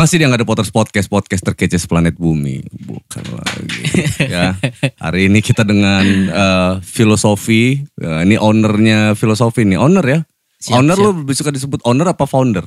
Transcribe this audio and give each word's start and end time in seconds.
Masih 0.00 0.16
dia 0.16 0.32
nggak 0.32 0.40
ada 0.40 0.48
Potters 0.48 0.72
Podcast, 0.72 1.12
podcast 1.12 1.44
terkece 1.44 1.76
planet 1.84 2.16
bumi. 2.16 2.64
Bukan 2.72 3.20
lagi. 3.36 3.84
ya. 4.32 4.56
Hari 4.96 5.28
ini 5.28 5.44
kita 5.44 5.60
dengan 5.60 6.00
eh, 6.24 6.72
filosofi. 6.80 7.84
Ya, 8.00 8.24
ini 8.24 8.40
ownernya 8.40 9.12
filosofi 9.12 9.68
nih. 9.68 9.76
Owner 9.76 10.00
ya? 10.00 10.24
Siap, 10.56 10.80
owner 10.80 10.96
siap. 10.96 11.04
lu 11.04 11.10
lebih 11.20 11.36
suka 11.36 11.52
disebut 11.52 11.84
owner 11.84 12.16
apa 12.16 12.24
founder? 12.24 12.64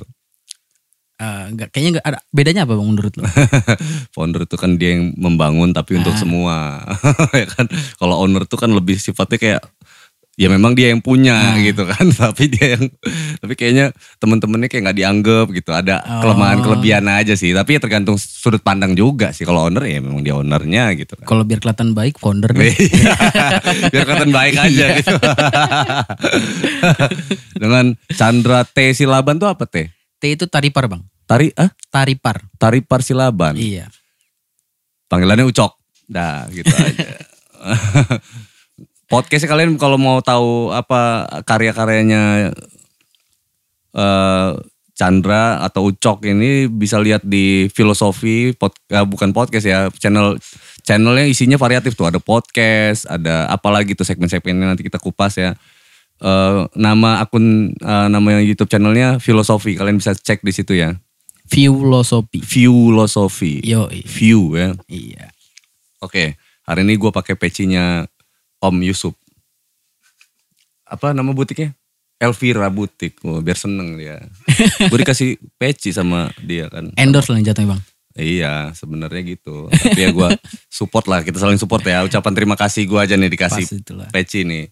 Eh, 1.18 1.44
enggak, 1.50 1.74
kayaknya 1.74 1.90
enggak 1.98 2.06
ada 2.06 2.18
bedanya 2.30 2.62
apa 2.70 2.78
bang 2.78 2.86
menurut 2.94 3.14
lo? 3.18 3.26
founder 4.14 4.46
itu 4.46 4.54
kan 4.54 4.78
dia 4.78 4.94
yang 4.94 5.10
membangun 5.18 5.74
tapi 5.74 5.98
untuk 5.98 6.14
Ah. 6.14 6.20
semua. 6.22 6.54
ya 7.42 7.50
kan? 7.50 7.66
Kalau 7.98 8.14
owner 8.22 8.46
itu 8.46 8.54
kan 8.54 8.70
lebih 8.70 8.94
sifatnya 8.94 9.38
kayak 9.42 9.62
ya 10.34 10.48
memang 10.48 10.72
dia 10.72 10.90
yang 10.90 10.98
punya 10.98 11.30
Ah. 11.32 11.54
gitu 11.56 11.84
kan 11.84 12.10
tapi 12.24 12.48
dia 12.48 12.74
yang 12.74 12.90
tapi 13.36 13.54
kayaknya 13.54 13.90
temen-temennya 14.18 14.66
kayak 14.66 14.82
nggak 14.84 14.98
dianggap 14.98 15.46
gitu 15.50 15.70
ada 15.70 15.96
Oh. 16.00 16.20
kelemahan 16.20 16.58
kelebihan 16.58 17.06
aja 17.06 17.32
sih 17.32 17.50
tapi 17.50 17.74
ya 17.74 17.80
tergantung 17.80 18.16
sudut 18.16 18.58
pandang 18.58 18.92
juga 18.92 19.30
sih 19.30 19.42
kalau 19.42 19.62
owner 19.64 19.82
ya 19.84 19.98
memang 19.98 20.20
dia 20.20 20.34
ownernya 20.34 20.90
gitu 20.94 21.14
kan 21.14 21.22
Kalau 21.24 21.42
biar 21.42 21.58
kelihatan 21.58 21.92
baik 21.92 22.18
founder. 22.18 22.50
Iya. 22.50 23.14
biar 23.92 24.02
kelihatan 24.04 24.30
baik 24.30 24.54
aja 24.56 24.68
Iya. 24.84 24.88
gitu 24.96 25.14
dengan 27.56 27.84
Chandra 28.08 28.62
T 28.64 28.90
Silaban 28.92 29.36
tuh 29.36 29.46
apa 29.46 29.64
teh 29.64 29.86
T 30.16 30.22
itu 30.30 30.46
taripar 30.46 30.86
bang. 30.86 31.02
tari 31.24 31.54
ah 31.54 31.70
Taripar. 31.88 32.42
tari 32.54 32.80
Parsilaban 32.80 33.54
Iya. 33.54 33.86
panggilannya 35.06 35.46
Ucok 35.46 35.78
dah 36.06 36.44
gitu 36.48 36.68
aja 36.68 37.06
podcastnya 39.06 39.50
kalian 39.50 39.76
kalau 39.76 39.96
mau 40.00 40.20
tahu 40.24 40.72
apa 40.72 41.24
karya-karyanya 41.44 42.52
eh 43.94 44.52
Chandra 44.94 45.58
atau 45.66 45.90
Ucok 45.90 46.22
ini 46.22 46.70
bisa 46.70 47.02
lihat 47.02 47.26
di 47.26 47.66
filosofi 47.74 48.54
pod, 48.54 48.70
eh, 48.94 49.02
bukan 49.02 49.34
podcast 49.34 49.66
ya 49.66 49.90
channel 49.98 50.38
channelnya 50.86 51.26
isinya 51.26 51.58
variatif 51.58 51.98
tuh 51.98 52.06
ada 52.06 52.22
podcast 52.22 53.02
ada 53.10 53.50
apalagi 53.50 53.98
tuh 53.98 54.06
segmen-segmennya 54.06 54.70
nanti 54.70 54.86
kita 54.86 55.02
kupas 55.02 55.34
ya 55.34 55.52
Eh, 56.22 56.60
nama 56.78 57.18
akun 57.18 57.74
eh, 57.74 58.06
nama 58.06 58.38
YouTube 58.38 58.70
channelnya 58.70 59.18
filosofi 59.18 59.74
kalian 59.74 59.98
bisa 59.98 60.14
cek 60.14 60.46
di 60.46 60.54
situ 60.54 60.78
ya 60.78 60.94
Filosofi. 61.50 62.38
filosofi 62.38 63.58
Yo. 63.66 63.90
view 63.90 64.54
ya 64.54 64.78
Iya. 64.86 65.34
Oke, 65.98 66.38
hari 66.62 66.86
ini 66.86 66.94
gue 66.94 67.10
pakai 67.10 67.34
pecinya 67.34 68.06
Om 68.64 68.76
Yusuf. 68.80 69.12
Apa 70.88 71.12
nama 71.12 71.36
butiknya? 71.36 71.76
Elvira 72.16 72.70
Butik. 72.72 73.20
Oh, 73.26 73.44
biar 73.44 73.58
seneng 73.58 74.00
dia. 74.00 74.22
gue 74.90 74.98
dikasih 74.98 75.36
peci 75.60 75.92
sama 75.92 76.32
dia 76.40 76.72
kan. 76.72 76.88
Endorse 76.96 77.34
lah 77.34 77.42
jatuhnya 77.44 77.76
bang. 77.76 77.82
Iya, 78.14 78.70
sebenarnya 78.78 79.22
gitu. 79.26 79.66
Tapi 79.68 79.98
ya 79.98 80.08
gue 80.14 80.28
support 80.70 81.10
lah, 81.10 81.26
kita 81.26 81.42
saling 81.42 81.58
support 81.58 81.82
ya. 81.82 82.06
Ucapan 82.06 82.32
terima 82.32 82.54
kasih 82.54 82.86
gue 82.86 82.96
aja 82.96 83.18
nih 83.18 83.28
dikasih 83.28 83.66
peci 84.14 84.46
nih. 84.46 84.70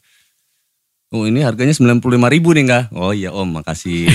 Oh 1.12 1.28
ini 1.28 1.44
harganya 1.44 1.76
95 1.76 2.00
ribu 2.32 2.56
nih 2.56 2.64
enggak? 2.64 2.84
Oh 2.94 3.12
iya 3.12 3.34
om, 3.34 3.44
makasih. 3.44 4.08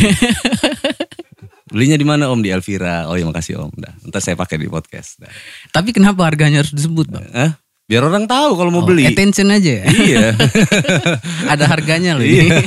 Belinya 1.72 2.00
di 2.00 2.08
mana 2.08 2.32
om? 2.32 2.40
Di 2.40 2.50
Elvira. 2.50 3.06
Oh 3.12 3.20
iya 3.20 3.28
makasih 3.28 3.60
om. 3.60 3.70
Dah, 3.76 3.94
ntar 4.08 4.24
saya 4.24 4.40
pakai 4.40 4.58
di 4.58 4.72
podcast. 4.72 5.22
Dah. 5.22 5.30
Tapi 5.76 5.92
kenapa 5.94 6.24
harganya 6.26 6.64
harus 6.64 6.74
disebut 6.74 7.12
bang? 7.12 7.28
Hah? 7.36 7.52
Biar 7.88 8.04
orang 8.04 8.28
tahu 8.28 8.60
kalau 8.60 8.68
mau 8.68 8.84
Oh, 8.84 8.86
beli. 8.86 9.08
Attention 9.08 9.48
aja 9.48 9.80
ya. 9.80 9.86
Iya. 9.88 10.36
Ada 11.56 11.72
harganya 11.72 12.20
loh 12.20 12.28
Iya. 12.28 12.44
ini. 12.44 12.60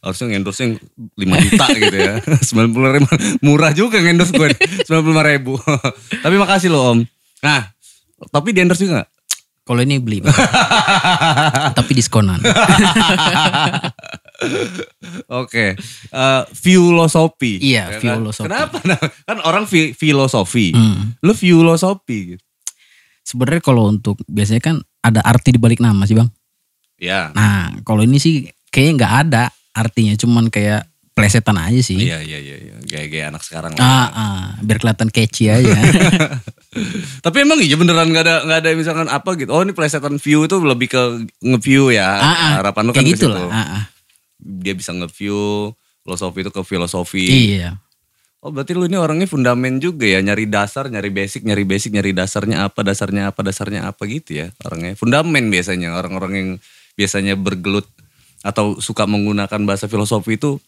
Harusnya 0.00 0.26
ngendorse 0.32 0.60
yang 0.64 0.72
5 1.20 1.44
juta 1.44 1.64
gitu 1.68 1.96
ya. 1.96 2.12
90 2.56 2.96
ribu. 2.96 3.08
Murah 3.44 3.76
juga 3.76 4.00
ngendorse 4.00 4.32
gue. 4.32 4.48
95 4.88 4.88
ribu. 5.28 5.60
tapi 6.24 6.34
makasih 6.34 6.72
loh 6.72 6.96
om. 6.96 6.98
Nah, 7.44 7.68
tapi 8.32 8.56
di 8.56 8.64
endorse 8.64 8.82
juga 8.82 9.04
gak? 9.04 9.08
Kalau 9.68 9.84
ini 9.84 10.00
beli. 10.00 10.24
Tapi 11.76 11.92
diskonan. 11.92 12.40
Oke. 15.28 15.74
Eh, 16.08 16.42
filosofi. 16.54 17.58
Iya, 17.58 17.84
Ya 17.90 17.98
kan? 17.98 18.22
filosofi. 18.22 18.46
Kenapa? 18.46 18.76
Nah, 18.86 18.98
kan 19.28 19.38
orang 19.42 19.64
fi- 19.66 19.92
filosofi. 19.92 20.70
Hmm. 20.72 21.18
Lu 21.20 21.34
filosofi 21.34 22.34
gitu. 22.34 22.42
Sebenarnya 23.22 23.60
kalau 23.60 23.92
untuk 23.92 24.16
biasanya 24.24 24.62
kan 24.62 24.76
ada 25.04 25.20
arti 25.20 25.52
di 25.52 25.60
balik 25.60 25.78
nama 25.78 26.08
sih 26.08 26.16
bang. 26.16 26.30
Ya. 26.96 27.28
Nah 27.36 27.76
kalau 27.84 28.00
ini 28.00 28.16
sih 28.16 28.48
kayaknya 28.72 28.92
nggak 29.04 29.14
ada 29.28 29.42
artinya, 29.76 30.16
cuman 30.16 30.48
kayak 30.48 30.88
plesetan 31.12 31.58
aja 31.60 31.82
sih. 31.82 31.98
Iya, 31.98 32.22
iya, 32.24 32.38
iya. 32.40 32.56
iya. 32.56 32.74
Gaya-gaya 32.78 33.24
anak 33.28 33.42
sekarang 33.44 33.74
lah. 33.74 33.82
Ah, 33.84 34.08
ah, 34.08 34.42
biar 34.64 34.78
kelihatan 34.80 35.10
catchy 35.10 35.50
aja. 35.50 35.68
Tapi 37.26 37.36
emang 37.42 37.58
iya 37.58 37.74
beneran 37.74 38.08
nggak 38.08 38.24
ada 38.24 38.34
nggak 38.46 38.58
ada 38.64 38.68
misalkan 38.72 39.08
apa 39.10 39.30
gitu. 39.36 39.50
Oh 39.50 39.60
ini 39.60 39.74
plesetan 39.74 40.16
view 40.16 40.46
itu 40.46 40.56
lebih 40.62 40.88
ke 40.88 41.02
nge-view 41.42 41.90
ya. 41.92 42.08
Ah, 42.16 42.24
ah, 42.24 42.52
Harapan 42.62 42.82
lu 42.86 42.92
kan 42.94 43.02
kayak 43.02 43.18
gitu 43.18 43.26
lah. 43.28 43.44
Ah, 43.50 43.60
ah. 43.60 43.82
Dia 44.38 44.72
bisa 44.72 44.94
nge-view 44.94 45.74
filosofi 46.06 46.38
itu 46.40 46.50
ke 46.54 46.62
filosofi. 46.64 47.26
Iya. 47.58 47.76
Oh 48.38 48.54
berarti 48.54 48.70
lu 48.70 48.86
ini 48.86 48.94
orangnya 48.94 49.26
fundamen 49.26 49.82
juga 49.82 50.06
ya, 50.06 50.22
nyari 50.22 50.46
dasar, 50.46 50.86
nyari 50.86 51.10
basic, 51.10 51.42
nyari 51.42 51.66
basic, 51.66 51.90
nyari 51.90 52.14
dasarnya 52.14 52.70
apa, 52.70 52.86
dasarnya 52.86 53.34
apa, 53.34 53.42
dasarnya 53.42 53.90
apa 53.90 54.06
gitu 54.06 54.46
ya 54.46 54.54
orangnya. 54.62 54.94
Fundamen 54.94 55.50
biasanya 55.50 55.98
orang-orang 55.98 56.32
yang 56.38 56.48
biasanya 56.94 57.34
bergelut 57.34 57.90
atau 58.46 58.78
suka 58.78 59.10
menggunakan 59.10 59.58
bahasa 59.66 59.90
filosofi 59.90 60.38
itu 60.38 60.62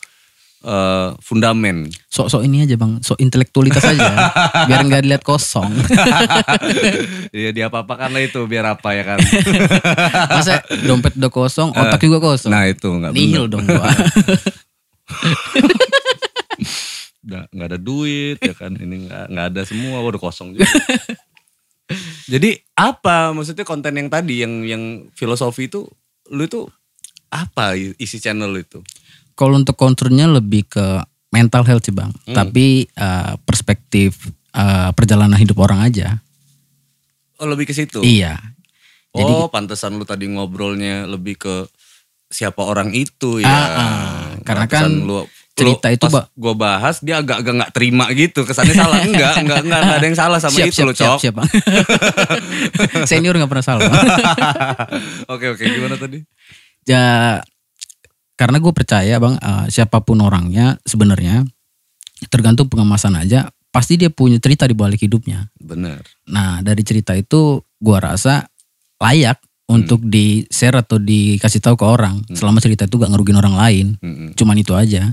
eh, 0.65 1.09
fundamen. 1.21 1.89
Sok-sok 2.09 2.45
ini 2.45 2.65
aja 2.65 2.77
bang, 2.77 3.01
sok 3.01 3.19
intelektualitas 3.21 3.85
aja. 3.85 4.31
biar 4.69 4.81
nggak 4.85 5.03
dilihat 5.05 5.25
kosong. 5.25 5.71
Iya 7.31 7.55
dia 7.55 7.71
apa-apakan 7.71 8.11
lah 8.11 8.27
itu 8.27 8.43
biar 8.51 8.75
apa 8.75 8.91
ya 8.91 9.07
kan. 9.07 9.19
Masa 10.35 10.67
dompet 10.83 11.15
udah 11.15 11.31
kosong, 11.31 11.71
otak 11.71 12.03
juga 12.03 12.19
kosong. 12.19 12.51
nah 12.51 12.67
itu 12.67 12.91
nggak 12.91 13.15
Nihil 13.15 13.47
dong. 13.47 13.63
Udah 17.23 17.47
nggak 17.55 17.69
ada 17.71 17.79
duit 17.79 18.43
ya 18.43 18.51
kan 18.51 18.75
ini 18.75 19.07
nggak 19.07 19.31
nggak 19.31 19.47
ada 19.55 19.63
semua 19.63 20.03
udah 20.03 20.19
kosong 20.19 20.59
juga. 20.59 20.67
Jadi 22.27 22.59
apa 22.75 23.31
maksudnya 23.31 23.63
konten 23.63 23.95
yang 23.95 24.11
tadi 24.11 24.43
yang 24.43 24.67
yang 24.67 24.83
filosofi 25.15 25.71
itu 25.71 25.87
lu 26.35 26.43
itu 26.47 26.67
apa 27.31 27.79
isi 27.79 28.19
channel 28.19 28.51
lu 28.51 28.59
itu? 28.59 28.83
Kalau 29.41 29.57
untuk 29.57 29.73
konturnya 29.73 30.29
lebih 30.29 30.69
ke 30.69 31.01
mental 31.33 31.65
health 31.65 31.89
sih 31.89 31.97
bang. 31.97 32.13
Hmm. 32.29 32.37
Tapi 32.37 32.85
eh, 32.85 33.33
perspektif 33.49 34.29
eh, 34.53 34.91
perjalanan 34.93 35.41
hidup 35.41 35.57
orang 35.65 35.81
aja. 35.81 36.21
Oh 37.41 37.49
lebih 37.49 37.65
ke 37.65 37.73
situ. 37.73 38.05
Iya. 38.05 38.37
Jadi 39.17 39.33
oh 39.33 39.49
pantesan 39.49 39.97
lu 39.97 40.05
tadi 40.05 40.29
ngobrolnya 40.29 41.09
lebih 41.09 41.41
ke 41.41 41.57
siapa 42.29 42.61
orang 42.63 42.93
itu 42.93 43.41
ya. 43.41 43.49
Ah, 43.49 43.65
ah. 43.65 44.25
Karena 44.45 44.69
kan 44.69 44.93
lu, 44.93 45.25
cerita 45.57 45.89
lu 45.91 45.97
itu, 45.97 46.07
pas 46.07 46.29
gue 46.31 46.55
bahas 46.55 46.97
dia 47.03 47.19
agak-agak 47.19 47.55
nggak 47.59 47.73
terima 47.75 48.05
gitu 48.15 48.47
kesannya 48.47 48.77
salah 48.77 49.03
enggak 49.09 49.35
enggak 49.41 49.61
enggak 49.67 49.81
enggak 49.83 49.99
ada 49.99 50.07
yang 50.07 50.19
salah 50.19 50.39
sama 50.39 50.57
siap, 50.57 50.69
itu 50.71 50.79
siap, 50.79 50.87
lo 50.87 50.93
siap, 50.95 51.09
cok. 51.11 51.19
siap, 51.19 51.35
bang. 51.35 51.49
Senior 53.11 53.35
nggak 53.35 53.51
pernah 53.51 53.67
salah. 53.67 53.89
Oke 55.33 55.49
oke 55.51 55.65
gimana 55.65 55.97
tadi? 55.97 56.21
ya 56.89 57.39
karena 58.41 58.57
gue 58.57 58.73
percaya 58.73 59.21
bang 59.21 59.37
eh, 59.37 59.67
siapa 59.69 60.01
pun 60.01 60.25
orangnya 60.25 60.81
sebenarnya 60.89 61.45
tergantung 62.33 62.73
pengemasan 62.73 63.21
aja 63.21 63.53
pasti 63.69 64.01
dia 64.01 64.09
punya 64.09 64.41
cerita 64.41 64.65
di 64.65 64.73
balik 64.73 65.05
hidupnya. 65.05 65.53
Bener. 65.61 66.01
Nah 66.33 66.65
dari 66.65 66.81
cerita 66.81 67.13
itu 67.13 67.61
gue 67.61 67.99
rasa 68.01 68.49
layak 68.97 69.37
untuk 69.71 70.03
di 70.03 70.49
share 70.51 70.81
atau 70.81 70.99
dikasih 70.99 71.63
tahu 71.63 71.79
ke 71.79 71.87
orang 71.87 72.25
selama 72.35 72.59
cerita 72.59 72.89
itu 72.89 72.97
gak 72.97 73.13
ngerugin 73.13 73.39
orang 73.39 73.55
lain. 73.55 73.87
Mm-mm. 74.01 74.33
Cuman 74.35 74.57
itu 74.57 74.73
aja. 74.73 75.13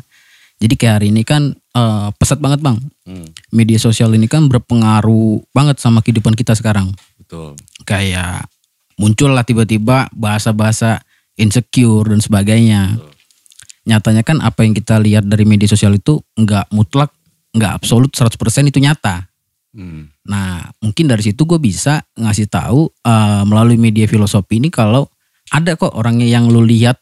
Jadi 0.57 0.73
kayak 0.73 0.95
hari 1.03 1.07
ini 1.13 1.21
kan 1.21 1.53
eh, 1.53 2.09
pesat 2.15 2.39
banget 2.41 2.63
bang. 2.63 2.79
Hmm, 3.05 3.27
Media 3.53 3.77
sosial 3.77 4.09
ini 4.15 4.25
kan 4.25 4.47
berpengaruh 4.49 5.45
banget 5.53 5.77
sama 5.83 5.99
kehidupan 6.01 6.33
kita 6.33 6.55
sekarang. 6.55 6.95
betul. 7.19 7.59
Kayak 7.85 8.49
muncul 8.97 9.35
lah 9.35 9.45
tiba-tiba 9.45 10.09
bahasa-bahasa 10.15 11.05
insecure 11.37 12.09
dan 12.09 12.23
sebagainya. 12.23 12.97
Nyatanya 13.87 14.21
kan 14.27 14.43
apa 14.43 14.67
yang 14.67 14.75
kita 14.75 14.99
lihat 14.99 15.23
dari 15.23 15.47
media 15.47 15.65
sosial 15.65 15.95
itu 15.95 16.19
nggak 16.35 16.75
mutlak, 16.75 17.15
nggak 17.55 17.71
absolut 17.79 18.11
100% 18.11 18.35
itu 18.67 18.83
nyata. 18.83 19.23
Hmm. 19.71 20.11
Nah, 20.27 20.67
mungkin 20.83 21.07
dari 21.07 21.23
situ 21.23 21.47
gue 21.47 21.55
bisa 21.55 22.03
ngasih 22.19 22.51
tahu 22.51 22.91
eh, 22.91 23.43
melalui 23.47 23.79
media 23.79 24.03
filosofi 24.03 24.59
ini 24.59 24.67
kalau 24.67 25.07
ada 25.47 25.79
kok 25.79 25.95
orangnya 25.95 26.27
yang 26.27 26.51
lu 26.51 26.67
lihat 26.67 26.99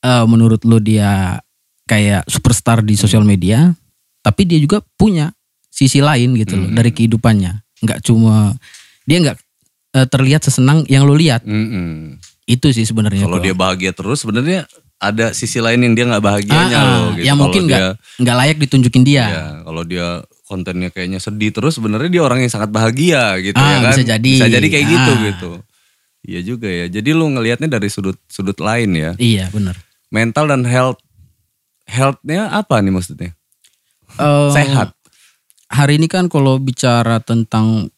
eh, 0.00 0.24
menurut 0.24 0.64
lu 0.64 0.80
dia 0.80 1.36
kayak 1.84 2.24
superstar 2.24 2.80
di 2.80 2.96
sosial 2.96 3.26
media, 3.28 3.68
tapi 4.24 4.48
dia 4.48 4.56
juga 4.56 4.80
punya 4.96 5.34
sisi 5.68 6.00
lain 6.00 6.32
gitu 6.40 6.56
loh 6.56 6.68
Hmm. 6.72 6.76
dari 6.78 6.90
kehidupannya. 6.96 7.52
Nggak 7.84 8.00
cuma 8.06 8.56
dia 9.04 9.18
nggak 9.20 9.38
eh, 10.00 10.06
terlihat 10.08 10.40
sesenang 10.48 10.88
yang 10.88 11.04
lu 11.04 11.12
lihat. 11.12 11.44
Mm-mm. 11.44 12.16
Itu 12.48 12.72
sih 12.72 12.88
sebenarnya. 12.88 13.28
Kalau 13.28 13.42
dia 13.42 13.52
bahagia 13.52 13.92
terus 13.92 14.24
sebenarnya 14.24 14.64
ada 15.02 15.34
sisi 15.34 15.58
lain 15.58 15.82
yang 15.82 15.92
dia 15.92 16.06
nggak 16.06 16.22
bahagianya 16.22 16.78
Ah, 16.78 16.78
ah, 16.78 16.92
loh 16.94 17.06
gitu. 17.12 17.26
yang 17.26 17.36
mungkin 17.36 17.62
nggak 17.66 17.82
nggak 18.22 18.36
layak 18.38 18.56
ditunjukin 18.62 19.02
dia. 19.02 19.24
Ya, 19.26 19.44
kalau 19.60 19.82
dia 19.82 20.06
kontennya 20.46 20.88
kayaknya 20.88 21.18
sedih 21.18 21.50
terus 21.50 21.74
sebenarnya 21.74 22.06
dia 22.08 22.22
orang 22.22 22.38
yang 22.38 22.48
sangat 22.48 22.70
bahagia 22.70 23.34
gitu 23.40 23.58
Ah, 23.58 23.66
ya 23.66 23.78
kan. 23.82 23.92
bisa 23.92 24.04
jadi. 24.06 24.30
Bisa 24.32 24.46
jadi 24.46 24.66
kayak 24.68 24.86
gitu 24.86 25.12
Ah. 25.12 25.18
gitu. 25.26 25.50
Iya 26.22 26.40
juga 26.46 26.68
ya. 26.70 26.86
Jadi 26.86 27.10
lu 27.10 27.26
ngelihatnya 27.28 27.66
dari 27.68 27.90
sudut 27.90 28.14
sudut 28.24 28.54
lain 28.56 28.94
ya. 28.94 29.10
Iya 29.18 29.50
benar. 29.50 29.74
Mental 30.08 30.46
dan 30.46 30.62
health 30.62 31.02
healthnya 31.84 32.46
apa 32.48 32.78
nih 32.78 32.92
maksudnya? 32.92 33.30
Eh, 34.14 34.50
Sehat. 34.52 34.94
Hari 35.66 35.96
ini 35.96 36.06
kan 36.06 36.28
kalau 36.28 36.56
bicara 36.56 37.18
tentang 37.18 37.88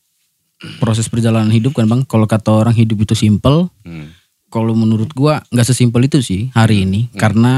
proses 0.79 1.05
perjalanan 1.05 1.51
hidup 1.51 1.75
kan 1.75 1.85
bang, 1.85 2.01
kalau 2.03 2.25
kata 2.25 2.49
orang 2.55 2.73
hidup 2.73 3.03
itu 3.03 3.13
simple, 3.13 3.69
Hmm. 3.83 4.15
Kalau 4.55 4.71
menurut 4.73 5.11
gua 5.11 5.43
nggak 5.51 5.67
sesimpel 5.67 6.07
itu 6.07 6.23
sih 6.23 6.55
hari 6.55 6.87
ini, 6.87 7.11
Hmm. 7.11 7.19
karena 7.19 7.53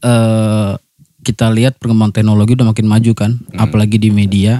eh, 0.00 0.72
kita 1.20 1.46
lihat 1.48 1.76
perkembangan 1.76 2.10
teknologi 2.12 2.56
udah 2.56 2.66
makin 2.66 2.86
maju 2.88 3.12
kan, 3.14 3.36
Hmm. 3.36 3.58
apalagi 3.60 3.94
di 3.94 4.10
media. 4.10 4.58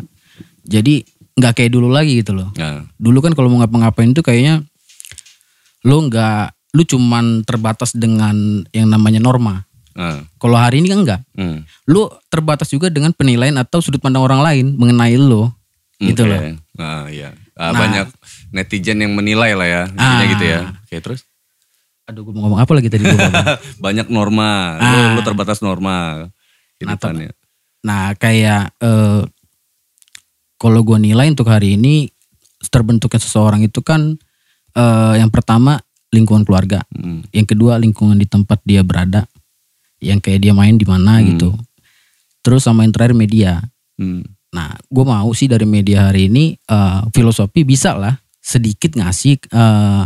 Jadi 0.62 1.02
nggak 1.32 1.56
kayak 1.56 1.73
dulu 1.73 1.88
lagi 1.88 2.20
gitu 2.20 2.37
loh. 2.37 2.52
Nah, 2.55 2.85
Dulu 2.94 3.19
kan 3.19 3.32
kalau 3.32 3.49
mau 3.49 3.58
ngapa-ngapain 3.58 4.12
tuh 4.12 4.20
kayaknya 4.20 4.61
lu 5.82 5.97
nggak, 6.05 6.52
lu 6.70 6.82
cuman 6.85 7.43
terbatas 7.43 7.97
dengan 7.97 8.37
yang 8.70 8.87
namanya 8.87 9.19
norma. 9.19 9.64
nah, 9.91 10.20
Kalau 10.37 10.55
hari 10.55 10.81
ini 10.81 10.88
kan 10.88 11.00
enggak. 11.00 11.20
hmm. 11.35 11.64
Lu 11.88 12.06
terbatas 12.29 12.69
juga 12.69 12.87
dengan 12.88 13.11
penilaian 13.11 13.56
atau 13.56 13.81
sudut 13.81 13.99
pandang 13.99 14.20
orang 14.20 14.41
lain 14.41 14.67
mengenai 14.76 15.17
lu. 15.17 15.49
Gitu 15.97 16.25
Oke. 16.25 16.29
loh. 16.29 16.41
Nah, 16.76 17.08
iya. 17.08 17.32
Ah, 17.55 17.73
Nah. 17.73 17.81
banyak 17.81 18.06
netizen 18.52 19.00
yang 19.00 19.12
menilai 19.12 19.52
lah 19.52 19.64
ya, 19.67 19.82
intinya 19.87 20.17
Ah. 20.17 20.29
gitu 20.29 20.44
ya. 20.47 20.61
Oke, 20.79 20.97
terus 20.99 21.20
Aduh 22.11 22.27
gue 22.27 22.35
mau 22.35 22.51
ngomong 22.51 22.59
apa 22.59 22.73
lagi 22.75 22.91
tadi 22.91 23.07
Bang. 23.07 23.31
banyak 23.87 24.11
norma, 24.11 24.75
lu, 24.77 24.99
Ah. 24.99 25.15
lu 25.15 25.21
terbatas 25.23 25.62
norma 25.62 26.27
kehidupannya. 26.77 27.31
Nah 27.87 28.12
kayak 28.19 28.75
eh, 28.77 29.23
kalau 30.59 30.81
gue 30.83 30.99
nilai 30.99 31.31
untuk 31.31 31.47
hari 31.47 31.79
ini 31.79 32.11
terbentuknya 32.67 33.23
seseorang 33.23 33.62
itu 33.62 33.79
kan 33.81 34.19
eh, 34.75 35.15
yang 35.17 35.31
pertama 35.31 35.79
lingkungan 36.11 36.43
keluarga, 36.43 36.83
Hmm. 36.91 37.23
yang 37.31 37.47
kedua 37.47 37.79
lingkungan 37.79 38.19
di 38.19 38.27
tempat 38.27 38.59
dia 38.67 38.83
berada, 38.83 39.31
yang 40.03 40.19
kayak 40.19 40.43
dia 40.43 40.51
main 40.51 40.75
di 40.75 40.83
mana 40.83 41.23
Hmm. 41.23 41.27
gitu. 41.31 41.51
Terus 42.43 42.67
sama 42.67 42.83
yang 42.83 42.91
terakhir 42.91 43.15
media. 43.15 43.62
Hmm. 43.95 44.27
Nah 44.51 44.75
gue 44.83 45.05
mau 45.07 45.31
sih 45.31 45.47
dari 45.47 45.62
media 45.62 46.11
hari 46.11 46.27
ini 46.27 46.59
eh, 46.59 47.01
filosofi 47.15 47.62
bisa 47.62 47.95
lah 47.95 48.19
sedikit 48.43 48.99
ngasih 48.99 49.39
eh, 49.47 50.05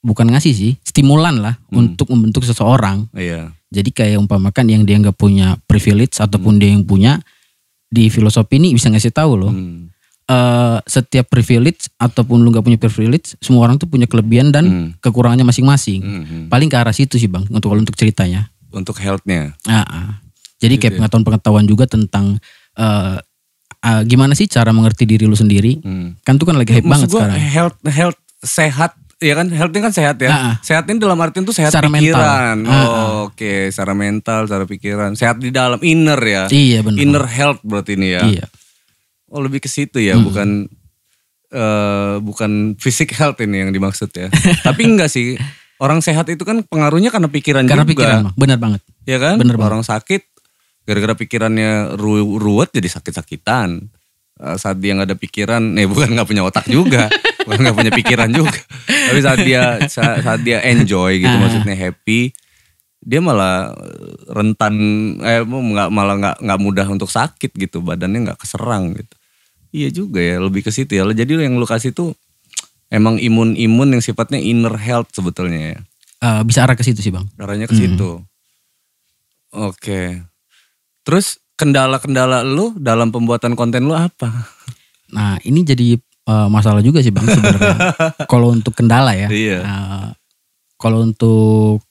bukan 0.00 0.28
ngasih 0.28 0.52
sih 0.52 0.72
stimulan 0.80 1.38
lah 1.38 1.58
Hmm. 1.68 1.90
untuk 1.90 2.08
membentuk 2.08 2.42
seseorang. 2.42 3.10
Iya. 3.12 3.50
Jadi 3.68 3.90
kayak 3.90 4.18
umpamakan 4.18 4.64
yang 4.66 4.82
dia 4.82 4.96
nggak 4.96 5.14
punya 5.14 5.58
privilege 5.62 6.16
ataupun 6.16 6.56
dia 6.56 6.70
yang 6.70 6.82
punya 6.82 7.20
di 7.86 8.06
filosofi 8.06 8.56
ini 8.56 8.72
bisa 8.72 8.88
ngasih 8.88 9.10
tahu 9.10 9.32
loh. 9.36 9.50
Hmm. 9.50 9.90
eh, 10.26 10.78
setiap 10.84 11.24
privilege 11.26 11.88
ataupun 11.96 12.38
lu 12.38 12.52
nggak 12.52 12.60
punya 12.60 12.76
privilege, 12.76 13.32
semua 13.38 13.64
orang 13.64 13.74
tuh 13.74 13.88
punya 13.88 14.04
kelebihan 14.04 14.52
dan 14.52 14.64
Hmm. 14.64 14.88
kekurangannya 15.00 15.40
masing-masing. 15.42 16.00
Hmm, 16.00 16.22
hmm. 16.22 16.42
Paling 16.46 16.68
ke 16.68 16.76
arah 16.76 16.92
situ 16.92 17.16
sih 17.16 17.26
bang 17.26 17.48
untuk 17.48 17.72
kalau 17.72 17.80
untuk 17.80 17.96
ceritanya. 17.96 18.52
Untuk 18.68 18.92
healthnya. 18.98 19.56
Ah, 19.64 19.80
ah. 19.80 20.08
Jadi 20.58 20.76
Gitu 20.76 20.82
kayak 20.82 20.92
ya. 20.92 20.96
pengetahuan-pengetahuan 21.00 21.64
juga 21.64 21.88
tentang 21.88 22.36
eh, 22.76 23.16
ah, 23.80 24.02
gimana 24.04 24.36
sih 24.36 24.44
cara 24.46 24.68
mengerti 24.68 25.02
diri 25.02 25.24
lu 25.24 25.32
sendiri. 25.32 25.80
Hmm. 25.80 26.20
Kan 26.20 26.36
tuh 26.36 26.44
kan 26.44 26.54
lagi 26.54 26.70
hype 26.70 26.84
Maksud 26.84 26.92
banget 27.00 27.08
gua 27.08 27.20
sekarang. 27.24 27.40
health 27.48 27.76
health 27.88 28.18
sehat 28.38 28.92
ya 29.18 29.34
kan 29.34 29.46
health 29.50 29.70
ini 29.70 29.82
kan 29.82 29.94
sehat 29.94 30.16
ya. 30.18 30.30
Ah, 30.30 30.38
ah. 30.38 30.54
Sehat 30.62 30.86
ini 30.86 30.96
dalam 30.96 31.18
artian 31.18 31.42
tuh 31.42 31.52
sehat 31.52 31.74
Secara 31.74 31.90
mental. 31.90 32.14
pikiran. 32.14 32.56
Ah. 32.64 32.72
Oh, 32.72 33.16
Oke, 33.28 33.68
secara 33.68 33.92
mental, 33.92 34.46
secara 34.46 34.64
pikiran. 34.64 35.10
Sehat 35.12 35.36
di 35.38 35.50
dalam 35.50 35.78
inner 35.82 36.18
ya. 36.18 36.42
Iya 36.46 36.80
benar. 36.80 36.98
Inner 36.98 37.24
health 37.26 37.60
berarti 37.62 37.94
ini 37.94 38.08
ya. 38.14 38.22
Iya. 38.22 38.46
Oh, 39.28 39.42
lebih 39.42 39.60
ke 39.60 39.68
situ 39.68 40.00
ya, 40.00 40.16
bukan 40.16 40.70
eh 41.48 42.14
bukan 42.20 42.76
fisik 42.76 43.16
health 43.16 43.40
ini 43.40 43.64
yang 43.64 43.70
dimaksud 43.70 44.12
ya. 44.12 44.28
Tapi 44.66 44.82
enggak 44.84 45.08
sih. 45.08 45.36
Orang 45.78 46.02
sehat 46.02 46.26
itu 46.26 46.42
kan 46.42 46.66
pengaruhnya 46.66 47.08
karena 47.08 47.30
pikiran 47.30 47.62
Karena 47.62 47.86
juga. 47.86 47.92
pikiran 47.94 48.18
Bang. 48.26 48.34
benar 48.34 48.58
banget. 48.58 48.82
Ya 49.06 49.16
kan? 49.16 49.38
Bener 49.38 49.54
banget. 49.54 49.70
Orang 49.70 49.84
sakit 49.86 50.22
gara-gara 50.82 51.14
pikirannya 51.14 51.94
ru 51.94 52.36
ruwet 52.36 52.72
jadi 52.72 52.88
sakit-sakitan. 52.90 53.86
Eh, 54.38 54.56
Saat 54.56 54.78
dia 54.78 54.94
nggak 54.94 55.08
ada 55.10 55.18
pikiran, 55.18 55.62
nih 55.74 55.86
bukan 55.86 56.14
nggak 56.14 56.28
punya 56.28 56.42
otak 56.42 56.66
juga, 56.66 57.10
bukan 57.46 57.58
nggak 57.58 57.76
punya 57.76 57.92
pikiran 57.92 58.30
juga. 58.30 58.54
Tapi 58.86 59.20
saat 59.20 59.40
dia 59.42 59.62
saat, 59.86 60.22
saat 60.22 60.40
dia 60.40 60.62
enjoy 60.62 61.18
gitu, 61.18 61.30
Ah. 61.30 61.40
maksudnya 61.40 61.74
happy, 61.74 62.30
dia 62.98 63.18
malah 63.18 63.74
eh, 63.74 64.14
rentan, 64.30 64.74
eh 65.20 65.42
nggak 65.42 65.88
malah 65.90 66.14
nggak 66.16 66.36
nggak 66.38 66.58
mudah 66.60 66.86
untuk 66.86 67.08
sakit 67.08 67.50
gitu, 67.52 67.82
badannya 67.82 68.30
nggak 68.30 68.38
keserang 68.38 68.94
gitu. 68.94 69.14
Iya 69.68 69.88
juga 69.90 70.22
ya, 70.22 70.38
lebih 70.38 70.62
ke 70.62 70.70
situ 70.70 70.94
ya. 70.94 71.04
Jadi 71.04 71.34
yang 71.36 71.58
lu 71.58 71.66
kasih 71.66 71.90
tuh 71.90 72.14
emang 72.88 73.18
imun-imun 73.18 73.92
yang 73.92 74.00
sifatnya 74.00 74.38
inner 74.38 74.72
health 74.74 75.12
sebetulnya 75.12 75.76
ya. 75.76 75.78
Eh, 76.18 76.42
bisa 76.42 76.62
arah 76.62 76.72
ke 76.72 76.80
situ 76.80 76.98
sih 76.98 77.10
bang. 77.10 77.26
Arahnya 77.36 77.66
ke 77.66 77.74
Hmm. 77.74 77.82
situ. 77.84 78.10
Oke. 79.50 80.22
Terus 81.02 81.40
kendala-kendala 81.58 82.46
lu 82.46 82.70
dalam 82.78 83.10
pembuatan 83.10 83.52
konten 83.52 83.84
lu 83.84 83.92
apa? 83.92 84.30
Nah 85.10 85.36
ini 85.42 85.60
jadi 85.62 85.98
eh, 85.98 86.48
masalah 86.48 86.78
juga 86.80 87.02
sih 87.02 87.10
bang 87.10 87.26
sebenarnya. 87.26 87.76
kalau 88.32 88.54
untuk 88.54 88.72
kendala 88.72 89.12
ya. 89.12 89.26
Iya. 89.26 89.58
eh, 89.60 90.06
kalau 90.78 91.02
untuk 91.02 91.82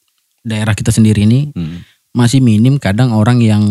daerah 0.42 0.72
kita 0.72 0.90
sendiri 0.90 1.28
ini 1.28 1.52
Hmm. 1.52 1.84
masih 2.16 2.40
minim 2.40 2.80
kadang 2.80 3.12
orang 3.12 3.38
yang 3.38 3.62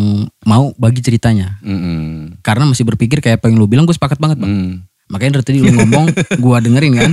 mau 0.45 0.71
bagi 0.77 1.01
ceritanya. 1.01 1.57
Mm-mm. 1.65 2.37
Karena 2.45 2.63
masih 2.63 2.85
berpikir 2.85 3.19
kayak 3.19 3.41
apa 3.41 3.49
yang 3.49 3.57
lu 3.57 3.67
bilang 3.67 3.83
gue 3.83 3.97
sepakat 3.97 4.21
banget 4.21 4.39
bang. 4.39 4.53
Mm. 4.53 4.73
Makanya 5.09 5.33
dari 5.35 5.45
tadi 5.47 5.59
lu 5.59 5.73
ngomong 5.73 6.07
gue 6.15 6.57
dengerin 6.63 6.93
kan. 6.95 7.11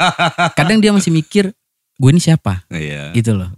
Kadang 0.58 0.78
dia 0.78 0.88
masih 0.90 1.10
mikir 1.10 1.52
gue 1.96 2.08
ini 2.08 2.16
siapa 2.16 2.64
Iya. 2.68 3.12
gitu 3.12 3.34
loh. 3.34 3.50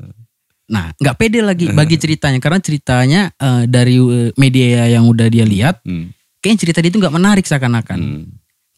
Nah 0.73 0.97
nggak 0.97 1.17
pede 1.21 1.45
lagi 1.45 1.69
bagi 1.69 2.01
ceritanya 2.01 2.41
karena 2.41 2.59
ceritanya 2.59 3.21
eh, 3.37 3.69
dari 3.69 4.01
eh, 4.01 4.31
media 4.35 4.89
yang 4.89 5.05
udah 5.05 5.29
dia 5.29 5.45
lihat 5.45 5.85
Mm. 5.85 6.09
kayaknya 6.41 6.59
cerita 6.59 6.79
dia 6.81 6.89
itu 6.89 6.99
nggak 6.99 7.13
menarik 7.13 7.45
seakan-akan. 7.45 7.99
Mm. 8.01 8.25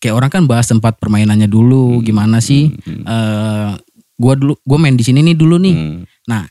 Kayak 0.03 0.15
orang 0.19 0.31
kan 0.35 0.43
bahas 0.45 0.67
tempat 0.67 0.99
permainannya 0.99 1.47
dulu 1.47 2.03
gimana 2.03 2.43
sih. 2.43 2.75
eh 2.85 3.71
gua 4.15 4.35
dulu 4.39 4.55
gue 4.63 4.79
main 4.79 4.95
di 4.95 5.03
sini 5.03 5.23
nih 5.23 5.39
dulu 5.39 5.57
nih. 5.57 5.75
Mm. 5.75 5.99
Nah 6.29 6.45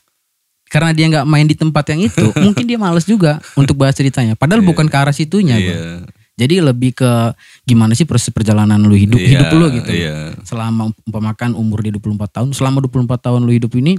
karena 0.64 0.90
dia 0.90 1.06
nggak 1.06 1.26
main 1.28 1.46
di 1.46 1.54
tempat 1.54 1.84
yang 1.92 2.00
itu 2.02 2.24
mungkin 2.44 2.64
dia 2.64 2.80
males 2.80 3.04
juga 3.04 3.38
untuk 3.54 3.76
bahas 3.76 3.94
ceritanya. 3.94 4.34
Padahal 4.34 4.64
bukan 4.64 4.88
ke 4.88 4.96
arah 4.96 5.14
situnya. 5.14 5.60
Iya. 5.60 6.08
Jadi 6.34 6.58
lebih 6.58 6.98
ke 6.98 7.30
gimana 7.62 7.94
sih 7.94 8.02
proses 8.02 8.34
perjalanan 8.34 8.82
lu 8.82 8.98
hidup 8.98 9.22
Iya, 9.22 9.38
hidup 9.38 9.54
lu 9.54 9.70
gitu. 9.70 9.86
Iya. 9.94 10.34
Selama 10.42 10.90
umpamakan 11.06 11.54
umur 11.54 11.78
dia 11.78 11.94
24 11.94 12.26
tahun, 12.26 12.48
selama 12.50 12.82
24 12.82 13.22
tahun 13.22 13.46
lu 13.46 13.54
hidup 13.54 13.70
ini 13.78 13.94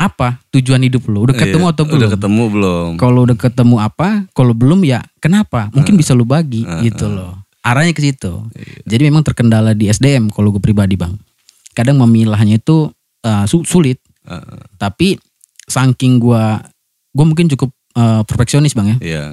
apa 0.00 0.40
tujuan 0.48 0.80
hidup 0.80 1.04
lu? 1.12 1.28
Udah 1.28 1.36
ketemu 1.36 1.68
Iya. 1.68 1.72
atau 1.76 1.84
belum? 1.84 2.00
Udah 2.00 2.10
ketemu 2.16 2.42
belum? 2.48 2.88
Kalau 2.96 3.20
udah 3.28 3.36
ketemu 3.36 3.76
apa? 3.76 4.08
Kalau 4.32 4.56
belum 4.56 4.80
ya 4.88 5.04
kenapa? 5.20 5.68
Mungkin 5.76 6.00
bisa 6.00 6.16
lu 6.16 6.24
bagi 6.24 6.64
gitu 6.80 7.12
loh. 7.12 7.36
Arahnya 7.60 7.92
ke 7.92 8.00
situ. 8.00 8.48
Jadi 8.88 9.02
memang 9.04 9.20
terkendala 9.20 9.76
di 9.76 9.92
SDM 9.92 10.32
kalau 10.32 10.48
gue 10.48 10.62
pribadi 10.64 10.96
bang. 10.96 11.12
Kadang 11.76 12.00
memilahnya 12.00 12.56
itu 12.56 12.88
uh, 13.20 13.44
su- 13.44 13.68
sulit. 13.68 14.00
Heeh. 14.24 14.58
Tapi 14.80 15.20
saking 15.68 16.16
gue, 16.16 16.44
gue 17.12 17.24
mungkin 17.28 17.52
cukup 17.52 17.68
uh, 18.00 18.24
perfeksionis 18.24 18.72
bang 18.72 18.96
ya. 18.96 18.98
Iya. 19.04 19.24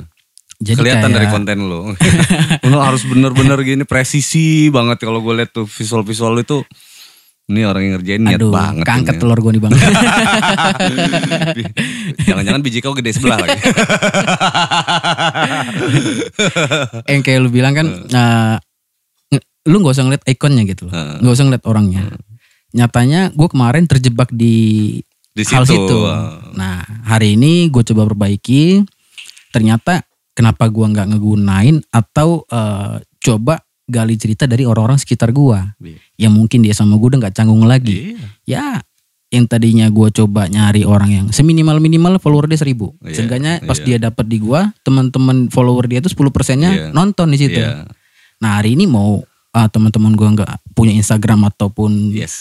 Jadi 0.58 0.82
Kelihatan 0.84 1.14
kayak, 1.14 1.18
dari 1.22 1.28
konten 1.30 1.58
lu. 1.70 1.94
lu 2.74 2.78
harus 2.82 3.06
bener-bener 3.06 3.62
gini 3.62 3.86
presisi 3.86 4.74
banget 4.74 5.06
kalau 5.06 5.22
gue 5.24 5.32
lihat 5.38 5.56
tuh 5.56 5.64
visual-visual 5.64 6.36
itu. 6.42 6.66
Ini 7.48 7.64
orang 7.64 7.80
yang 7.80 7.94
ngerjain 7.96 8.22
niat 8.28 8.44
Aduh, 8.44 8.52
banget. 8.52 8.84
keangkat 8.84 9.16
ini. 9.16 9.22
telur 9.24 9.40
gue 9.40 9.52
nih 9.56 9.62
bang. 9.64 9.72
Jangan-jangan 12.28 12.60
biji 12.60 12.84
kau 12.84 12.92
gede 12.92 13.16
sebelah 13.16 13.40
lagi. 13.40 13.56
yang 17.12 17.24
kayak 17.24 17.40
lu 17.40 17.48
bilang 17.48 17.72
kan, 17.72 17.88
uh, 18.04 18.56
lu 19.64 19.80
nggak 19.80 19.96
usah 19.96 20.06
ngeliat 20.08 20.24
ikonnya 20.28 20.64
gitu 20.68 20.88
loh, 20.88 20.92
nggak 21.24 21.34
usah 21.34 21.46
ngeliat 21.48 21.64
orangnya. 21.64 22.04
Nyatanya 22.76 23.32
gue 23.32 23.48
kemarin 23.48 23.88
terjebak 23.88 24.28
di 24.28 25.00
Di 25.32 25.44
hal 25.48 25.64
situ. 25.64 25.88
situ. 25.88 26.00
Nah 26.52 26.84
hari 27.08 27.40
ini 27.40 27.72
gue 27.72 27.84
coba 27.84 28.08
perbaiki. 28.08 28.84
Ternyata 29.52 30.04
kenapa 30.36 30.68
gue 30.68 30.84
nggak 30.84 31.16
ngegunain 31.16 31.80
atau 31.90 32.44
eh, 32.44 33.00
coba 33.24 33.64
gali 33.88 34.20
cerita 34.20 34.44
dari 34.44 34.68
orang-orang 34.68 35.00
sekitar 35.00 35.32
gue, 35.32 35.60
Iya. 35.80 36.28
yang 36.28 36.36
mungkin 36.36 36.60
dia 36.62 36.76
sama 36.76 37.00
gue 37.00 37.08
udah 37.16 37.20
nggak 37.24 37.36
canggung 37.36 37.64
lagi. 37.64 38.14
Iya. 38.14 38.28
Ya 38.46 38.66
yang 39.28 39.44
tadinya 39.44 39.88
gue 39.92 40.08
coba 40.12 40.48
nyari 40.48 40.88
orang 40.88 41.10
yang 41.12 41.26
seminimal 41.32 41.80
minimal 41.84 42.16
follower 42.20 42.48
dia 42.48 42.60
seribu. 42.60 42.96
Iya, 43.04 43.16
Seenggaknya 43.20 43.60
pas 43.64 43.76
iya. 43.80 43.86
dia 43.96 43.98
dapat 44.12 44.24
di 44.28 44.40
gue, 44.40 44.62
teman-teman 44.84 45.52
follower 45.52 45.88
dia 45.88 46.00
itu 46.00 46.08
10 46.12 46.32
persennya 46.32 46.72
Iya. 46.72 46.88
nonton 46.96 47.28
di 47.32 47.38
situ. 47.40 47.60
Iya. 47.60 47.88
Nah 48.40 48.60
hari 48.60 48.76
ini 48.80 48.88
mau 48.88 49.24
ah, 49.52 49.68
teman-teman 49.68 50.14
gue 50.14 50.28
nggak 50.38 50.72
punya 50.72 50.94
Instagram 50.94 51.48
ataupun 51.50 52.14
Yes. 52.14 52.36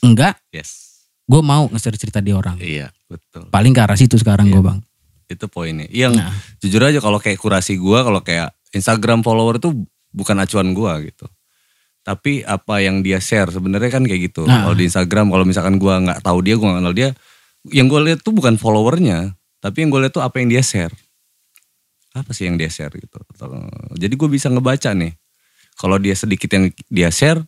enggak, 0.00 0.40
Yes. 0.50 1.02
gue 1.26 1.38
mau 1.38 1.68
nge-share 1.70 1.98
cerita 2.00 2.18
di 2.24 2.32
orang. 2.32 2.56
Iya, 2.56 2.88
betul. 3.06 3.46
Paling 3.52 3.70
ke 3.70 3.80
arah 3.84 3.98
situ 3.98 4.16
sekarang 4.16 4.48
Iya. 4.48 4.54
gue 4.58 4.62
bang. 4.64 4.78
Itu 5.24 5.46
poinnya. 5.46 5.86
Yang 5.92 6.18
Nah. 6.18 6.32
jujur 6.58 6.82
aja 6.82 6.98
kalau 6.98 7.16
kayak 7.20 7.38
kurasi 7.38 7.78
gua 7.78 8.02
kalau 8.02 8.20
kayak 8.20 8.52
Instagram 8.74 9.22
follower 9.22 9.56
itu 9.56 9.70
bukan 10.14 10.38
acuan 10.38 10.70
gua 10.70 11.02
gitu. 11.02 11.26
Tapi 12.06 12.46
apa 12.46 12.78
yang 12.78 13.02
dia 13.02 13.18
share 13.18 13.50
sebenarnya 13.50 13.90
kan 13.90 14.06
kayak 14.06 14.30
gitu. 14.30 14.46
Nah. 14.46 14.70
Kalau 14.70 14.76
di 14.78 14.86
Instagram 14.86 15.34
kalau 15.34 15.42
misalkan 15.42 15.82
gua 15.82 15.98
nggak 15.98 16.22
tahu 16.22 16.38
dia, 16.46 16.54
gua 16.54 16.78
nggak 16.78 16.80
kenal 16.86 16.94
dia, 16.94 17.10
yang 17.72 17.88
gue 17.88 18.00
lihat 18.04 18.20
tuh 18.20 18.36
bukan 18.36 18.60
followernya, 18.60 19.32
tapi 19.64 19.84
yang 19.84 19.88
gue 19.88 20.04
lihat 20.04 20.12
tuh 20.12 20.20
apa 20.20 20.36
yang 20.36 20.52
dia 20.52 20.60
share. 20.60 20.92
Apa 22.12 22.36
sih 22.36 22.44
yang 22.44 22.60
dia 22.60 22.68
share 22.68 22.92
gitu. 22.92 23.16
Jadi 23.96 24.14
gue 24.14 24.28
bisa 24.28 24.52
ngebaca 24.52 24.92
nih. 24.92 25.16
Kalau 25.74 25.96
dia 25.96 26.12
sedikit 26.14 26.52
yang 26.52 26.68
dia 26.92 27.08
share, 27.08 27.40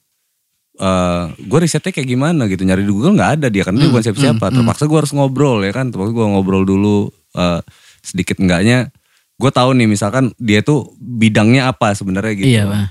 eh 0.80 1.24
gue 1.36 1.58
risetnya 1.60 1.92
kayak 1.92 2.08
gimana 2.08 2.48
gitu. 2.48 2.64
Nyari 2.64 2.82
di 2.82 2.90
Google 2.90 3.14
nggak 3.14 3.30
ada 3.40 3.46
dia 3.52 3.62
karena 3.62 3.86
dia 3.86 3.90
bukan 3.92 4.04
siapa-siapa. 4.08 4.44
Terpaksa 4.50 4.88
gue 4.88 4.98
harus 4.98 5.12
ngobrol 5.12 5.60
ya 5.62 5.72
kan. 5.76 5.92
Terpaksa 5.92 6.12
gue 6.16 6.26
ngobrol 6.26 6.64
dulu 6.64 7.12
eh, 7.36 7.60
sedikit 8.00 8.40
enggaknya. 8.40 8.88
Gue 9.36 9.50
tahu 9.50 9.76
nih 9.76 9.84
misalkan 9.84 10.32
dia 10.36 10.60
tuh 10.60 10.92
bidangnya 10.96 11.68
apa 11.68 11.92
sebenarnya 11.92 12.32
gitu. 12.34 12.48
Iya 12.48 12.62
bang. 12.64 12.84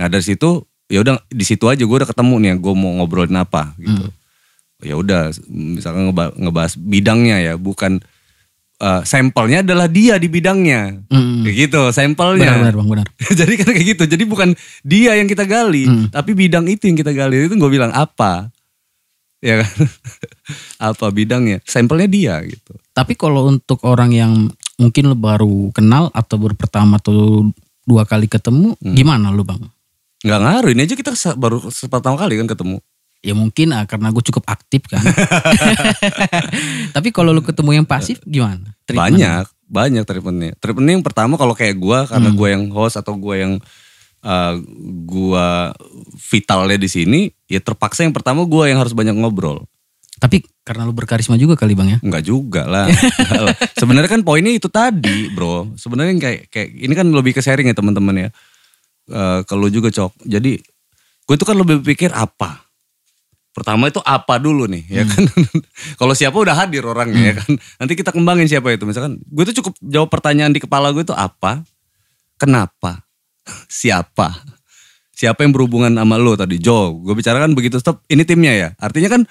Nah 0.00 0.06
dari 0.08 0.24
situ 0.24 0.64
ya 0.88 1.00
udah 1.00 1.20
di 1.26 1.44
situ 1.44 1.64
aja 1.68 1.80
gue 1.80 1.96
udah 1.96 2.08
ketemu 2.08 2.34
nih 2.38 2.52
gue 2.56 2.72
mau 2.72 2.90
ngobrolin 2.96 3.36
apa 3.36 3.76
gitu. 3.76 4.08
Ya 4.82 4.96
udah 4.96 5.30
misalkan 5.48 6.08
ngeba- 6.08 6.34
ngebahas 6.34 6.74
bidangnya 6.74 7.36
ya 7.38 7.54
bukan 7.54 8.00
eh, 8.78 9.02
sampelnya 9.04 9.62
adalah 9.62 9.86
dia 9.86 10.16
di 10.16 10.26
bidangnya. 10.26 11.06
Mm. 11.06 11.44
Kayak 11.44 11.56
gitu 11.60 11.80
sampelnya. 11.92 12.50
Benar 12.50 12.58
benar 12.58 12.74
bang 12.74 12.88
benar. 12.88 13.06
Jadi 13.44 13.52
kan 13.54 13.68
kayak 13.70 13.86
gitu. 13.94 14.04
Jadi 14.08 14.24
bukan 14.24 14.48
dia 14.82 15.12
yang 15.14 15.28
kita 15.28 15.44
gali, 15.44 15.84
Hmm. 15.86 16.08
tapi 16.08 16.32
bidang 16.32 16.66
itu 16.66 16.88
yang 16.88 16.96
kita 16.96 17.12
gali. 17.12 17.46
Itu 17.46 17.54
gue 17.54 17.70
bilang 17.70 17.92
apa? 17.92 18.50
Ya 19.38 19.62
kan? 19.62 19.70
apa 20.90 21.06
bidangnya? 21.10 21.62
Sampelnya 21.62 22.08
dia 22.08 22.34
gitu. 22.42 22.74
Tapi 22.90 23.14
kalau 23.14 23.46
untuk 23.46 23.78
orang 23.86 24.10
yang 24.10 24.32
mungkin 24.82 25.06
lo 25.06 25.14
baru 25.14 25.70
kenal 25.70 26.10
atau 26.10 26.34
baru 26.42 26.58
pertama 26.58 26.98
atau 26.98 27.46
dua 27.86 28.02
kali 28.02 28.26
ketemu, 28.26 28.74
Hmm. 28.82 28.94
gimana 28.98 29.30
lu 29.30 29.46
bang? 29.46 29.62
Nggak 30.26 30.40
ngaruh. 30.42 30.70
Ini 30.74 30.82
aja 30.82 30.94
kita 30.98 31.10
baru 31.38 31.62
pertama 31.86 32.18
kali 32.18 32.42
kan 32.42 32.50
ketemu. 32.50 32.82
Ya 33.22 33.38
mungkin 33.38 33.70
ah, 33.70 33.86
karena 33.86 34.10
gue 34.10 34.18
cukup 34.26 34.42
aktif 34.50 34.82
kan. 34.90 34.98
Tapi 36.94 37.08
kalau 37.14 37.30
lu 37.30 37.42
ketemu 37.42 37.82
yang 37.82 37.86
pasif 37.86 38.18
gimana? 38.26 38.74
Treatment? 38.82 39.14
Banyak, 39.18 39.44
banyak 39.70 40.02
treatmentnya. 40.04 40.52
Treatmentnya 40.58 40.94
yang 40.98 41.06
pertama 41.06 41.38
kalau 41.38 41.54
kayak 41.54 41.78
gua 41.78 42.04
karena 42.04 42.28
Hmm. 42.30 42.38
gua 42.38 42.48
yang 42.50 42.64
host 42.74 42.98
atau 42.98 43.14
gua 43.14 43.38
yang 43.38 43.52
uh, 44.22 44.54
gua 45.06 45.72
vitalnya 46.18 46.76
di 46.76 46.88
sini, 46.90 47.20
ya 47.46 47.62
terpaksa 47.62 48.02
yang 48.02 48.14
pertama 48.14 48.42
gua 48.44 48.68
yang 48.68 48.78
harus 48.82 48.92
banyak 48.92 49.14
ngobrol. 49.14 49.64
Tapi 50.22 50.38
karena 50.62 50.86
lu 50.86 50.94
berkarisma 50.94 51.34
juga 51.34 51.58
kali 51.58 51.74
bang 51.74 51.98
ya? 51.98 51.98
Enggak 51.98 52.22
juga 52.22 52.62
lah. 52.62 52.86
Sebenarnya 53.82 54.06
kan 54.06 54.22
poinnya 54.22 54.54
itu 54.54 54.70
tadi, 54.70 55.26
bro. 55.34 55.74
Sebenarnya 55.74 56.14
kayak 56.14 56.40
kayak 56.46 56.68
ini 56.78 56.94
kan 56.94 57.10
lebih 57.10 57.34
ke 57.34 57.42
sharing 57.42 57.66
ya 57.66 57.74
teman-teman 57.74 58.14
ya. 58.14 58.28
Eh 59.10 59.40
kalau 59.50 59.66
juga 59.66 59.90
cok. 59.90 60.22
Jadi 60.22 60.62
gue 61.26 61.34
itu 61.34 61.42
kan 61.42 61.58
lebih 61.58 61.82
berpikir 61.82 62.14
apa. 62.14 62.62
Pertama 63.50 63.90
itu 63.90 63.98
apa 64.06 64.38
dulu 64.38 64.70
nih, 64.70 64.86
ya 64.86 65.02
kan. 65.02 65.26
kalau 66.00 66.14
siapa 66.14 66.38
udah 66.38 66.54
hadir 66.54 66.86
orangnya 66.86 67.34
ya 67.34 67.34
kan. 67.42 67.52
Nanti 67.82 67.92
kita 67.98 68.14
kembangin 68.14 68.46
siapa 68.46 68.70
itu. 68.70 68.86
Misalkan 68.86 69.18
gue 69.18 69.44
tuh 69.50 69.58
cukup 69.58 69.74
jawab 69.82 70.06
pertanyaan 70.06 70.54
di 70.54 70.62
kepala 70.62 70.94
gue 70.94 71.02
itu 71.02 71.12
apa, 71.12 71.66
kenapa, 72.38 73.02
siapa. 73.66 74.38
Siapa 75.12 75.42
yang 75.42 75.50
berhubungan 75.50 75.92
sama 75.98 76.14
lo 76.14 76.38
tadi, 76.38 76.62
Joe. 76.62 76.94
Gue 77.02 77.18
bicarakan 77.18 77.58
begitu 77.58 77.82
stop. 77.82 78.06
Ini 78.06 78.22
timnya 78.22 78.54
ya. 78.54 78.68
Artinya 78.78 79.10
kan 79.10 79.22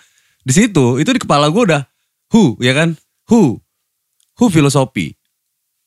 di 0.42 0.52
situ 0.52 0.98
itu 0.98 1.10
di 1.10 1.20
kepala 1.20 1.48
gue 1.48 1.64
udah 1.64 1.82
who 2.30 2.58
ya 2.58 2.72
kan 2.72 2.98
who 3.28 3.62
who 4.36 4.46
filosofi 4.48 5.14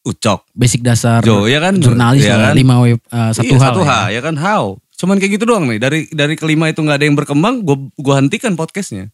ucok 0.02 0.44
Basic 0.52 0.80
dasar 0.80 1.20
Jo, 1.20 1.44
ya 1.44 1.58
kan? 1.58 1.76
jurnalis 1.76 2.22
Ya 2.22 2.36
kan? 2.38 2.52
lima 2.52 2.76
eh, 2.84 2.96
satu 3.30 3.40
Iya, 3.46 3.56
hal. 3.56 3.64
satu 3.66 3.80
ya. 3.80 3.88
H 3.88 3.92
ya 4.10 4.20
kan 4.20 4.34
how 4.36 4.64
cuman 4.94 5.16
kayak 5.16 5.32
gitu 5.34 5.44
doang 5.44 5.66
nih 5.66 5.78
dari 5.78 6.06
dari 6.08 6.34
kelima 6.34 6.68
itu 6.68 6.78
nggak 6.78 6.96
ada 6.96 7.04
yang 7.04 7.14
berkembang 7.14 7.60
gue 7.60 7.76
gua 7.96 8.14
hentikan 8.16 8.54
podcastnya 8.54 9.10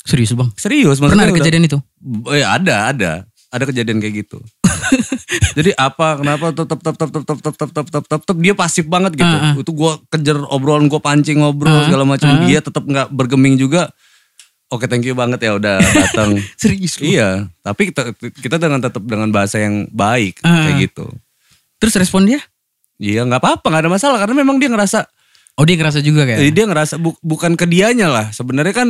Serius 0.00 0.32
bang? 0.32 0.48
serius 0.54 1.02
Pernah 1.02 1.16
ada 1.18 1.28
udah- 1.28 1.38
kejadian 1.38 1.64
itu? 1.64 1.78
Eh, 2.30 2.40
ada 2.40 2.88
ada 2.88 3.10
ada 3.48 3.64
kejadian 3.64 3.98
kayak 3.98 4.14
gitu 4.22 4.38
jadi 5.54 5.74
apa 5.74 6.16
kenapa 6.16 6.48
tetap 6.50 6.78
tetap 6.78 7.08
tetap 7.08 7.22
tetap 7.24 7.36
tetap 7.36 7.68
tetap 7.68 7.84
tetap 7.84 8.04
tetap 8.04 8.20
tetap 8.20 8.36
dia 8.38 8.54
pasif 8.54 8.84
banget 8.86 9.16
gitu 9.16 9.26
Ah, 9.28 9.52
ah. 9.52 9.54
itu 9.54 9.70
gue 9.70 9.92
kejar 10.08 10.38
obrolan 10.46 10.86
gue 10.86 10.96
pancing 10.98 11.40
ngobrol 11.40 11.72
Ah, 11.74 11.84
segala 11.84 12.04
macam 12.06 12.28
ah. 12.30 12.44
dia 12.44 12.60
tetap 12.60 12.84
nggak 12.84 13.08
bergeming 13.10 13.56
juga 13.56 13.90
oke 14.68 14.84
thank 14.84 15.02
you 15.02 15.12
banget 15.12 15.40
ya 15.40 15.54
udah 15.54 15.76
datang 16.02 16.36
Serius 16.54 16.96
bang? 16.96 17.08
Iya, 17.08 17.28
tapi 17.60 17.88
kita, 17.88 18.12
kita 18.14 18.56
dengan 18.56 18.78
tetap 18.78 19.00
dengan 19.00 19.28
bahasa 19.28 19.56
yang 19.56 19.88
baik 19.88 20.40
Ah. 20.40 20.64
kayak 20.64 20.88
gitu. 20.88 21.06
Terus 21.76 21.94
respon 21.96 22.24
dia? 22.24 22.40
Iya 22.96 23.22
nggak 23.22 23.38
apa-apa, 23.38 23.66
nggak 23.66 23.82
ada 23.84 23.92
masalah 23.92 24.18
karena 24.18 24.34
memang 24.36 24.56
dia 24.56 24.66
ngerasa, 24.66 25.06
Oh 25.54 25.62
dia 25.62 25.74
ngerasa 25.74 25.98
juga 25.98 26.22
kayak? 26.22 26.38
eh, 26.38 26.50
dia 26.50 26.64
ngerasa 26.64 26.96
bu- 26.96 27.18
bukan 27.18 27.54
ke 27.54 27.64
dianya 27.64 28.06
lah. 28.06 28.26
Sebenarnya 28.28 28.72
kan 28.72 28.88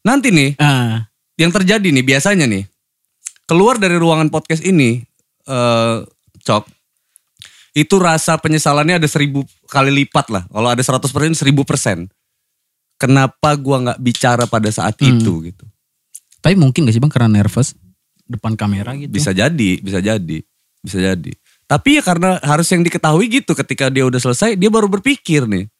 nanti 0.00 0.30
nih 0.30 0.54
Ah, 0.56 1.06
yang 1.34 1.50
terjadi 1.50 1.82
nih 1.84 2.02
biasanya 2.02 2.44
nih 2.44 2.66
keluar 3.44 3.76
dari 3.76 3.94
ruangan 3.94 4.26
podcast 4.26 4.62
ini, 4.62 5.02
eh 5.44 5.96
cok, 6.40 6.64
itu 7.72 7.94
rasa 7.96 8.36
penyesalannya 8.36 8.96
ada 8.96 9.06
seribu 9.06 9.42
kali 9.64 9.90
lipat 9.94 10.26
lah. 10.28 10.42
Kalau 10.46 10.68
ada 10.68 10.78
100 10.78 11.08
persen, 11.08 11.32
seribu 11.32 11.62
persen. 11.62 12.06
Kenapa 13.02 13.58
gua 13.58 13.82
nggak 13.82 13.98
bicara 13.98 14.46
pada 14.46 14.70
saat 14.70 14.94
Hmm. 15.02 15.18
itu 15.18 15.50
gitu? 15.50 15.66
tapi 16.42 16.58
mungkin 16.58 16.90
gak 16.90 16.94
sih 16.94 16.98
bang 16.98 17.06
karena 17.06 17.38
nervous 17.38 17.70
depan 18.26 18.58
kamera 18.58 18.98
gitu? 18.98 19.14
Bisa 19.14 19.30
jadi, 19.30 19.78
bisa 19.78 20.02
jadi, 20.02 20.42
bisa 20.82 20.98
jadi. 20.98 21.30
Tapi 21.66 21.98
ya 21.98 22.02
karena 22.02 22.42
harus 22.42 22.66
yang 22.66 22.82
diketahui 22.82 23.30
gitu 23.30 23.54
ketika 23.54 23.86
dia 23.86 24.02
udah 24.02 24.18
selesai 24.18 24.58
dia 24.58 24.66
baru 24.66 24.90
berpikir 24.90 25.46
nih. 25.46 25.70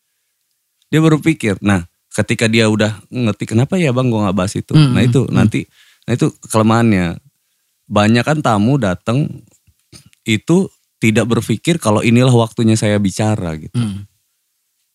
Dia 0.86 1.02
baru 1.02 1.18
pikir. 1.18 1.58
Nah, 1.66 1.82
ketika 2.14 2.46
dia 2.46 2.70
udah 2.70 2.94
ngerti 3.10 3.50
kenapa 3.50 3.74
ya 3.74 3.90
Bang 3.90 4.06
gua 4.06 4.30
nggak 4.30 4.36
bahas 4.38 4.54
itu. 4.54 4.70
Hmm, 4.70 4.94
Nah, 4.94 5.02
itu 5.02 5.26
hmm. 5.26 5.34
nanti 5.34 5.66
nah 6.06 6.14
itu 6.14 6.30
kelemahannya. 6.46 7.18
Banyak 7.90 8.22
kan 8.22 8.38
tamu 8.38 8.78
datang 8.78 9.26
itu 10.22 10.70
tidak 11.02 11.26
berpikir 11.26 11.82
kalau 11.82 12.06
inilah 12.06 12.30
waktunya 12.30 12.78
saya 12.78 13.02
bicara 13.02 13.58
gitu. 13.58 13.74
Hmm. 13.74 14.06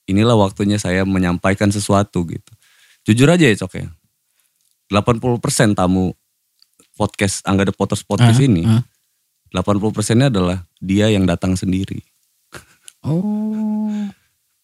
Inilah 0.08 0.40
waktunya 0.40 0.80
saya 0.80 1.04
menyampaikan 1.04 1.68
sesuatu 1.68 2.24
gitu. 2.24 2.52
Jujur 3.04 3.28
aja 3.28 3.44
ya 3.44 3.56
Cok 3.56 3.74
ya. 3.76 3.88
80% 4.88 5.76
tamu 5.76 6.16
podcast 6.96 7.44
Angga 7.44 7.68
The 7.68 7.76
Potters 7.76 8.08
podcast 8.08 8.40
Ah, 8.40 8.48
ini 8.48 8.64
ah. 8.64 8.84
80 9.52 9.92
persennya 9.92 10.28
adalah 10.32 10.64
dia 10.80 11.12
yang 11.12 11.28
datang 11.28 11.60
sendiri. 11.60 12.04
Oh. 13.04 14.08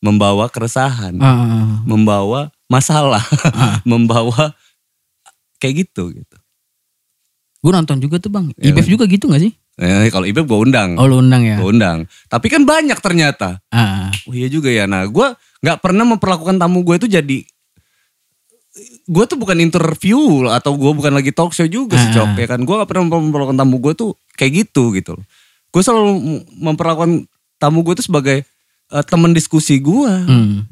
Membawa 0.03 0.51
keresahan, 0.51 1.15
Ah, 1.19 1.27
ah, 1.27 1.39
ah. 1.39 1.67
membawa 1.87 2.51
masalah, 2.67 3.23
membawa 3.87 4.51
kayak 5.63 5.87
gitu 5.87 6.11
gitu. 6.11 6.37
Gue 7.63 7.71
nonton 7.71 8.03
juga 8.03 8.19
tuh 8.19 8.27
bang. 8.27 8.51
Ya. 8.59 8.75
IBF 8.75 8.87
juga 8.91 9.07
gitu 9.07 9.31
gak 9.31 9.39
sih? 9.39 9.55
Eh, 9.73 10.13
kalau 10.13 10.29
Ibeb 10.29 10.45
gue 10.45 10.59
undang, 10.69 10.93
Oh 11.01 11.09
lu 11.09 11.17
undang 11.17 11.41
ya? 11.41 11.57
gue 11.57 11.65
undang. 11.65 12.05
Tapi 12.29 12.45
kan 12.45 12.61
banyak 12.61 12.97
ternyata. 13.01 13.57
Ah, 13.73 14.13
Oh 14.29 14.33
iya 14.37 14.45
juga 14.45 14.69
ya. 14.69 14.85
Nah 14.85 15.01
gue 15.09 15.27
nggak 15.65 15.77
pernah 15.81 16.05
memperlakukan 16.05 16.61
tamu 16.61 16.85
gue 16.85 17.01
itu 17.01 17.07
jadi 17.09 17.39
gue 19.05 19.23
tuh 19.29 19.37
bukan 19.37 19.61
interview 19.61 20.49
atau 20.49 20.73
gue 20.73 20.91
bukan 20.97 21.13
lagi 21.13 21.29
talk 21.29 21.53
show 21.53 21.69
juga 21.69 21.93
sih 21.93 22.09
Ah. 22.09 22.25
Cok 22.25 22.41
ya 22.41 22.47
kan 22.49 22.59
gue 22.65 22.73
gak 22.73 22.89
pernah 22.89 23.05
memperlakukan 23.05 23.53
tamu 23.53 23.77
gue 23.77 23.93
tuh 23.93 24.09
kayak 24.33 24.65
gitu 24.65 24.89
gitu 24.97 25.13
loh 25.13 25.25
gue 25.69 25.81
selalu 25.85 26.41
memperlakukan 26.57 27.29
tamu 27.61 27.85
gue 27.85 27.93
tuh 28.01 28.05
sebagai 28.09 28.41
eh, 28.89 29.03
teman 29.05 29.29
diskusi 29.29 29.77
gue 29.77 30.09
hmm. 30.09 30.65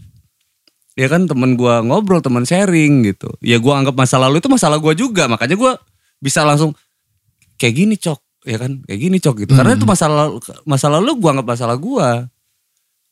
ya 0.97 1.07
kan 1.13 1.29
teman 1.29 1.53
gue 1.53 1.73
ngobrol 1.85 2.25
teman 2.25 2.41
sharing 2.41 3.05
gitu 3.05 3.29
ya 3.37 3.61
gue 3.61 3.69
anggap 3.69 3.93
masa 3.93 4.17
lalu 4.17 4.41
itu 4.41 4.49
masalah 4.49 4.81
gue 4.81 4.93
juga 4.97 5.29
makanya 5.29 5.53
gue 5.53 5.71
bisa 6.17 6.41
langsung 6.41 6.73
kayak 7.61 7.85
gini 7.85 7.95
cok 8.01 8.17
ya 8.43 8.57
kan? 8.57 8.81
Kayak 8.85 8.99
gini 8.99 9.17
cok 9.17 9.35
gitu. 9.45 9.53
Karena 9.53 9.73
Hmm. 9.75 9.79
itu 9.81 9.85
masalah 9.85 10.25
masa 10.63 10.87
lalu 10.89 11.17
gue 11.17 11.29
anggap 11.29 11.47
masalah 11.47 11.77
gue 11.77 12.09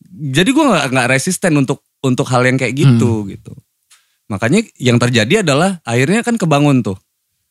jadi 0.09 0.49
gue 0.49 0.65
nggak 0.65 0.85
nggak 0.89 1.07
resisten 1.11 1.53
untuk 1.59 1.83
untuk 1.99 2.23
hal 2.31 2.41
yang 2.47 2.55
kayak 2.55 2.73
gitu 2.73 3.23
Hmm. 3.23 3.29
gitu. 3.29 3.53
Makanya 4.29 4.61
yang 4.79 4.97
terjadi 4.97 5.41
adalah 5.43 5.81
akhirnya 5.83 6.23
kan 6.23 6.37
kebangun 6.37 6.81
tuh. 6.81 6.97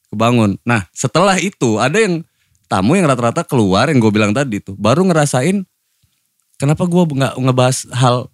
Kebangun. 0.08 0.56
Nah 0.64 0.88
setelah 0.90 1.37
itu 1.37 1.76
ada 1.76 1.99
yang 2.00 2.25
tamu 2.66 2.97
yang 2.97 3.06
rata-rata 3.06 3.44
keluar 3.44 3.88
yang 3.88 4.00
gue 4.00 4.12
bilang 4.12 4.32
tadi 4.32 4.61
tuh 4.61 4.76
baru 4.76 5.04
ngerasain 5.04 5.64
kenapa 6.56 6.85
gue 6.85 7.02
nggak 7.16 7.35
ngebahas 7.40 7.78
hal 7.97 8.28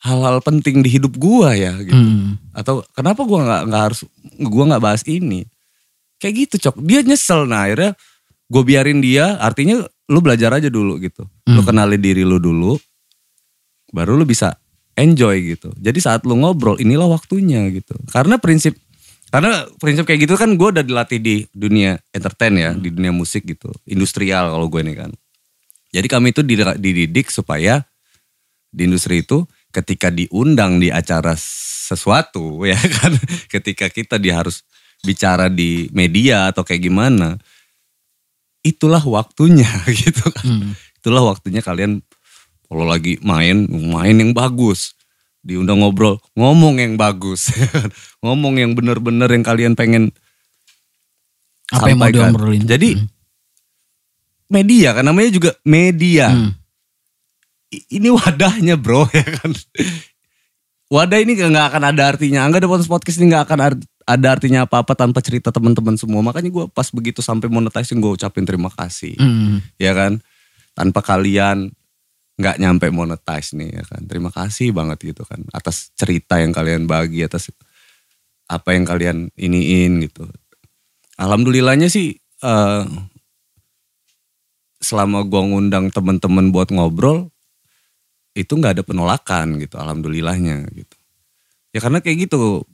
hal-hal 0.00 0.40
penting 0.40 0.80
di 0.80 0.88
hidup 0.96 1.12
gua 1.20 1.52
ya 1.52 1.76
gitu. 1.76 1.92
Hmm. 1.92 2.40
atau 2.56 2.80
kenapa 2.96 3.20
gua 3.20 3.44
nggak 3.44 3.62
nggak 3.68 3.82
harus 3.84 4.00
gua 4.40 4.64
nggak 4.72 4.80
bahas 4.84 5.02
ini? 5.04 5.44
Kayak 6.16 6.48
gitu 6.48 6.68
cok. 6.68 6.80
Dia 6.84 7.04
nyesel 7.04 7.44
nah 7.44 7.68
akhirnya 7.68 7.92
gue 8.50 8.62
biarin 8.66 8.98
dia 8.98 9.38
artinya 9.38 9.80
lu 10.10 10.18
belajar 10.18 10.50
aja 10.52 10.66
dulu 10.66 10.98
gitu 10.98 11.22
lu 11.46 11.62
Hmm. 11.62 11.66
kenali 11.66 11.96
diri 11.96 12.26
lu 12.26 12.42
dulu 12.42 12.74
baru 13.90 14.14
lu 14.14 14.26
bisa 14.26 14.54
enjoy 14.94 15.54
gitu 15.54 15.70
jadi 15.74 15.98
saat 15.98 16.26
lu 16.26 16.34
ngobrol 16.36 16.78
inilah 16.78 17.06
waktunya 17.08 17.70
gitu 17.70 17.94
karena 18.10 18.36
prinsip 18.36 18.74
Karena 19.30 19.62
prinsip 19.78 20.10
kayak 20.10 20.26
gitu 20.26 20.34
kan 20.34 20.58
gue 20.58 20.74
udah 20.74 20.82
dilatih 20.82 21.22
di 21.22 21.46
dunia 21.54 21.94
entertain 22.10 22.50
ya, 22.50 22.74
di 22.74 22.90
dunia 22.90 23.14
musik 23.14 23.46
gitu, 23.46 23.70
industrial 23.86 24.50
kalau 24.50 24.66
gue 24.66 24.82
ini 24.82 24.98
kan. 24.98 25.14
Jadi 25.94 26.10
kami 26.10 26.34
itu 26.34 26.42
did- 26.42 26.74
dididik 26.82 27.30
supaya 27.30 27.86
di 28.74 28.90
industri 28.90 29.22
itu 29.22 29.46
ketika 29.70 30.10
diundang 30.10 30.82
di 30.82 30.90
acara 30.90 31.38
sesuatu 31.38 32.58
ya 32.74 32.74
kan, 32.74 33.14
ketika 33.46 33.86
kita 33.86 34.18
dia 34.18 34.42
harus 34.42 34.66
bicara 35.06 35.46
di 35.46 35.86
media 35.94 36.50
atau 36.50 36.66
kayak 36.66 36.90
gimana, 36.90 37.38
itulah 38.60 39.00
waktunya 39.00 39.68
gitu 40.00 40.28
kan. 40.30 40.46
Hmm. 40.46 40.70
Itulah 41.00 41.24
waktunya 41.26 41.60
kalian 41.60 42.04
kalau 42.66 42.84
lagi 42.84 43.16
main, 43.20 43.66
main 43.68 44.16
yang 44.16 44.30
bagus. 44.30 44.94
Diundang 45.40 45.80
ngobrol, 45.80 46.20
ngomong 46.36 46.76
yang 46.76 46.94
bagus. 46.94 47.48
ngomong 48.24 48.60
yang 48.60 48.76
bener-bener 48.76 49.26
yang 49.26 49.40
kalian 49.40 49.72
pengen 49.72 50.12
Apa 51.72 51.88
yang 51.88 51.96
mau 51.96 52.06
sampaikan. 52.06 52.30
diobrolin? 52.34 52.64
Jadi 52.66 52.90
Hmm. 52.98 53.08
media 54.50 54.92
kan 54.92 55.04
namanya 55.06 55.30
juga 55.30 55.50
media. 55.62 56.28
Hmm. 56.28 56.52
Ini 57.70 58.10
wadahnya 58.10 58.74
bro 58.76 59.06
ya 59.16 59.22
kan. 59.22 59.54
Wadah 60.90 61.22
ini 61.22 61.38
nggak 61.38 61.66
akan 61.70 61.82
ada 61.86 62.02
artinya. 62.10 62.42
Enggak 62.42 62.66
ada 62.66 62.82
podcast 62.82 63.16
ini 63.16 63.30
nggak 63.30 63.46
akan 63.46 63.58
ar- 63.62 63.89
ada 64.08 64.26
artinya 64.32 64.64
apa-apa 64.64 64.96
tanpa 64.96 65.20
cerita 65.20 65.52
teman-teman 65.52 65.94
semua. 65.96 66.20
Makanya 66.24 66.50
gue 66.50 66.64
pas 66.72 66.88
begitu 66.90 67.20
sampai 67.20 67.52
monetizing 67.52 68.00
gue 68.00 68.12
ucapin 68.16 68.44
terima 68.44 68.72
kasih. 68.72 69.16
Hmm. 69.20 69.60
ya 69.76 69.92
kan? 69.92 70.22
Tanpa 70.72 71.04
kalian 71.04 71.74
nggak 72.40 72.56
nyampe 72.56 72.88
monetize 72.88 73.52
nih 73.52 73.82
ya 73.82 73.84
kan? 73.84 74.02
Terima 74.08 74.32
kasih 74.32 74.72
banget 74.72 75.12
gitu 75.12 75.22
kan 75.28 75.44
atas 75.52 75.92
cerita 75.92 76.40
yang 76.40 76.56
kalian 76.56 76.88
bagi 76.88 77.20
atas 77.20 77.52
apa 78.48 78.72
yang 78.72 78.88
kalian 78.88 79.28
iniin 79.36 80.00
gitu. 80.08 80.24
Alhamdulillahnya 81.20 81.92
sih 81.92 82.16
eh, 82.18 82.84
selama 84.80 85.20
gua 85.28 85.44
ngundang 85.44 85.92
temen-temen 85.92 86.48
buat 86.48 86.72
ngobrol 86.72 87.28
itu 88.32 88.56
nggak 88.56 88.80
ada 88.80 88.84
penolakan 88.86 89.60
gitu 89.60 89.76
alhamdulillahnya 89.76 90.64
gitu. 90.72 90.96
Ya 91.76 91.78
karena 91.84 92.00
kayak 92.00 92.26
gitu 92.26 92.64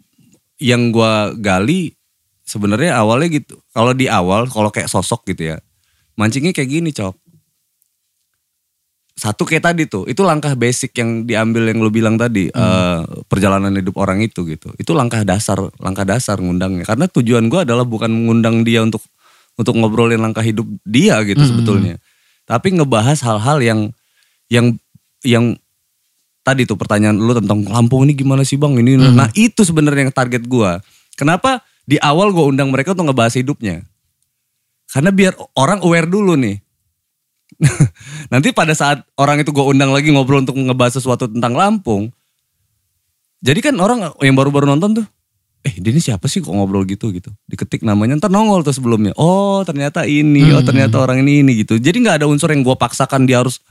yang 0.62 0.90
gua 0.94 1.32
gali 1.36 1.92
sebenarnya 2.46 2.96
awalnya 2.96 3.28
gitu. 3.42 3.58
Kalau 3.74 3.92
di 3.92 4.06
awal 4.06 4.46
kalau 4.48 4.70
kayak 4.70 4.88
sosok 4.88 5.26
gitu 5.34 5.54
ya 5.54 5.56
mancingnya 6.16 6.56
kayak 6.56 6.70
gini 6.70 6.90
cok. 6.96 7.12
Satu 9.16 9.48
kayak 9.48 9.64
tadi 9.72 9.82
tuh 9.88 10.04
itu 10.04 10.20
langkah 10.20 10.52
basic 10.52 10.92
yang 11.00 11.24
diambil 11.24 11.72
yang 11.72 11.80
lu 11.80 11.88
bilang 11.88 12.20
tadi 12.20 12.52
eh, 12.52 13.00
perjalanan 13.32 13.72
hidup 13.72 13.96
orang 13.96 14.20
itu 14.20 14.44
gitu. 14.44 14.68
Itu 14.76 14.92
langkah 14.92 15.24
dasar 15.24 15.56
langkah 15.80 16.04
dasar 16.04 16.36
ngundangnya. 16.36 16.84
Karena 16.84 17.08
tujuan 17.08 17.48
gua 17.48 17.64
adalah 17.64 17.88
bukan 17.88 18.12
mengundang 18.12 18.60
dia 18.60 18.84
untuk 18.84 19.00
untuk 19.56 19.72
ngobrolin 19.72 20.20
langkah 20.20 20.44
hidup 20.44 20.68
dia 20.84 21.16
gitu 21.24 21.40
Hmm. 21.40 21.48
sebetulnya. 21.48 21.96
Tapi 22.44 22.76
ngebahas 22.76 23.16
hal-hal 23.24 23.58
yang 23.64 23.80
yang 24.52 24.76
yang 25.24 25.56
tadi 26.46 26.62
tuh 26.62 26.78
pertanyaan 26.78 27.18
lu 27.18 27.34
tentang 27.34 27.66
Lampung 27.66 28.06
ini 28.06 28.14
gimana 28.14 28.46
sih 28.46 28.54
bang 28.54 28.78
ini 28.78 28.94
Hmm. 28.94 29.18
nah 29.18 29.28
itu 29.34 29.66
sebenarnya 29.66 30.06
yang 30.06 30.14
target 30.14 30.46
gua 30.46 30.78
kenapa 31.18 31.66
di 31.82 31.98
awal 31.98 32.30
gua 32.30 32.46
undang 32.46 32.70
mereka 32.70 32.94
untuk 32.94 33.10
ngebahas 33.10 33.34
hidupnya 33.34 33.82
karena 34.94 35.10
biar 35.10 35.34
orang 35.58 35.82
aware 35.82 36.06
dulu 36.06 36.38
nih 36.38 36.62
Nanti 38.32 38.52
pada 38.52 38.74
saat 38.76 39.04
orang 39.16 39.40
itu 39.40 39.50
gue 39.54 39.64
undang 39.64 39.94
lagi 39.94 40.12
ngobrol 40.12 40.44
untuk 40.44 40.56
ngebahas 40.58 40.98
sesuatu 41.00 41.30
tentang 41.30 41.56
Lampung. 41.56 42.12
Jadi 43.40 43.60
kan 43.62 43.74
orang 43.78 44.12
yang 44.20 44.34
baru-baru 44.34 44.66
nonton 44.66 45.02
tuh. 45.02 45.06
Eh 45.66 45.74
dia 45.82 45.90
ini 45.90 45.98
siapa 46.02 46.30
sih 46.30 46.42
kok 46.42 46.52
ngobrol 46.52 46.86
gitu 46.86 47.10
gitu. 47.10 47.30
Diketik 47.46 47.82
namanya 47.82 48.18
ntar 48.18 48.30
nongol 48.30 48.62
tuh 48.62 48.74
sebelumnya. 48.74 49.14
Oh 49.18 49.62
ternyata 49.66 50.06
ini. 50.06 50.54
Oh 50.54 50.62
ternyata 50.62 50.98
orang 50.98 51.22
ini 51.22 51.42
ini 51.42 51.52
gitu. 51.66 51.78
Jadi 51.78 52.02
nggak 52.02 52.22
ada 52.22 52.26
unsur 52.30 52.50
yang 52.50 52.62
gue 52.62 52.76
paksakan 52.76 53.26
dia 53.26 53.42
harus 53.42 53.62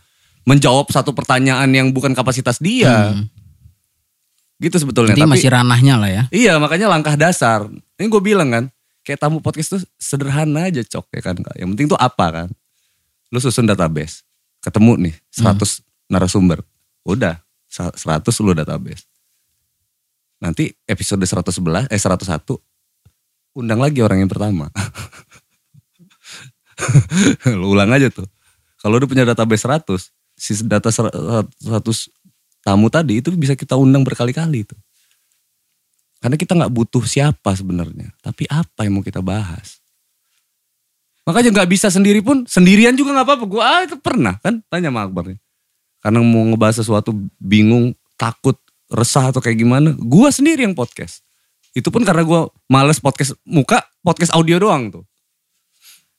menjawab 0.45 0.87
satu 0.93 1.11
pertanyaan 1.11 1.67
yang 1.73 1.89
bukan 1.91 2.13
kapasitas 2.13 2.61
dia. 2.61 3.11
Hmm. 3.11 3.27
Gitu 4.61 4.77
sebetulnya. 4.79 5.17
Jadi 5.17 5.25
Tapi 5.25 5.33
masih 5.35 5.49
ranahnya 5.51 5.95
lah 5.99 6.09
ya. 6.09 6.23
Iya 6.31 6.53
makanya 6.61 6.87
langkah 6.87 7.17
dasar. 7.17 7.67
Ini 7.99 8.07
gue 8.07 8.21
bilang 8.23 8.49
kan. 8.53 8.65
Kayak 9.05 9.21
tamu 9.21 9.37
podcast 9.37 9.77
tuh 9.77 9.81
sederhana 10.01 10.69
aja 10.69 10.81
cok 10.81 11.05
ya 11.13 11.21
kan. 11.21 11.35
Yang 11.59 11.69
penting 11.75 11.87
tuh 11.91 11.99
apa 11.99 12.25
kan. 12.31 12.47
Lu 13.33 13.41
susun 13.41 13.67
database. 13.67 14.23
Ketemu 14.63 15.11
nih 15.11 15.15
100 15.33 15.83
narasumber. 16.09 16.63
Udah 17.03 17.41
100 17.69 17.97
lu 18.41 18.53
database. 18.55 19.05
Nanti 20.39 20.71
episode 20.87 21.21
111 21.21 21.91
eh 21.91 21.99
101 21.99 22.41
undang 23.55 23.79
lagi 23.79 24.03
orang 24.03 24.21
yang 24.23 24.31
pertama. 24.31 24.67
lu 27.59 27.71
ulang 27.71 27.89
aja 27.95 28.11
tuh. 28.11 28.27
Kalau 28.79 28.99
udah 28.99 29.07
punya 29.09 29.23
database 29.25 29.63
100, 29.65 30.11
si 30.35 30.55
data 30.67 30.91
100 30.91 31.49
tamu 32.61 32.87
tadi 32.91 33.23
itu 33.23 33.31
bisa 33.33 33.55
kita 33.55 33.79
undang 33.79 34.03
berkali-kali 34.03 34.67
tuh. 34.67 34.77
Karena 36.19 36.35
kita 36.35 36.57
nggak 36.57 36.73
butuh 36.73 37.03
siapa 37.05 37.53
sebenarnya, 37.53 38.09
tapi 38.19 38.49
apa 38.49 38.83
yang 38.87 38.99
mau 38.99 39.05
kita 39.05 39.21
bahas. 39.21 39.79
Makanya 41.25 41.53
nggak 41.53 41.69
bisa 41.69 41.89
sendiri 41.89 42.21
pun, 42.21 42.45
sendirian 42.45 42.93
juga 42.93 43.13
nggak 43.13 43.25
apa-apa. 43.25 43.45
Gue 43.45 43.61
ah 43.61 43.81
itu 43.85 43.97
pernah 43.97 44.37
kan, 44.41 44.61
tanya 44.69 44.89
sama 44.89 45.05
Akbar 45.05 45.29
nih. 45.33 45.39
Karena 46.01 46.21
mau 46.21 46.45
ngebahas 46.49 46.81
sesuatu 46.81 47.13
bingung, 47.41 47.97
takut, 48.17 48.57
resah 48.89 49.33
atau 49.33 49.41
kayak 49.41 49.57
gimana, 49.57 49.93
gue 49.97 50.29
sendiri 50.29 50.65
yang 50.65 50.77
podcast. 50.77 51.25
Itu 51.73 51.89
pun 51.89 52.05
karena 52.05 52.21
gue 52.25 52.41
males 52.69 53.01
podcast 53.01 53.33
muka, 53.45 53.85
podcast 54.05 54.33
audio 54.33 54.61
doang 54.61 54.93
tuh. 54.93 55.03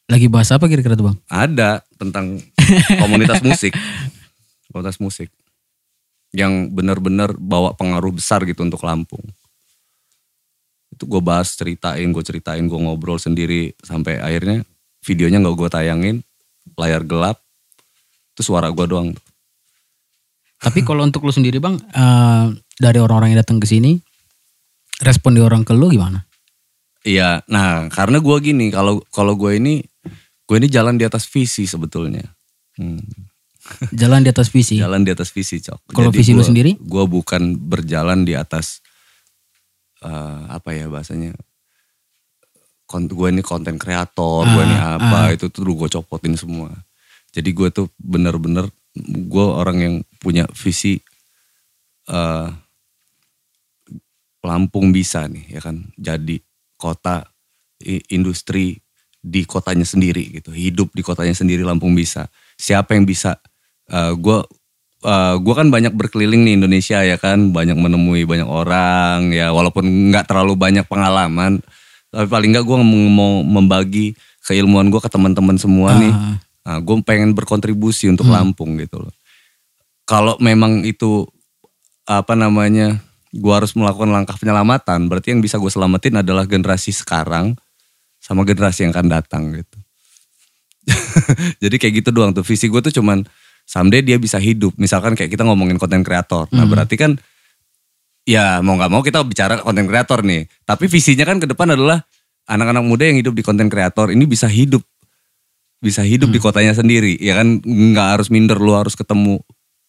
Lagi 0.07 0.31
bahas 0.31 0.50
apa 0.55 0.70
kira-kira 0.70 0.94
tuh 0.94 1.11
bang? 1.11 1.18
Ada 1.26 1.83
tentang 1.98 2.38
komunitas 3.02 3.40
musik, 3.42 3.72
komunitas 4.70 4.98
musik 5.00 5.29
yang 6.37 6.68
benar-benar 6.68 7.33
bawa 7.38 7.72
pengaruh 7.72 8.12
besar 8.12 8.44
gitu 8.44 8.61
untuk 8.66 8.85
Lampung. 8.85 9.22
Itu 10.92 11.09
gue 11.09 11.22
bahas, 11.24 11.57
ceritain, 11.57 12.09
gue 12.12 12.24
ceritain, 12.24 12.64
gue 12.64 12.79
ngobrol 12.79 13.16
sendiri 13.16 13.72
sampai 13.81 14.20
akhirnya 14.20 14.64
videonya 15.00 15.40
nggak 15.40 15.57
gue 15.57 15.68
tayangin, 15.72 16.16
layar 16.76 17.02
gelap, 17.09 17.40
itu 18.37 18.42
suara 18.44 18.68
gue 18.68 18.85
doang. 18.85 19.16
Tapi 20.61 20.85
kalau 20.85 21.05
untuk 21.05 21.24
lu 21.24 21.33
sendiri 21.33 21.57
bang, 21.57 21.76
eh, 21.81 22.46
dari 22.76 22.98
orang-orang 23.00 23.33
yang 23.33 23.40
datang 23.40 23.61
ke 23.61 23.68
sini, 23.68 23.96
respon 25.00 25.37
di 25.37 25.40
orang 25.40 25.64
ke 25.64 25.72
lu 25.72 25.88
gimana? 25.88 26.24
Iya, 27.07 27.44
nah 27.46 27.87
karena 27.88 28.20
gue 28.20 28.37
gini, 28.44 28.68
kalau 28.68 29.00
kalau 29.14 29.38
gue 29.38 29.57
ini, 29.57 29.81
gue 30.44 30.57
ini 30.59 30.68
jalan 30.68 31.00
di 31.00 31.07
atas 31.07 31.24
visi 31.31 31.64
sebetulnya. 31.64 32.36
Hmm. 32.77 33.03
Jalan 33.91 34.23
di 34.23 34.31
atas 34.31 34.49
visi. 34.49 34.79
Jalan 34.79 35.03
di 35.03 35.11
atas 35.11 35.35
visi, 35.35 35.59
cok. 35.59 35.91
Kalau 35.91 36.15
visi 36.15 36.31
lu 36.31 36.41
gua- 36.41 36.49
sendiri? 36.49 36.71
Gue 36.79 37.05
bukan 37.05 37.59
berjalan 37.59 38.23
di 38.23 38.39
atas 38.39 38.79
eh, 40.05 40.41
apa 40.47 40.71
ya 40.77 40.87
bahasanya? 40.87 41.35
Kon, 42.87 43.11
gue 43.11 43.29
ini 43.35 43.43
konten 43.43 43.75
kreator, 43.75 44.47
gue 44.47 44.62
ini 44.62 44.77
Ah, 44.79 44.95
apa 44.95 45.35
itu 45.35 45.51
tuh 45.51 45.67
gue 45.67 45.89
copotin 45.91 46.39
semua. 46.39 46.71
Jadi 47.35 47.51
gue 47.51 47.69
tuh 47.75 47.91
bener-bener 47.99 48.71
gue 49.03 49.47
orang 49.47 49.79
yang 49.83 49.95
punya 50.23 50.47
visi 50.55 50.97
eh 52.07 52.49
Lampung 54.47 54.95
bisa 54.95 55.27
nih 55.27 55.59
ya 55.59 55.61
kan 55.61 55.91
jadi 55.99 56.39
kota 56.79 57.27
industri 58.09 58.79
di 59.19 59.43
kotanya 59.43 59.83
sendiri 59.83 60.39
gitu 60.39 60.55
hidup 60.55 60.95
di 60.95 61.03
kotanya 61.03 61.35
sendiri 61.35 61.67
Lampung 61.67 61.99
bisa 61.99 62.31
siapa 62.57 62.97
yang 62.97 63.05
bisa 63.05 63.38
gue 64.16 64.38
gue 65.38 65.55
kan 65.55 65.69
banyak 65.71 65.95
berkeliling 65.95 66.42
nih 66.42 66.59
Indonesia 66.59 66.99
ya 67.07 67.21
kan 67.21 67.55
banyak 67.55 67.79
menemui 67.79 68.27
banyak 68.27 68.49
orang 68.49 69.31
ya 69.31 69.55
walaupun 69.55 70.11
nggak 70.11 70.27
terlalu 70.27 70.59
banyak 70.59 70.83
pengalaman 70.88 71.62
tapi 72.11 72.27
paling 72.27 72.51
nggak 72.57 72.66
gue 72.66 72.77
mau 72.83 73.45
membagi 73.45 74.19
keilmuan 74.42 74.90
gue 74.90 74.99
ke 74.99 75.11
teman-teman 75.12 75.55
semua 75.61 75.95
nih 75.95 76.11
Ah. 76.11 76.37
Nah, 76.66 76.83
gue 76.83 76.99
pengen 77.07 77.31
berkontribusi 77.31 78.11
untuk 78.11 78.27
Lampung 78.27 78.75
gitu 78.83 78.99
loh. 78.99 79.14
Kalau 80.03 80.35
memang 80.42 80.83
itu 80.83 81.23
apa 82.11 82.35
namanya, 82.35 82.99
gue 83.31 83.55
harus 83.55 83.71
melakukan 83.79 84.11
langkah 84.11 84.35
penyelamatan. 84.35 85.07
Berarti 85.07 85.31
yang 85.31 85.47
bisa 85.47 85.62
gue 85.62 85.71
selamatin 85.71 86.27
adalah 86.27 86.42
generasi 86.42 86.90
sekarang 86.90 87.55
sama 88.19 88.42
generasi 88.42 88.83
yang 88.83 88.90
akan 88.90 89.07
datang 89.07 89.55
gitu. 89.55 89.79
Jadi 91.62 91.77
kayak 91.77 91.94
gitu 92.05 92.11
doang 92.14 92.33
tuh. 92.33 92.46
Visi 92.46 92.70
gue 92.70 92.81
tuh 92.81 92.94
cuman 93.03 93.27
someday 93.66 94.03
dia 94.03 94.16
bisa 94.16 94.38
hidup. 94.38 94.75
Misalkan 94.79 95.18
kayak 95.18 95.35
kita 95.35 95.42
ngomongin 95.42 95.77
konten 95.77 96.07
kreator. 96.07 96.46
Nah 96.55 96.64
berarti 96.64 96.94
kan 96.94 97.18
ya 98.27 98.59
mau 98.62 98.79
nggak 98.79 98.90
mau 98.90 99.03
kita 99.03 99.22
bicara 99.27 99.59
konten 99.62 99.87
kreator 99.90 100.22
nih. 100.22 100.46
Tapi 100.62 100.87
visinya 100.87 101.27
kan 101.27 101.42
ke 101.42 101.46
depan 101.51 101.75
adalah 101.75 102.03
anak-anak 102.46 102.85
muda 102.87 103.05
yang 103.11 103.18
hidup 103.18 103.35
di 103.35 103.42
konten 103.42 103.66
kreator 103.66 104.14
ini 104.14 104.25
bisa 104.25 104.46
hidup 104.46 104.83
bisa 105.83 106.01
hidup 106.01 106.33
di 106.33 106.40
kotanya 106.40 106.72
sendiri 106.72 107.18
ya 107.20 107.37
kan 107.37 107.61
nggak 107.61 108.09
harus 108.16 108.33
minder 108.33 108.57
lu 108.57 108.72
harus 108.72 108.96
ketemu 108.96 109.42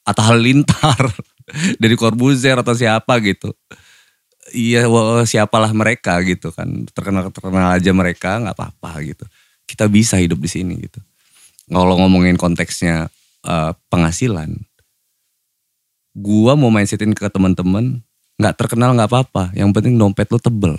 Atta 0.03 0.25
Halilintar 0.25 0.99
dari 1.81 1.95
Corbuzier 1.95 2.59
atau 2.59 2.75
siapa 2.75 3.17
gitu 3.23 3.55
iya 4.51 4.83
siapalah 5.23 5.71
mereka 5.71 6.19
gitu 6.27 6.51
kan 6.51 6.85
terkenal 6.91 7.31
terkenal 7.31 7.71
aja 7.77 7.91
mereka 7.95 8.41
nggak 8.41 8.55
apa-apa 8.57 8.91
gitu 9.05 9.25
kita 9.67 9.91
bisa 9.91 10.15
hidup 10.17 10.39
di 10.39 10.49
sini 10.49 10.79
gitu. 10.79 11.03
Kalau 11.67 11.99
ngomongin 11.99 12.39
konteksnya 12.39 13.11
eh, 13.43 13.71
penghasilan 13.91 14.55
gua 16.17 16.57
mau 16.57 16.73
mindsetin 16.73 17.13
ke 17.13 17.29
teman-teman 17.29 18.01
nggak 18.41 18.55
terkenal 18.57 18.97
nggak 18.97 19.09
apa-apa. 19.09 19.53
Yang 19.53 19.69
penting 19.77 19.93
dompet 20.01 20.25
lu 20.33 20.41
tebel. 20.41 20.75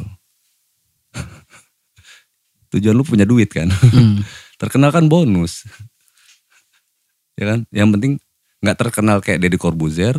Tujuan 2.74 2.94
lu 2.98 3.06
punya 3.06 3.22
duit 3.22 3.46
kan? 3.54 3.70
Hmm. 3.70 4.26
terkenal 4.60 4.90
kan 4.90 5.06
bonus. 5.06 5.62
Ya 7.38 7.54
kan? 7.54 7.60
Yang 7.70 7.88
penting 7.94 8.12
nggak 8.58 8.76
terkenal 8.82 9.22
kayak 9.22 9.38
Deddy 9.38 9.54
Corbuzier 9.54 10.18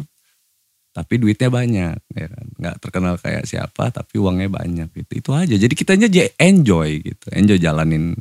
tapi 0.89 1.21
duitnya 1.21 1.51
banyak 1.51 1.99
ya 2.15 2.27
kan? 2.31 2.45
Nggak 2.55 2.75
terkenal 2.79 3.15
kayak 3.19 3.43
siapa 3.43 3.91
tapi 3.91 4.15
uangnya 4.19 4.47
banyak 4.47 4.87
gitu. 4.95 5.11
Itu 5.19 5.29
aja. 5.35 5.55
Jadi 5.55 5.73
kitanya 5.75 6.07
aja 6.07 6.31
enjoy 6.39 7.03
gitu. 7.03 7.27
Enjoy 7.35 7.59
jalanin 7.59 8.15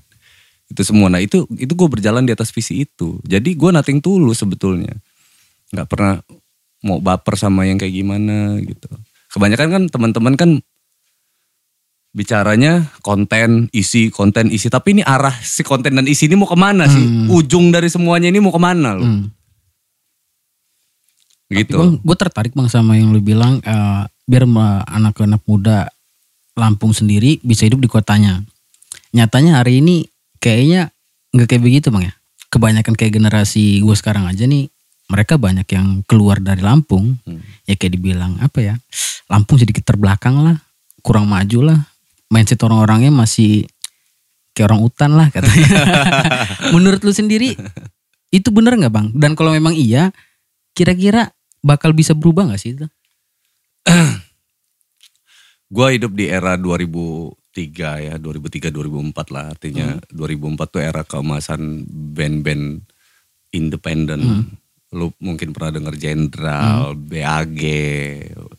itu 0.68 0.82
semua. 0.84 1.08
Nah 1.08 1.20
itu 1.20 1.48
itu 1.56 1.72
gue 1.72 1.88
berjalan 1.88 2.24
di 2.28 2.32
atas 2.32 2.52
visi 2.52 2.84
itu. 2.84 3.16
Jadi 3.24 3.56
gue 3.56 3.70
nating 3.72 4.04
tulus 4.04 4.44
sebetulnya. 4.44 4.92
Nggak 5.72 5.88
pernah 5.88 6.20
mau 6.84 7.02
baper 7.02 7.34
sama 7.34 7.64
yang 7.64 7.80
kayak 7.80 7.94
gimana 7.94 8.60
gitu. 8.62 8.88
Kebanyakan 9.32 9.68
kan 9.68 9.82
teman-teman 9.88 10.34
kan 10.36 10.50
bicaranya 12.12 12.88
konten 13.00 13.72
isi 13.72 14.12
konten 14.12 14.52
isi. 14.52 14.68
Tapi 14.68 15.00
ini 15.00 15.02
arah 15.04 15.34
si 15.40 15.64
konten 15.64 15.96
dan 15.96 16.06
isi 16.08 16.28
ini 16.28 16.36
mau 16.36 16.48
ke 16.48 16.56
mana 16.56 16.88
sih? 16.88 17.00
Hmm. 17.00 17.28
ujung 17.32 17.72
dari 17.72 17.88
semuanya 17.88 18.28
ini 18.28 18.40
mau 18.40 18.52
ke 18.52 18.60
mana 18.60 18.96
loh? 18.96 19.08
Hmm. 19.08 19.24
gitu. 21.48 21.96
Gue 22.04 22.16
tertarik 22.16 22.52
bang 22.52 22.68
sama 22.68 23.00
yang 23.00 23.08
lu 23.16 23.24
bilang 23.24 23.64
eh, 23.64 24.04
biar 24.28 24.44
anak-anak 24.84 25.40
muda 25.48 25.88
Lampung 26.58 26.90
sendiri 26.90 27.38
bisa 27.46 27.70
hidup 27.70 27.78
di 27.78 27.86
kotanya. 27.86 28.42
Nyatanya 29.14 29.62
hari 29.62 29.78
ini 29.78 30.02
kayaknya 30.38 30.90
nggak 31.34 31.46
kayak 31.50 31.62
begitu 31.62 31.86
bang 31.92 32.10
ya. 32.10 32.14
Kebanyakan 32.48 32.94
kayak 32.96 33.12
generasi 33.20 33.84
gue 33.84 33.96
sekarang 33.98 34.24
aja 34.24 34.48
nih 34.48 34.72
mereka 35.08 35.36
banyak 35.36 35.68
yang 35.68 36.00
keluar 36.08 36.40
dari 36.40 36.60
Lampung. 36.64 37.20
Hmm. 37.24 37.42
ya 37.68 37.76
kayak 37.76 38.00
dibilang 38.00 38.40
apa 38.40 38.60
ya 38.60 38.74
Lampung 39.28 39.60
sedikit 39.60 39.84
terbelakang 39.84 40.40
lah 40.40 40.56
kurang 41.04 41.28
maju 41.28 41.74
lah. 41.74 41.80
Mindset 42.28 42.60
orang-orangnya 42.60 43.08
masih 43.08 43.64
kayak 44.52 44.68
orang 44.72 44.80
hutan 44.84 45.10
lah 45.16 45.28
katanya. 45.32 45.68
Menurut 46.74 47.00
lu 47.04 47.12
sendiri 47.12 47.56
itu 48.28 48.48
bener 48.52 48.76
nggak 48.76 48.92
bang? 48.92 49.06
Dan 49.16 49.32
kalau 49.32 49.52
memang 49.52 49.72
iya 49.72 50.12
kira-kira 50.76 51.32
bakal 51.64 51.96
bisa 51.96 52.12
berubah 52.12 52.48
nggak 52.48 52.60
sih 52.60 52.76
itu? 52.76 52.86
Gue 55.74 56.00
hidup 56.00 56.16
di 56.16 56.28
era 56.28 56.56
2003 57.58 58.06
ya 58.06 58.14
2003 58.16 58.70
2004 58.70 59.34
lah 59.34 59.44
artinya. 59.50 59.98
2004 60.14 60.70
tuh 60.70 60.82
era 60.82 61.02
keemasan 61.02 61.82
band-band 62.14 62.86
independen 63.50 64.46
lu 64.88 65.12
mungkin 65.20 65.52
pernah 65.52 65.76
denger 65.76 65.94
Jenderal 66.00 66.96
BAG 66.96 67.60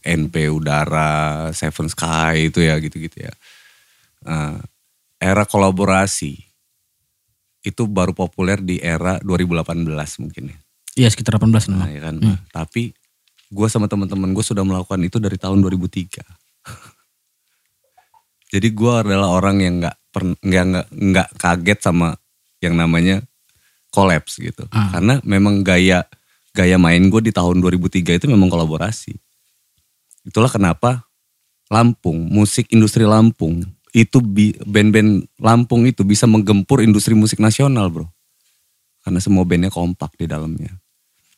NP 0.05 0.35
Udara 0.53 1.49
Seven 1.57 1.89
Sky 1.89 2.53
itu 2.53 2.61
ya 2.61 2.77
gitu-gitu 2.77 3.25
ya. 3.25 3.33
Nah, 4.29 4.61
era 5.17 5.43
kolaborasi 5.49 6.37
itu 7.65 7.83
baru 7.89 8.13
populer 8.13 8.61
di 8.61 8.77
era 8.77 9.17
2018 9.25 10.21
mungkin 10.21 10.53
ya. 10.53 10.57
Iya 11.05 11.07
sekitar 11.09 11.41
18 11.41 11.73
Nah, 11.73 11.89
ya 11.89 12.01
kan. 12.11 12.15
Hmm. 12.21 12.37
Tapi 12.53 12.93
gue 13.49 13.67
sama 13.67 13.89
teman-teman 13.89 14.29
gue 14.29 14.45
sudah 14.45 14.61
melakukan 14.61 15.01
itu 15.01 15.17
dari 15.17 15.35
tahun 15.35 15.65
2003. 15.65 16.21
Jadi 18.49 18.67
gue 18.73 18.93
adalah 18.93 19.29
orang 19.29 19.61
yang 19.61 19.73
nggak 19.77 19.97
nggak 20.41 20.89
nggak 20.89 21.29
kaget 21.37 21.79
sama 21.85 22.17
yang 22.59 22.73
namanya 22.73 23.21
collapse 23.93 24.41
gitu. 24.41 24.65
Ah. 24.73 24.89
Karena 24.97 25.21
memang 25.21 25.61
gaya 25.61 26.05
gaya 26.53 26.81
main 26.81 27.07
gue 27.13 27.21
di 27.21 27.31
tahun 27.33 27.61
2003 27.61 28.17
itu 28.19 28.25
memang 28.25 28.49
kolaborasi. 28.49 29.13
Itulah 30.25 30.49
kenapa 30.49 31.05
Lampung, 31.69 32.25
musik 32.33 32.73
industri 32.73 33.05
Lampung 33.05 33.61
itu 33.93 34.17
band-band 34.65 35.29
Lampung 35.37 35.85
itu 35.85 36.01
bisa 36.01 36.25
menggempur 36.25 36.81
industri 36.81 37.13
musik 37.13 37.37
nasional, 37.37 37.93
Bro. 37.93 38.09
Karena 39.05 39.21
semua 39.21 39.45
bandnya 39.45 39.69
kompak 39.69 40.17
di 40.17 40.25
dalamnya. 40.25 40.73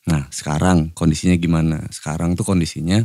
Nah 0.08 0.32
sekarang 0.32 0.96
kondisinya 0.96 1.36
gimana? 1.36 1.84
Sekarang 1.92 2.34
tuh 2.34 2.48
kondisinya 2.48 3.04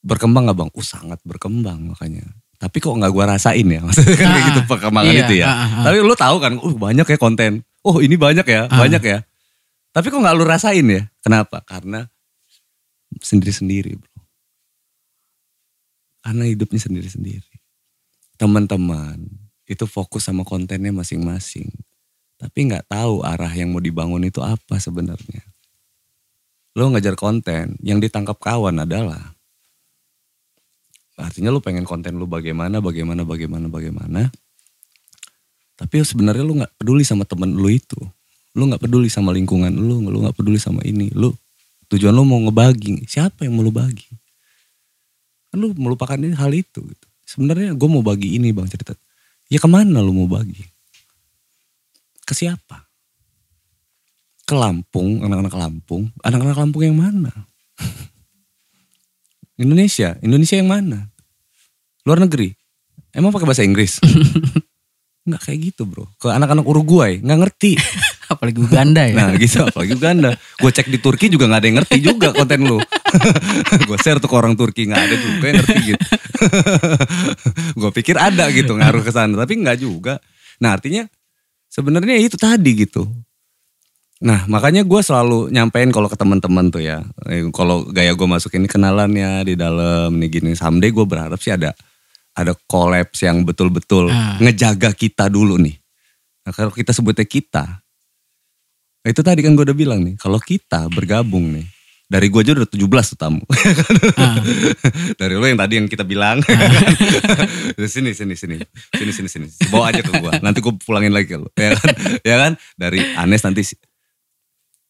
berkembang 0.00 0.48
gak 0.48 0.58
bang? 0.58 0.70
Uh 0.72 0.86
sangat 0.86 1.18
berkembang 1.26 1.92
makanya. 1.92 2.24
Tapi 2.62 2.76
kok 2.78 2.94
nggak 2.94 3.10
gua 3.10 3.34
rasain 3.34 3.66
ya? 3.66 3.82
Maksudnya 3.86 4.14
kan 4.14 4.28
kayak 4.30 4.38
Ah, 4.38 4.46
gitu 4.46 4.60
perkembangan 4.70 5.10
iya, 5.12 5.22
itu 5.26 5.34
ya. 5.42 5.46
ah, 5.50 5.54
ah, 5.58 5.66
ah. 5.66 5.84
Tapi 5.90 5.96
lu 5.98 6.14
tahu 6.14 6.36
kan, 6.38 6.52
uh 6.62 6.74
banyak 6.78 7.06
ya 7.10 7.18
konten. 7.18 7.52
Oh 7.82 7.98
ini 7.98 8.14
banyak 8.14 8.46
ya, 8.46 8.70
Ah. 8.70 8.78
banyak 8.78 9.02
ya. 9.02 9.18
Tapi 9.90 10.06
kok 10.06 10.22
nggak 10.22 10.36
lu 10.38 10.46
rasain 10.46 10.86
ya? 10.86 11.02
Kenapa? 11.26 11.66
Karena 11.66 12.06
sendiri-sendiri 13.18 13.98
bro. 13.98 14.22
Karena 16.22 16.46
hidupnya 16.46 16.78
sendiri-sendiri. 16.78 17.50
Teman-teman 18.38 19.18
itu 19.66 19.84
fokus 19.90 20.30
sama 20.30 20.46
kontennya 20.46 20.94
masing-masing 20.94 21.66
tapi 22.42 22.66
nggak 22.66 22.90
tahu 22.90 23.22
arah 23.22 23.54
yang 23.54 23.70
mau 23.70 23.78
dibangun 23.78 24.26
itu 24.26 24.42
apa 24.42 24.82
sebenarnya. 24.82 25.46
Lo 26.74 26.90
ngajar 26.90 27.14
konten, 27.14 27.78
yang 27.86 28.02
ditangkap 28.02 28.34
kawan 28.42 28.82
adalah 28.82 29.38
artinya 31.22 31.54
lo 31.54 31.62
pengen 31.62 31.86
konten 31.86 32.18
lo 32.18 32.26
bagaimana, 32.26 32.82
bagaimana, 32.82 33.22
bagaimana, 33.22 33.66
bagaimana. 33.70 34.20
Tapi 35.78 35.94
sebenarnya 36.02 36.42
lo 36.42 36.58
nggak 36.58 36.74
peduli 36.78 37.06
sama 37.06 37.22
temen 37.22 37.54
lo 37.54 37.70
itu. 37.70 37.98
Lo 38.52 38.68
nggak 38.68 38.82
peduli 38.82 39.08
sama 39.08 39.30
lingkungan 39.32 39.72
lo, 39.72 40.02
lo 40.02 40.18
nggak 40.26 40.36
peduli 40.36 40.58
sama 40.58 40.82
ini. 40.82 41.08
Lo 41.14 41.32
tujuan 41.88 42.12
lo 42.12 42.26
mau 42.26 42.42
ngebagi, 42.42 43.06
siapa 43.06 43.46
yang 43.46 43.54
mau 43.54 43.64
lo 43.64 43.72
bagi? 43.72 44.10
Kan 45.54 45.62
lo 45.62 45.70
melupakan 45.72 46.18
ini 46.18 46.34
hal 46.34 46.52
itu. 46.52 46.82
Gitu. 46.82 47.06
Sebenarnya 47.24 47.72
gue 47.72 47.88
mau 47.88 48.02
bagi 48.02 48.36
ini 48.36 48.52
bang 48.52 48.68
cerita. 48.68 48.92
Ya 49.48 49.56
ke 49.62 49.68
mana 49.68 50.02
lo 50.02 50.12
mau 50.12 50.28
bagi? 50.28 50.72
ke 52.32 52.32
siapa? 52.32 52.88
Ke 54.48 54.56
Lampung, 54.56 55.20
anak-anak 55.20 55.52
Lampung. 55.52 56.08
Anak-anak 56.24 56.56
Lampung 56.56 56.82
yang 56.82 56.96
mana? 56.96 57.28
Indonesia, 59.62 60.16
Indonesia 60.24 60.56
yang 60.56 60.72
mana? 60.72 61.11
Luar 62.02 62.18
negeri. 62.18 62.50
Emang 63.14 63.30
pakai 63.30 63.46
bahasa 63.46 63.62
Inggris? 63.62 64.02
Nggak 65.28 65.42
kayak 65.46 65.58
gitu 65.70 65.86
bro. 65.86 66.10
Ke 66.18 66.34
anak-anak 66.34 66.66
Uruguay 66.66 67.22
nggak 67.22 67.38
ngerti. 67.46 67.72
apalagi 68.32 68.64
Uganda 68.64 69.04
ya 69.04 69.14
Nah 69.14 69.30
gitu 69.38 69.62
apalagi 69.62 69.94
Uganda. 69.94 70.34
Gue 70.58 70.72
cek 70.74 70.90
di 70.90 70.98
Turki 70.98 71.30
juga 71.30 71.46
nggak 71.46 71.60
ada 71.62 71.68
yang 71.68 71.78
ngerti 71.78 71.96
juga 72.02 72.28
konten 72.34 72.66
lu. 72.66 72.82
gue 73.88 73.98
share 74.02 74.18
tuh 74.18 74.26
ke 74.26 74.34
orang 74.34 74.58
Turki 74.58 74.90
nggak 74.90 74.98
ada 74.98 75.14
juga 75.14 75.44
yang 75.46 75.56
ngerti 75.62 75.78
gitu. 75.94 76.04
gue 77.78 77.90
pikir 77.94 78.18
ada 78.18 78.50
gitu 78.50 78.74
ngaruh 78.74 79.04
ke 79.06 79.14
sana 79.14 79.46
tapi 79.46 79.62
nggak 79.62 79.78
juga. 79.78 80.18
Nah 80.58 80.74
artinya 80.74 81.06
sebenarnya 81.70 82.18
itu 82.18 82.34
tadi 82.34 82.82
gitu. 82.82 83.06
Nah 84.26 84.50
makanya 84.50 84.82
gue 84.82 85.00
selalu 85.06 85.54
nyampein 85.54 85.94
kalau 85.94 86.10
ke 86.10 86.18
teman-teman 86.18 86.66
tuh 86.66 86.82
ya, 86.82 87.02
eh, 87.30 87.46
kalau 87.54 87.86
gaya 87.90 88.10
gue 88.14 88.26
masuk 88.26 88.58
ini 88.58 88.66
kenalannya 88.66 89.46
di 89.46 89.54
dalam 89.54 90.18
nih 90.18 90.30
gini, 90.30 90.50
someday 90.58 90.90
gue 90.90 91.06
berharap 91.06 91.38
sih 91.38 91.54
ada 91.54 91.74
ada 92.32 92.56
kolaps 92.66 93.22
yang 93.24 93.44
betul-betul 93.44 94.08
Ah. 94.08 94.40
ngejaga 94.40 94.96
kita 94.96 95.28
dulu 95.28 95.60
nih. 95.60 95.76
Nah 96.42 96.52
kalau 96.52 96.72
kita 96.72 96.90
sebutnya 96.90 97.28
kita, 97.28 97.64
nah 99.02 99.08
itu 99.08 99.20
tadi 99.20 99.40
kan 99.44 99.52
gue 99.52 99.64
udah 99.68 99.76
bilang 99.76 100.00
nih, 100.02 100.16
kalau 100.16 100.40
kita 100.42 100.88
bergabung 100.90 101.54
nih, 101.54 101.66
dari 102.12 102.28
gue 102.28 102.40
aja 102.44 102.52
udah 102.52 102.68
17 102.68 103.12
tuh 103.14 103.18
tamu. 103.20 103.42
Ah. 104.20 104.36
dari 105.20 105.32
lo 105.32 105.44
yang 105.48 105.56
tadi 105.56 105.80
yang 105.80 105.88
kita 105.88 106.04
bilang. 106.04 106.44
sini, 107.92 108.12
sini, 108.12 108.36
sini. 108.36 108.60
Sini, 108.92 109.12
sini, 109.16 109.28
sini. 109.32 109.46
Bawa 109.72 109.92
aja 109.92 110.04
ke 110.04 110.12
gue. 110.12 110.32
Nanti 110.44 110.60
gue 110.60 110.76
pulangin 110.76 111.08
lagi 111.08 111.32
ke 111.32 111.40
lo. 111.40 111.48
Ya 111.56 111.72
kan? 111.72 111.88
ya 112.20 112.36
kan? 112.36 112.52
Dari 112.76 113.00
Anes 113.16 113.40
nanti 113.40 113.64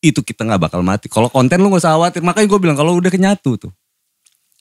itu 0.02 0.18
kita 0.18 0.42
nggak 0.42 0.66
bakal 0.66 0.82
mati. 0.82 1.06
Kalau 1.06 1.30
konten 1.30 1.62
lu 1.62 1.70
gak 1.70 1.86
usah 1.86 1.94
khawatir. 1.94 2.26
Makanya 2.26 2.46
gue 2.50 2.58
bilang 2.58 2.74
kalau 2.74 2.98
udah 2.98 3.10
kenyatu 3.12 3.54
tuh. 3.54 3.70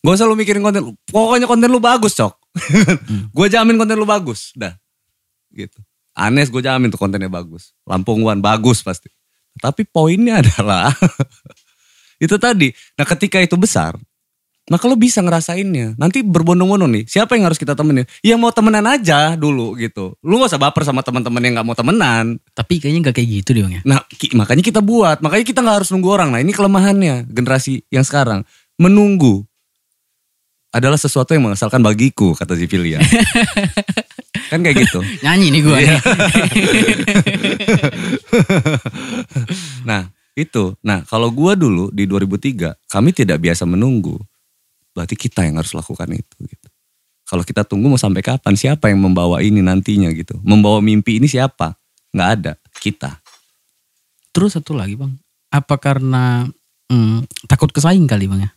Gak 0.06 0.14
usah 0.22 0.30
lu 0.30 0.38
mikirin 0.38 0.62
konten. 0.62 0.94
Pokoknya 1.10 1.50
konten 1.50 1.66
lu 1.70 1.82
bagus 1.82 2.14
cok. 2.14 2.41
gue 3.38 3.48
jamin 3.48 3.76
konten 3.76 3.96
lu 3.96 4.06
bagus. 4.06 4.52
Dah. 4.54 4.76
Gitu. 5.52 5.80
Anes 6.12 6.52
gue 6.52 6.60
jamin 6.60 6.92
tuh 6.92 7.00
kontennya 7.00 7.32
bagus. 7.32 7.72
Lampung 7.88 8.24
One 8.24 8.44
bagus 8.44 8.84
pasti. 8.84 9.08
Tapi 9.60 9.84
poinnya 9.84 10.40
adalah 10.44 10.92
itu 12.22 12.36
tadi. 12.38 12.70
Nah 12.96 13.06
ketika 13.08 13.42
itu 13.42 13.56
besar, 13.58 13.98
maka 14.70 14.86
lo 14.88 14.96
bisa 14.96 15.20
ngerasainnya. 15.20 15.98
Nanti 15.98 16.22
berbondong-bondong 16.22 16.92
nih, 17.02 17.04
siapa 17.10 17.34
yang 17.36 17.50
harus 17.50 17.58
kita 17.60 17.74
temenin? 17.74 18.06
Yang 18.22 18.40
mau 18.40 18.52
temenan 18.54 18.86
aja 18.88 19.34
dulu 19.36 19.74
gitu. 19.76 20.16
Lu 20.22 20.38
gak 20.40 20.54
usah 20.54 20.62
baper 20.62 20.86
sama 20.86 21.02
teman-teman 21.02 21.42
yang 21.44 21.54
gak 21.60 21.68
mau 21.68 21.76
temenan. 21.76 22.38
tapi 22.54 22.78
kayaknya 22.78 23.10
nggak 23.10 23.16
kayak 23.18 23.30
gitu 23.42 23.50
deh 23.58 23.62
bang 23.66 23.74
ya 23.80 23.84
Nah 23.84 24.00
ki- 24.08 24.38
makanya 24.38 24.64
kita 24.64 24.80
buat, 24.80 25.20
makanya 25.20 25.46
kita 25.48 25.60
gak 25.66 25.76
harus 25.84 25.90
nunggu 25.92 26.10
orang. 26.14 26.30
Nah 26.32 26.40
ini 26.40 26.54
kelemahannya 26.54 27.26
generasi 27.28 27.84
yang 27.90 28.06
sekarang. 28.06 28.46
Menunggu. 28.78 29.44
Adalah 30.72 30.96
sesuatu 30.96 31.36
yang 31.36 31.52
mengesalkan 31.52 31.84
bagiku 31.84 32.32
kata 32.32 32.56
Zivilia. 32.56 33.04
kan 34.52 34.60
kayak 34.60 34.88
gitu. 34.88 35.00
Nyanyi 35.24 35.48
nih 35.52 35.62
gue 35.64 35.78
nih. 35.80 36.00
Nah 39.82 40.14
itu, 40.38 40.78
nah 40.86 41.02
kalau 41.04 41.34
gua 41.34 41.58
dulu 41.58 41.90
di 41.92 42.06
2003 42.08 42.78
kami 42.88 43.10
tidak 43.12 43.42
biasa 43.42 43.66
menunggu, 43.68 44.16
berarti 44.94 45.18
kita 45.18 45.44
yang 45.44 45.58
harus 45.60 45.74
lakukan 45.74 46.08
itu. 46.14 46.38
Gitu. 46.46 46.68
Kalau 47.28 47.44
kita 47.44 47.66
tunggu 47.66 47.90
mau 47.90 48.00
sampai 48.00 48.22
kapan? 48.22 48.54
Siapa 48.56 48.94
yang 48.94 49.02
membawa 49.02 49.42
ini 49.42 49.60
nantinya 49.66 50.14
gitu? 50.14 50.38
Membawa 50.46 50.80
mimpi 50.80 51.18
ini 51.18 51.28
siapa? 51.28 51.76
Nggak 52.14 52.30
ada, 52.38 52.54
kita. 52.80 53.20
Terus 54.32 54.56
satu 54.56 54.78
lagi 54.78 54.96
bang, 54.96 55.12
apa 55.52 55.76
karena 55.82 56.48
hmm, 56.88 57.48
takut 57.50 57.74
kesaing 57.74 58.08
kali 58.08 58.30
bang 58.30 58.48
ya? 58.48 58.52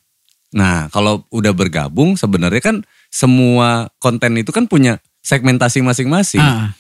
Nah 0.55 0.87
kalau 0.89 1.27
udah 1.35 1.51
bergabung 1.51 2.15
sebenarnya 2.15 2.63
kan 2.63 2.77
semua 3.11 3.91
konten 3.99 4.39
itu 4.39 4.55
kan 4.55 4.71
punya 4.71 5.03
segmentasi 5.21 5.83
masing-masing. 5.83 6.39
Ah, 6.41 6.71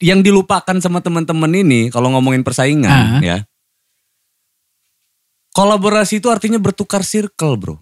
Yang 0.00 0.30
dilupakan 0.32 0.76
sama 0.80 1.04
teman-teman 1.04 1.52
ini 1.52 1.92
kalau 1.92 2.08
ngomongin 2.16 2.40
persaingan 2.40 2.88
Ah. 2.88 3.20
ya. 3.20 3.38
Kolaborasi 5.52 6.22
itu 6.22 6.28
artinya 6.30 6.56
bertukar 6.56 7.02
circle 7.02 7.56
bro. 7.58 7.76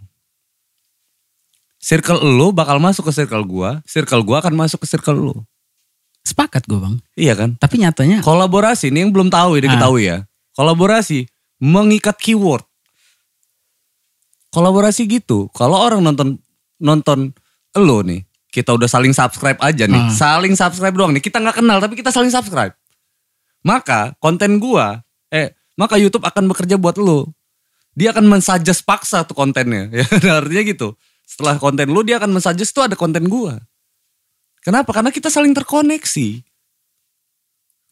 Circle 1.77 2.25
lo 2.25 2.51
bakal 2.51 2.81
masuk 2.81 3.11
ke 3.11 3.13
circle 3.15 3.45
gua, 3.47 3.79
circle 3.87 4.25
gua 4.25 4.41
akan 4.43 4.55
masuk 4.57 4.83
ke 4.83 4.89
circle 4.91 5.19
lo. 5.19 5.37
sepakat 6.27 6.67
gue 6.67 6.75
bang. 6.75 6.99
Iya 7.15 7.39
kan? 7.39 7.55
Tapi 7.55 7.79
nyatanya 7.79 8.19
Kolaborasi 8.19 8.91
ini 8.91 9.07
yang 9.07 9.15
belum 9.15 9.31
tahu 9.31 9.63
ya 9.63 9.71
diketahui 9.71 10.03
ya. 10.11 10.27
Kolaborasi 10.59 11.23
mengikat 11.63 12.19
keyword. 12.19 12.67
Kolaborasi 14.57 15.05
gitu. 15.05 15.53
Kalau 15.53 15.77
orang 15.77 16.01
nonton 16.01 16.41
nonton 16.81 17.37
lo 17.77 18.01
nih, 18.01 18.25
kita 18.49 18.73
udah 18.73 18.89
saling 18.89 19.13
subscribe 19.13 19.61
aja 19.61 19.85
nih, 19.85 20.01
Hmm. 20.01 20.13
saling 20.13 20.57
subscribe 20.57 20.97
doang 20.97 21.13
nih. 21.13 21.21
Kita 21.21 21.37
nggak 21.37 21.61
kenal 21.61 21.77
tapi 21.77 21.93
kita 21.93 22.09
saling 22.09 22.33
subscribe. 22.33 22.73
Maka 23.61 24.17
konten 24.17 24.57
gua, 24.57 25.05
eh 25.29 25.53
maka 25.77 26.01
YouTube 26.01 26.25
akan 26.25 26.49
bekerja 26.49 26.81
buat 26.81 26.97
lo. 26.97 27.29
Dia 27.93 28.17
akan 28.17 28.25
mensuggest 28.29 28.85
paksa 28.85 29.29
tuh 29.29 29.37
kontennya. 29.37 29.93
Ya 30.25 30.41
artinya 30.41 30.65
gitu. 30.65 30.97
Setelah 31.29 31.61
konten 31.61 31.93
lu 31.93 32.01
dia 32.01 32.17
akan 32.17 32.33
mensuggest 32.33 32.73
tuh 32.73 32.89
ada 32.89 32.97
konten 32.97 33.29
gua. 33.29 33.61
Kenapa? 34.65 34.89
Karena 34.91 35.13
kita 35.13 35.29
saling 35.29 35.53
terkoneksi 35.53 36.41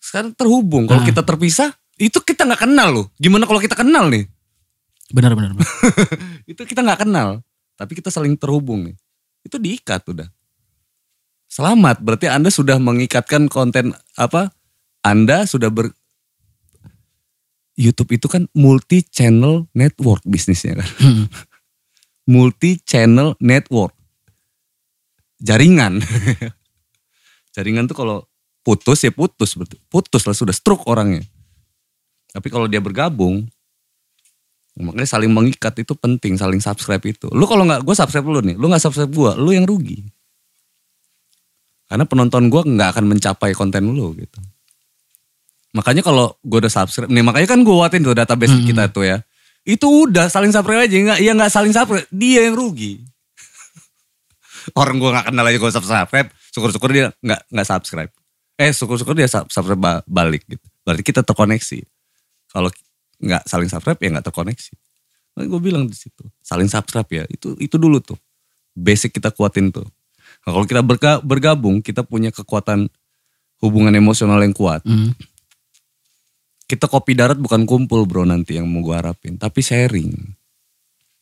sekarang 0.00 0.32
terhubung. 0.36 0.84
Kalau 0.84 1.00
Ah. 1.00 1.06
kita 1.06 1.24
terpisah, 1.24 1.72
itu 1.96 2.20
kita 2.20 2.44
nggak 2.44 2.68
kenal 2.68 2.88
loh. 2.92 3.06
Gimana 3.16 3.44
kalau 3.44 3.60
kita 3.60 3.72
kenal 3.74 4.08
nih? 4.12 4.28
Benar-benar. 5.14 5.54
Bang. 5.54 5.70
Itu 6.50 6.66
kita 6.66 6.82
nggak 6.82 7.06
kenal, 7.06 7.46
tapi 7.78 7.94
kita 7.94 8.10
saling 8.10 8.34
terhubung 8.34 8.90
nih. 8.90 8.96
Itu 9.46 9.62
diikat 9.62 10.02
udah. 10.10 10.26
Selamat, 11.46 12.02
berarti 12.02 12.26
Anda 12.26 12.50
sudah 12.50 12.82
mengikatkan 12.82 13.46
konten 13.46 13.94
apa? 14.18 14.50
Anda 15.06 15.46
sudah 15.46 15.70
ber 15.70 15.94
YouTube 17.78 18.14
itu 18.14 18.26
kan 18.26 18.50
multi 18.54 19.06
channel 19.06 19.70
network 19.70 20.22
bisnisnya 20.26 20.82
kan. 20.82 20.90
Hmm. 20.98 21.26
multi 22.34 22.82
channel 22.82 23.38
network. 23.38 23.94
Jaringan. 25.38 26.02
Jaringan 27.54 27.86
tuh 27.86 27.96
kalau 27.98 28.18
putus 28.66 29.06
ya 29.06 29.14
putus 29.14 29.54
berarti. 29.54 29.78
Putus 29.86 30.26
lah 30.26 30.34
sudah 30.34 30.54
stroke 30.54 30.86
orangnya. 30.90 31.22
Tapi 32.34 32.50
kalau 32.50 32.66
dia 32.66 32.82
bergabung 32.82 33.46
makanya 34.76 35.06
saling 35.08 35.30
mengikat 35.30 35.78
itu 35.78 35.94
penting, 35.94 36.34
saling 36.34 36.58
subscribe 36.58 37.00
itu. 37.00 37.30
Lu 37.30 37.46
kalau 37.46 37.62
nggak 37.62 37.80
gue 37.80 37.94
subscribe 37.94 38.26
lu 38.26 38.42
nih, 38.42 38.56
lu 38.56 38.66
nggak 38.66 38.82
subscribe 38.82 39.06
gue, 39.08 39.30
lu 39.38 39.50
yang 39.50 39.62
rugi. 39.62 40.02
Karena 41.84 42.02
penonton 42.02 42.48
gue 42.48 42.62
nggak 42.64 42.88
akan 42.90 43.04
mencapai 43.06 43.52
konten 43.52 43.86
lu 43.86 44.10
gitu. 44.14 44.40
Makanya 45.72 46.02
kalau 46.02 46.34
gue 46.40 46.58
udah 46.58 46.72
subscribe, 46.72 47.06
nih 47.06 47.22
makanya 47.22 47.48
kan 47.48 47.60
gue 47.60 47.70
watin 47.72 48.02
tuh 48.02 48.14
database 48.14 48.50
Hmm. 48.50 48.64
kita 48.64 48.84
tuh 48.88 49.04
ya. 49.04 49.22
Itu 49.62 50.06
udah 50.06 50.26
saling 50.26 50.50
subscribe 50.50 50.82
aja, 50.82 50.92
nggak, 50.92 51.18
ya 51.18 51.32
nggak 51.32 51.50
saling 51.50 51.70
subscribe, 51.70 52.06
dia 52.10 52.46
yang 52.46 52.54
rugi. 52.54 52.98
Orang 54.80 54.98
gue 54.98 55.06
nggak 55.06 55.30
kenal 55.30 55.44
aja 55.44 55.58
gue 55.58 55.70
subscribe, 55.70 56.28
syukur-syukur 56.50 56.90
dia 56.90 57.14
nggak 57.20 57.40
nggak 57.46 57.66
subscribe. 57.66 58.10
Eh 58.54 58.70
syukur-syukur 58.70 59.14
dia 59.14 59.26
sub- 59.26 59.50
subscribe 59.50 59.78
ba- 59.78 60.04
balik 60.04 60.46
gitu. 60.46 60.62
Berarti 60.82 61.02
kita 61.02 61.22
terkoneksi. 61.22 61.78
Kalau 62.50 62.70
nggak 63.20 63.42
saling 63.46 63.70
subscribe 63.70 64.00
ya 64.00 64.08
nggak 64.18 64.26
terkoneksi. 64.26 64.72
Makanya 65.34 65.48
gue 65.50 65.60
bilang 65.60 65.84
di 65.90 65.96
situ, 65.98 66.22
saling 66.40 66.70
subscribe 66.70 67.10
ya, 67.10 67.24
itu 67.26 67.58
itu 67.58 67.74
dulu 67.74 67.98
tuh. 67.98 68.18
Basic 68.74 69.14
kita 69.14 69.34
kuatin 69.34 69.70
tuh. 69.70 69.86
Nah, 70.44 70.50
kalau 70.54 70.66
kita 70.66 70.82
berga- 70.82 71.22
bergabung, 71.22 71.78
kita 71.80 72.02
punya 72.02 72.30
kekuatan 72.30 72.86
hubungan 73.58 73.94
emosional 73.94 74.42
yang 74.42 74.52
kuat 74.52 74.84
Hmm. 74.84 75.14
kita 76.64 76.88
kopi 76.88 77.12
darat 77.12 77.36
bukan 77.36 77.68
kumpul 77.68 78.08
bro 78.08 78.24
nanti 78.24 78.56
yang 78.56 78.64
mau 78.66 78.80
gue 78.80 78.96
harapin. 78.96 79.36
Tapi 79.36 79.60
sharing. 79.60 80.10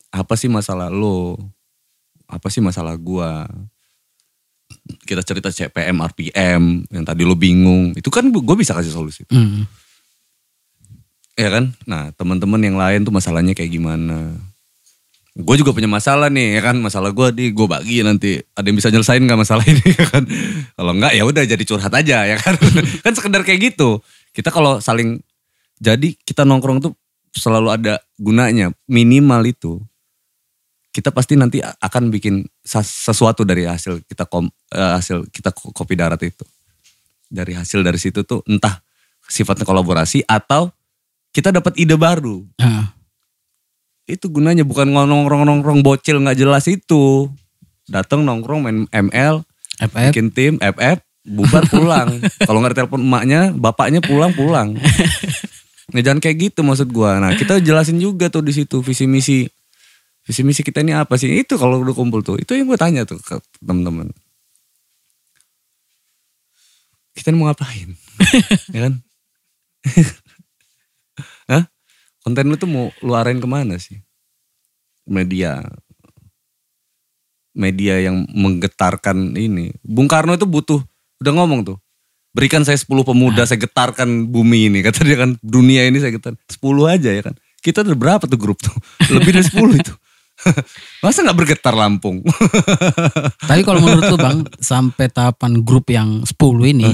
Apa 0.09 0.39
sih 0.39 0.47
masalah 0.47 0.87
lo? 0.87 1.35
Apa 2.29 2.47
sih 2.47 2.61
masalah 2.61 2.95
gua? 2.95 3.43
Kita 5.05 5.21
cerita 5.21 5.51
CPM, 5.51 5.99
RPM, 6.01 6.63
yang 6.89 7.03
tadi 7.05 7.21
lo 7.23 7.35
bingung. 7.35 7.93
Itu 7.93 8.09
kan 8.09 8.29
gue 8.29 8.55
bisa 8.57 8.73
kasih 8.73 8.93
solusi. 8.93 9.23
Hmm. 9.29 9.67
Ya 11.33 11.49
kan? 11.49 11.73
Nah 11.89 12.13
teman-teman 12.13 12.61
yang 12.61 12.77
lain 12.77 13.01
tuh 13.05 13.13
masalahnya 13.13 13.57
kayak 13.57 13.73
gimana. 13.73 14.37
Gue 15.33 15.57
juga 15.57 15.73
punya 15.73 15.89
masalah 15.89 16.29
nih 16.29 16.61
ya 16.61 16.61
kan. 16.61 16.77
Masalah 16.77 17.09
gue 17.09 17.27
di 17.33 17.45
gue 17.49 17.65
bagi 17.65 18.05
nanti. 18.05 18.37
Ada 18.53 18.69
yang 18.69 18.77
bisa 18.77 18.93
nyelesain 18.93 19.25
gak 19.25 19.41
masalah 19.41 19.65
ini 19.65 19.81
ya 19.97 20.05
kan. 20.05 20.23
Kalau 20.77 20.91
enggak 20.93 21.13
ya 21.17 21.23
udah 21.25 21.43
jadi 21.49 21.63
curhat 21.65 21.93
aja 21.93 22.17
ya 22.29 22.37
kan. 22.37 22.53
kan 23.05 23.13
sekedar 23.17 23.41
kayak 23.41 23.73
gitu. 23.73 23.97
Kita 24.29 24.53
kalau 24.53 24.77
saling 24.77 25.21
jadi 25.81 26.13
kita 26.21 26.45
nongkrong 26.45 26.85
tuh 26.85 26.93
selalu 27.33 27.73
ada 27.73 27.97
gunanya. 28.21 28.69
Minimal 28.85 29.49
itu. 29.49 29.81
Kita 30.93 31.09
pasti 31.09 31.33
nanti 31.33 31.57
akan 31.57 32.13
bikin 32.13 32.45
sesuatu 32.85 33.41
dari 33.41 33.65
hasil 33.65 34.05
kita 34.05 34.29
kom, 34.29 34.45
eh, 34.69 34.91
hasil 34.93 35.25
kita 35.33 35.49
ko- 35.49 35.73
kopi 35.73 35.97
darat 35.97 36.21
itu. 36.21 36.45
Dari 37.33 37.57
hasil 37.57 37.81
dari 37.81 37.97
situ 37.97 38.21
tuh 38.21 38.45
entah 38.45 38.77
sifatnya 39.25 39.65
kolaborasi 39.65 40.21
atau 40.29 40.69
kita 41.33 41.49
dapat 41.49 41.73
ide 41.81 41.97
baru. 41.97 42.45
Ah. 42.61 42.93
Itu 44.05 44.29
gunanya 44.29 44.61
bukan 44.61 44.93
nongkrong-nongkrong 44.93 45.81
bocil 45.81 46.21
nggak 46.21 46.37
jelas 46.37 46.69
itu. 46.69 47.27
Datang 47.89 48.23
nongkrong 48.23 48.63
main 48.63 48.79
ML, 48.93 49.43
FF. 49.81 50.13
bikin 50.13 50.31
tim, 50.31 50.53
FF, 50.61 51.01
bubar 51.25 51.65
pulang. 51.67 52.21
Kalau 52.47 52.61
nggak 52.61 52.85
telepon 52.85 53.01
emaknya, 53.01 53.51
bapaknya 53.51 53.99
pulang 53.99 54.31
pulang. 54.31 54.77
Nah, 55.91 55.99
jangan 55.99 56.23
kayak 56.23 56.37
gitu 56.39 56.63
maksud 56.63 56.89
gua. 56.95 57.19
Nah, 57.19 57.35
kita 57.35 57.59
jelasin 57.59 57.99
juga 57.99 58.31
tuh 58.31 58.39
di 58.39 58.55
situ 58.55 58.79
visi 58.79 59.03
misi 59.03 59.43
visi 60.23 60.41
misi 60.41 60.63
kita 60.63 60.79
ini 60.79 60.95
apa 60.95 61.19
sih? 61.19 61.27
Itu 61.27 61.59
kalau 61.59 61.83
udah 61.83 61.91
kumpul 61.91 62.23
tuh. 62.23 62.39
Itu 62.39 62.55
yang 62.55 62.71
gue 62.71 62.79
tanya 62.79 63.03
tuh 63.03 63.19
ke 63.19 63.37
teman-teman. 63.59 64.09
Kita 67.13 67.35
mau 67.35 67.51
ngapain? 67.51 67.93
ya 68.75 68.79
kan? 68.89 68.93
Konten 72.23 72.47
lu 72.47 72.55
tuh 72.55 72.71
mau 72.71 72.87
lu 73.03 73.11
arahin 73.13 73.43
ke 73.43 73.47
mana 73.47 73.75
sih? 73.75 73.99
Media. 75.03 75.59
Media 77.51 77.99
yang 77.99 78.23
menggetarkan 78.31 79.35
ini. 79.35 79.75
Bung 79.83 80.07
Karno 80.07 80.33
itu 80.33 80.47
butuh, 80.47 80.79
udah 81.19 81.33
ngomong 81.35 81.67
tuh. 81.67 81.77
Berikan 82.33 82.65
saya 82.65 82.79
10 82.79 83.05
pemuda, 83.05 83.45
saya 83.45 83.61
getarkan 83.61 84.25
bumi 84.25 84.71
ini. 84.71 84.79
Kata 84.81 85.05
dia 85.05 85.19
kan, 85.19 85.37
dunia 85.43 85.85
ini 85.85 86.01
saya 86.01 86.15
getar. 86.15 86.33
10 86.49 86.57
aja 86.89 87.13
ya 87.13 87.21
kan. 87.21 87.37
Kita 87.61 87.85
udah 87.85 87.93
berapa 87.93 88.23
tuh 88.25 88.39
grup 88.39 88.57
tuh? 88.57 88.73
Lebih 89.13 89.37
dari 89.37 89.45
10 89.45 89.83
itu. 89.83 89.93
Masa 91.03 91.21
gak 91.21 91.37
bergetar 91.37 91.77
Lampung? 91.77 92.25
Tapi 93.49 93.61
kalau 93.61 93.79
menurut 93.85 94.09
lu 94.09 94.17
bang, 94.17 94.39
sampai 94.57 95.07
tahapan 95.13 95.61
grup 95.61 95.93
yang 95.93 96.25
10 96.25 96.33
ini, 96.73 96.89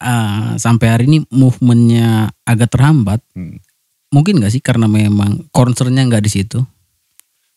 ah, 0.00 0.56
sampai 0.56 0.86
hari 0.88 1.04
ini 1.12 1.18
movementnya 1.28 2.32
agak 2.48 2.72
terhambat. 2.72 3.20
Hmm. 3.36 3.60
Mungkin 4.08 4.40
gak 4.40 4.52
sih 4.56 4.62
karena 4.64 4.88
memang 4.88 5.48
concernnya 5.52 6.00
nggak 6.08 6.24
di 6.24 6.30
situ? 6.32 6.60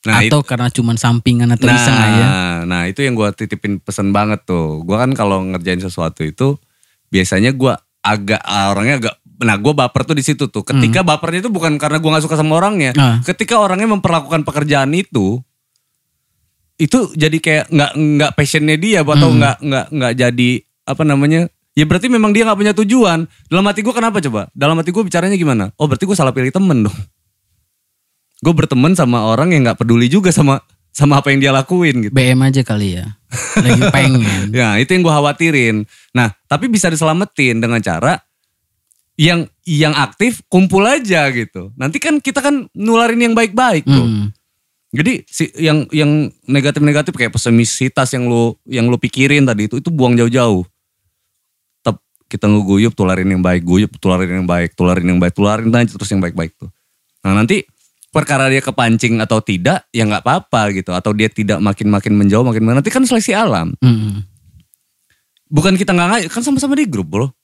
Nah, 0.02 0.26
atau 0.26 0.42
karena 0.42 0.66
cuman 0.74 0.98
sampingan 0.98 1.54
atau 1.54 1.70
iseng 1.70 1.94
aja? 1.94 2.26
Nah 2.66 2.90
itu 2.90 3.06
yang 3.06 3.14
gue 3.14 3.30
titipin 3.38 3.78
pesen 3.78 4.10
banget 4.10 4.42
tuh. 4.50 4.82
Gue 4.82 4.98
kan 4.98 5.14
kalau 5.14 5.46
ngerjain 5.46 5.78
sesuatu 5.78 6.26
itu 6.26 6.58
biasanya 7.14 7.54
gue 7.54 7.70
agak 8.02 8.42
ah, 8.42 8.74
orangnya 8.74 8.98
agak. 8.98 9.16
Nah 9.46 9.62
gue 9.62 9.74
baper 9.78 10.02
tuh 10.10 10.18
di 10.18 10.26
situ 10.26 10.50
tuh. 10.50 10.66
Ketika 10.66 11.06
bapernya 11.06 11.46
itu 11.46 11.54
bukan 11.54 11.78
karena 11.78 12.02
gue 12.02 12.10
nggak 12.10 12.26
suka 12.26 12.34
sama 12.34 12.58
orangnya. 12.58 12.98
Ah. 12.98 13.22
Ketika 13.22 13.62
orangnya 13.62 13.94
memperlakukan 13.94 14.42
pekerjaan 14.42 14.90
itu, 14.98 15.38
itu 16.82 16.98
jadi 17.14 17.38
kayak 17.38 17.66
nggak 17.70 17.92
nggak 17.94 18.32
passionnya 18.34 18.82
dia 18.82 19.06
atau 19.06 19.30
Hmm. 19.30 19.38
nggak 19.38 19.56
nggak 19.62 19.86
nggak 19.94 20.14
jadi 20.18 20.52
apa 20.90 21.04
namanya? 21.06 21.46
Ya 21.72 21.88
berarti 21.88 22.12
memang 22.12 22.36
dia 22.36 22.44
nggak 22.44 22.60
punya 22.60 22.74
tujuan. 22.76 23.28
Dalam 23.48 23.64
hati 23.64 23.80
gue 23.80 23.94
kenapa 23.96 24.20
coba? 24.20 24.52
Dalam 24.52 24.76
hati 24.76 24.92
gue 24.92 25.04
bicaranya 25.08 25.38
gimana? 25.40 25.72
Oh 25.80 25.88
berarti 25.88 26.04
gue 26.04 26.18
salah 26.18 26.36
pilih 26.36 26.52
temen 26.52 26.88
dong. 26.88 26.98
Gue 28.42 28.58
berteman 28.58 28.98
sama 28.98 29.30
orang 29.30 29.54
yang 29.54 29.70
nggak 29.70 29.86
peduli 29.86 30.10
juga 30.10 30.34
sama 30.34 30.66
sama 30.90 31.22
apa 31.22 31.30
yang 31.30 31.46
dia 31.46 31.54
lakuin 31.54 32.10
gitu. 32.10 32.14
BM 32.14 32.42
aja 32.42 32.66
kali 32.66 32.98
ya. 32.98 33.06
Lagi 33.62 33.86
pengen. 33.94 34.50
Ya 34.50 34.82
itu 34.82 34.98
yang 34.98 35.06
gue 35.06 35.14
khawatirin. 35.14 35.86
Nah 36.18 36.34
tapi 36.50 36.66
bisa 36.66 36.90
diselamatin 36.90 37.62
dengan 37.62 37.78
cara 37.86 38.18
yang 39.22 39.46
yang 39.62 39.94
aktif 39.94 40.42
kumpul 40.50 40.82
aja 40.90 41.30
gitu. 41.30 41.70
Nanti 41.78 42.02
kan 42.02 42.18
kita 42.18 42.42
kan 42.42 42.66
nularin 42.74 43.22
yang 43.30 43.38
baik-baik 43.38 43.86
tuh. 43.86 44.10
Hmm. 44.10 44.34
Jadi 44.92 45.24
si 45.30 45.48
yang 45.56 45.88
yang 45.94 46.28
negatif-negatif 46.50 47.16
kayak 47.16 47.32
pesimisitas 47.32 48.12
yang 48.12 48.28
lu 48.28 48.58
yang 48.68 48.90
lu 48.92 48.98
pikirin 48.98 49.46
tadi 49.48 49.70
itu 49.70 49.80
itu 49.80 49.94
buang 49.94 50.18
jauh-jauh. 50.18 50.68
Kita 52.32 52.48
ngeguyup 52.48 52.96
tularin 52.96 53.28
yang 53.28 53.44
baik, 53.44 53.68
guyup 53.68 53.92
tularin 54.00 54.40
yang 54.40 54.48
baik, 54.48 54.72
tularin 54.72 55.04
yang 55.04 55.20
baik, 55.20 55.36
tularin 55.36 55.68
aja 55.76 55.92
terus 55.92 56.08
yang 56.08 56.24
baik-baik 56.24 56.56
tuh. 56.56 56.72
Nah 57.28 57.36
nanti 57.36 57.68
perkara 58.08 58.48
dia 58.48 58.64
kepancing 58.64 59.20
atau 59.20 59.44
tidak 59.44 59.84
ya 59.92 60.08
nggak 60.08 60.24
apa-apa 60.24 60.72
gitu 60.72 60.96
atau 60.96 61.12
dia 61.12 61.28
tidak 61.28 61.60
makin-makin 61.60 62.16
menjauh 62.16 62.48
makin 62.48 62.64
nanti 62.72 62.88
kan 62.88 63.04
seleksi 63.04 63.36
alam. 63.36 63.76
Hmm. 63.84 64.24
Bukan 65.52 65.76
kita 65.76 65.92
nggak 65.92 66.08
ngajak 66.08 66.32
kan 66.32 66.44
sama-sama 66.48 66.80
di 66.80 66.88
grup 66.88 67.12
loh. 67.12 67.36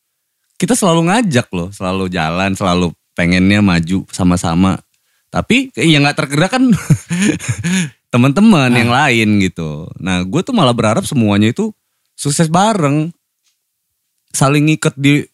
Kita 0.56 0.72
selalu 0.72 1.12
ngajak 1.12 1.52
loh, 1.52 1.70
selalu 1.76 2.08
jalan, 2.08 2.56
selalu 2.56 2.96
pengennya 3.12 3.60
maju 3.60 4.08
sama-sama. 4.16 4.80
Tapi 5.28 5.76
ya 5.76 6.00
nggak 6.00 6.16
tergerak 6.16 6.56
kan 6.56 6.64
teman-teman 8.14 8.72
yang 8.72 8.88
lain 8.88 9.44
gitu. 9.44 9.92
Nah 10.00 10.24
gue 10.24 10.42
tuh 10.44 10.56
malah 10.56 10.72
berharap 10.72 11.04
semuanya 11.04 11.52
itu 11.52 11.76
sukses 12.16 12.48
bareng, 12.48 13.12
saling 14.38 14.70
ngikat 14.70 14.94
di 14.94 15.26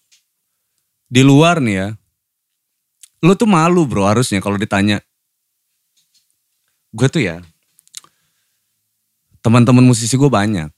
di 1.12 1.22
luar 1.22 1.60
nih 1.60 1.76
ya. 1.76 1.88
Lu 3.20 3.36
tuh 3.36 3.48
malu 3.48 3.84
bro 3.84 4.08
harusnya 4.08 4.40
kalau 4.40 4.56
ditanya. 4.56 5.04
Gue 6.96 7.12
tuh 7.12 7.20
ya 7.20 7.44
teman-teman 9.44 9.84
musisi 9.84 10.16
gue 10.16 10.32
banyak. 10.32 10.72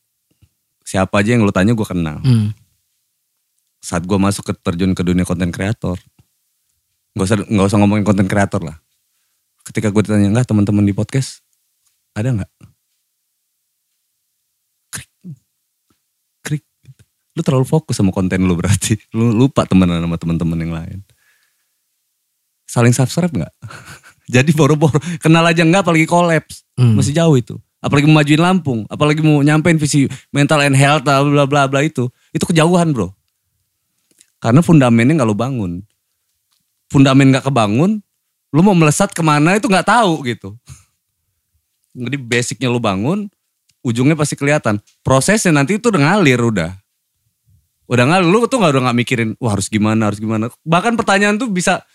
Siapa 0.82 1.22
aja 1.22 1.38
yang 1.38 1.46
lu 1.46 1.54
tanya 1.54 1.74
gue 1.74 1.86
kenal 1.86 2.18
Hmm. 2.22 2.54
saat 3.82 4.02
gue 4.02 4.18
masuk 4.18 4.50
ke 4.50 4.54
terjun 4.58 4.98
ke 4.98 5.06
dunia 5.06 5.26
konten 5.26 5.54
kreator 5.54 5.98
nggak 7.14 7.26
usah 7.26 7.38
nggak 7.46 7.68
usah 7.70 7.78
ngomongin 7.78 8.02
konten 8.02 8.26
kreator 8.26 8.62
lah 8.66 8.78
ketika 9.62 9.94
gue 9.94 10.02
ditanya 10.02 10.34
nggak 10.34 10.50
teman-teman 10.50 10.82
di 10.82 10.94
podcast 10.94 11.46
ada 12.18 12.34
nggak 12.34 12.50
lu 17.36 17.42
terlalu 17.44 17.68
fokus 17.68 18.00
sama 18.00 18.16
konten 18.16 18.48
lu 18.48 18.56
berarti. 18.56 18.96
Lu 19.12 19.36
lupa 19.36 19.68
temenan 19.68 20.00
sama 20.00 20.16
teman-teman 20.16 20.58
yang 20.64 20.74
lain. 20.74 21.00
Saling 22.64 22.96
subscribe 22.96 23.30
nggak? 23.36 23.54
Jadi 24.40 24.56
boro-boro. 24.56 24.98
Kenal 25.20 25.44
aja 25.44 25.62
nggak 25.62 25.86
apalagi 25.86 26.08
kolaps. 26.08 26.64
Hmm. 26.80 26.96
masih 26.96 27.16
jauh 27.16 27.36
itu. 27.36 27.56
Apalagi 27.84 28.08
mau 28.08 28.24
majuin 28.24 28.42
Lampung. 28.42 28.88
Apalagi 28.88 29.22
mau 29.22 29.44
nyampein 29.44 29.76
visi 29.76 30.08
mental 30.32 30.64
and 30.64 30.80
health 30.80 31.04
bla 31.04 31.22
bla 31.22 31.46
bla 31.46 31.68
bla 31.68 31.80
itu. 31.84 32.08
Itu 32.32 32.48
kejauhan 32.48 32.96
bro. 32.96 33.12
Karena 34.40 34.64
fundamennya 34.64 35.20
nggak 35.20 35.30
lu 35.30 35.38
bangun. 35.38 35.72
Fundamen 36.88 37.36
nggak 37.36 37.52
kebangun 37.52 38.00
lu 38.56 38.64
mau 38.64 38.72
melesat 38.72 39.12
ke 39.12 39.20
mana 39.20 39.60
itu 39.60 39.68
nggak 39.68 39.92
tahu 39.92 40.24
gitu. 40.24 40.56
Jadi 41.92 42.16
basicnya 42.16 42.72
lu 42.72 42.80
bangun 42.80 43.28
ujungnya 43.84 44.16
pasti 44.16 44.40
kelihatan. 44.40 44.80
Prosesnya 45.04 45.52
nanti 45.52 45.76
itu 45.76 45.92
udah 45.92 46.02
ngalir 46.02 46.40
udah 46.40 46.72
udah 47.86 48.04
ngalir 48.10 48.28
lu 48.28 48.46
tuh 48.50 48.58
nggak 48.62 48.72
udah 48.76 48.84
nggak 48.90 48.98
mikirin 48.98 49.30
wah 49.38 49.54
harus 49.54 49.70
gimana 49.70 50.10
harus 50.10 50.20
gimana. 50.22 50.50
Bahkan 50.66 50.98
pertanyaan 50.98 51.38
tuh 51.38 51.50
bisa 51.50 51.86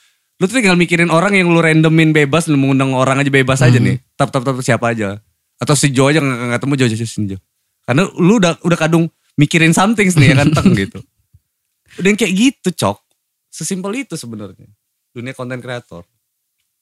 lu 0.41 0.49
tuh 0.49 0.63
tinggal 0.63 0.79
mikirin 0.79 1.11
orang 1.13 1.37
yang 1.37 1.51
lu 1.51 1.61
randomin 1.61 2.15
bebas 2.15 2.49
lu 2.49 2.57
mengundang 2.57 2.95
orang 2.97 3.21
aja 3.21 3.31
bebas 3.31 3.61
aja 3.61 3.77
nih. 3.77 3.99
Tap 4.15 4.31
tap 4.31 4.47
tap 4.47 4.57
siapa 4.63 4.95
aja. 4.95 5.19
Atau 5.61 5.77
si 5.77 5.93
Jo 5.93 6.09
aja 6.09 6.23
nggak 6.23 6.37
nggak 6.37 6.59
ketemu 6.63 6.75
Jo 6.79 6.87
Jo 6.87 6.97
Jo, 6.97 7.07
Jo 7.35 7.39
karena 7.91 8.07
lu 8.23 8.39
udah 8.39 8.55
udah 8.63 8.79
kadung 8.79 9.11
mikirin 9.35 9.75
something 9.75 10.07
nih 10.15 10.31
ya 10.31 10.35
kan? 10.45 10.49
Teng 10.55 10.77
gitu. 10.79 11.01
Udah 11.99 12.07
yang 12.07 12.21
kayak 12.23 12.35
gitu 12.39 12.69
cok. 12.71 13.03
Sesimpel 13.51 14.07
itu 14.07 14.15
sebenarnya. 14.15 14.71
Dunia 15.11 15.35
konten 15.35 15.59
kreator. 15.59 16.07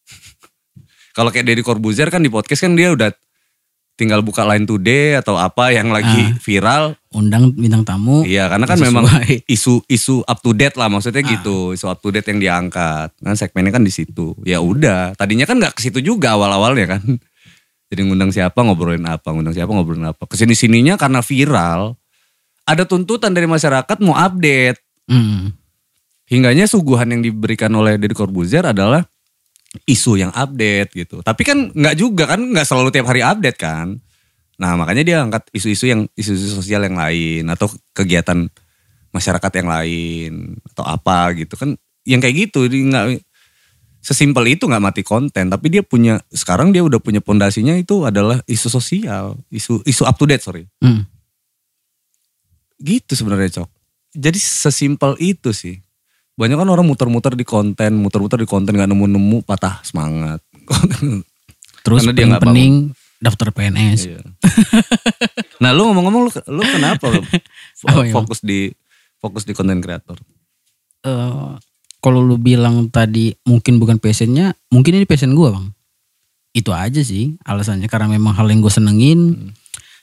Kalau 1.17 1.33
kayak 1.33 1.49
Deddy 1.49 1.65
Corbuzier 1.65 2.13
kan 2.13 2.21
di 2.21 2.29
podcast 2.29 2.69
kan 2.69 2.77
dia 2.77 2.93
udah 2.93 3.09
tinggal 3.99 4.23
buka 4.23 4.47
line 4.47 4.63
today 4.63 5.19
atau 5.19 5.35
apa 5.35 5.75
yang 5.75 5.91
lagi 5.91 6.39
viral. 6.39 6.95
Undang 7.11 7.51
bintang 7.59 7.83
tamu. 7.83 8.23
Iya 8.23 8.47
karena 8.47 8.71
kan 8.71 8.79
Sesuai. 8.79 8.89
memang 8.95 9.05
isu-isu 9.51 10.23
up 10.23 10.39
to 10.39 10.55
date 10.55 10.79
lah 10.79 10.87
maksudnya 10.87 11.27
gitu. 11.27 11.75
Isu 11.75 11.91
up 11.91 11.99
to 11.99 12.15
date 12.15 12.31
yang 12.31 12.39
diangkat. 12.39 13.11
Kan 13.19 13.35
segmennya 13.35 13.75
kan 13.75 13.83
di 13.83 13.91
situ. 13.91 14.39
Ya 14.47 14.63
udah 14.63 15.19
tadinya 15.19 15.43
kan 15.43 15.59
nggak 15.59 15.75
ke 15.75 15.83
situ 15.83 15.99
juga 15.99 16.39
awal-awalnya 16.39 16.97
kan. 16.97 17.03
Jadi 17.91 18.01
ngundang 18.07 18.31
siapa 18.31 18.63
ngobrolin 18.63 19.03
apa 19.03 19.35
ngundang 19.35 19.59
siapa 19.59 19.75
ngobrolin 19.75 20.07
apa. 20.07 20.31
Ke 20.31 20.39
sini 20.39 20.55
sininya 20.55 20.95
karena 20.95 21.19
viral 21.19 21.99
ada 22.63 22.87
tuntutan 22.87 23.35
dari 23.35 23.51
masyarakat 23.51 23.99
mau 24.07 24.15
update. 24.15 24.79
Hmm. 25.09 25.57
hingganya 26.29 26.69
suguhan 26.69 27.09
yang 27.09 27.25
diberikan 27.25 27.73
oleh 27.73 27.97
Deddy 27.97 28.13
Corbuzier 28.13 28.61
adalah 28.61 29.09
isu 29.85 30.17
yang 30.17 30.33
update 30.33 30.91
gitu. 30.97 31.21
Tapi 31.21 31.43
kan 31.45 31.69
nggak 31.73 31.97
juga 31.99 32.25
kan 32.25 32.41
nggak 32.41 32.65
selalu 32.65 32.89
tiap 32.89 33.07
hari 33.13 33.21
update 33.21 33.59
kan. 33.61 34.01
Nah 34.59 34.75
makanya 34.75 35.03
dia 35.05 35.17
angkat 35.21 35.53
isu-isu 35.53 35.85
yang 35.87 36.01
isu-isu 36.17 36.57
sosial 36.57 36.83
yang 36.89 36.97
lain 36.97 37.45
atau 37.53 37.69
kegiatan 37.93 38.49
masyarakat 39.13 39.53
yang 39.61 39.69
lain 39.69 40.33
atau 40.73 40.85
apa 40.89 41.37
gitu. 41.37 41.55
Kan 41.61 41.77
yang 42.09 42.25
kayak 42.25 42.49
gitu 42.49 42.65
dia 42.67 42.81
nggak 42.81 43.07
sesimpel 44.01 44.45
itu 44.49 44.65
nggak 44.65 44.85
mati 44.85 45.03
konten. 45.05 45.53
Tapi 45.53 45.67
dia 45.69 45.83
punya 45.85 46.17
sekarang 46.33 46.73
dia 46.73 46.81
udah 46.81 46.99
punya 46.99 47.21
pondasinya 47.21 47.77
itu 47.77 48.09
adalah 48.09 48.41
isu 48.49 48.69
sosial. 48.73 49.37
Isu 49.53 49.85
isu 49.85 50.03
up 50.09 50.17
to 50.17 50.25
date 50.25 50.43
sorry. 50.43 50.65
Hmm. 50.81 51.05
gitu 52.79 53.19
sebenarnya 53.19 53.59
cok. 53.59 53.71
Jadi 54.15 54.39
sesimpel 54.39 55.19
itu 55.19 55.51
sih 55.51 55.83
banyak 56.39 56.55
kan 56.55 56.69
orang 56.71 56.87
muter-muter 56.87 57.35
di 57.35 57.43
konten 57.43 57.99
muter-muter 57.99 58.39
di 58.39 58.47
konten 58.47 58.79
nggak 58.79 58.95
nemu-nemu 58.95 59.43
patah 59.43 59.83
semangat 59.83 60.39
Terus 61.89 62.05
Karena 62.05 62.13
dia 62.13 62.25
nggak 62.29 62.45
pening 62.45 62.75
daftar 63.17 63.49
PNS. 63.49 64.01
Iya. 64.07 64.21
nah 65.65 65.73
lu 65.73 65.89
ngomong-ngomong 65.91 66.23
lu, 66.29 66.31
lu 66.53 66.63
kenapa 66.69 67.09
lu 67.11 67.25
fo- 67.81 68.05
fokus 68.13 68.45
di 68.45 68.69
fokus 69.19 69.43
di 69.49 69.57
konten 69.57 69.81
kreator 69.83 70.21
Eh, 70.99 71.51
kalau 72.03 72.21
lu 72.21 72.37
bilang 72.43 72.91
tadi 72.91 73.31
mungkin 73.47 73.79
bukan 73.79 74.03
passionnya, 74.03 74.51
mungkin 74.69 74.99
ini 74.99 75.07
passion 75.07 75.31
gue 75.31 75.49
bang. 75.49 75.71
Itu 76.51 76.75
aja 76.75 76.99
sih 77.07 77.39
alasannya 77.47 77.87
karena 77.87 78.11
memang 78.19 78.35
hal 78.35 78.51
yang 78.51 78.59
gue 78.61 78.71
senengin. 78.71 79.55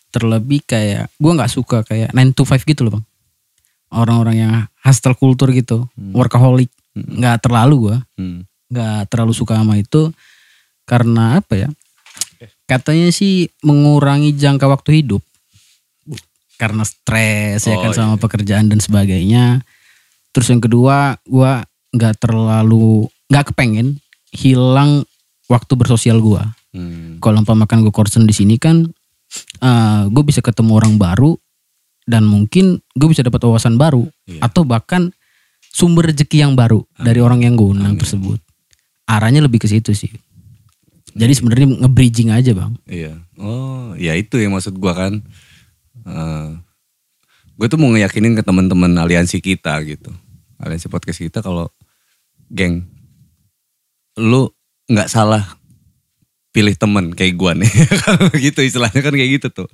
Terlebih 0.09 0.63
kayak 0.63 1.11
gue 1.19 1.31
nggak 1.35 1.51
suka 1.51 1.83
kayak 1.83 2.15
9 2.15 2.31
to 2.31 2.47
5 2.47 2.63
gitu 2.63 2.87
loh 2.87 2.97
bang. 2.97 3.05
Orang-orang 3.93 4.35
yang 4.35 4.53
hustle 4.81 5.15
kultur 5.15 5.53
gitu, 5.55 5.87
workaholic, 6.13 6.69
nggak 6.95 7.45
terlalu 7.45 7.75
gue, 7.89 7.97
hmm. 8.19 8.39
nggak 8.73 8.99
terlalu 9.09 9.31
suka 9.31 9.55
sama 9.57 9.77
itu 9.77 10.09
karena 10.85 11.39
apa 11.39 11.53
ya? 11.55 11.69
Katanya 12.65 13.13
sih 13.13 13.49
mengurangi 13.61 14.33
jangka 14.33 14.65
waktu 14.65 15.05
hidup 15.05 15.21
karena 16.55 16.87
stres 16.87 17.67
ya 17.67 17.75
Oh, 17.75 17.83
kan 17.83 17.91
iya. 17.91 17.99
sama 17.99 18.15
pekerjaan 18.15 18.71
dan 18.71 18.79
sebagainya. 18.79 19.61
Terus 20.31 20.47
yang 20.49 20.63
kedua, 20.63 21.19
gua 21.27 21.61
nggak 21.91 22.15
terlalu 22.25 23.11
nggak 23.27 23.53
kepengen 23.53 23.99
hilang 24.31 25.03
waktu 25.51 25.73
bersosial 25.77 26.19
gua. 26.23 26.55
Hmm. 26.75 27.19
Kalau 27.23 27.39
umpama 27.39 27.63
makan 27.63 27.87
gue 27.87 27.93
concern 27.95 28.27
di 28.27 28.35
sini 28.35 28.59
kan, 28.59 28.83
gue 30.11 30.23
bisa 30.27 30.43
ketemu 30.43 30.75
orang 30.75 30.99
baru 30.99 31.39
dan 32.05 32.23
mungkin 32.23 32.79
gue 32.93 33.07
bisa 33.09 33.25
dapat 33.25 33.41
wawasan 33.41 33.75
baru 33.75 34.05
Iya. 34.25 34.45
atau 34.45 34.61
bahkan 34.61 35.09
sumber 35.69 36.07
rezeki 36.09 36.45
yang 36.45 36.53
baru 36.53 36.85
dari 36.95 37.19
orang 37.19 37.43
yang 37.43 37.57
gue 37.57 37.67
undang 37.67 37.97
tersebut. 37.97 38.39
Arahnya 39.05 39.43
lebih 39.43 39.59
ke 39.59 39.67
situ 39.67 39.91
sih. 39.91 40.09
Jadi 41.15 41.31
sebenarnya 41.31 41.67
nge-bridging 41.85 42.29
aja 42.31 42.51
bang. 42.51 42.73
Iya. 42.85 43.13
Oh, 43.39 43.95
ya 43.95 44.15
itu 44.15 44.35
yang 44.35 44.51
maksud 44.51 44.75
gua 44.75 44.95
kan. 44.95 45.13
gue 47.55 47.67
tuh 47.71 47.79
mau 47.79 47.87
ngeyakinin 47.91 48.35
ke 48.35 48.43
teman-teman 48.43 48.91
aliansi 48.99 49.39
kita 49.39 49.79
gitu. 49.87 50.11
Aliansi 50.59 50.91
podcast 50.91 51.23
kita 51.23 51.39
kalau 51.39 51.71
geng 52.51 52.83
lu 54.15 54.47
nggak 54.87 55.09
salah 55.09 55.43
pilih 56.51 56.71
temen 56.75 57.11
kayak 57.11 57.35
gua 57.35 57.51
nih 57.51 57.67
gitu 58.47 58.63
istilahnya 58.63 59.03
kan 59.03 59.11
kayak 59.11 59.41
gitu 59.41 59.47
tuh 59.51 59.67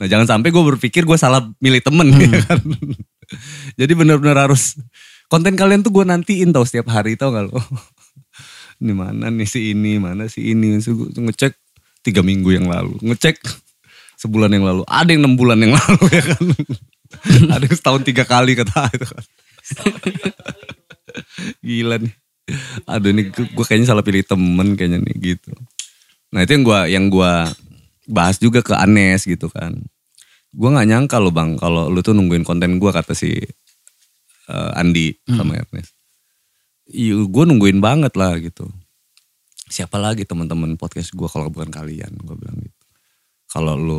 nah 0.00 0.08
jangan 0.08 0.24
sampai 0.24 0.48
gue 0.48 0.64
berpikir 0.74 1.04
gue 1.04 1.18
salah 1.20 1.44
milih 1.60 1.84
temen. 1.84 2.08
Ya 2.16 2.40
kan 2.48 2.60
jadi 3.76 3.92
benar-benar 3.92 4.48
harus 4.48 4.80
konten 5.28 5.54
kalian 5.54 5.84
tuh 5.84 5.92
gue 5.92 6.04
nantiin 6.08 6.50
tau 6.50 6.64
setiap 6.64 6.90
hari 6.90 7.14
tau 7.14 7.30
gak 7.30 7.52
lo? 7.52 7.60
Ini 8.80 8.96
mana 8.96 9.28
nih 9.28 9.44
si 9.44 9.76
ini 9.76 10.00
mana 10.00 10.24
si 10.24 10.56
ini? 10.56 10.80
Tuh 10.80 11.12
ngecek 11.12 11.52
tiga 12.00 12.24
minggu 12.24 12.48
yang 12.48 12.64
lalu 12.64 12.96
ngecek 13.04 13.36
sebulan 14.16 14.56
yang 14.56 14.64
lalu 14.64 14.88
ada 14.88 15.12
yang 15.12 15.20
enam 15.20 15.36
bulan 15.36 15.60
yang 15.60 15.76
lalu 15.84 16.04
ya 16.08 16.24
kan? 16.24 16.44
Ada 17.60 17.64
yang 17.68 17.76
setahun 17.76 18.02
tiga 18.08 18.24
kali 18.24 18.56
kata 18.56 18.88
itu 18.96 19.04
kan. 19.04 19.24
Gila 21.60 22.00
nih. 22.00 22.14
Aduh 22.88 23.12
ini 23.12 23.28
gue 23.28 23.64
kayaknya 23.68 23.92
salah 23.92 24.00
pilih 24.00 24.24
temen 24.24 24.80
kayaknya 24.80 25.04
nih 25.04 25.36
gitu. 25.36 25.52
Nah 26.32 26.40
itu 26.40 26.56
yang 26.56 26.64
gue 26.64 26.80
yang 26.88 27.04
gua 27.12 27.52
bahas 28.10 28.36
juga 28.42 28.60
ke 28.60 28.74
Anes 28.74 29.24
gitu 29.24 29.46
kan. 29.46 29.78
Gue 30.50 30.68
nggak 30.68 30.88
nyangka 30.90 31.16
lo 31.22 31.30
bang 31.30 31.54
kalau 31.54 31.86
lu 31.86 32.02
tuh 32.02 32.10
nungguin 32.12 32.42
konten 32.42 32.82
gue 32.82 32.90
kata 32.90 33.14
si 33.14 33.30
eh, 34.50 34.70
Andi 34.74 35.14
sama 35.30 35.54
Ernest. 35.56 35.94
Iya, 36.90 37.22
gue 37.22 37.44
nungguin 37.46 37.78
banget 37.78 38.18
lah 38.18 38.34
gitu. 38.42 38.66
Siapa 39.70 39.94
lagi 40.02 40.26
teman-teman 40.26 40.74
podcast 40.74 41.14
gue 41.14 41.30
kalau 41.30 41.46
bukan 41.46 41.70
kalian, 41.70 42.10
gue 42.18 42.34
bilang 42.34 42.58
gitu. 42.58 42.84
Kalau 43.46 43.78
lu 43.78 43.98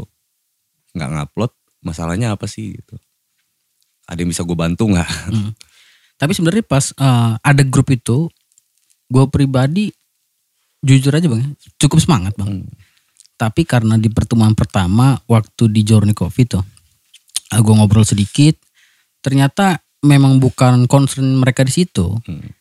nggak 0.92 1.10
ngupload, 1.16 1.52
masalahnya 1.88 2.36
apa 2.36 2.52
sih 2.52 2.76
gitu? 2.76 3.00
Ada 4.12 4.28
yang 4.28 4.36
bisa 4.36 4.44
gue 4.44 4.58
bantu 4.60 4.92
nggak? 4.92 5.12
Hmm. 5.32 5.56
Tapi 6.20 6.32
sebenarnya 6.36 6.68
pas 6.68 6.92
eh, 6.92 7.34
ada 7.40 7.64
grup 7.64 7.88
itu, 7.88 8.28
gue 9.08 9.24
pribadi 9.32 9.96
jujur 10.84 11.16
aja 11.16 11.32
bang, 11.32 11.48
ya, 11.48 11.50
cukup 11.88 12.04
semangat 12.04 12.36
bang. 12.36 12.60
Hmm. 12.60 12.81
Tapi 13.42 13.66
karena 13.66 13.98
di 13.98 14.06
pertemuan 14.08 14.54
pertama 14.54 15.18
waktu 15.26 15.66
di 15.66 15.82
Journey 15.82 16.14
Coffee 16.14 16.46
tuh, 16.46 16.62
gue 17.50 17.74
ngobrol 17.74 18.06
sedikit, 18.06 18.54
ternyata 19.18 19.82
memang 20.02 20.38
bukan 20.38 20.86
concern 20.86 21.42
mereka 21.42 21.66
di 21.66 21.74
situ. 21.74 22.14
Hmm. 22.22 22.54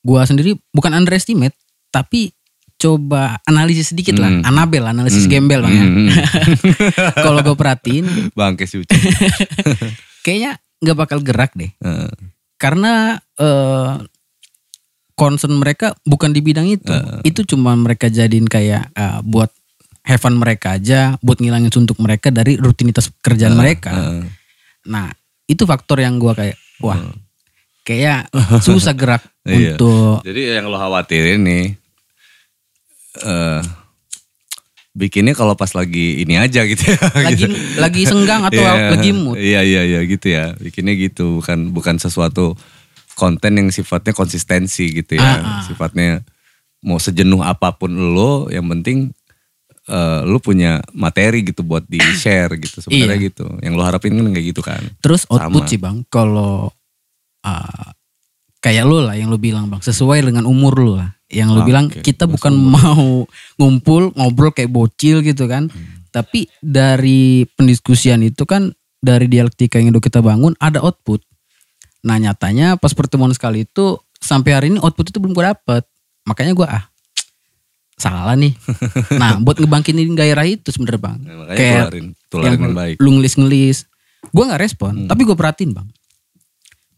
Gua 0.00 0.24
sendiri 0.24 0.56
bukan 0.72 0.92
underestimate, 0.92 1.52
tapi 1.88 2.32
coba 2.76 3.36
analisis 3.44 3.92
sedikit 3.92 4.16
lah, 4.16 4.32
Hmm. 4.32 4.44
Anabel, 4.44 4.84
analisis 4.84 5.24
Hmm. 5.24 5.32
gembel 5.32 5.60
bang 5.60 5.72
ya. 5.72 5.84
Hmm. 5.84 6.08
Kalau 7.24 7.40
gue 7.40 7.52
perhatiin, 7.52 8.04
Uci. 8.80 8.96
kayaknya 10.24 10.56
nggak 10.80 10.96
bakal 10.96 11.20
gerak 11.20 11.52
deh. 11.56 11.72
Heeh. 11.80 12.12
karena 12.56 13.16
eh, 13.40 14.04
concern 15.16 15.56
mereka 15.56 15.96
bukan 16.04 16.32
di 16.32 16.40
bidang 16.40 16.68
itu. 16.68 16.92
Heeh. 16.92 17.24
Itu 17.24 17.44
cuma 17.44 17.72
mereka 17.72 18.08
jadiin 18.08 18.44
kayak 18.44 18.92
eh, 18.92 19.20
buat 19.24 19.48
have 20.10 20.18
fun 20.18 20.34
mereka 20.34 20.74
aja, 20.74 21.14
buat 21.22 21.38
ngilangin 21.38 21.70
suntuk 21.70 22.02
mereka 22.02 22.34
dari 22.34 22.58
rutinitas 22.58 23.14
kerjaan 23.22 23.54
mereka. 23.54 23.94
Heeh. 23.94 24.22
Nah, 24.90 25.14
itu 25.46 25.62
faktor 25.62 26.02
yang 26.02 26.18
gua 26.18 26.34
kayak 26.34 26.58
wah, 26.82 26.98
kayak 27.86 28.26
susah 28.66 28.92
gerak 28.92 29.22
Iya. 29.46 29.78
untuk 29.78 30.20
Jadi 30.26 30.40
yang 30.58 30.68
lo 30.68 30.76
khawatirin 30.76 31.40
nih, 31.40 31.64
eh 33.24 33.62
bikinnya 34.90 35.32
kalau 35.32 35.54
pas 35.54 35.70
lagi 35.72 36.20
ini 36.20 36.34
aja 36.36 36.66
gitu 36.66 36.82
ya. 36.82 36.98
lagi 37.14 37.46
gitu. 37.46 37.54
lagi 37.78 38.02
senggang 38.04 38.42
atau 38.44 38.60
Iya, 38.60 38.90
lagi 38.90 39.10
mood. 39.14 39.38
Iya 39.38 39.60
iya 39.62 39.82
iya 39.86 40.00
gitu 40.04 40.26
ya. 40.28 40.52
Bikinnya 40.58 40.94
gitu, 40.98 41.38
bukan 41.40 41.70
bukan 41.70 41.96
sesuatu 41.96 42.58
konten 43.14 43.52
yang 43.56 43.68
sifatnya 43.70 44.12
konsistensi 44.12 44.90
gitu 44.92 45.16
ya. 45.16 45.22
Ah, 45.22 45.38
ah. 45.38 45.60
Sifatnya 45.64 46.20
mau 46.82 46.96
sejenuh 46.96 47.40
apa 47.40 47.76
pun 47.76 47.92
lo, 47.92 48.48
yang 48.50 48.66
penting 48.68 49.12
eh 49.82 50.20
lo 50.22 50.36
punya 50.38 50.82
materi 50.92 51.40
gitu 51.42 51.62
buat 51.62 51.84
di 51.84 51.96
share 52.22 52.52
gitu 52.56 52.80
sebenarnya 52.80 53.16
Iya. 53.16 53.26
gitu. 53.28 53.46
Yang 53.60 53.74
lo 53.74 53.82
harapin 53.82 54.12
kan 54.12 54.26
kayak 54.28 54.46
gitu 54.48 54.60
kan. 54.60 54.82
Terus 54.98 55.24
output 55.26 55.64
Sama. 55.64 55.70
sih 55.70 55.78
bang, 55.78 55.96
kalau 56.06 56.68
uh, 57.40 57.88
kayak 58.58 58.84
lu 58.84 59.00
lah 59.00 59.14
yang 59.14 59.28
lu 59.28 59.36
bilang 59.36 59.66
bang, 59.66 59.80
sesuai 59.80 60.20
dengan 60.22 60.44
umur 60.44 60.74
lu 60.74 60.92
lah. 60.94 61.16
Yang 61.26 61.48
lu 61.48 61.60
Oke, 61.60 61.66
bilang 61.66 61.86
kita 61.88 62.26
bahas 62.26 62.34
bukan 62.34 62.52
umur. 62.52 62.70
mau 62.74 63.06
ngumpul 63.56 64.02
ngobrol 64.12 64.50
kayak 64.50 64.68
bocil 64.68 65.22
gitu 65.22 65.46
kan, 65.46 65.70
Hmm. 65.70 66.02
tapi 66.10 66.50
dari 66.58 67.46
pendiskusian 67.48 68.20
itu 68.20 68.42
kan 68.44 68.74
dari 68.98 69.26
dialektika 69.26 69.78
yang 69.78 69.90
udah 69.90 70.02
kita 70.02 70.20
bangun 70.20 70.52
ada 70.58 70.82
output. 70.82 71.22
Nah 72.02 72.16
nyatanya 72.16 72.74
pas 72.74 72.90
pertemuan 72.90 73.30
sekali 73.30 73.62
itu 73.62 73.94
sampai 74.18 74.50
hari 74.50 74.66
ini 74.68 74.78
output 74.78 75.08
itu 75.08 75.16
belum 75.16 75.32
gue 75.32 75.46
dapet. 75.46 75.86
Makanya 76.22 76.52
gue 76.52 76.66
ah 76.66 76.89
salah 78.00 78.32
nih. 78.34 78.56
nah 79.20 79.36
buat 79.36 79.54
ngebangkitin 79.54 80.12
gairah 80.12 80.46
itu 80.46 80.68
sebenernya 80.68 81.00
bang. 81.02 81.18
Ya, 81.20 81.34
makanya 81.34 81.54
Kayak 81.54 81.76
tularin, 81.84 82.06
tularin 82.26 82.58
yang 82.58 82.74
baik. 82.74 82.96
lu 82.96 83.10
ngelis-ngelis. 83.14 83.78
Gue 84.26 84.44
gak 84.44 84.60
respon, 84.60 84.92
Hmm. 84.94 85.08
tapi 85.08 85.22
gue 85.22 85.32
perhatiin 85.32 85.72
bang. 85.72 85.88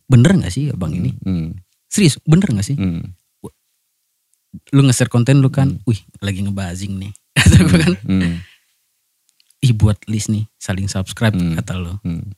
Bener 0.04 0.30
gak 0.36 0.50
sih 0.50 0.70
bang 0.70 0.92
ini? 0.92 1.10
Hmm, 1.18 1.54
Serius, 1.86 2.16
bener 2.22 2.46
gak 2.48 2.64
sih? 2.64 2.74
hmm, 2.74 3.02
Lu 4.68 4.82
nge-share 4.82 5.08
konten 5.08 5.40
lu 5.40 5.48
kan, 5.48 5.80
wih 5.82 5.96
lagi 6.18 6.40
ngebazing 6.40 6.98
nih. 6.98 7.12
Kata 7.36 7.56
gue 7.58 7.78
kan, 7.78 7.94
hmm, 7.98 8.32
ih 9.60 9.72
buat 9.72 9.96
list 10.04 10.28
nih, 10.28 10.44
saling 10.56 10.86
subscribe 10.86 11.32
Hmm. 11.32 11.54
kata 11.54 11.72
lu. 11.74 11.96
hmm. 11.98 12.36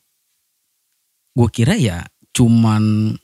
Gue 1.33 1.49
kira 1.51 1.75
ya 1.75 2.07
cuman, 2.31 3.15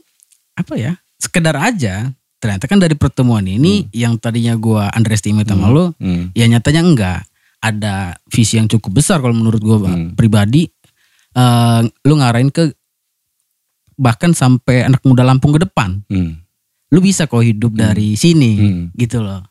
apa 0.53 0.74
ya, 0.74 0.93
sekedar 1.16 1.55
aja. 1.55 2.11
Ternyata 2.41 2.64
kan 2.64 2.80
dari 2.80 2.97
pertemuan 2.97 3.45
ini, 3.45 3.84
yang 3.93 4.16
tadinya 4.16 4.57
gue 4.57 4.80
underestimate 4.97 5.45
sama 5.45 5.68
lu, 5.68 5.93
Hmm. 6.01 6.32
ya 6.32 6.49
nyatanya 6.49 6.80
enggak. 6.80 7.20
Ada 7.61 8.16
visi 8.26 8.57
yang 8.57 8.64
cukup 8.64 8.97
besar 8.97 9.20
kalau 9.20 9.36
menurut 9.36 9.61
gue. 9.61 9.76
Hmm. 9.78 10.16
pribadi. 10.16 10.66
eh, 11.30 11.80
lu 12.03 12.18
ngarahin 12.18 12.51
ke 12.51 12.74
bahkan 13.95 14.32
sampai 14.32 14.82
anak 14.82 14.99
muda 15.05 15.22
Lampung 15.22 15.53
ke 15.53 15.62
depan. 15.62 16.03
Hmm. 16.09 16.41
Lu 16.91 16.99
bisa 16.99 17.28
kok 17.28 17.38
hidup 17.38 17.70
dari 17.70 18.16
sini 18.16 18.53
Hmm. 18.57 18.84
gitu 18.93 19.22
loh. 19.22 19.45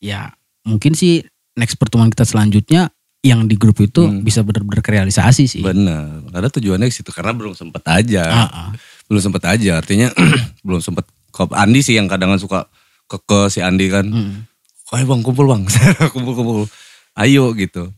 Ya 0.00 0.34
mungkin 0.64 0.96
sih 0.96 1.22
next 1.54 1.76
pertemuan 1.76 2.10
kita 2.10 2.24
selanjutnya 2.24 2.90
yang 3.22 3.46
di 3.46 3.54
grup 3.54 3.78
itu 3.78 4.02
Hmm. 4.02 4.20
bisa 4.20 4.42
benar-benar 4.42 4.82
realisasi 4.82 5.46
sih. 5.46 5.62
Benar. 5.62 6.26
Karena 6.26 6.48
tujuannya 6.50 6.88
ke 6.88 6.94
situ 6.94 7.08
karena 7.08 7.30
belum 7.30 7.54
sempet 7.54 7.86
aja. 7.86 8.24
Ah, 8.26 8.48
ah. 8.50 8.68
Belum 9.06 9.22
sempet 9.22 9.42
aja. 9.46 9.78
Artinya 9.78 10.10
belum 10.66 10.82
sempet. 10.82 11.06
Kok 11.34 11.50
Andi 11.50 11.82
sih 11.82 11.98
yang 11.98 12.06
kadang 12.06 12.38
suka 12.38 12.70
ke, 13.10 13.18
ke 13.26 13.50
si 13.50 13.58
Andi 13.58 13.90
kan. 13.90 14.06
Hmm. 14.06 14.46
Ayo 14.94 15.10
bang 15.10 15.22
kumpul 15.26 15.50
bang. 15.50 15.66
Kumpul-kumpul. 16.14 16.70
Ayo 17.18 17.50
gitu. 17.58 17.90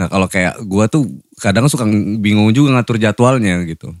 Nah 0.00 0.08
kalau 0.08 0.24
kayak 0.24 0.64
gua 0.64 0.88
tuh 0.88 1.04
kadang 1.36 1.68
suka 1.68 1.84
bingung 2.16 2.48
juga 2.56 2.72
ngatur 2.72 2.96
jadwalnya 2.96 3.60
gitu. 3.68 3.92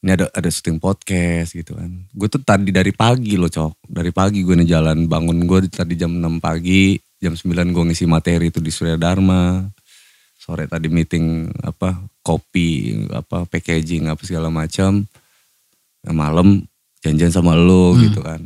Ini 0.00 0.16
ada 0.16 0.26
ada 0.32 0.48
syuting 0.48 0.80
podcast 0.80 1.52
gitu 1.52 1.76
kan. 1.76 2.08
Gue 2.16 2.24
tuh 2.24 2.40
tadi 2.40 2.72
dari 2.72 2.88
pagi 2.88 3.36
loh 3.36 3.52
cok. 3.52 3.84
Dari 3.84 4.08
pagi 4.08 4.40
gue 4.40 4.56
nih 4.56 4.68
jalan 4.72 5.04
bangun 5.04 5.44
gue 5.44 5.68
tadi 5.68 5.92
jam 5.92 6.16
6 6.16 6.40
pagi. 6.40 6.96
Jam 7.20 7.36
9 7.36 7.52
gue 7.68 7.84
ngisi 7.92 8.08
materi 8.08 8.48
itu 8.48 8.64
di 8.64 8.72
Surya 8.72 8.96
Dharma. 8.96 9.60
Sore 10.40 10.64
tadi 10.64 10.88
meeting 10.88 11.52
apa 11.60 12.00
kopi 12.24 12.96
apa 13.12 13.44
packaging 13.44 14.08
apa 14.08 14.24
segala 14.24 14.48
macam. 14.48 15.04
Nah, 16.00 16.14
malam 16.16 16.64
janjian 17.00 17.30
sama 17.30 17.52
lo 17.52 17.92
Hmm. 17.92 18.00
gitu 18.04 18.20
kan. 18.20 18.40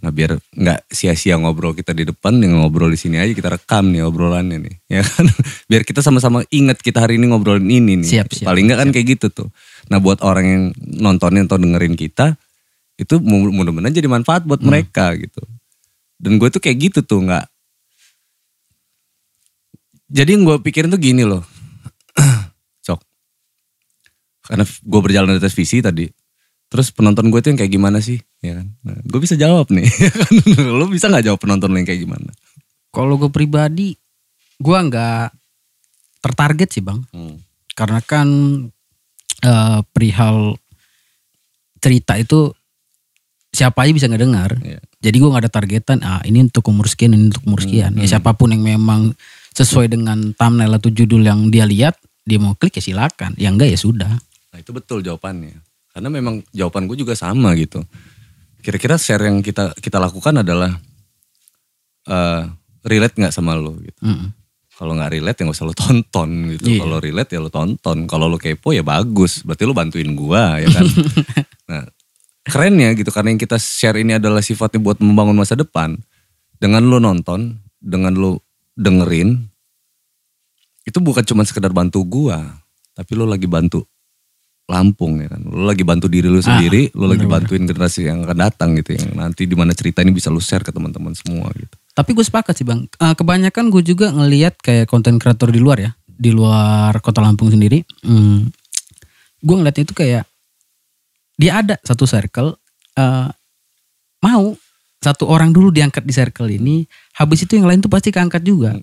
Nah 0.00 0.12
biar 0.12 0.36
nggak 0.52 0.84
sia-sia 0.86 1.40
ngobrol 1.40 1.72
kita 1.72 1.90
di 1.90 2.04
depan, 2.04 2.36
yang 2.36 2.60
ngobrol 2.60 2.92
di 2.92 3.00
sini 3.00 3.16
aja 3.16 3.32
kita 3.32 3.48
rekam 3.48 3.88
nih 3.88 4.04
obrolannya 4.04 4.60
nih, 4.60 4.74
ya 4.96 5.02
kan? 5.02 5.24
Biar 5.64 5.80
kita 5.80 6.04
sama-sama 6.04 6.44
ingat 6.48 6.78
kita 6.78 7.00
hari 7.00 7.16
ini 7.16 7.32
ngobrolin 7.32 7.64
ini 7.64 8.04
nih. 8.04 8.08
Siap, 8.08 8.28
siap, 8.30 8.46
Paling 8.46 8.68
nggak 8.68 8.78
kan 8.78 8.88
kayak 8.92 9.06
gitu 9.16 9.26
tuh. 9.32 9.48
Nah 9.88 9.98
buat 9.98 10.20
orang 10.20 10.44
yang 10.44 10.62
nontonin 10.76 11.48
atau 11.48 11.56
dengerin 11.56 11.96
kita, 11.96 12.36
itu 12.94 13.16
mu- 13.18 13.48
mudah-mudahan 13.50 13.90
jadi 13.90 14.04
manfaat 14.06 14.44
buat 14.44 14.60
Hmm. 14.60 14.68
mereka 14.68 15.16
gitu. 15.16 15.40
Dan 16.20 16.36
gue 16.36 16.48
tuh 16.48 16.60
kayak 16.60 16.92
gitu 16.92 17.00
tuh 17.00 17.24
nggak. 17.24 17.48
Jadi 20.06 20.30
yang 20.30 20.44
gue 20.44 20.56
pikirin 20.60 20.92
tuh 20.92 21.00
gini 21.00 21.24
loh, 21.24 21.42
cok. 22.86 23.00
Karena 24.44 24.62
gue 24.62 25.00
berjalan 25.00 25.32
di 25.32 25.40
atas 25.40 25.56
visi 25.56 25.80
tadi. 25.80 26.06
Terus 26.74 26.90
penonton 26.90 27.30
gue 27.30 27.38
tuh 27.38 27.54
yang 27.54 27.58
kayak 27.62 27.70
gimana 27.70 28.02
sih? 28.02 28.18
Ya 28.42 28.58
kan? 28.58 28.74
Nah, 28.82 28.98
gue 28.98 29.20
bisa 29.22 29.38
jawab 29.38 29.70
nih. 29.70 29.86
Lo 30.78 30.90
bisa 30.90 31.06
nggak 31.06 31.30
jawab 31.30 31.38
penonton 31.38 31.70
lo 31.70 31.78
yang 31.78 31.86
kayak 31.86 32.02
gimana? 32.02 32.34
Kalau 32.90 33.14
gue 33.14 33.30
pribadi, 33.30 33.94
gue 34.58 34.78
nggak 34.90 35.30
tertarget 36.18 36.74
sih 36.74 36.82
bang. 36.82 36.98
Hmm. 37.14 37.38
Karena 37.78 38.02
kan 38.02 38.26
eh, 39.46 39.80
perihal 39.94 40.58
cerita 41.78 42.18
itu 42.18 42.50
siapa 43.54 43.86
aja 43.86 43.94
bisa 43.94 44.10
ngedengar. 44.10 44.58
Iya. 44.58 44.82
Jadi 44.98 45.16
gue 45.22 45.30
gak 45.30 45.44
ada 45.46 45.52
targetan, 45.52 45.98
ah 46.02 46.18
ini 46.26 46.42
untuk 46.42 46.66
umur 46.66 46.90
sekian, 46.90 47.14
ini 47.14 47.30
untuk 47.30 47.46
umur 47.46 47.62
sekian. 47.62 47.94
Hmm, 47.94 48.02
Ya 48.02 48.18
siapa 48.18 48.34
pun 48.34 48.50
yang 48.50 48.66
memang 48.66 49.14
sesuai 49.54 49.94
dengan 49.94 50.34
thumbnail 50.34 50.74
atau 50.74 50.90
judul 50.90 51.22
yang 51.22 51.54
dia 51.54 51.62
lihat, 51.68 51.94
dia 52.26 52.42
mau 52.42 52.58
klik 52.58 52.74
ya 52.74 52.82
silakan. 52.82 53.38
Ya 53.38 53.54
enggak 53.54 53.70
ya 53.70 53.78
sudah. 53.78 54.10
Nah 54.50 54.58
itu 54.58 54.74
betul 54.74 55.06
jawabannya. 55.06 55.60
Karena 55.94 56.10
memang 56.10 56.42
jawaban 56.50 56.90
gue 56.90 56.98
juga 56.98 57.14
sama 57.14 57.54
gitu. 57.54 57.78
Kira-kira 58.58 58.98
share 58.98 59.30
yang 59.30 59.38
kita 59.46 59.70
kita 59.78 60.02
lakukan 60.02 60.42
adalah 60.42 60.74
eh 62.10 62.42
relate 62.82 63.14
nggak 63.14 63.30
sama 63.30 63.54
lo 63.54 63.78
gitu. 63.78 64.02
Mm. 64.02 64.34
Kalau 64.74 64.98
nggak 64.98 65.12
relate 65.14 65.38
ya 65.38 65.42
nggak 65.46 65.54
usah 65.54 65.68
lo 65.70 65.74
tonton 65.78 66.30
gitu. 66.58 66.66
Iya. 66.66 66.80
Kalau 66.82 66.98
relate 66.98 67.30
ya 67.30 67.38
lo 67.38 67.50
tonton. 67.54 68.10
Kalau 68.10 68.26
lo 68.26 68.42
kepo 68.42 68.74
ya 68.74 68.82
bagus. 68.82 69.46
Berarti 69.46 69.62
lo 69.62 69.70
bantuin 69.70 70.10
gua 70.18 70.58
ya 70.58 70.66
kan. 70.66 70.86
nah 71.70 71.86
keren 72.44 72.76
ya 72.76 72.90
gitu 72.98 73.08
karena 73.14 73.30
yang 73.30 73.40
kita 73.40 73.56
share 73.56 73.96
ini 73.96 74.18
adalah 74.18 74.42
sifatnya 74.42 74.82
buat 74.82 74.98
membangun 74.98 75.38
masa 75.38 75.54
depan. 75.54 75.94
Dengan 76.58 76.90
lo 76.90 76.98
nonton, 76.98 77.54
dengan 77.78 78.18
lo 78.18 78.42
dengerin, 78.74 79.46
itu 80.82 80.98
bukan 80.98 81.22
cuma 81.22 81.46
sekedar 81.46 81.70
bantu 81.70 82.02
gua, 82.02 82.40
tapi 82.98 83.14
lo 83.14 83.30
lagi 83.30 83.46
bantu 83.46 83.86
Lampung 84.64 85.20
ya 85.20 85.28
kan. 85.28 85.44
Lo 85.44 85.68
lagi 85.68 85.84
bantu 85.84 86.08
diri 86.08 86.32
lo 86.32 86.40
sendiri, 86.40 86.88
lo 86.96 87.04
lagi 87.04 87.28
bener-bener. 87.28 87.32
bantuin 87.44 87.62
generasi 87.68 88.08
yang 88.08 88.24
akan 88.24 88.38
datang 88.48 88.72
gitu 88.80 88.96
yang 88.96 89.12
nanti 89.20 89.44
di 89.44 89.52
mana 89.52 89.76
cerita 89.76 90.00
ini 90.00 90.16
bisa 90.16 90.32
lo 90.32 90.40
share 90.40 90.64
ke 90.64 90.72
teman-teman 90.72 91.12
semua 91.12 91.52
gitu. 91.52 91.76
Tapi 91.92 92.10
gue 92.16 92.24
sepakat 92.24 92.54
sih 92.56 92.64
bang. 92.64 92.88
Eh, 92.88 93.14
kebanyakan 93.14 93.68
gue 93.68 93.82
juga 93.84 94.08
ngelihat 94.08 94.56
kayak 94.64 94.88
konten 94.88 95.20
kreator 95.20 95.52
di 95.52 95.60
luar 95.60 95.84
ya, 95.84 95.90
di 96.08 96.32
luar 96.32 96.96
kota 97.04 97.20
Lampung 97.20 97.52
sendiri. 97.52 97.84
Hmm, 98.08 98.48
gue 99.44 99.54
ngeliatnya 99.54 99.84
itu 99.84 99.92
kayak 99.92 100.24
dia 101.36 101.52
ada 101.60 101.76
satu 101.84 102.08
circle 102.08 102.56
eh, 102.96 103.28
mau 104.24 104.56
satu 105.04 105.28
orang 105.28 105.52
dulu 105.52 105.68
diangkat 105.68 106.08
di 106.08 106.12
circle 106.16 106.48
ini, 106.48 106.88
habis 107.20 107.44
itu 107.44 107.60
yang 107.60 107.68
lain 107.68 107.84
tuh 107.84 107.92
pasti 107.92 108.08
keangkat 108.08 108.40
juga. 108.40 108.80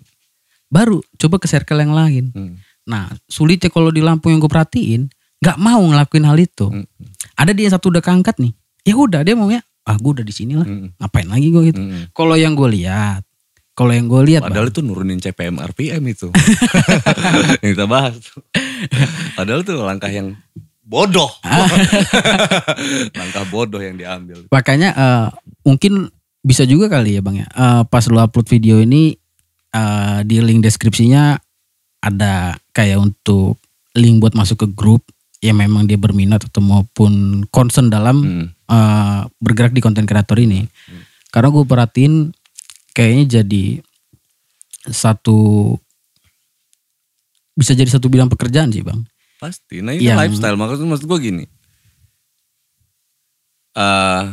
Baru 0.70 1.02
coba 1.18 1.42
ke 1.42 1.50
circle 1.50 1.82
yang 1.82 1.98
lain. 1.98 2.30
Hmm. 2.38 2.62
Nah 2.86 3.10
sulitnya 3.26 3.74
kalau 3.74 3.90
di 3.90 4.06
Lampung 4.06 4.30
yang 4.30 4.38
gue 4.38 4.52
perhatiin, 4.54 5.10
nggak 5.42 5.58
mau 5.58 5.82
ngelakuin 5.82 6.26
hal 6.26 6.38
itu. 6.38 6.70
Hmm. 6.70 6.86
Ada 7.34 7.52
dia 7.52 7.68
satu 7.68 7.90
udah 7.90 8.00
keangkat 8.00 8.38
nih, 8.38 8.54
ya 8.86 8.94
udah 8.94 9.26
dia 9.26 9.34
maunya, 9.34 9.60
ah 9.84 9.98
gue 9.98 10.12
udah 10.14 10.26
di 10.26 10.30
sini 10.30 10.54
lah, 10.54 10.64
Hmm. 10.64 10.94
ngapain 10.96 11.26
lagi 11.26 11.48
gue 11.50 11.64
gitu. 11.74 11.82
Hmm. 11.82 12.06
Kalau 12.14 12.38
yang 12.38 12.54
gue 12.54 12.70
lihat, 12.72 13.26
kalau 13.74 13.90
yang 13.90 14.06
gue 14.06 14.22
lihat, 14.24 14.46
Padahal 14.46 14.70
Bang, 14.70 14.74
itu 14.78 14.82
nurunin 14.86 15.18
CPM 15.18 15.58
RPM 15.58 16.04
itu. 16.06 16.30
yang 17.66 17.72
kita 17.74 17.86
bahas. 17.90 18.22
Padahal 19.34 19.66
itu 19.66 19.74
langkah 19.76 20.08
yang 20.08 20.38
bodoh. 20.82 21.32
langkah 23.20 23.44
bodoh 23.50 23.80
yang 23.80 23.96
diambil. 23.96 24.44
makanya 24.50 24.90
eh, 24.94 25.28
mungkin 25.64 26.12
bisa 26.42 26.66
juga 26.66 26.90
kali 26.90 27.18
ya 27.18 27.22
bang 27.22 27.42
ya. 27.42 27.48
Eh, 27.48 27.82
pas 27.88 28.04
lu 28.06 28.18
upload 28.18 28.46
video 28.46 28.78
ini 28.78 29.16
eh, 29.72 30.20
di 30.26 30.38
link 30.42 30.62
deskripsinya 30.62 31.38
ada 32.02 32.54
kayak 32.72 32.98
untuk 32.98 33.62
link 33.94 34.20
buat 34.20 34.34
masuk 34.34 34.62
ke 34.62 34.68
grup 34.72 35.06
yang 35.42 35.58
memang 35.58 35.84
dia 35.84 35.98
berminat 35.98 36.46
atau 36.46 36.62
maupun 36.62 37.44
concern 37.50 37.90
dalam 37.90 38.18
Hmm. 38.22 38.48
eh, 38.70 39.22
bergerak 39.38 39.74
di 39.74 39.82
konten 39.82 40.06
kreator 40.06 40.38
ini. 40.38 40.70
Karena 41.28 41.50
gue 41.50 41.66
perhatiin 41.66 42.30
kayaknya 42.92 43.42
jadi 43.42 43.82
satu 44.88 45.74
bisa 47.52 47.74
jadi 47.74 47.88
satu 47.88 48.08
bidang 48.08 48.28
pekerjaan 48.28 48.70
sih 48.70 48.82
bang. 48.82 49.02
Pasti. 49.38 49.82
Nah 49.82 49.92
itu 49.92 50.06
Yang- 50.06 50.20
lifestyle. 50.22 50.56
Maksud, 50.56 50.86
maksud 50.86 51.06
gue 51.06 51.20
gini. 51.22 51.46
eh 53.72 54.24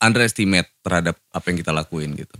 underestimate 0.00 0.66
terhadap 0.82 1.14
apa 1.30 1.44
yang 1.46 1.58
kita 1.60 1.70
lakuin 1.70 2.10
gitu. 2.14 2.34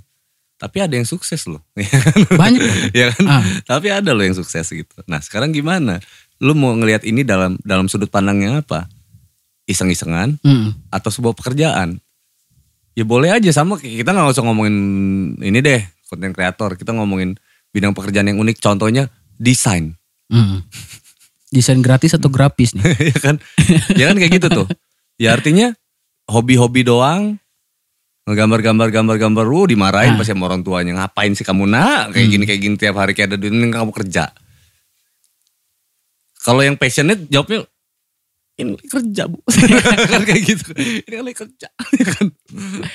Tapi 0.59 0.83
ada 0.83 0.93
yang 0.93 1.07
sukses 1.07 1.47
loh. 1.47 1.63
Banyak. 2.35 2.35
Bang. 2.35 2.55
ya 2.93 3.15
kan? 3.15 3.25
Ah. 3.25 3.43
Tapi 3.63 3.89
ada 3.89 4.11
loh 4.11 4.21
yang 4.21 4.35
sukses 4.35 4.67
gitu. 4.67 4.97
Nah 5.07 5.23
sekarang 5.23 5.55
gimana? 5.55 6.03
Lu 6.41 6.57
mau 6.57 6.73
ngelihat 6.73 7.05
ini 7.05 7.21
dalam 7.23 7.61
dalam 7.61 7.87
sudut 7.87 8.09
pandangnya 8.09 8.65
apa? 8.65 8.89
Iseng-isengan 9.69 10.41
Mm. 10.41 10.91
atau 10.91 11.11
sebuah 11.13 11.37
pekerjaan? 11.37 12.01
Ya 12.97 13.05
boleh 13.07 13.31
aja 13.31 13.53
sama 13.55 13.79
kita 13.79 14.11
nggak 14.11 14.35
usah 14.35 14.43
ngomongin 14.43 14.77
ini 15.39 15.59
deh 15.61 15.81
konten 16.09 16.33
kreator. 16.33 16.75
Kita 16.75 16.91
ngomongin 16.91 17.39
bidang 17.71 17.95
pekerjaan 17.95 18.27
yang 18.27 18.41
unik. 18.41 18.59
Contohnya 18.59 19.07
desain. 19.37 19.95
Mm. 20.33 20.65
Desain 21.51 21.79
gratis 21.83 22.15
atau 22.15 22.31
grafis 22.31 22.75
nih? 22.75 22.83
ya 23.15 23.19
kan? 23.21 23.37
Ya 23.95 24.11
kan 24.11 24.17
kayak 24.17 24.33
gitu 24.41 24.49
tuh. 24.51 24.67
Ya 25.21 25.37
artinya 25.37 25.77
hobi-hobi 26.27 26.83
doang 26.83 27.37
ngegambar-gambar 28.25 28.95
gambar-gambar 28.95 29.45
lu 29.45 29.67
dimarahin 29.67 30.15
Ah. 30.15 30.19
pasti 30.23 30.31
sama 30.31 30.47
orang 30.47 30.63
tuanya 30.63 30.95
ngapain 30.95 31.35
sih 31.35 31.43
kamu 31.43 31.67
nak 31.67 32.15
kayak 32.15 32.29
gini 32.31 32.45
kayak 32.47 32.61
gini 32.63 32.75
tiap 32.79 32.95
hari 32.95 33.11
kayak 33.11 33.35
ada 33.35 33.39
duit 33.41 33.51
kamu 33.51 33.91
kerja 33.91 34.31
kalau 36.41 36.61
yang 36.61 36.77
passionate 36.77 37.29
jawabnya 37.29 37.65
ini 38.57 38.77
kerja 38.77 39.25
bu. 39.25 39.41
Kan 40.13 40.23
kayak 40.29 40.43
gitu. 40.45 40.69
Ini 41.09 41.25
lagi 41.25 41.37
kerja. 41.37 41.69
Ya 42.01 42.05
kan? 42.07 42.27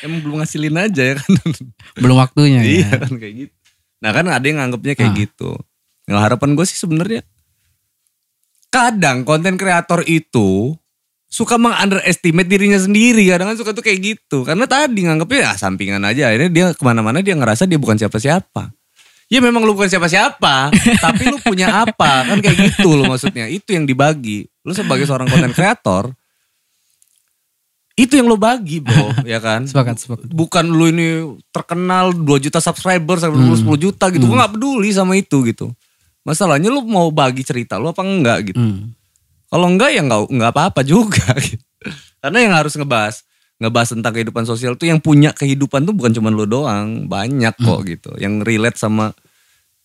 Emang 0.06 0.22
belum 0.22 0.38
ngasilin 0.42 0.78
aja 0.78 1.02
ya 1.02 1.16
kan? 1.18 1.32
Belum 2.02 2.18
waktunya 2.18 2.62
iya 2.62 2.86
ya. 2.86 3.02
kan 3.02 3.18
kayak 3.18 3.34
gitu. 3.46 3.56
Nah 4.02 4.12
kan 4.14 4.26
ada 4.30 4.46
yang 4.46 4.58
nganggapnya 4.62 4.94
kayak 4.94 5.14
Ah. 5.14 5.18
gitu. 5.18 5.52
Nah 6.06 6.22
harapan 6.22 6.54
gue 6.54 6.66
sih 6.66 6.78
sebenarnya 6.78 7.22
kadang 8.70 9.24
konten 9.24 9.56
kreator 9.56 10.04
itu 10.06 10.76
suka 11.26 11.58
meng-underestimate 11.58 12.46
dirinya 12.46 12.78
sendiri. 12.78 13.26
Kadang 13.26 13.54
kan 13.54 13.58
suka 13.58 13.72
tuh 13.74 13.82
kayak 13.82 14.00
gitu. 14.06 14.46
Karena 14.46 14.70
tadi 14.70 15.02
nganggapnya 15.06 15.42
ah 15.50 15.58
sampingan 15.58 16.04
aja. 16.06 16.30
Akhirnya 16.30 16.52
dia 16.52 16.66
ke 16.78 16.84
mana-mana 16.86 17.26
dia 17.26 17.34
ngerasa 17.34 17.66
dia 17.66 17.82
bukan 17.82 17.98
siapa-siapa 17.98 18.70
ya 19.26 19.40
memang 19.42 19.66
lu 19.66 19.74
bukan 19.74 19.90
siapa-siapa 19.90 20.70
tapi 21.06 21.24
lu 21.30 21.38
punya 21.42 21.84
apa? 21.86 22.26
Kan 22.30 22.40
kayak 22.42 22.58
gitu 22.74 22.94
loh 22.94 23.10
maksudnya. 23.10 23.50
Itu 23.50 23.74
yang 23.74 23.90
dibagi. 23.90 24.46
Lu 24.66 24.72
sebagai 24.74 25.06
seorang 25.06 25.30
konten 25.30 25.54
kreator 25.54 26.14
itu 27.96 28.20
yang 28.20 28.28
lu 28.28 28.36
bagi 28.36 28.84
bro 28.84 29.16
ya 29.24 29.40
kan? 29.40 29.64
Sepakat, 29.64 29.96
sepakat. 29.96 30.28
bukan 30.28 30.68
lu 30.68 30.92
ini 30.92 31.08
terkenal 31.56 32.12
2 32.12 32.28
juta 32.44 32.60
subscriber 32.60 33.16
sampai 33.24 33.40
lu 33.40 33.56
10 33.56 33.66
juta 33.80 34.12
gitu. 34.12 34.28
Gue 34.28 34.36
nggak 34.36 34.54
peduli 34.60 34.90
sama 34.92 35.16
itu 35.16 35.48
gitu. 35.48 35.72
Masalahnya 36.28 36.68
lu 36.68 36.84
mau 36.84 37.08
bagi 37.14 37.46
cerita 37.48 37.80
lu 37.80 37.88
apa 37.90 38.04
enggak 38.04 38.52
gitu. 38.52 38.60
Hmm. 38.60 38.92
kalau 39.46 39.72
enggak 39.72 39.96
ya 39.96 40.02
enggak 40.04 40.28
enggak 40.28 40.52
apa-apa 40.52 40.82
juga 40.84 41.32
gitu. 41.46 41.62
karena 42.20 42.38
yang 42.44 42.54
harus 42.58 42.74
ngebahas 42.76 43.24
ngebahas 43.56 43.96
tentang 43.96 44.12
kehidupan 44.12 44.44
sosial 44.44 44.76
tuh 44.76 44.92
yang 44.92 45.00
punya 45.00 45.32
kehidupan 45.32 45.88
tuh 45.88 45.96
bukan 45.96 46.12
cuma 46.12 46.28
lu 46.28 46.44
doang 46.44 47.08
banyak 47.08 47.56
kok 47.56 47.88
gitu. 47.88 48.12
Yang 48.20 48.44
relate 48.44 48.78
sama 48.80 49.16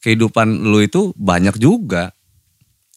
kehidupan 0.03 0.67
lu 0.67 0.83
itu 0.83 1.15
banyak 1.15 1.55
juga. 1.61 2.11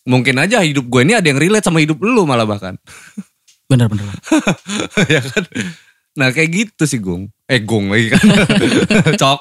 Mungkin 0.04 0.36
aja 0.42 0.60
hidup 0.66 0.90
gue 0.90 1.02
ini 1.06 1.14
ada 1.16 1.28
yang 1.30 1.40
relate 1.40 1.64
sama 1.64 1.80
hidup 1.80 2.02
lu 2.02 2.26
malah 2.26 2.48
bahkan. 2.48 2.76
Bener 3.72 3.88
bener. 3.90 4.06
ya 5.14 5.24
kan? 5.24 5.44
Nah 6.14 6.30
kayak 6.30 6.50
gitu 6.52 6.84
sih 6.86 7.02
Gung. 7.02 7.32
Eh 7.50 7.64
Gung 7.64 7.90
lagi 7.90 8.14
kan. 8.14 8.22
Cok. 9.22 9.40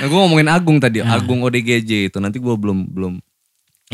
Nah, 0.00 0.06
gue 0.10 0.18
ngomongin 0.18 0.48
Agung 0.50 0.82
tadi 0.82 1.04
Agung 1.04 1.44
ODGJ 1.46 2.10
itu. 2.10 2.18
Nanti 2.18 2.42
gue 2.42 2.50
belum 2.50 2.90
belum 2.90 3.14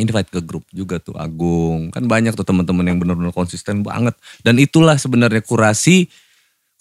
invite 0.01 0.33
ke 0.33 0.41
grup 0.41 0.64
juga 0.72 0.97
tuh 0.97 1.12
Agung. 1.18 1.93
Kan 1.93 2.09
banyak 2.09 2.33
tuh 2.33 2.47
teman-teman 2.47 2.89
yang 2.89 2.97
benar-benar 2.97 3.37
konsisten 3.37 3.85
banget. 3.85 4.16
Dan 4.41 4.57
itulah 4.57 4.97
sebenarnya 4.97 5.45
kurasi 5.45 6.09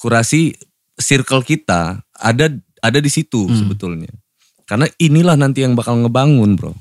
kurasi 0.05 0.53
circle 1.01 1.41
kita 1.41 2.05
ada 2.13 2.53
ada 2.85 2.99
di 3.01 3.09
situ 3.09 3.49
sebetulnya. 3.57 4.13
Karena 4.69 4.85
inilah 5.01 5.33
nanti 5.33 5.65
yang 5.65 5.73
bakal 5.73 5.97
ngebangun 5.97 6.53
bro. 6.53 6.77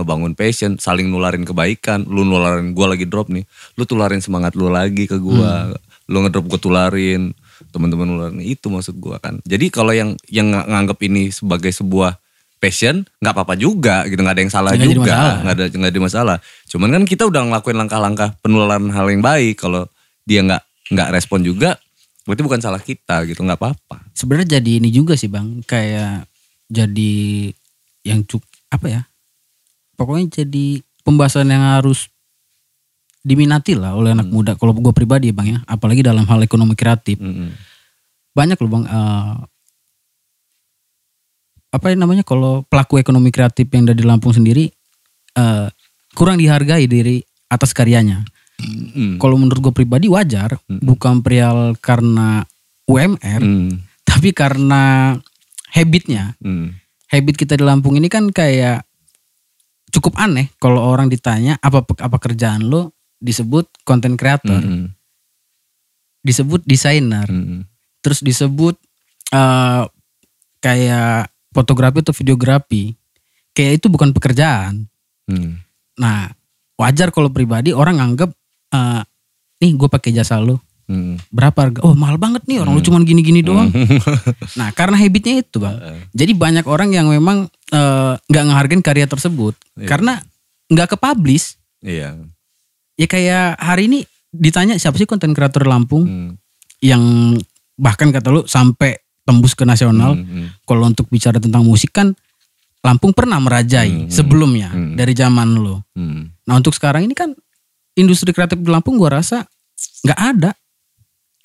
Ngebangun 0.00 0.32
passion, 0.32 0.80
saling 0.80 1.12
nularin 1.12 1.44
kebaikan, 1.44 2.08
lu 2.08 2.24
nularin 2.24 2.72
gua 2.72 2.96
lagi 2.96 3.04
drop 3.04 3.28
nih, 3.28 3.44
lu 3.76 3.84
tularin 3.84 4.24
semangat 4.24 4.56
lu 4.56 4.72
lagi 4.72 5.04
ke 5.04 5.20
gua, 5.20 5.72
lu 6.08 6.24
ngedrop 6.24 6.48
gua 6.48 6.60
tularin, 6.60 7.36
teman-teman 7.72 8.08
nularin 8.08 8.40
itu 8.40 8.68
maksud 8.72 8.96
gua 8.96 9.20
kan. 9.20 9.40
Jadi 9.44 9.68
kalau 9.68 9.92
yang 9.92 10.16
yang 10.28 10.48
ng- 10.52 10.68
nganggap 10.68 11.00
ini 11.04 11.32
sebagai 11.32 11.72
sebuah 11.72 12.16
passion, 12.60 13.08
nggak 13.20 13.32
apa-apa 13.36 13.56
juga 13.56 14.04
gitu, 14.08 14.20
nggak 14.20 14.36
ada 14.36 14.42
yang 14.44 14.52
salah 14.52 14.72
jadi 14.72 14.84
juga, 14.88 15.16
nggak 15.44 15.54
ada 15.56 15.64
nggak 15.68 15.92
ada 15.92 16.00
masalah. 16.00 16.36
Cuman 16.68 16.88
kan 16.92 17.02
kita 17.04 17.24
udah 17.28 17.40
ngelakuin 17.48 17.76
langkah-langkah 17.76 18.36
penularan 18.40 18.88
hal 18.92 19.08
yang 19.08 19.24
baik, 19.24 19.60
kalau 19.60 19.88
dia 20.28 20.44
nggak 20.44 20.64
nggak 20.92 21.08
respon 21.08 21.40
juga, 21.40 21.80
berarti 22.26 22.42
bukan 22.42 22.60
salah 22.60 22.82
kita 22.82 23.22
gitu, 23.30 23.40
nggak 23.46 23.56
apa-apa. 23.56 24.02
Sebenarnya 24.12 24.58
jadi 24.58 24.82
ini 24.82 24.90
juga 24.90 25.14
sih 25.14 25.30
bang, 25.30 25.62
kayak 25.62 26.26
jadi 26.66 27.14
yang 28.02 28.26
cuk 28.26 28.42
apa 28.68 28.86
ya? 28.90 29.02
Pokoknya 29.94 30.42
jadi 30.42 30.82
pembahasan 31.06 31.48
yang 31.48 31.62
harus 31.62 32.10
diminati 33.22 33.78
lah 33.78 33.94
oleh 33.94 34.14
anak 34.14 34.26
muda. 34.30 34.58
Kalau 34.58 34.74
gue 34.74 34.94
pribadi 34.94 35.30
ya 35.30 35.34
bang 35.34 35.48
ya, 35.56 35.58
apalagi 35.66 36.02
dalam 36.02 36.26
hal 36.26 36.42
ekonomi 36.42 36.74
kreatif. 36.74 37.18
Mm-mm. 37.18 37.54
banyak 38.36 38.60
loh 38.60 38.68
bang 38.68 38.84
eh, 38.84 39.34
apa 41.72 41.86
yang 41.88 42.04
namanya 42.04 42.20
kalau 42.20 42.68
pelaku 42.68 43.00
ekonomi 43.00 43.32
kreatif 43.32 43.64
yang 43.72 43.88
ada 43.88 43.96
di 43.96 44.04
Lampung 44.04 44.36
sendiri 44.36 44.68
eh, 45.36 45.66
kurang 46.12 46.36
dihargai 46.36 46.84
dari 46.84 47.24
atas 47.48 47.72
karyanya. 47.72 48.24
Mm. 48.56 49.20
Kalau 49.20 49.36
menurut 49.36 49.60
gue 49.60 49.74
pribadi 49.74 50.08
wajar, 50.08 50.56
bukan 50.64 51.20
perihal 51.20 51.76
karena 51.76 52.40
UMR, 52.88 53.42
Mm. 53.44 53.84
tapi 54.08 54.32
karena 54.32 55.12
habitnya. 55.76 56.32
Mm. 56.40 56.72
Habit 57.06 57.34
kita 57.36 57.54
di 57.60 57.64
Lampung 57.64 58.00
ini 58.00 58.08
kan 58.08 58.32
kayak 58.32 58.82
cukup 59.92 60.16
aneh 60.18 60.50
kalau 60.58 60.82
orang 60.82 61.06
ditanya 61.06 61.60
apa 61.62 61.84
apa 61.84 62.16
kerjaan 62.18 62.66
lo 62.66 62.96
disebut 63.20 63.68
konten 63.84 64.16
kreator, 64.16 64.64
Mm. 64.64 64.92
disebut 66.24 66.64
desainer, 66.64 67.28
Mm. 67.28 67.68
terus 68.00 68.24
disebut 68.24 68.76
eh 69.26 69.82
kayak 70.62 71.30
fotografi 71.50 71.98
atau 72.02 72.14
videografi 72.14 72.94
kayak 73.50 73.82
itu 73.82 73.86
bukan 73.90 74.14
pekerjaan 74.14 74.86
Mm. 75.26 75.58
nah 75.98 76.30
wajar 76.78 77.10
kalau 77.10 77.32
pribadi 77.32 77.74
orang 77.74 77.98
anggap 77.98 78.35
eh 78.68 79.02
nih 79.58 79.72
gue 79.74 79.88
pakai 79.88 80.12
jasa 80.12 80.38
lo 80.38 80.62
Mm. 80.86 81.18
berapa 81.34 81.58
harga 81.66 81.82
oh 81.82 81.98
mahal 81.98 82.14
banget 82.14 82.46
nih 82.46 82.62
orang 82.62 82.70
lu 82.70 82.78
cuman 82.78 83.02
gini-gini 83.02 83.42
doang 83.42 83.74
nah 84.58 84.70
karena 84.70 84.94
habitnya 84.94 85.42
itu 85.42 85.58
bang 85.58 85.74
jadi 86.14 86.30
banyak 86.30 86.62
orang 86.62 86.94
yang 86.94 87.10
memang 87.10 87.50
eh, 87.74 88.14
nggak 88.22 88.44
ngehargain 88.46 88.82
karya 88.86 89.10
tersebut 89.10 89.58
Iya. 89.74 89.90
karena 89.90 90.22
nggak 90.70 90.94
ke 90.94 90.96
publish 90.96 91.58
Iya. 91.82 92.14
ya 92.94 93.06
kayak 93.10 93.58
hari 93.58 93.90
ini 93.90 94.06
ditanya 94.30 94.78
siapa 94.78 94.94
sih 94.94 95.10
konten 95.10 95.34
kreator 95.34 95.66
Lampung 95.66 96.06
Mm. 96.06 96.30
yang 96.86 97.02
bahkan 97.74 98.14
kata 98.14 98.30
lu 98.30 98.46
sampai 98.46 98.94
tembus 99.26 99.58
ke 99.58 99.66
nasional. 99.66 100.14
Hmm, 100.14 100.22
hmm. 100.22 100.46
Kalau 100.62 100.86
untuk 100.86 101.10
bicara 101.10 101.36
tentang 101.36 101.66
musik 101.66 101.90
kan 101.90 102.14
Lampung 102.80 103.10
pernah 103.10 103.42
merajai 103.42 103.90
Hmm, 103.90 104.00
hmm, 104.06 104.14
sebelumnya 104.14 104.70
hmm. 104.70 104.94
dari 104.94 105.10
zaman 105.12 105.58
lo. 105.58 105.82
Hmm. 105.98 106.30
Nah 106.46 106.54
untuk 106.54 106.70
sekarang 106.70 107.02
ini 107.02 107.18
kan 107.18 107.34
industri 107.96 108.30
kreatif 108.30 108.56
di 108.56 108.68
Lampung 108.68 108.94
gua 108.94 109.18
rasa 109.18 109.42
nggak 110.04 110.20
ada 110.20 110.50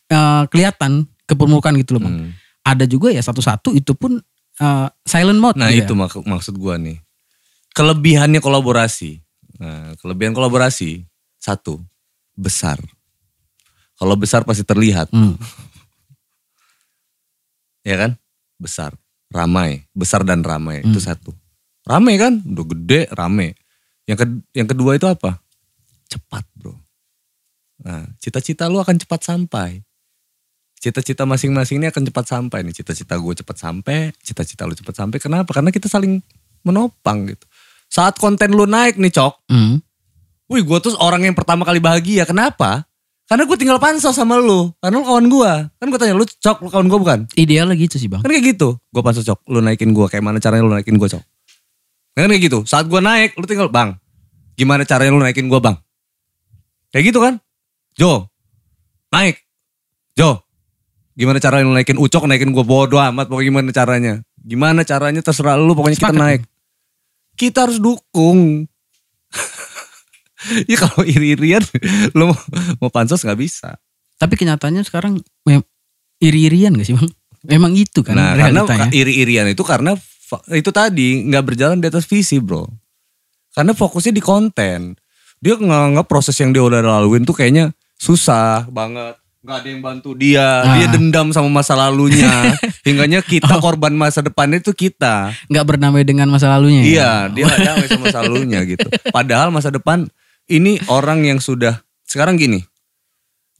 eh, 0.08 0.44
kelihatan 0.48 1.04
kepermukaan 1.26 1.76
gitu 1.76 1.96
loh 1.96 2.04
bang. 2.04 2.16
Hmm. 2.20 2.32
Ada 2.62 2.86
juga 2.86 3.10
ya 3.10 3.20
satu-satu 3.20 3.72
itu 3.72 3.92
pun 3.94 4.20
eh, 4.58 4.88
silent 5.02 5.40
mode. 5.40 5.58
Nah 5.58 5.72
gitu 5.72 5.88
itu 5.88 5.94
ya. 5.94 6.00
mak- 6.00 6.28
maksud 6.28 6.56
gua 6.56 6.76
nih. 6.76 7.00
Kelebihannya 7.72 8.38
kolaborasi. 8.38 9.24
Nah, 9.58 9.96
kelebihan 9.96 10.32
kolaborasi 10.32 11.08
satu 11.38 11.80
besar. 12.34 12.82
Kalau 13.96 14.14
besar 14.14 14.42
pasti 14.42 14.62
terlihat, 14.62 15.08
Hmm. 15.10 15.38
ya 17.84 17.96
kan? 17.98 18.12
Besar, 18.58 18.94
ramai, 19.30 19.86
besar 19.92 20.22
dan 20.22 20.42
ramai 20.42 20.82
Hmm. 20.82 20.90
itu 20.90 21.00
satu. 21.00 21.34
Ramai 21.82 22.18
kan? 22.18 22.42
Udah 22.42 22.66
gede, 22.68 23.02
ramai. 23.12 23.58
Yang 24.06 24.18
ke- 24.22 24.44
yang 24.54 24.68
kedua 24.68 24.94
itu 24.94 25.06
apa? 25.06 25.41
Cepat, 26.12 26.44
Bro. 26.60 26.76
Nah, 27.82 28.06
cita-cita 28.20 28.68
lu 28.68 28.84
akan 28.84 29.00
cepat 29.00 29.24
sampai. 29.24 29.82
Cita-cita 30.82 31.24
masing-masing 31.24 31.78
ini 31.80 31.88
akan 31.88 32.10
cepat 32.10 32.26
sampai 32.28 32.66
nih. 32.68 32.74
Cita-cita 32.74 33.16
gue 33.16 33.34
cepat 33.38 33.58
sampai, 33.58 34.12
cita-cita 34.20 34.66
lu 34.68 34.74
cepat 34.76 34.98
sampai. 34.98 35.18
Kenapa? 35.22 35.54
Karena 35.54 35.70
kita 35.70 35.88
saling 35.88 36.20
menopang 36.66 37.30
gitu. 37.30 37.46
Saat 37.88 38.18
konten 38.18 38.52
lu 38.52 38.66
naik 38.66 38.98
nih, 38.98 39.14
Cok. 39.14 39.34
Hmm. 39.48 39.78
Wih, 40.52 40.68
gue 40.68 40.78
tuh 40.84 40.98
orang 41.00 41.24
yang 41.24 41.36
pertama 41.38 41.64
kali 41.64 41.80
bahagia. 41.80 42.28
Kenapa? 42.28 42.84
Karena 43.30 43.48
gue 43.48 43.58
tinggal 43.62 43.80
pansos 43.80 44.12
sama 44.12 44.36
lu. 44.36 44.74
Karena 44.84 45.00
lu 45.00 45.06
kawan 45.08 45.26
gue. 45.32 45.52
Kan 45.80 45.88
gue 45.88 46.00
tanya, 46.02 46.18
lu 46.18 46.28
Cok, 46.28 46.58
lu 46.66 46.70
kawan 46.74 46.88
gue 46.92 47.00
bukan? 47.00 47.20
Idealnya 47.40 47.78
gitu 47.80 47.96
sih 47.96 48.12
bang. 48.12 48.20
Kan 48.20 48.34
kayak 48.34 48.58
gitu. 48.58 48.76
Gue 48.92 49.02
pansos 49.06 49.24
Cok, 49.24 49.48
lu 49.48 49.64
naikin 49.64 49.96
gue. 49.96 50.06
Kayak 50.12 50.24
mana 50.28 50.44
caranya 50.44 50.68
lu 50.68 50.74
naikin 50.76 51.00
gue 51.00 51.08
Cok? 51.08 51.24
Kan 52.18 52.28
kayak 52.28 52.44
gitu. 52.44 52.60
Saat 52.68 52.92
gue 52.92 53.00
naik, 53.00 53.40
lu 53.40 53.48
tinggal, 53.48 53.72
Bang, 53.72 53.96
gimana 54.60 54.84
caranya 54.84 55.16
lu 55.16 55.22
naikin 55.24 55.48
gue 55.48 55.62
Bang? 55.64 55.80
Kayak 56.92 57.04
gitu 57.12 57.20
kan? 57.24 57.34
Jo, 57.96 58.28
naik. 59.10 59.40
Jo, 60.14 60.44
gimana 61.16 61.40
caranya 61.40 61.64
lu 61.64 61.74
naikin 61.74 61.96
Ucok, 61.96 62.28
naikin 62.28 62.52
gue 62.52 62.66
bodo 62.68 63.00
amat. 63.00 63.32
Pokoknya 63.32 63.48
gimana 63.48 63.70
caranya. 63.72 64.14
Gimana 64.42 64.82
caranya 64.84 65.22
terserah 65.24 65.56
lu, 65.56 65.72
pokoknya 65.72 65.98
kita 65.98 66.12
Sepakat, 66.12 66.24
naik. 66.24 66.42
Kita 67.36 67.58
harus 67.64 67.80
dukung. 67.80 68.68
ya 70.72 70.78
kalau 70.78 71.06
iri-irian, 71.06 71.64
lu 72.18 72.34
mau, 72.34 72.38
mau 72.82 72.90
pansos 72.92 73.24
nggak 73.24 73.40
bisa. 73.40 73.78
Tapi 74.18 74.36
kenyataannya 74.36 74.84
sekarang 74.86 75.18
iri-irian 76.22 76.78
gak 76.78 76.86
sih 76.86 76.94
bang? 76.94 77.10
Memang 77.42 77.74
itu 77.74 78.06
kan 78.06 78.14
Nah, 78.14 78.38
karena 78.38 78.62
realitanya. 78.62 78.90
iri-irian 78.94 79.50
itu 79.50 79.66
karena 79.66 79.98
itu 80.54 80.70
tadi 80.70 81.26
nggak 81.26 81.42
berjalan 81.44 81.82
di 81.82 81.90
atas 81.90 82.06
visi, 82.06 82.38
bro. 82.38 82.70
Karena 83.52 83.74
fokusnya 83.74 84.14
di 84.14 84.22
konten. 84.22 84.94
Dia 85.42 85.58
nganggap 85.58 86.06
proses 86.06 86.38
yang 86.38 86.54
dia 86.54 86.62
udah 86.62 86.80
laluin 86.80 87.26
tuh 87.26 87.34
kayaknya 87.34 87.74
susah 87.98 88.70
banget. 88.70 89.18
Gak 89.42 89.66
ada 89.66 89.70
yang 89.74 89.82
bantu 89.82 90.14
dia. 90.14 90.62
Ah. 90.62 90.78
Dia 90.78 90.86
dendam 90.94 91.34
sama 91.34 91.50
masa 91.50 91.74
lalunya. 91.74 92.30
Hingganya 92.88 93.26
kita 93.26 93.58
korban 93.58 93.90
masa 93.90 94.22
depannya 94.22 94.62
itu 94.62 94.70
kita. 94.70 95.34
Nggak 95.50 95.66
bernamai 95.66 96.06
dengan 96.06 96.30
masa 96.30 96.46
lalunya. 96.46 96.86
ya? 96.86 96.86
Iya, 96.86 97.12
dia 97.34 97.44
gak 97.50 97.60
damai 97.66 97.88
sama 97.90 98.02
masa 98.06 98.20
lalunya 98.22 98.60
gitu. 98.70 98.86
Padahal 99.10 99.50
masa 99.50 99.74
depan 99.74 100.06
ini 100.46 100.78
orang 100.86 101.26
yang 101.26 101.42
sudah 101.42 101.82
sekarang 102.06 102.38
gini. 102.38 102.62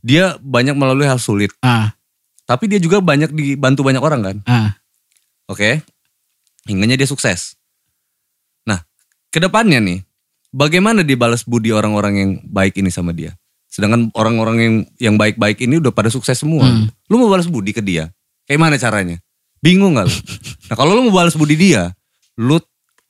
Dia 0.06 0.38
banyak 0.38 0.78
melalui 0.78 1.06
hal 1.06 1.18
sulit, 1.18 1.50
Ah, 1.62 1.94
tapi 2.46 2.66
dia 2.66 2.78
juga 2.78 3.02
banyak 3.02 3.34
dibantu 3.34 3.82
banyak 3.82 4.02
orang 4.02 4.22
kan. 4.22 4.38
ah. 4.46 4.70
Oke. 5.46 5.82
Hingganya 6.66 6.94
dia 6.94 7.06
sukses. 7.06 7.58
Nah, 8.66 8.86
ke 9.30 9.38
depannya 9.38 9.82
nih, 9.82 10.06
bagaimana 10.52 11.02
dia 11.02 11.18
balas 11.18 11.48
budi 11.48 11.72
orang-orang 11.72 12.14
yang 12.16 12.32
baik 12.46 12.78
ini 12.78 12.92
sama 12.92 13.16
dia? 13.16 13.34
Sedangkan 13.72 14.12
orang-orang 14.14 14.58
yang 14.60 14.76
yang 15.00 15.16
baik-baik 15.16 15.64
ini 15.64 15.80
udah 15.80 15.96
pada 15.96 16.12
sukses 16.12 16.36
semua. 16.36 16.68
Hmm. 16.68 16.92
Lu 17.08 17.18
mau 17.18 17.32
balas 17.32 17.48
budi 17.48 17.72
ke 17.72 17.80
dia? 17.80 18.12
Kayak 18.44 18.60
mana 18.60 18.76
caranya? 18.76 19.18
Bingung 19.64 19.96
gak 19.96 20.12
lu? 20.12 20.18
Nah 20.68 20.76
kalau 20.76 20.92
lu 21.00 21.08
mau 21.08 21.24
balas 21.24 21.40
budi 21.40 21.56
dia, 21.56 21.96
lu 22.36 22.60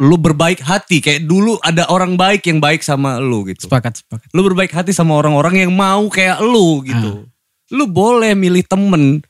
lu 0.01 0.17
berbaik 0.17 0.65
hati 0.65 0.97
kayak 0.97 1.29
dulu 1.29 1.61
ada 1.61 1.85
orang 1.89 2.17
baik 2.17 2.45
yang 2.49 2.57
baik 2.57 2.81
sama 2.81 3.21
lu 3.21 3.45
gitu. 3.49 3.69
Sepakat, 3.69 4.01
sepakat. 4.01 4.29
Lu 4.33 4.41
berbaik 4.41 4.73
hati 4.73 4.93
sama 4.93 5.13
orang-orang 5.17 5.65
yang 5.65 5.73
mau 5.73 6.09
kayak 6.09 6.41
lu 6.41 6.81
gitu. 6.85 7.29
Lu 7.73 7.85
boleh 7.85 8.33
milih 8.33 8.65
temen. 8.65 9.21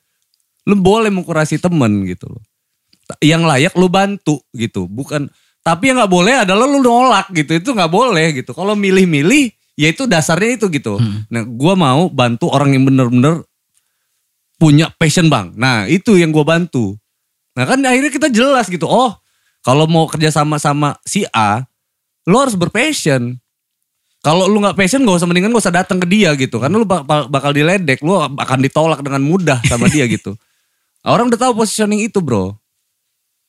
Lu 0.64 0.76
boleh 0.80 1.12
mengkurasi 1.12 1.60
temen 1.60 2.08
gitu 2.08 2.32
loh. 2.32 2.44
Yang 3.20 3.44
layak 3.44 3.74
lu 3.76 3.92
bantu 3.92 4.40
gitu. 4.56 4.88
Bukan 4.88 5.28
tapi 5.62 5.94
yang 5.94 6.02
nggak 6.02 6.14
boleh 6.14 6.36
adalah 6.42 6.66
lu 6.66 6.82
nolak 6.82 7.30
gitu. 7.38 7.58
Itu 7.58 7.70
nggak 7.78 7.92
boleh 7.94 8.42
gitu. 8.42 8.52
Kalau 8.58 8.74
milih-milih 8.74 9.54
ya 9.78 9.88
itu 9.94 10.10
dasarnya 10.10 10.58
itu 10.58 10.66
gitu. 10.74 10.98
Hmm. 10.98 11.26
Nah, 11.30 11.46
gua 11.46 11.78
mau 11.78 12.10
bantu 12.10 12.50
orang 12.50 12.74
yang 12.74 12.90
bener-bener 12.90 13.46
punya 14.58 14.90
passion, 14.98 15.30
Bang. 15.30 15.54
Nah, 15.54 15.86
itu 15.86 16.18
yang 16.18 16.34
gua 16.34 16.46
bantu. 16.46 16.98
Nah, 17.54 17.66
kan 17.70 17.78
akhirnya 17.86 18.10
kita 18.10 18.30
jelas 18.34 18.70
gitu. 18.70 18.90
Oh, 18.90 19.14
kalau 19.62 19.86
mau 19.86 20.10
kerja 20.10 20.34
sama 20.34 20.58
sama 20.58 20.98
si 21.06 21.26
A, 21.30 21.62
lu 22.26 22.38
harus 22.42 22.58
berpassion. 22.58 23.38
Kalau 24.22 24.46
lu 24.46 24.62
nggak 24.62 24.78
passion 24.78 25.02
gak 25.02 25.18
usah 25.18 25.26
mendingan 25.26 25.50
gak 25.50 25.66
usah 25.66 25.74
datang 25.74 25.98
ke 25.98 26.06
dia 26.06 26.30
gitu. 26.38 26.62
Karena 26.62 26.78
lu 26.78 26.86
bakal, 26.86 27.26
bakal 27.26 27.52
diledek, 27.58 28.06
lu 28.06 28.22
akan 28.22 28.60
ditolak 28.62 29.02
dengan 29.02 29.22
mudah 29.26 29.58
sama 29.66 29.90
dia 29.90 30.06
gitu. 30.14 30.38
Orang 31.02 31.34
udah 31.34 31.42
tahu 31.42 31.66
positioning 31.66 32.06
itu 32.06 32.22
bro. 32.22 32.54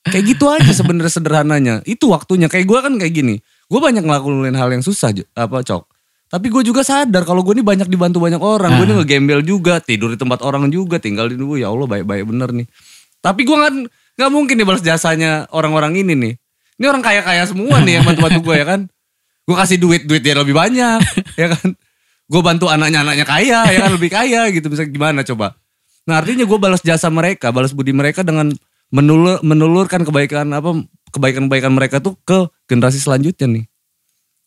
Kayak 0.03 0.25
gitu 0.35 0.51
aja 0.51 0.73
sebenarnya 0.75 1.13
sederhananya. 1.15 1.75
Itu 1.87 2.11
waktunya. 2.11 2.51
Kayak 2.51 2.67
gue 2.67 2.79
kan 2.83 2.93
kayak 2.99 3.15
gini. 3.15 3.35
Gue 3.71 3.79
banyak 3.79 4.03
ngelakuin 4.03 4.57
hal 4.59 4.75
yang 4.75 4.83
susah 4.83 5.15
apa 5.39 5.63
cok. 5.63 5.87
Tapi 6.33 6.49
gue 6.49 6.63
juga 6.65 6.81
sadar 6.81 7.29
kalau 7.29 7.45
gue 7.45 7.55
ini 7.55 7.63
banyak 7.63 7.87
dibantu 7.87 8.19
banyak 8.19 8.41
orang. 8.41 8.81
Gue 8.81 8.89
ini 8.89 8.95
ngegembel 8.99 9.45
juga, 9.45 9.79
tidur 9.85 10.11
di 10.11 10.19
tempat 10.19 10.41
orang 10.41 10.73
juga, 10.73 10.97
tinggal 10.97 11.29
di 11.29 11.37
gue. 11.37 11.61
Ya 11.61 11.69
Allah 11.69 11.85
baik-baik 11.85 12.25
bener 12.25 12.51
nih. 12.57 12.67
Tapi 13.21 13.45
gue 13.45 13.53
nggak 13.53 13.73
nggak 14.19 14.31
mungkin 14.33 14.55
nih 14.59 14.67
balas 14.67 14.83
jasanya 14.83 15.47
orang-orang 15.53 16.01
ini 16.01 16.17
nih. 16.17 16.33
Ini 16.81 16.85
orang 16.89 17.05
kaya-kaya 17.05 17.45
semua 17.47 17.79
nih 17.85 18.01
yang 18.01 18.05
bantu-bantu 18.09 18.41
gue 18.43 18.57
ya 18.59 18.67
kan. 18.67 18.81
Gue 19.45 19.57
kasih 19.61 19.79
duit 19.79 20.03
duit 20.09 20.25
dia 20.25 20.35
lebih 20.35 20.57
banyak, 20.57 20.99
ya 21.41 21.53
kan. 21.53 21.69
Gue 22.27 22.41
bantu 22.41 22.73
anaknya 22.73 23.05
anaknya 23.05 23.29
kaya, 23.29 23.61
ya 23.69 23.79
kan 23.87 23.93
lebih 23.93 24.11
kaya 24.11 24.49
gitu. 24.51 24.73
Bisa 24.73 24.89
gimana 24.89 25.21
coba? 25.23 25.55
Nah 26.09 26.19
artinya 26.19 26.49
gue 26.49 26.59
balas 26.59 26.81
jasa 26.81 27.13
mereka, 27.13 27.53
balas 27.53 27.77
budi 27.77 27.93
mereka 27.93 28.25
dengan 28.25 28.51
menulur, 28.93 29.41
menulurkan 29.41 30.05
kebaikan 30.05 30.53
apa 30.53 30.85
kebaikan-kebaikan 31.13 31.73
mereka 31.73 31.99
tuh 31.99 32.15
ke 32.23 32.47
generasi 32.69 33.01
selanjutnya 33.01 33.49
nih. 33.49 33.65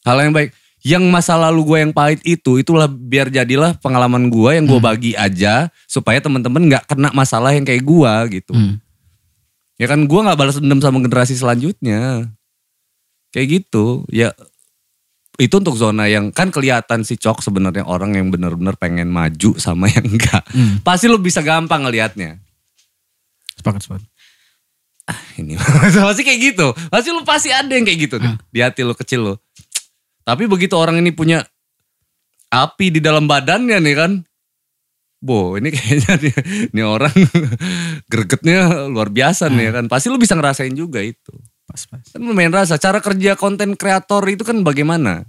Hal 0.06 0.22
yang 0.22 0.34
baik. 0.34 0.54
Yang 0.86 1.04
masa 1.10 1.34
lalu 1.34 1.66
gue 1.66 1.78
yang 1.82 1.93
pahit 1.98 2.22
itu, 2.22 2.62
itulah 2.62 2.86
biar 2.86 3.34
jadilah 3.34 3.74
pengalaman 3.82 4.30
gue 4.30 4.54
yang 4.54 4.70
gue 4.70 4.78
bagi 4.78 5.18
aja 5.18 5.74
supaya 5.89 6.22
teman-teman 6.22 6.70
nggak 6.70 6.86
kena 6.86 7.10
masalah 7.10 7.58
yang 7.58 7.66
kayak 7.66 7.82
gue 7.82 8.14
gitu. 8.38 8.54
Hmm. 8.54 8.78
Ya 9.82 9.89
kan 9.89 10.06
gue 10.06 10.20
nggak 10.22 10.38
balas 10.38 10.62
dendam 10.62 10.78
sama 10.86 11.02
generasi 11.02 11.34
selanjutnya. 11.34 12.30
Kayak 13.34 13.66
gitu. 13.66 14.06
Ya 14.14 14.38
itu 15.36 15.52
untuk 15.58 15.76
zona 15.76 16.08
yang 16.08 16.32
kan 16.32 16.48
kelihatan 16.48 17.04
si 17.04 17.20
Cok 17.20 17.43
sebenarnya 17.43 17.84
orang 17.84 18.16
yang 18.16 18.32
benar-benar 18.32 18.80
pengen 18.80 19.10
maju 19.10 19.58
sama 19.58 19.89
yang 19.96 20.06
enggak. 20.06 20.46
Hmm. 20.54 20.86
Pasti 20.86 21.10
lu 21.10 21.18
bisa 21.18 21.41
gampang 21.41 21.82
ngelihatnya. 21.82 22.38
Sepakat, 23.58 23.82
sepakat. 23.89 24.06
Ini 25.38 25.53
pasti 26.08 26.24
kayak 26.26 26.39
gitu. 26.41 26.68
Pasti 26.89 27.10
lu 27.14 27.22
pasti 27.22 27.49
ada 27.53 27.70
yang 27.70 27.86
kayak 27.86 27.99
gitu 28.10 28.16
deh. 28.18 28.34
Di 28.49 28.60
hati 28.66 28.82
lu 28.82 28.97
kecil 28.97 29.22
lu. 29.22 29.34
Tapi 30.26 30.49
begitu 30.49 30.74
orang 30.74 30.97
ini 30.97 31.14
punya 31.14 31.45
api 32.49 32.89
di 32.89 32.99
dalam 33.03 33.30
badannya 33.30 33.78
nih 33.78 33.95
kan. 33.95 34.12
Bo, 35.26 35.58
ini 35.58 35.74
kayaknya 35.74 36.14
nih, 36.22 36.36
ini 36.74 36.82
orang 36.86 37.14
gregetnya 38.12 38.89
luar 38.89 39.10
biasa 39.10 39.49
nih 39.49 39.74
kan. 39.74 39.86
Pasti 39.89 40.10
lu 40.10 40.18
bisa 40.18 40.34
ngerasain 40.38 40.74
juga 40.74 41.01
itu. 41.01 41.34
Pas, 41.66 41.82
pas. 41.89 42.01
Kan 42.01 42.22
main 42.22 42.53
rasa. 42.53 42.78
Cara 42.78 43.01
kerja 43.01 43.38
konten 43.38 43.74
kreator 43.78 44.22
itu 44.30 44.45
kan 44.45 44.62
bagaimana? 44.62 45.26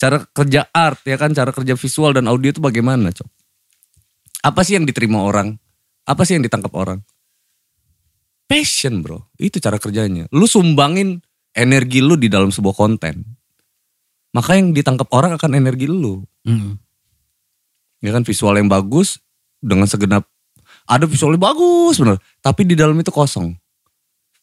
Cara 0.00 0.24
kerja 0.24 0.64
art 0.72 1.04
ya 1.04 1.20
kan, 1.20 1.36
cara 1.36 1.52
kerja 1.52 1.76
visual 1.76 2.16
dan 2.16 2.24
audio 2.32 2.48
itu 2.48 2.60
bagaimana, 2.64 3.12
Cok? 3.12 3.28
Apa 4.48 4.64
sih 4.64 4.80
yang 4.80 4.88
diterima 4.88 5.20
orang? 5.20 5.60
Apa 6.08 6.24
sih 6.24 6.40
yang 6.40 6.44
ditangkap 6.44 6.72
orang? 6.72 7.04
Passion, 8.50 9.06
Bro. 9.06 9.30
Itu 9.38 9.62
cara 9.62 9.78
kerjanya. 9.78 10.26
Lu 10.34 10.50
sumbangin 10.50 11.22
energi 11.54 12.02
lu 12.02 12.18
di 12.18 12.26
dalam 12.26 12.50
sebuah 12.50 12.74
konten. 12.74 13.22
Maka 14.34 14.58
yang 14.58 14.74
ditangkap 14.74 15.06
orang 15.14 15.38
akan 15.38 15.54
energi 15.54 15.86
lu. 15.86 16.26
Hmm. 16.42 16.74
Ya 18.02 18.10
kan 18.10 18.26
visual 18.26 18.58
yang 18.58 18.66
bagus 18.66 19.22
dengan 19.62 19.86
segenap 19.86 20.26
ada 20.90 21.06
visualnya 21.06 21.38
bagus 21.38 22.02
bener, 22.02 22.18
tapi 22.42 22.66
di 22.66 22.74
dalam 22.74 22.98
itu 22.98 23.14
kosong. 23.14 23.54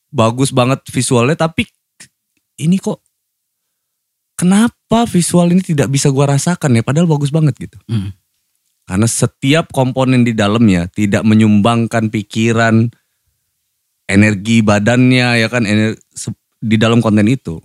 Bagus 0.08 0.56
banget 0.56 0.80
visualnya 0.88 1.36
tapi 1.36 1.68
ini 2.64 2.80
kok 2.80 3.04
kenapa 4.40 5.04
visual 5.10 5.52
ini 5.52 5.60
tidak 5.60 5.92
bisa 5.92 6.08
gua 6.08 6.38
rasakan 6.38 6.80
ya 6.80 6.84
padahal 6.86 7.10
bagus 7.10 7.34
banget 7.34 7.58
gitu. 7.60 7.78
Hmm. 7.92 8.16
Karena 8.88 9.04
setiap 9.04 9.76
komponen 9.76 10.24
di 10.24 10.32
dalamnya 10.32 10.88
tidak 10.88 11.28
menyumbangkan 11.28 12.08
pikiran 12.08 12.88
energi 14.08 14.64
badannya 14.64 15.44
ya 15.44 15.48
kan 15.52 15.68
ener- 15.68 16.00
se- 16.12 16.36
di 16.58 16.80
dalam 16.80 17.04
konten 17.04 17.28
itu. 17.28 17.60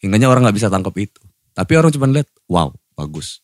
Hingganya 0.00 0.30
orang 0.30 0.46
nggak 0.48 0.56
bisa 0.56 0.70
tangkap 0.70 0.94
itu. 0.96 1.20
Tapi 1.54 1.72
orang 1.74 1.90
cuma 1.90 2.06
lihat, 2.10 2.28
wow, 2.46 2.70
bagus. 2.94 3.42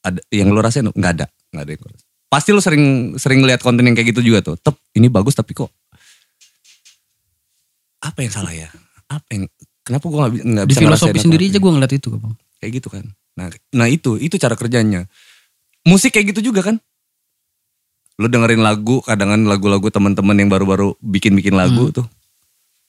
Ada 0.00 0.20
yang 0.32 0.52
lu 0.52 0.60
rasain 0.64 0.88
nggak 0.88 1.12
ada, 1.20 1.26
nggak 1.52 1.64
ada 1.64 1.70
yang 1.72 1.80
gua 1.80 1.90
rasain. 1.92 2.08
Pasti 2.30 2.50
lu 2.54 2.62
sering 2.62 2.84
sering 3.18 3.42
lihat 3.44 3.60
konten 3.60 3.84
yang 3.84 3.92
kayak 3.92 4.14
gitu 4.16 4.22
juga 4.22 4.40
tuh. 4.40 4.56
Tep, 4.56 4.76
ini 4.96 5.10
bagus 5.12 5.34
tapi 5.36 5.52
kok 5.52 5.68
apa 8.00 8.18
yang 8.24 8.32
salah 8.32 8.54
ya? 8.56 8.68
Apa 9.12 9.28
yang 9.36 9.44
kenapa 9.84 10.04
gua 10.08 10.18
nggak 10.26 10.32
bi- 10.32 10.44
nggak 10.46 10.66
Di 10.66 10.72
bisa 10.72 10.80
filosofi 10.80 11.18
sendiri 11.20 11.44
aja 11.52 11.58
gue 11.60 11.72
ngeliat 11.72 11.92
itu 11.92 12.08
bang. 12.16 12.34
kayak 12.60 12.72
gitu 12.80 12.88
kan. 12.88 13.04
Nah, 13.36 13.46
nah 13.76 13.86
itu 13.88 14.16
itu 14.16 14.36
cara 14.40 14.56
kerjanya. 14.56 15.04
Musik 15.84 16.16
kayak 16.16 16.32
gitu 16.32 16.52
juga 16.52 16.64
kan. 16.64 16.76
Lu 18.20 18.28
dengerin 18.28 18.60
lagu, 18.60 19.00
kadang 19.00 19.32
lagu-lagu 19.48 19.88
teman-teman 19.88 20.36
yang 20.36 20.52
baru-baru 20.52 20.92
bikin-bikin 21.00 21.56
lagu 21.56 21.88
tuh. 21.88 22.04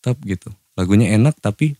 Tetap 0.03 0.19
gitu. 0.27 0.51
Lagunya 0.75 1.15
enak 1.15 1.39
tapi 1.39 1.79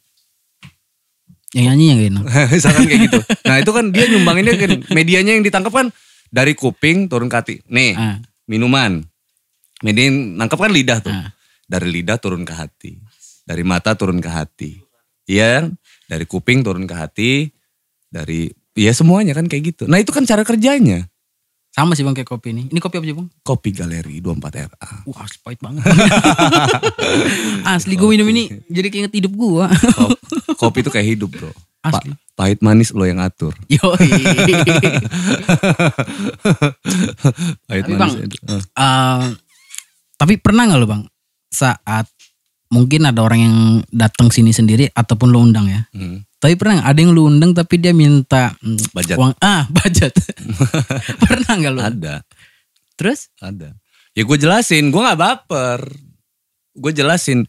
Yang 1.52 1.66
nyanyi 1.68 1.86
yang 1.91 2.02
enak. 2.16 2.24
misalkan 2.56 2.88
kayak 2.88 3.02
gitu. 3.12 3.20
Nah, 3.52 3.60
itu 3.60 3.72
kan 3.76 3.91
dia 3.91 4.08
nyumbanginnya 4.08 4.56
kan 4.56 4.72
medianya 4.95 5.36
yang 5.36 5.43
ditangkap 5.43 5.76
kan 5.76 5.88
dari 6.32 6.56
kuping 6.56 7.12
turun 7.12 7.28
ke 7.28 7.36
hati. 7.36 7.56
Nih, 7.68 7.91
Ah, 7.99 8.24
minuman. 8.47 9.04
Media 9.84 10.08
yang 10.08 10.39
nangkap 10.39 10.56
kan 10.64 10.72
lidah 10.72 11.04
tuh. 11.04 11.12
ah. 11.12 11.36
Dari 11.68 11.91
lidah 11.91 12.16
turun 12.24 12.47
ke 12.47 12.56
hati. 12.56 13.04
Dari 13.43 13.68
mata 13.68 13.91
turun 13.99 14.24
ke 14.24 14.32
hati. 14.32 14.80
Iya, 15.28 15.60
kan? 15.60 15.76
dari 16.08 16.24
kuping 16.24 16.64
turun 16.64 16.88
ke 16.88 16.95
hati. 16.95 17.52
Dari 18.08 18.47
ya 18.72 18.95
semuanya 18.95 19.36
kan 19.36 19.52
kayak 19.52 19.76
gitu. 19.76 19.84
Nah, 19.91 19.99
itu 19.99 20.16
kan 20.16 20.24
cara 20.24 20.47
kerjanya. 20.47 21.11
Sama 21.72 21.95
sih 21.95 22.01
bang 22.01 22.11
kayak 22.11 22.28
kopi 22.28 22.51
ini. 22.51 22.63
Ini 22.67 22.78
kopi 22.78 22.99
apa 22.99 23.05
sih 23.05 23.15
bang? 23.15 23.28
Kopi 23.41 23.69
Galeri 23.72 24.19
24RA. 24.19 25.07
Wah 25.07 25.19
asli 25.22 25.39
pahit 25.39 25.59
banget. 25.59 25.84
asli 27.74 27.93
gue 27.95 28.09
minum 28.09 28.28
ini 28.28 28.51
jadi 28.67 28.88
keinget 28.88 29.13
hidup 29.13 29.32
gue. 29.32 29.65
Kopi, 30.53 30.80
itu 30.80 30.89
kayak 30.89 31.07
hidup, 31.09 31.32
Bro. 31.32 31.49
Pa- 31.82 31.89
Asli. 31.95 32.11
pahit 32.36 32.59
manis 32.59 32.91
lo 32.91 33.01
yang 33.01 33.17
atur. 33.17 33.55
Yoi. 33.65 33.82
Pahit 37.65 37.84
Tapi, 37.84 37.93
manis. 37.93 38.13
Bang, 38.38 38.61
Eh, 38.61 39.26
tapi 40.15 40.34
pernah 40.38 40.67
nggak 40.67 40.78
lo 40.78 40.88
bang 40.88 41.03
saat 41.47 42.05
mungkin 42.67 43.03
ada 43.05 43.19
orang 43.19 43.39
yang 43.41 43.55
datang 43.89 44.30
sini 44.30 44.51
sendiri 44.51 44.88
ataupun 44.88 45.28
lo 45.28 45.41
undang 45.41 45.65
ya. 45.65 45.82
hmm. 45.91 46.19
Tapi 46.42 46.58
pernah 46.58 46.82
nggak 46.82 46.89
ada 46.89 47.00
yang 47.00 47.12
lu 47.14 47.30
undang 47.30 47.54
tapi 47.54 47.78
dia 47.78 47.94
minta 47.94 48.58
mm, 48.58 48.98
Budget. 48.98 49.18
uang 49.22 49.34
ah 49.38 49.70
budget. 49.78 50.10
pernah 51.30 51.54
nggak 51.54 51.72
lu? 51.72 51.80
Ada. 51.86 52.16
Terus? 52.98 53.30
Ada. 53.38 53.78
Ya 54.12 54.28
gue 54.28 54.38
jelasin, 54.38 54.92
gue 54.92 55.00
gak 55.00 55.22
baper. 55.22 55.80
Gue 56.76 56.92
jelasin 56.92 57.46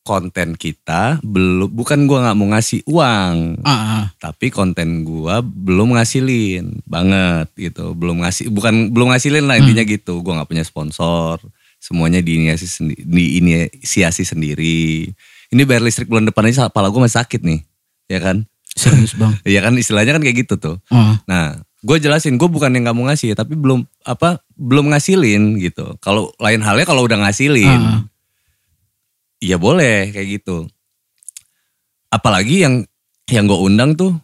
konten 0.00 0.56
kita 0.56 1.20
belum 1.20 1.70
bukan 1.70 2.08
gue 2.08 2.18
nggak 2.18 2.34
mau 2.34 2.48
ngasih 2.50 2.80
uang, 2.88 3.60
Ah, 3.62 3.70
ah. 3.70 4.04
tapi 4.16 4.48
konten 4.48 5.04
gue 5.04 5.34
belum 5.44 5.92
ngasilin 5.94 6.80
banget 6.88 7.46
gitu, 7.54 7.92
belum 7.92 8.24
ngasih 8.24 8.48
bukan 8.48 8.90
belum 8.90 9.12
ngasilin 9.12 9.44
lah 9.44 9.60
intinya 9.60 9.84
gitu. 9.84 10.24
Gue 10.24 10.32
nggak 10.34 10.48
punya 10.48 10.64
sponsor, 10.64 11.38
semuanya 11.78 12.24
diinisiasi 12.24 12.66
sendiri, 12.66 13.02
diinisiasi 13.06 14.24
sendiri. 14.24 15.12
Ini 15.52 15.62
bayar 15.68 15.84
listrik 15.84 16.08
bulan 16.08 16.26
depan 16.26 16.48
aja 16.48 16.72
kepala 16.72 16.88
gue 16.88 17.00
masih 17.04 17.20
sakit 17.20 17.40
nih, 17.44 17.60
ya 18.10 18.18
kan? 18.18 18.42
serius 18.70 19.14
bang. 19.14 19.34
Iya 19.50 19.60
kan 19.62 19.74
istilahnya 19.78 20.18
kan 20.18 20.22
kayak 20.22 20.46
gitu 20.46 20.54
tuh. 20.58 20.76
Oh. 20.90 21.14
Nah, 21.26 21.58
gue 21.82 21.96
jelasin, 21.98 22.38
gue 22.38 22.46
bukan 22.46 22.70
yang 22.70 22.86
nggak 22.86 22.96
mau 22.96 23.06
ngasih, 23.10 23.34
tapi 23.34 23.58
belum 23.58 23.82
apa, 24.06 24.42
belum 24.54 24.90
ngasilin 24.94 25.58
gitu. 25.58 25.98
Kalau 25.98 26.30
lain 26.38 26.62
halnya 26.62 26.86
kalau 26.86 27.02
udah 27.06 27.18
ngasilin, 27.22 27.80
Ah. 27.80 28.00
ya 29.42 29.58
boleh 29.58 30.10
kayak 30.14 30.40
gitu. 30.40 30.70
Apalagi 32.10 32.62
yang 32.66 32.74
yang 33.30 33.46
gue 33.46 33.58
undang 33.58 33.94
tuh, 33.94 34.18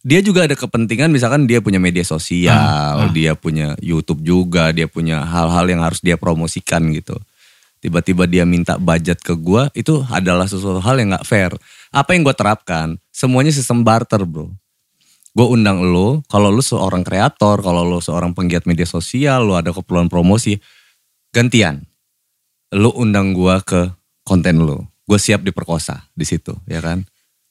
dia 0.00 0.20
juga 0.20 0.44
ada 0.48 0.56
kepentingan, 0.56 1.12
misalkan 1.12 1.44
dia 1.44 1.60
punya 1.60 1.76
media 1.76 2.04
sosial, 2.04 2.56
Ah, 2.56 3.08
ah. 3.08 3.10
dia 3.12 3.36
punya 3.36 3.76
YouTube 3.80 4.20
juga, 4.24 4.72
dia 4.72 4.88
punya 4.88 5.24
hal-hal 5.24 5.64
yang 5.68 5.80
harus 5.84 6.00
dia 6.00 6.16
promosikan 6.16 6.88
gitu. 6.92 7.16
Tiba-tiba 7.80 8.24
dia 8.24 8.44
minta 8.48 8.80
budget 8.80 9.20
ke 9.20 9.36
gue, 9.36 9.68
itu 9.76 10.00
adalah 10.08 10.48
sesuatu 10.48 10.80
hal 10.80 10.96
yang 10.96 11.12
nggak 11.12 11.28
fair. 11.28 11.52
Apa 11.94 12.14
yang 12.14 12.26
gue 12.26 12.34
terapkan, 12.34 12.98
semuanya 13.14 13.54
sistem 13.54 13.86
barter 13.86 14.22
bro 14.26 14.50
gue 15.36 15.44
undang 15.44 15.84
lo, 15.84 16.24
kalau 16.32 16.48
lo 16.48 16.64
seorang 16.64 17.04
kreator, 17.04 17.60
kalau 17.60 17.84
lo 17.84 18.00
seorang 18.00 18.32
penggiat 18.32 18.64
media 18.64 18.88
sosial, 18.88 19.44
lo 19.44 19.60
ada 19.60 19.68
keperluan 19.68 20.08
promosi, 20.08 20.56
gantian. 21.28 21.84
Lo 22.72 22.96
undang 22.96 23.36
gue 23.36 23.52
ke 23.60 23.92
konten 24.24 24.64
lo, 24.64 24.88
gue 25.04 25.20
siap 25.20 25.44
diperkosa 25.44 26.08
di 26.16 26.24
situ, 26.24 26.56
ya 26.64 26.80
kan? 26.80 27.04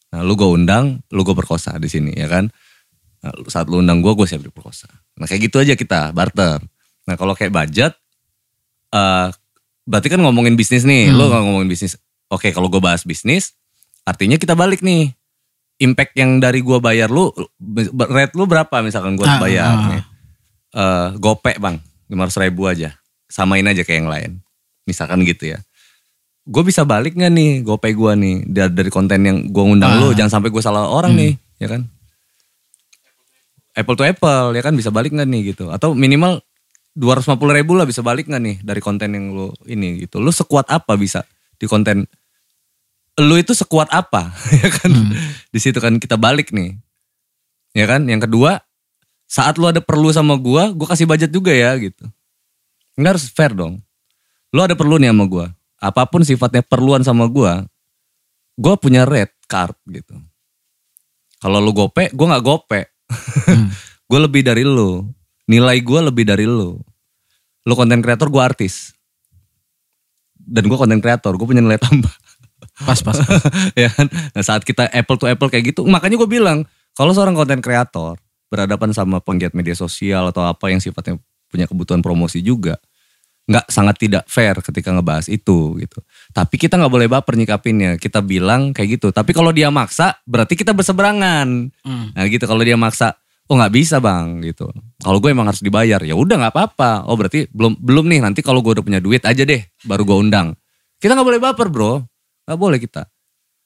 Nah, 0.10 0.26
lo 0.26 0.34
gue 0.34 0.50
undang, 0.50 0.98
lo 1.14 1.22
gue 1.22 1.38
perkosa 1.38 1.78
di 1.78 1.86
sini, 1.86 2.10
ya 2.18 2.26
kan? 2.26 2.50
Nah, 3.22 3.32
saat 3.46 3.70
lo 3.70 3.78
undang 3.78 4.02
gue, 4.02 4.18
gue 4.18 4.26
siap 4.26 4.42
diperkosa. 4.42 4.90
Nah, 5.22 5.30
kayak 5.30 5.46
gitu 5.46 5.62
aja 5.62 5.78
kita 5.78 6.10
barter. 6.10 6.58
Nah, 7.06 7.14
kalau 7.14 7.38
kayak 7.38 7.54
budget, 7.54 7.94
eh 8.98 9.30
berarti 9.86 10.10
kan 10.10 10.26
ngomongin 10.26 10.58
bisnis 10.58 10.90
nih, 10.90 11.14
lo 11.14 11.30
nggak 11.30 11.42
ngomongin 11.46 11.70
bisnis. 11.70 12.02
Oke, 12.34 12.50
kalau 12.50 12.66
gue 12.66 12.82
bahas 12.82 13.06
bisnis, 13.06 13.54
artinya 14.06 14.38
kita 14.38 14.54
balik 14.54 14.80
nih. 14.80 15.12
Impact 15.76 16.16
yang 16.16 16.40
dari 16.40 16.64
gua 16.64 16.80
bayar 16.80 17.12
lu 17.12 17.36
rate 18.08 18.32
lu 18.34 18.48
berapa 18.48 18.80
misalkan 18.80 19.20
gua 19.20 19.28
Ah, 19.28 19.38
bayar? 19.38 19.68
ah. 19.68 19.88
nih. 19.92 20.04
Eh, 20.72 21.08
gopek 21.20 21.60
bang. 21.60 21.76
500 22.08 22.44
ribu 22.48 22.64
aja. 22.66 22.96
Samain 23.28 23.66
aja 23.66 23.82
kayak 23.82 24.00
yang 24.00 24.08
lain. 24.08 24.32
Misalkan 24.86 25.20
gitu 25.26 25.52
ya. 25.52 25.60
Gue 26.46 26.62
bisa 26.62 26.86
balik 26.86 27.18
nggak 27.18 27.34
nih 27.34 27.52
gopay 27.60 27.92
gua 27.92 28.14
nih? 28.14 28.46
Dari, 28.46 28.72
dari 28.72 28.88
konten 28.88 29.20
yang 29.20 29.50
gua 29.50 29.66
ngundang 29.66 29.92
Ah. 29.92 30.00
lu 30.00 30.14
jangan 30.14 30.40
sampai 30.40 30.48
gue 30.48 30.62
salah 30.62 30.86
orang 30.86 31.12
nih 31.12 31.34
ya 31.58 31.68
kan? 31.68 31.82
Apple 33.76 33.96
to 33.96 34.06
apple 34.06 34.56
ya 34.56 34.62
kan? 34.62 34.72
Bisa 34.72 34.88
balik 34.90 35.12
nggak 35.12 35.28
nih 35.28 35.42
gitu? 35.52 35.68
Atau 35.68 35.92
minimal 35.92 36.40
250 36.96 37.36
ribu 37.52 37.76
lah 37.76 37.84
bisa 37.84 38.00
balik 38.00 38.32
nggak 38.32 38.40
nih 38.40 38.56
dari 38.64 38.80
konten 38.80 39.12
yang 39.12 39.36
lu 39.36 39.52
ini 39.66 40.08
gitu? 40.08 40.24
Lu 40.24 40.32
sekuat 40.32 40.70
apa 40.70 40.96
bisa 40.96 41.28
di 41.56 41.68
konten 41.68 42.08
lu 43.20 43.36
itu 43.40 43.56
sekuat 43.56 43.92
apa? 43.92 44.32
Ya 44.62 44.70
kan? 44.72 44.92
Di 45.52 45.60
situ 45.60 45.80
kan 45.80 45.96
kita 46.00 46.20
balik 46.20 46.52
nih. 46.52 46.76
Ya 47.72 47.88
kan? 47.88 48.08
Yang 48.08 48.28
kedua 48.30 48.60
saat 49.26 49.58
lu 49.58 49.68
ada 49.68 49.80
perlu 49.82 50.12
sama 50.12 50.36
gua 50.38 50.72
gua 50.72 50.92
kasih 50.92 51.08
budget 51.08 51.32
juga 51.32 51.52
ya 51.56 51.76
gitu. 51.80 52.04
Nggak 53.00 53.12
harus 53.18 53.26
fair 53.32 53.52
dong. 53.56 53.80
Lu 54.52 54.60
ada 54.64 54.76
perlu 54.76 55.00
nih 55.00 55.12
sama 55.12 55.26
gua. 55.28 55.46
Apa 55.80 56.08
pun 56.08 56.24
sifatnya 56.24 56.64
perluan 56.64 57.04
sama 57.04 57.28
gua 57.28 57.68
gua 58.56 58.76
punya 58.80 59.04
red 59.08 59.32
card 59.48 59.76
gitu. 59.92 60.16
Kalau 61.40 61.60
lu 61.60 61.72
gope 61.72 62.12
gua 62.12 62.36
nggak 62.36 62.46
gope. 62.46 62.82
Hmm. 63.46 63.70
gue 64.10 64.20
lebih 64.26 64.42
dari 64.42 64.66
lu. 64.66 65.06
Nilai 65.46 65.78
gua 65.86 66.10
lebih 66.10 66.26
dari 66.26 66.50
lu. 66.50 66.82
Lu 67.62 67.74
konten 67.78 68.02
kreator 68.02 68.34
gua 68.34 68.50
artis. 68.50 68.98
Dan 70.34 70.66
gua 70.66 70.82
konten 70.82 70.98
kreator 70.98 71.38
gue 71.38 71.46
punya 71.46 71.62
nilai 71.62 71.78
tambah 71.78 72.10
Pas 72.84 73.00
pas. 73.00 73.16
pas. 73.16 73.42
ya 73.82 73.88
kan? 73.88 74.12
Nah 74.12 74.44
saat 74.44 74.68
kita 74.68 74.92
apple 74.92 75.16
to 75.16 75.26
apple 75.32 75.48
kayak 75.48 75.72
gitu, 75.72 75.88
makanya 75.88 76.20
gue 76.20 76.30
bilang 76.30 76.68
kalau 76.96 77.16
seorang 77.16 77.36
konten 77.36 77.64
kreator 77.64 78.20
berhadapan 78.52 78.92
sama 78.92 79.24
penggiat 79.24 79.56
media 79.56 79.76
sosial 79.76 80.32
atau 80.32 80.44
apa 80.44 80.72
yang 80.72 80.84
sifatnya 80.84 81.20
punya 81.48 81.68
kebutuhan 81.68 82.04
promosi 82.04 82.44
juga, 82.44 82.76
nggak 83.46 83.70
sangat 83.70 83.96
tidak 84.02 84.24
fair 84.26 84.58
ketika 84.58 84.90
ngebahas 84.90 85.30
itu 85.30 85.78
gitu. 85.78 86.00
Tapi 86.34 86.56
kita 86.58 86.82
nggak 86.82 86.94
boleh 86.94 87.08
baper 87.08 87.38
nyikapinnya. 87.38 88.02
Kita 88.02 88.26
bilang 88.26 88.74
kayak 88.74 89.00
gitu. 89.00 89.08
Tapi 89.14 89.32
kalau 89.32 89.54
dia 89.54 89.70
maksa, 89.70 90.18
berarti 90.26 90.58
kita 90.58 90.74
berseberangan. 90.74 91.70
Hmm. 91.86 92.08
Nah 92.12 92.24
gitu 92.26 92.44
kalau 92.50 92.66
dia 92.66 92.76
maksa, 92.76 93.14
oh 93.46 93.56
nggak 93.56 93.74
bisa 93.74 94.02
bang 94.02 94.42
gitu. 94.42 94.70
Kalau 95.00 95.22
gue 95.22 95.30
emang 95.30 95.46
harus 95.46 95.62
dibayar, 95.62 96.02
ya 96.02 96.18
udah 96.18 96.36
nggak 96.42 96.54
apa-apa. 96.54 97.06
Oh 97.06 97.14
berarti 97.14 97.46
belum 97.54 97.78
belum 97.78 98.06
nih. 98.10 98.20
Nanti 98.26 98.42
kalau 98.42 98.66
gue 98.66 98.82
udah 98.82 98.86
punya 98.86 99.00
duit 99.00 99.22
aja 99.22 99.46
deh, 99.46 99.62
baru 99.86 100.02
gue 100.04 100.18
undang. 100.18 100.58
Kita 100.98 101.14
nggak 101.14 101.28
boleh 101.28 101.42
baper 101.42 101.68
bro, 101.70 102.02
nggak 102.46 102.60
boleh 102.60 102.78
kita. 102.78 103.10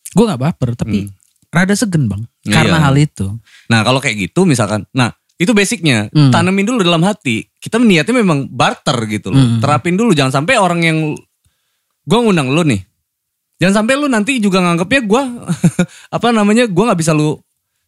Gue 0.09 0.25
gak 0.25 0.41
baper 0.41 0.73
tapi 0.73 1.05
rada 1.49 1.73
segen 1.73 2.09
bang. 2.09 2.21
Iya. 2.41 2.53
Karena 2.55 2.77
hal 2.81 2.95
itu. 2.97 3.29
Nah 3.69 3.85
kalau 3.85 4.01
kayak 4.01 4.29
gitu 4.29 4.41
misalkan, 4.41 4.89
nah 4.89 5.13
itu 5.37 5.53
basicnya 5.53 6.09
Hmm. 6.09 6.33
tanemin 6.33 6.65
dulu 6.65 6.81
dalam 6.81 7.01
hati. 7.01 7.45
Kita 7.57 7.77
niatnya 7.77 8.17
memang 8.17 8.49
barter 8.49 8.97
gitu 9.05 9.29
loh. 9.29 9.37
Hmm. 9.37 9.59
Terapin 9.61 9.95
dulu, 9.95 10.11
jangan 10.11 10.41
sampai 10.41 10.57
orang 10.57 10.81
yang 10.81 10.97
gue 12.03 12.19
ngundang 12.19 12.49
lu 12.49 12.65
nih, 12.65 12.81
jangan 13.57 13.85
sampai 13.85 13.93
lu 13.95 14.09
nanti 14.09 14.41
juga 14.41 14.59
nganggapnya 14.59 15.01
gue 15.05 15.21
apa 16.15 16.27
namanya 16.33 16.65
gue 16.65 16.83
nggak 16.83 16.99
bisa 16.99 17.13
lu 17.13 17.37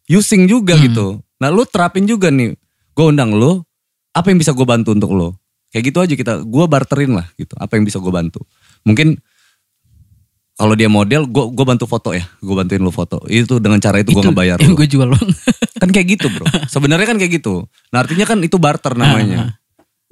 using 0.06 0.46
juga 0.46 0.78
Hmm. 0.78 0.84
gitu. 0.86 1.06
Nah 1.42 1.50
lu 1.50 1.66
terapin 1.66 2.06
juga 2.06 2.30
nih, 2.30 2.54
gue 2.94 3.04
undang 3.04 3.34
lu, 3.34 3.66
apa 4.12 4.30
yang 4.30 4.38
bisa 4.38 4.54
gue 4.54 4.62
bantu 4.62 4.94
untuk 4.94 5.10
lu? 5.10 5.34
Kayak 5.74 5.84
gitu 5.90 5.98
aja 5.98 6.14
kita, 6.14 6.32
gue 6.44 6.64
barterin 6.68 7.18
lah 7.18 7.26
gitu. 7.34 7.58
Apa 7.58 7.74
yang 7.74 7.82
bisa 7.82 7.98
gue 7.98 8.12
bantu? 8.12 8.44
Mungkin 8.84 9.18
kalau 10.62 10.78
dia 10.78 10.86
model, 10.86 11.26
gue 11.26 11.44
gue 11.50 11.64
bantu 11.66 11.90
foto 11.90 12.14
ya, 12.14 12.22
gue 12.22 12.54
bantuin 12.54 12.78
lu 12.78 12.94
foto. 12.94 13.18
Itu 13.26 13.58
dengan 13.58 13.82
cara 13.82 13.98
itu 13.98 14.14
gue 14.14 14.22
ngebayar 14.22 14.62
yang 14.62 14.70
lu 14.70 14.78
gue 14.78 14.86
jual 14.86 15.10
bang. 15.10 15.26
kan 15.82 15.90
kayak 15.90 16.14
gitu 16.14 16.30
bro 16.30 16.46
sebenarnya 16.70 17.10
kan 17.10 17.18
kayak 17.18 17.42
gitu 17.42 17.66
nah 17.90 18.06
artinya 18.06 18.22
kan 18.22 18.38
itu 18.38 18.54
barter 18.54 18.94
namanya 18.94 19.58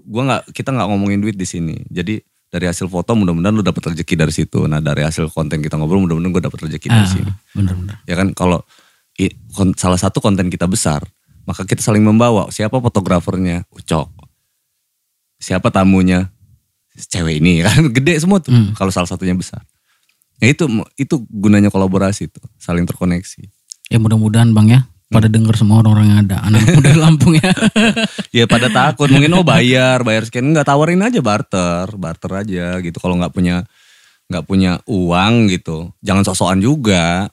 gua 0.03 0.23
nggak 0.27 0.43
kita 0.51 0.75
nggak 0.75 0.89
ngomongin 0.91 1.23
duit 1.23 1.39
di 1.39 1.47
sini 1.47 1.79
jadi 1.87 2.19
dari 2.51 2.67
hasil 2.67 2.91
foto 2.91 3.15
mudah-mudahan 3.15 3.55
lu 3.55 3.63
dapat 3.63 3.95
rezeki 3.95 4.15
dari 4.19 4.35
situ. 4.35 4.67
Nah 4.67 4.83
dari 4.83 5.07
hasil 5.07 5.31
konten 5.31 5.63
kita 5.63 5.79
ngobrol 5.79 6.03
mudah-mudahan 6.03 6.35
gue 6.35 6.43
dapat 6.51 6.59
rezeki 6.67 6.87
dari 6.91 7.07
Ah, 7.07 7.07
sini. 7.07 7.31
bener-bener. 7.55 8.03
Ya 8.11 8.19
kan 8.19 8.35
kalau 8.35 8.67
salah 9.79 9.95
satu 9.95 10.19
konten 10.19 10.51
kita 10.51 10.67
besar, 10.67 11.07
maka 11.47 11.63
kita 11.63 11.79
saling 11.79 12.03
membawa. 12.03 12.51
Siapa 12.51 12.83
fotografernya? 12.83 13.71
Ucok. 13.71 14.11
Siapa 15.39 15.71
tamunya? 15.71 16.27
Cewek 16.99 17.39
ini 17.39 17.63
kan 17.63 17.87
gede 18.03 18.19
semua 18.19 18.43
tuh. 18.43 18.51
Hmm. 18.51 18.75
Kalau 18.75 18.91
salah 18.91 19.07
satunya 19.07 19.39
besar. 19.39 19.63
Nah 20.41 20.49
itu 20.49 20.65
itu 20.97 21.15
gunanya 21.29 21.69
kolaborasi 21.69 22.29
tuh, 22.29 22.43
saling 22.57 22.85
terkoneksi. 22.85 23.45
Ya 23.89 23.99
mudah-mudahan 23.99 24.51
bang 24.51 24.69
ya 24.71 24.81
pada 25.11 25.27
Hmm. 25.27 25.35
denger 25.37 25.55
semua 25.59 25.83
orang-orang 25.83 26.07
yang 26.07 26.21
ada 26.25 26.37
anak 26.41 26.63
muda 26.79 26.89
di 26.89 26.99
Lampung 26.99 27.35
ya. 27.37 27.51
Ya 28.37 28.45
pada 28.47 28.71
takut 28.71 29.11
mungkin 29.11 29.35
oh 29.35 29.43
bayar, 29.43 30.01
bayar 30.01 30.23
sekian 30.25 30.49
nggak 30.51 30.65
tawarin 30.65 31.03
aja 31.03 31.19
barter, 31.19 31.87
barter 31.99 32.33
aja 32.33 32.79
gitu. 32.79 32.97
Kalau 32.97 33.19
nggak 33.19 33.35
punya 33.35 33.67
nggak 34.31 34.45
punya 34.47 34.79
uang 34.87 35.51
gitu, 35.51 35.91
jangan 36.01 36.23
sok-sokan 36.23 36.63
juga. 36.63 37.27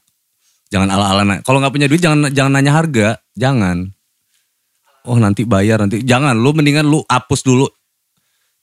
Jangan 0.68 0.90
ala-ala. 0.90 1.40
Kalau 1.46 1.62
nggak 1.62 1.72
punya 1.72 1.88
duit 1.88 2.02
jangan 2.02 2.28
jangan 2.34 2.52
nanya 2.58 2.74
harga, 2.76 3.22
jangan. 3.38 3.88
Oh 5.08 5.16
nanti 5.16 5.48
bayar 5.48 5.80
nanti, 5.80 6.04
jangan. 6.04 6.36
Lu 6.36 6.52
mendingan 6.52 6.84
lu 6.84 7.00
hapus 7.08 7.40
dulu 7.40 7.70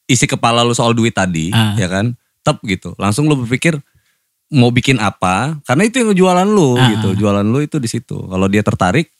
isi 0.04 0.28
kepala 0.28 0.60
lu 0.60 0.76
soal 0.76 0.92
duit 0.92 1.16
tadi, 1.16 1.48
Ah. 1.48 1.72
ya 1.78 1.88
kan? 1.88 2.12
Tep 2.44 2.60
gitu. 2.68 2.92
Langsung 3.00 3.24
lu 3.24 3.40
berpikir 3.40 3.78
mau 4.54 4.70
bikin 4.70 4.96
apa? 4.96 5.58
Karena 5.62 5.82
itu 5.82 5.98
yang 5.98 6.14
jualan 6.14 6.46
lu 6.46 6.74
Ah. 6.74 6.88
gitu. 6.94 7.12
Jualan 7.18 7.42
lu 7.42 7.58
itu 7.58 7.76
di 7.76 7.86
situ. 7.86 8.14
Kalau 8.14 8.46
dia 8.46 8.62
tertarik, 8.62 9.10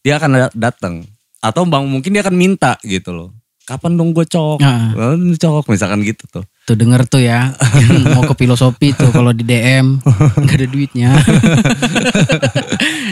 dia 0.00 0.14
akan 0.14 0.28
da- 0.30 0.54
datang. 0.54 1.02
Atau 1.40 1.64
bang 1.64 1.82
mungkin 1.82 2.12
dia 2.12 2.20
akan 2.20 2.32
minta 2.32 2.76
gitu 2.82 3.10
loh. 3.10 3.28
Kapan 3.64 3.96
dong 3.96 4.12
gue 4.12 4.22
cok? 4.22 4.60
Ah. 4.60 4.92
Cok 5.34 5.64
misalkan 5.66 6.04
gitu 6.04 6.22
tuh. 6.28 6.44
Tuh 6.64 6.74
denger 6.74 7.04
tuh 7.04 7.18
ya 7.18 7.50
mau 8.12 8.22
ke 8.22 8.32
filosofi 8.34 8.92
tuh 8.92 9.08
kalau 9.08 9.32
di 9.32 9.40
DM 9.40 9.98
nggak 10.44 10.54
ada 10.54 10.66
duitnya. 10.68 11.10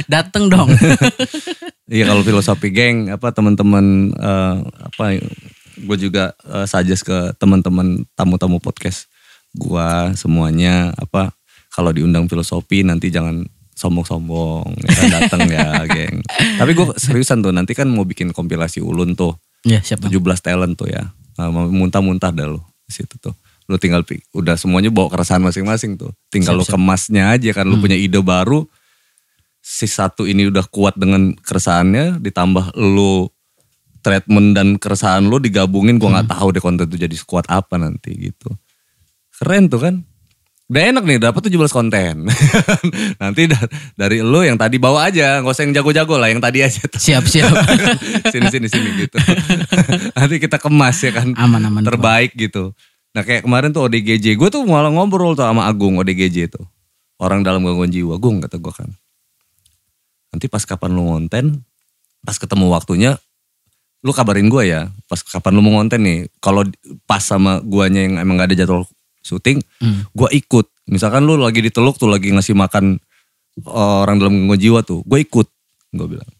Dateng 0.08 0.48
dong. 0.48 0.68
Iya 1.88 2.02
kalau 2.06 2.20
filosofi 2.20 2.68
geng 2.68 3.08
apa 3.08 3.30
teman-teman 3.30 4.10
eh, 4.12 4.54
apa 4.86 5.02
gue 5.78 5.96
juga 5.98 6.32
eh, 6.42 6.64
suggest 6.64 7.02
ke 7.02 7.16
teman-teman 7.36 8.02
tamu-tamu 8.12 8.58
podcast 8.58 9.06
gua 9.52 10.10
semuanya 10.14 10.94
apa 10.96 11.28
kalau 11.72 11.90
diundang 11.90 12.28
filosofi 12.28 12.84
nanti 12.84 13.08
jangan 13.08 13.42
sombong-sombong 13.72 14.76
ya 14.84 14.88
kan, 14.92 15.04
datang 15.10 15.40
ya 15.48 15.66
geng. 15.96 16.20
Tapi 16.60 16.70
gue 16.76 16.86
seriusan 17.00 17.40
tuh 17.40 17.50
nanti 17.50 17.72
kan 17.72 17.88
mau 17.88 18.04
bikin 18.04 18.30
kompilasi 18.30 18.84
ulun 18.84 19.16
tuh 19.16 19.34
Ya 19.62 19.78
siap 19.78 20.02
bang. 20.02 20.10
17 20.10 20.42
talent 20.42 20.74
tuh 20.74 20.90
ya. 20.90 21.14
Nah, 21.38 21.48
mau 21.48 21.70
muntah-muntah 21.70 22.34
dah 22.34 22.50
lu 22.50 22.58
di 22.84 22.92
situ 22.92 23.14
tuh. 23.22 23.30
Lu 23.70 23.78
tinggal 23.78 24.02
udah 24.34 24.58
semuanya 24.58 24.90
bawa 24.90 25.06
keresahan 25.08 25.38
masing-masing 25.38 25.94
tuh. 25.94 26.10
Tinggal 26.34 26.58
Siap, 26.58 26.60
lu 26.60 26.64
siap. 26.66 26.74
kemasnya 26.76 27.24
aja 27.30 27.50
kan 27.54 27.64
lu 27.64 27.78
punya 27.78 27.94
ide 27.94 28.18
baru. 28.18 28.66
Si 29.62 29.86
satu 29.86 30.26
ini 30.26 30.50
udah 30.50 30.66
kuat 30.66 30.98
dengan 30.98 31.38
keresahannya 31.38 32.18
ditambah 32.18 32.74
lu 32.74 33.30
treatment 34.02 34.58
dan 34.58 34.74
keresahan 34.82 35.22
lu 35.30 35.38
digabungin 35.38 36.02
gua 36.02 36.18
nggak 36.18 36.34
tahu 36.34 36.50
deh 36.50 36.58
konten 36.58 36.90
itu 36.90 36.98
jadi 36.98 37.14
sekuat 37.14 37.46
apa 37.46 37.78
nanti 37.78 38.10
gitu. 38.18 38.50
Keren 39.38 39.70
tuh 39.70 39.78
kan. 39.78 39.94
Udah 40.72 40.88
enak 40.88 41.04
nih 41.04 41.20
dapat 41.20 41.52
17 41.52 41.68
konten. 41.68 42.32
nanti 43.20 43.44
da- 43.44 43.68
dari 43.92 44.24
lu 44.24 44.40
yang 44.40 44.56
tadi 44.56 44.80
bawa 44.80 45.12
aja, 45.12 45.44
nggak 45.44 45.52
usah 45.52 45.68
yang 45.68 45.76
jago-jago 45.76 46.16
lah, 46.16 46.32
yang 46.32 46.40
tadi 46.40 46.64
aja 46.64 46.80
tuh 46.88 46.96
Siap 46.96 47.28
siap. 47.28 47.52
sini 48.32 48.48
sini 48.48 48.66
sini 48.72 49.04
gitu. 49.04 49.20
Nanti 50.16 50.40
kita 50.40 50.56
kemas 50.56 50.96
ya 51.04 51.12
kan. 51.12 51.36
Aman 51.36 51.68
aman. 51.68 51.84
Terbaik 51.84 52.32
gitu. 52.40 52.72
Nah 53.12 53.20
kayak 53.20 53.44
kemarin 53.44 53.68
tuh 53.76 53.84
ODGJ, 53.84 54.32
gue 54.32 54.48
tuh 54.48 54.64
malah 54.64 54.88
ngobrol 54.88 55.36
tuh 55.36 55.44
sama 55.44 55.68
Agung 55.68 56.00
ODGJ 56.00 56.48
tuh. 56.48 56.64
Orang 57.20 57.44
dalam 57.44 57.60
gangguan 57.60 57.92
jiwa, 57.92 58.16
Gung 58.16 58.40
kata 58.40 58.56
gue 58.56 58.72
kan. 58.72 58.88
Nanti 60.32 60.48
pas 60.48 60.64
kapan 60.64 60.96
lu 60.96 61.04
ngonten, 61.04 61.60
pas 62.24 62.40
ketemu 62.40 62.72
waktunya, 62.72 63.20
lu 64.00 64.16
kabarin 64.16 64.48
gue 64.48 64.72
ya. 64.72 64.88
Pas 65.04 65.20
kapan 65.20 65.52
lu 65.52 65.60
mau 65.60 65.76
ngonten 65.76 66.00
nih, 66.00 66.32
kalau 66.40 66.64
pas 67.04 67.20
sama 67.20 67.60
guanya 67.60 68.08
yang 68.08 68.16
emang 68.16 68.40
gak 68.40 68.56
ada 68.56 68.64
jadwal 68.64 68.88
syuting, 69.22 69.62
Hmm. 69.78 70.02
gue 70.08 70.28
ikut. 70.34 70.66
Misalkan 70.84 71.22
lu 71.22 71.34
lagi 71.34 71.58
di 71.58 71.70
teluk 71.70 71.94
tuh 71.94 72.06
lagi 72.06 72.28
ngasih 72.28 72.52
makan 72.52 72.98
eh, 73.54 73.70
orang 74.02 74.16
dalam 74.16 74.34
gangguan 74.36 74.58
jiwa 74.58 74.80
tuh, 74.82 75.00
gue 75.02 75.18
ikut. 75.18 75.46
Gue 75.90 76.06
bilang, 76.08 76.30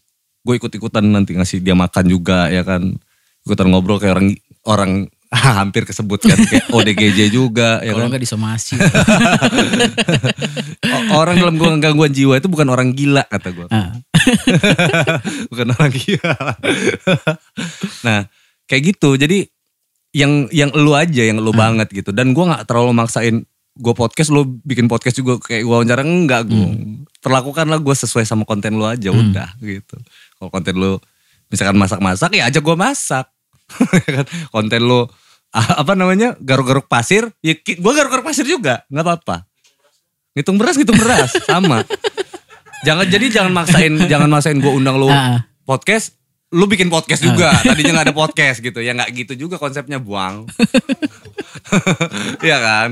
gue 0.41 0.53
ikut-ikutan 0.53 1.03
nanti 1.03 1.33
ngasih 1.33 1.59
dia 1.59 1.73
makan 1.73 2.05
juga 2.05 2.47
ya 2.47 2.61
kan. 2.61 2.93
Ikutan 3.41 3.67
ngobrol 3.67 3.97
kayak 3.97 4.13
orang 4.13 4.27
orang 4.63 4.91
hampir 5.33 5.81
kesebut 5.83 6.21
kan 6.21 6.37
kayak 6.37 6.69
ODGJ 6.69 7.19
juga 7.27 7.81
ya 7.81 7.91
Kalau 7.91 8.05
kan. 8.07 8.21
disomasi. 8.21 8.77
Orang 11.11 11.35
dalam 11.35 11.55
gangguan- 11.55 11.81
gangguan 11.81 12.11
jiwa 12.11 12.37
itu 12.37 12.45
bukan 12.45 12.67
orang 12.67 12.91
gila 12.91 13.23
kata 13.23 13.49
gue. 13.49 13.67
Ah. 13.69 13.97
bukan 15.49 15.67
orang 15.69 15.91
gila. 15.91 16.37
nah, 18.03 18.19
kayak 18.65 18.93
gitu. 18.93 19.15
Jadi 19.15 19.49
yang 20.13 20.47
yang 20.53 20.69
lu 20.71 20.93
aja 20.93 21.25
yang 21.25 21.41
lu 21.41 21.49
banget 21.51 21.89
gitu. 21.89 22.13
Dan 22.13 22.31
gua 22.31 22.53
nggak 22.53 22.63
terlalu 22.69 22.93
maksain 22.93 23.35
gue 23.73 23.93
podcast 23.97 24.29
lu 24.29 24.45
bikin 24.61 24.85
podcast 24.85 25.17
juga 25.17 25.41
kayak 25.41 25.65
gua 25.65 25.81
wawancara 25.81 26.05
enggak 26.05 26.45
gue. 26.45 26.67
Perlakukanlah 27.19 27.81
gue 27.81 27.95
sesuai 27.97 28.21
sama 28.21 28.45
konten 28.45 28.77
lu 28.77 28.85
aja 28.85 29.09
udah 29.09 29.57
gitu. 29.59 29.97
Kalau 30.37 30.49
konten 30.53 30.77
lu 30.77 31.01
misalkan 31.49 31.75
masak-masak 31.75 32.37
ya 32.37 32.45
aja 32.47 32.61
gua 32.61 32.77
masak. 32.77 33.25
Konten 34.53 34.81
lu 34.85 35.07
ah, 35.49 35.81
apa 35.81 35.93
namanya 35.97 36.35
garuk-garuk 36.37 36.85
pasir 36.85 37.29
ya 37.41 37.57
gua 37.79 37.93
garuk-garuk 37.93 38.25
pasir 38.25 38.43
juga 38.43 38.83
nggak 38.89 39.05
apa-apa 39.05 39.37
ngitung 40.33 40.57
beras 40.57 40.75
ngitung 40.75 40.97
beras 40.97 41.29
sama 41.45 41.85
jangan 42.89 43.05
jadi 43.05 43.25
jangan 43.29 43.53
maksain 43.53 43.93
jangan 44.09 44.29
maksain 44.29 44.57
gue 44.57 44.73
undang 44.73 44.97
lu 44.97 45.07
Ah. 45.07 45.45
podcast 45.63 46.17
lu 46.53 46.69
bikin 46.69 46.93
podcast 46.93 47.25
juga 47.25 47.49
tadinya 47.65 47.99
nggak 47.99 48.07
ada 48.13 48.15
podcast 48.15 48.61
gitu. 48.61 48.79
Ya 48.79 48.93
nggak 48.93 49.09
gitu 49.17 49.33
juga 49.47 49.57
konsepnya 49.57 49.97
buang. 49.97 50.45
Iya 52.43 52.59
kan? 52.61 52.89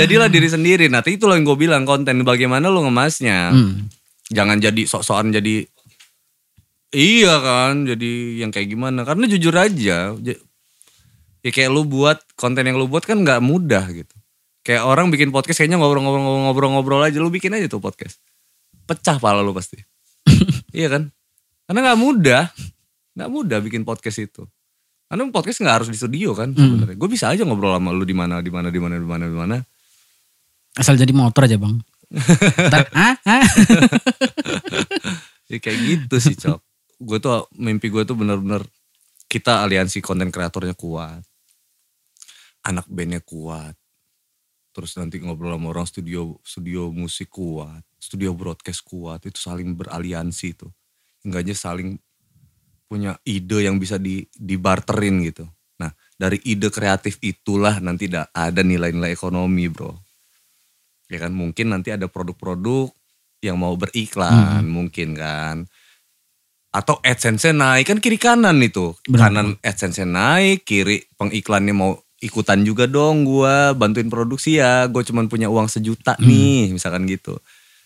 Jadilah 0.00 0.32
diri 0.32 0.48
sendiri. 0.48 0.88
Nanti 0.88 1.20
itu 1.20 1.28
loh 1.28 1.36
yang 1.36 1.44
gue 1.44 1.58
bilang 1.60 1.84
konten. 1.84 2.24
Bagaimana 2.24 2.72
lu 2.72 2.86
ngemasnya? 2.88 3.52
Hmm. 3.52 3.92
jangan 4.32 4.56
jadi 4.56 4.88
sok-sokan 4.88 5.28
jadi 5.34 5.68
iya 6.94 7.34
kan? 7.44 7.84
Jadi 7.84 8.40
yang 8.40 8.48
kayak 8.48 8.72
gimana? 8.72 9.04
Karena 9.04 9.28
jujur 9.28 9.52
aja 9.52 10.16
ya 11.44 11.50
kayak 11.52 11.68
lu 11.68 11.84
buat 11.84 12.24
konten 12.40 12.64
yang 12.64 12.80
lu 12.80 12.88
buat 12.88 13.04
kan 13.04 13.20
nggak 13.20 13.44
mudah 13.44 13.84
gitu. 13.92 14.16
Kayak 14.64 14.88
orang 14.88 15.12
bikin 15.12 15.28
podcast 15.28 15.60
kayaknya 15.60 15.76
ngobrol-ngobrol-ngobrol 15.76 17.04
aja. 17.04 17.20
Lu 17.20 17.28
bikin 17.28 17.52
aja 17.52 17.68
tuh 17.68 17.84
podcast. 17.84 18.16
Pecah 18.88 19.20
pala 19.20 19.44
lu 19.44 19.52
pasti. 19.52 19.76
Iya 20.74 20.90
kan? 20.90 21.02
Karena 21.68 21.80
nggak 21.86 22.00
mudah 22.02 22.42
nggak 23.14 23.30
mudah 23.30 23.58
bikin 23.62 23.86
podcast 23.86 24.22
itu 24.22 24.42
karena 25.06 25.30
podcast 25.30 25.62
nggak 25.62 25.74
harus 25.82 25.88
di 25.90 25.98
studio 25.98 26.34
kan 26.34 26.50
sebenarnya 26.50 26.96
gue 26.98 27.10
bisa 27.10 27.30
aja 27.30 27.46
ngobrol 27.46 27.78
sama 27.78 27.94
lu 27.94 28.02
di 28.02 28.16
mana 28.16 28.42
di 28.42 28.50
mana 28.50 28.72
di 28.72 28.80
mana 28.82 28.98
di 28.98 29.06
mana 29.06 29.24
di 29.30 29.36
mana 29.36 29.56
Asal 30.74 30.98
jadi 30.98 31.14
motor 31.14 31.46
aja 31.46 31.54
bang. 31.54 31.78
Ntar, 32.70 32.90
ah, 32.94 33.16
ah. 33.22 33.46
Ya 35.50 35.60
kayak 35.60 35.78
gitu 35.86 36.16
sih 36.18 36.34
Cok. 36.34 36.58
Gue 36.98 37.18
tuh 37.22 37.46
mimpi 37.54 37.92
gue 37.92 38.02
tuh 38.02 38.18
bener-bener 38.18 38.66
kita 39.30 39.62
aliansi 39.62 40.02
konten 40.02 40.34
kreatornya 40.34 40.74
kuat. 40.74 41.22
Anak 42.66 42.90
bandnya 42.90 43.22
kuat. 43.22 43.78
Terus 44.74 44.98
nanti 44.98 45.22
ngobrol 45.22 45.54
sama 45.54 45.70
orang 45.70 45.86
studio 45.86 46.42
studio 46.42 46.90
musik 46.90 47.30
kuat. 47.30 47.86
Studio 48.02 48.34
broadcast 48.34 48.82
kuat. 48.82 49.22
Itu 49.30 49.38
saling 49.38 49.78
beraliansi 49.78 50.58
tuh. 50.58 50.74
Enggaknya 51.22 51.54
saling 51.54 52.02
punya 52.86 53.16
ide 53.24 53.64
yang 53.64 53.80
bisa 53.80 53.96
di, 53.96 54.24
dibarterin 54.34 55.24
gitu. 55.24 55.44
Nah 55.80 55.90
dari 56.14 56.38
ide 56.46 56.70
kreatif 56.70 57.18
itulah 57.24 57.80
nanti 57.82 58.06
da- 58.06 58.30
ada 58.30 58.62
nilai-nilai 58.62 59.12
ekonomi 59.12 59.66
bro. 59.66 59.92
Ya 61.08 61.20
kan 61.20 61.36
mungkin 61.36 61.72
nanti 61.72 61.92
ada 61.92 62.08
produk-produk 62.08 62.90
yang 63.44 63.60
mau 63.60 63.76
beriklan 63.76 64.64
mungkin 64.64 65.12
kan. 65.16 65.56
Atau 66.74 66.98
AdSense 67.04 67.54
naik 67.54 67.86
kan 67.86 67.98
kiri 68.02 68.18
kanan 68.18 68.58
itu. 68.58 68.96
Benar. 69.06 69.30
Kanan 69.30 69.48
AdSense 69.62 70.02
naik, 70.02 70.66
kiri 70.66 71.06
pengiklannya 71.14 71.70
mau 71.70 71.94
ikutan 72.18 72.64
juga 72.66 72.88
dong 72.90 73.22
gua 73.22 73.76
bantuin 73.76 74.10
produksi 74.10 74.58
ya. 74.58 74.88
Gue 74.90 75.06
cuman 75.06 75.30
punya 75.30 75.46
uang 75.52 75.70
sejuta 75.70 76.18
nih 76.18 76.74
misalkan 76.74 77.06
gitu. 77.06 77.38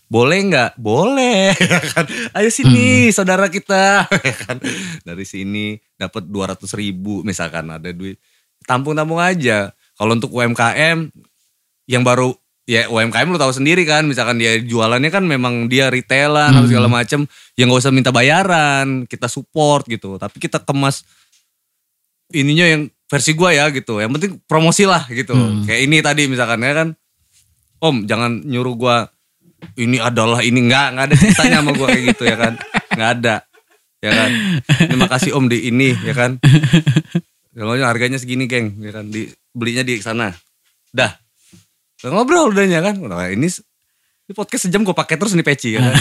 Boleh 0.09 0.39
nggak? 0.49 0.81
Boleh 0.81 1.53
ya 1.73 1.81
kan. 1.93 2.05
Ayo 2.33 2.49
sini 2.49 3.13
saudara 3.13 3.47
kita 3.53 4.05
ya 4.29 4.35
kan. 4.45 4.57
Dari 5.05 5.25
sini 5.29 5.77
dapat 5.95 6.27
200 6.27 6.65
ribu 6.75 7.21
misalkan 7.23 7.69
ada 7.69 7.93
duit. 7.93 8.17
Tampung-tampung 8.65 9.21
aja. 9.21 9.73
Kalau 9.97 10.13
untuk 10.17 10.33
UMKM 10.33 11.13
yang 11.89 12.03
baru 12.05 12.33
ya 12.69 12.89
UMKM 12.93 13.33
lu 13.33 13.41
tahu 13.41 13.53
sendiri 13.53 13.89
kan 13.89 14.05
misalkan 14.05 14.37
dia 14.37 14.61
jualannya 14.61 15.09
kan 15.09 15.25
memang 15.25 15.73
dia 15.73 15.89
retailan 15.89 16.53
atau 16.53 16.69
segala 16.69 16.85
macem 16.85 17.25
ya 17.57 17.65
nggak 17.65 17.81
usah 17.81 17.89
minta 17.89 18.13
bayaran 18.13 19.09
kita 19.09 19.25
support 19.25 19.89
gitu 19.89 20.21
tapi 20.21 20.37
kita 20.37 20.61
kemas 20.61 21.01
ininya 22.33 22.69
yang 22.69 22.93
versi 23.09 23.33
gua 23.33 23.51
ya 23.57 23.73
gitu. 23.73 23.99
Yang 23.99 24.11
penting 24.21 24.33
promosi 24.45 24.85
lah 24.85 25.09
gitu. 25.09 25.33
Hmm. 25.33 25.65
Kayak 25.65 25.81
ini 25.89 25.97
tadi 26.05 26.23
misalkan 26.29 26.61
ya 26.63 26.73
kan. 26.77 26.89
Om 27.79 28.11
jangan 28.11 28.43
nyuruh 28.43 28.75
gua 28.75 28.97
ini 29.77 29.99
adalah 29.99 30.41
ini 30.41 30.67
nggak 30.67 30.87
nggak 30.95 31.05
ada 31.11 31.17
ceritanya 31.17 31.57
sama 31.63 31.71
gua 31.75 31.87
kayak 31.91 32.05
gitu 32.13 32.23
ya 32.25 32.37
kan. 32.39 32.53
nggak 32.95 33.11
ada. 33.21 33.35
Ya 33.99 34.13
kan. 34.15 34.31
Terima 34.87 35.07
kasih 35.11 35.35
Om 35.35 35.51
di 35.51 35.59
ini 35.67 35.91
ya 36.03 36.15
kan. 36.15 36.39
Kalau 37.51 37.75
harganya 37.75 38.19
segini 38.19 38.47
geng 38.47 38.79
ya 38.79 38.95
kan 38.95 39.11
di 39.11 39.27
belinya 39.51 39.83
di 39.83 39.99
sana. 39.99 40.31
Dah. 40.95 41.11
Udah 41.99 42.11
ngobrol 42.15 42.55
udahnya 42.55 42.79
kan. 42.79 42.95
Nah, 43.03 43.27
ini 43.27 43.51
ini 43.51 44.33
podcast 44.33 44.71
sejam 44.71 44.87
gue 44.87 44.95
pakai 44.95 45.19
terus 45.19 45.35
nih 45.35 45.43
peci 45.43 45.75
ya 45.75 45.83
kan. 45.83 45.95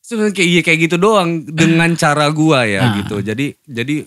Sebenarnya 0.00 0.32
kayak 0.36 0.48
iya 0.48 0.60
kayak 0.60 0.78
gitu 0.84 0.96
doang 0.96 1.44
dengan 1.44 1.92
cara 1.96 2.28
gua 2.32 2.64
ya 2.64 2.80
Ah. 2.80 2.92
gitu. 3.00 3.20
Jadi 3.20 3.52
jadi 3.64 4.04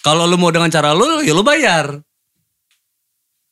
kalau 0.00 0.26
lu 0.26 0.34
mau 0.34 0.50
dengan 0.50 0.70
cara 0.70 0.90
lu 0.90 1.22
ya 1.22 1.30
lu 1.30 1.42
bayar. 1.42 1.98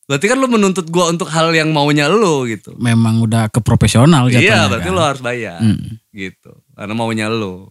Berarti 0.09 0.25
kan 0.25 0.41
lu 0.41 0.49
menuntut 0.49 0.89
gua 0.89 1.13
untuk 1.13 1.29
hal 1.29 1.53
yang 1.53 1.69
maunya 1.69 2.09
lu 2.09 2.49
gitu. 2.49 2.73
Memang 2.81 3.21
udah 3.21 3.53
ke 3.53 3.61
profesional 3.61 4.33
jatuhnya. 4.33 4.41
Iya, 4.41 4.61
berarti 4.73 4.89
kan? 4.89 4.97
lu 4.97 5.03
harus 5.05 5.21
bayar 5.21 5.61
Hmm. 5.61 6.01
gitu. 6.17 6.53
Karena 6.73 6.93
maunya 6.97 7.29
lu. 7.29 7.69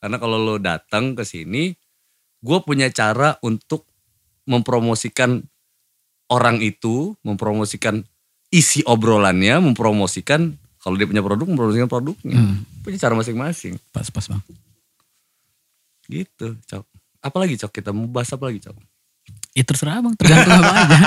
Karena 0.00 0.16
kalau 0.16 0.40
lu 0.40 0.56
datang 0.56 1.12
ke 1.12 1.28
sini, 1.28 1.76
gua 2.40 2.64
punya 2.64 2.88
cara 2.88 3.36
untuk 3.44 3.84
mempromosikan 4.48 5.44
orang 6.32 6.64
itu, 6.64 7.12
mempromosikan 7.20 8.00
isi 8.48 8.80
obrolannya, 8.88 9.60
mempromosikan 9.60 10.56
kalau 10.80 10.96
dia 10.96 11.04
punya 11.04 11.20
produk, 11.20 11.44
mempromosikan 11.44 11.92
produknya. 11.92 12.40
Hmm. 12.40 12.64
Punya 12.80 12.96
cara 12.96 13.12
masing-masing. 13.12 13.76
Pas 13.92 14.08
pas 14.08 14.24
bang. 14.24 14.40
Gitu, 16.08 16.56
Cok. 16.70 16.84
Apalagi 17.20 17.58
Cok 17.58 17.72
kita 17.74 17.90
mau 17.90 18.06
bahas 18.06 18.30
apa 18.32 18.48
lagi, 18.48 18.62
Cok? 18.62 18.95
Ya 19.56 19.64
terserah 19.64 20.04
bang, 20.04 20.12
tergantung 20.20 20.52
apa 20.52 20.68
aja. 20.84 20.98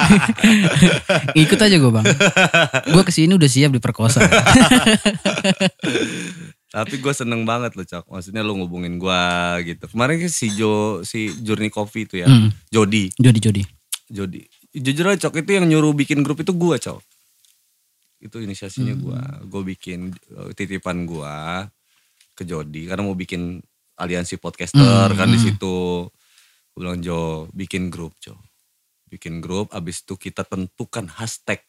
Ikut 1.46 1.60
aja 1.62 1.76
gue 1.78 1.92
bang. 1.94 2.06
Gue 2.90 3.04
ke 3.06 3.14
sini 3.14 3.38
udah 3.38 3.46
siap 3.46 3.70
diperkosa. 3.70 4.26
Tapi 6.70 6.96
gue 7.02 7.14
seneng 7.14 7.46
banget 7.46 7.78
loh, 7.78 7.86
Cok. 7.86 8.10
Maksudnya 8.10 8.42
lu 8.46 8.58
ngubungin 8.58 8.98
gua 9.02 9.58
gitu. 9.62 9.90
Kemarin 9.90 10.22
kan 10.22 10.30
si 10.34 10.54
Jo, 10.54 11.02
si 11.02 11.34
Journey 11.42 11.74
Coffee 11.74 12.06
itu 12.06 12.22
ya, 12.22 12.30
Hmm. 12.30 12.50
Jody, 12.70 13.10
Jodi 13.18 13.40
Jodi. 13.42 13.64
Jody. 14.10 14.42
Jujur 14.74 15.06
aja, 15.10 15.30
Cok, 15.30 15.42
itu 15.46 15.50
yang 15.58 15.66
nyuruh 15.66 15.98
bikin 15.98 16.22
grup 16.22 16.42
itu 16.42 16.54
gua, 16.54 16.78
Cok. 16.78 17.02
Itu 18.22 18.38
inisiasinya 18.42 18.94
gua. 18.98 19.22
Gue 19.46 19.62
bikin 19.78 20.14
eh, 20.14 20.52
titipan 20.54 21.10
gua 21.10 21.66
ke 22.34 22.46
Jody 22.46 22.86
karena 22.86 23.02
mau 23.02 23.18
bikin 23.18 23.62
aliansi 24.00 24.38
podcaster 24.38 25.10
Hmm, 25.10 25.18
kan 25.18 25.28
di 25.30 25.38
hmm. 25.38 25.46
situ. 25.54 26.10
Gue 26.80 26.88
bilang 26.88 27.04
Jo, 27.04 27.52
bikin 27.52 27.92
grup, 27.92 28.16
Jo. 28.24 28.40
Bikin 29.12 29.44
grup, 29.44 29.68
abis 29.76 30.00
itu 30.00 30.16
kita 30.16 30.48
tentukan 30.48 31.12
hashtag. 31.12 31.60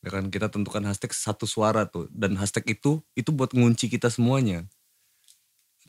Ya 0.00 0.08
kan 0.08 0.32
kita 0.32 0.48
tentukan 0.48 0.80
hashtag 0.80 1.12
satu 1.12 1.44
suara 1.44 1.84
tuh 1.84 2.08
dan 2.08 2.40
hashtag 2.40 2.72
itu 2.72 3.04
itu 3.12 3.36
buat 3.36 3.52
ngunci 3.52 3.92
kita 3.92 4.08
semuanya. 4.08 4.64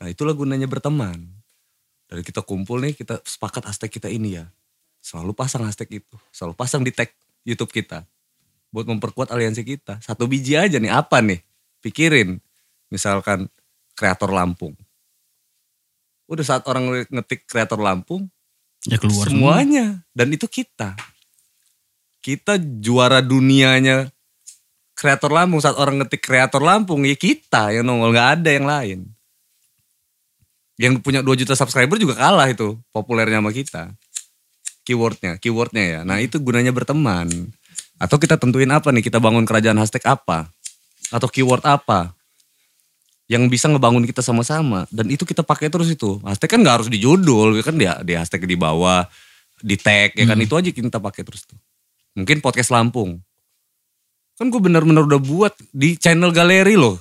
Nah 0.04 0.12
itulah 0.12 0.36
gunanya 0.36 0.68
berteman. 0.68 1.32
Dari 2.12 2.28
kita 2.28 2.44
kumpul 2.44 2.84
nih 2.84 2.92
kita 2.92 3.24
sepakat 3.24 3.72
hashtag 3.72 3.88
kita 3.88 4.12
ini 4.12 4.36
ya. 4.36 4.52
Selalu 5.00 5.32
pasang 5.32 5.64
hashtag 5.64 6.04
itu, 6.04 6.16
selalu 6.36 6.60
pasang 6.60 6.84
di 6.84 6.92
tag 6.92 7.08
YouTube 7.48 7.72
kita 7.72 8.04
buat 8.68 8.84
memperkuat 8.84 9.32
aliansi 9.32 9.64
kita. 9.64 10.04
Satu 10.04 10.28
biji 10.28 10.60
aja 10.60 10.76
nih 10.76 10.92
apa 10.92 11.24
nih? 11.24 11.40
Pikirin. 11.80 12.44
Misalkan 12.92 13.48
kreator 13.96 14.36
Lampung. 14.36 14.76
Udah 16.28 16.44
saat 16.44 16.64
orang 16.68 17.08
ngetik 17.08 17.48
kreator 17.48 17.80
Lampung, 17.80 18.28
Ya 18.84 19.00
keluar 19.00 19.28
semua. 19.32 19.60
semuanya. 19.64 20.04
Dan 20.12 20.36
itu 20.36 20.46
kita. 20.48 20.96
Kita 22.20 22.60
juara 22.60 23.24
dunianya 23.24 24.12
kreator 24.92 25.32
Lampung 25.32 25.64
saat 25.64 25.80
orang 25.80 26.04
ngetik 26.04 26.20
kreator 26.20 26.60
Lampung 26.60 27.08
ya 27.08 27.16
kita 27.16 27.72
yang 27.72 27.88
nongol. 27.88 28.12
Nggak 28.12 28.30
ada 28.44 28.50
yang 28.52 28.68
lain. 28.68 29.00
Yang 30.78 31.02
punya 31.02 31.24
2 31.24 31.34
juta 31.40 31.56
subscriber 31.56 31.98
juga 31.98 32.20
kalah 32.20 32.52
itu 32.52 32.76
populernya 32.92 33.40
sama 33.40 33.56
kita. 33.56 33.84
Keywordnya 34.84 35.40
keywordnya 35.40 35.84
ya. 35.84 36.00
Nah 36.04 36.20
itu 36.20 36.38
gunanya 36.44 36.76
berteman. 36.76 37.28
Atau 37.98 38.20
kita 38.22 38.38
tentuin 38.38 38.70
apa 38.70 38.92
nih? 38.94 39.02
Kita 39.02 39.18
bangun 39.18 39.48
kerajaan 39.48 39.80
hashtag 39.80 40.06
apa? 40.06 40.52
Atau 41.10 41.32
keyword 41.32 41.64
apa 41.64 42.17
yang 43.28 43.52
bisa 43.52 43.68
ngebangun 43.68 44.08
kita 44.08 44.24
sama-sama. 44.24 44.88
Dan 44.88 45.12
itu 45.12 45.28
kita 45.28 45.44
pakai 45.44 45.68
terus 45.68 45.92
itu. 45.92 46.20
Hashtag 46.24 46.56
kan 46.56 46.60
nggak 46.64 46.76
harus 46.82 46.90
di 46.92 47.00
judul 47.00 47.60
kan? 47.60 47.76
Dia 47.76 48.00
di 48.02 48.16
hashtag 48.16 48.48
di 48.48 48.56
bawah 48.56 49.04
di 49.60 49.76
tag 49.76 50.16
ya 50.16 50.26
kan? 50.26 50.40
Hmm. 50.40 50.46
itu 50.48 50.54
aja 50.56 50.70
kita 50.72 51.00
pakai 51.00 51.22
terus 51.28 51.44
tuh. 51.44 51.60
Mungkin 52.16 52.40
podcast 52.40 52.72
Lampung. 52.72 53.20
Kan 54.40 54.48
gue 54.48 54.62
bener-bener 54.62 55.04
udah 55.04 55.22
buat 55.22 55.54
di 55.70 56.00
channel 56.00 56.32
galeri 56.32 56.80
loh. 56.80 56.96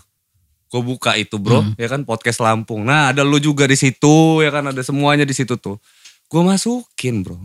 Gue 0.66 0.82
buka 0.82 1.14
itu 1.14 1.38
bro 1.38 1.62
Hmm. 1.62 1.78
ya 1.78 1.86
kan? 1.86 2.02
Podcast 2.02 2.42
Lampung. 2.42 2.82
Nah 2.82 3.14
ada 3.14 3.22
lu 3.22 3.38
juga 3.38 3.70
di 3.70 3.78
situ 3.78 4.42
ya 4.42 4.50
kan? 4.50 4.66
Ada 4.66 4.82
semuanya 4.82 5.22
di 5.22 5.32
situ 5.32 5.54
tuh. 5.54 5.78
Gue 6.26 6.42
masukin 6.42 7.22
bro. 7.22 7.38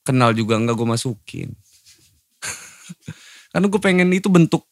Kenal 0.00 0.32
juga 0.32 0.56
enggak 0.56 0.80
gue 0.80 0.88
masukin. 0.88 1.52
Karena 3.52 3.66
gue 3.68 3.80
pengen 3.84 4.08
itu 4.16 4.32
bentuk 4.32 4.64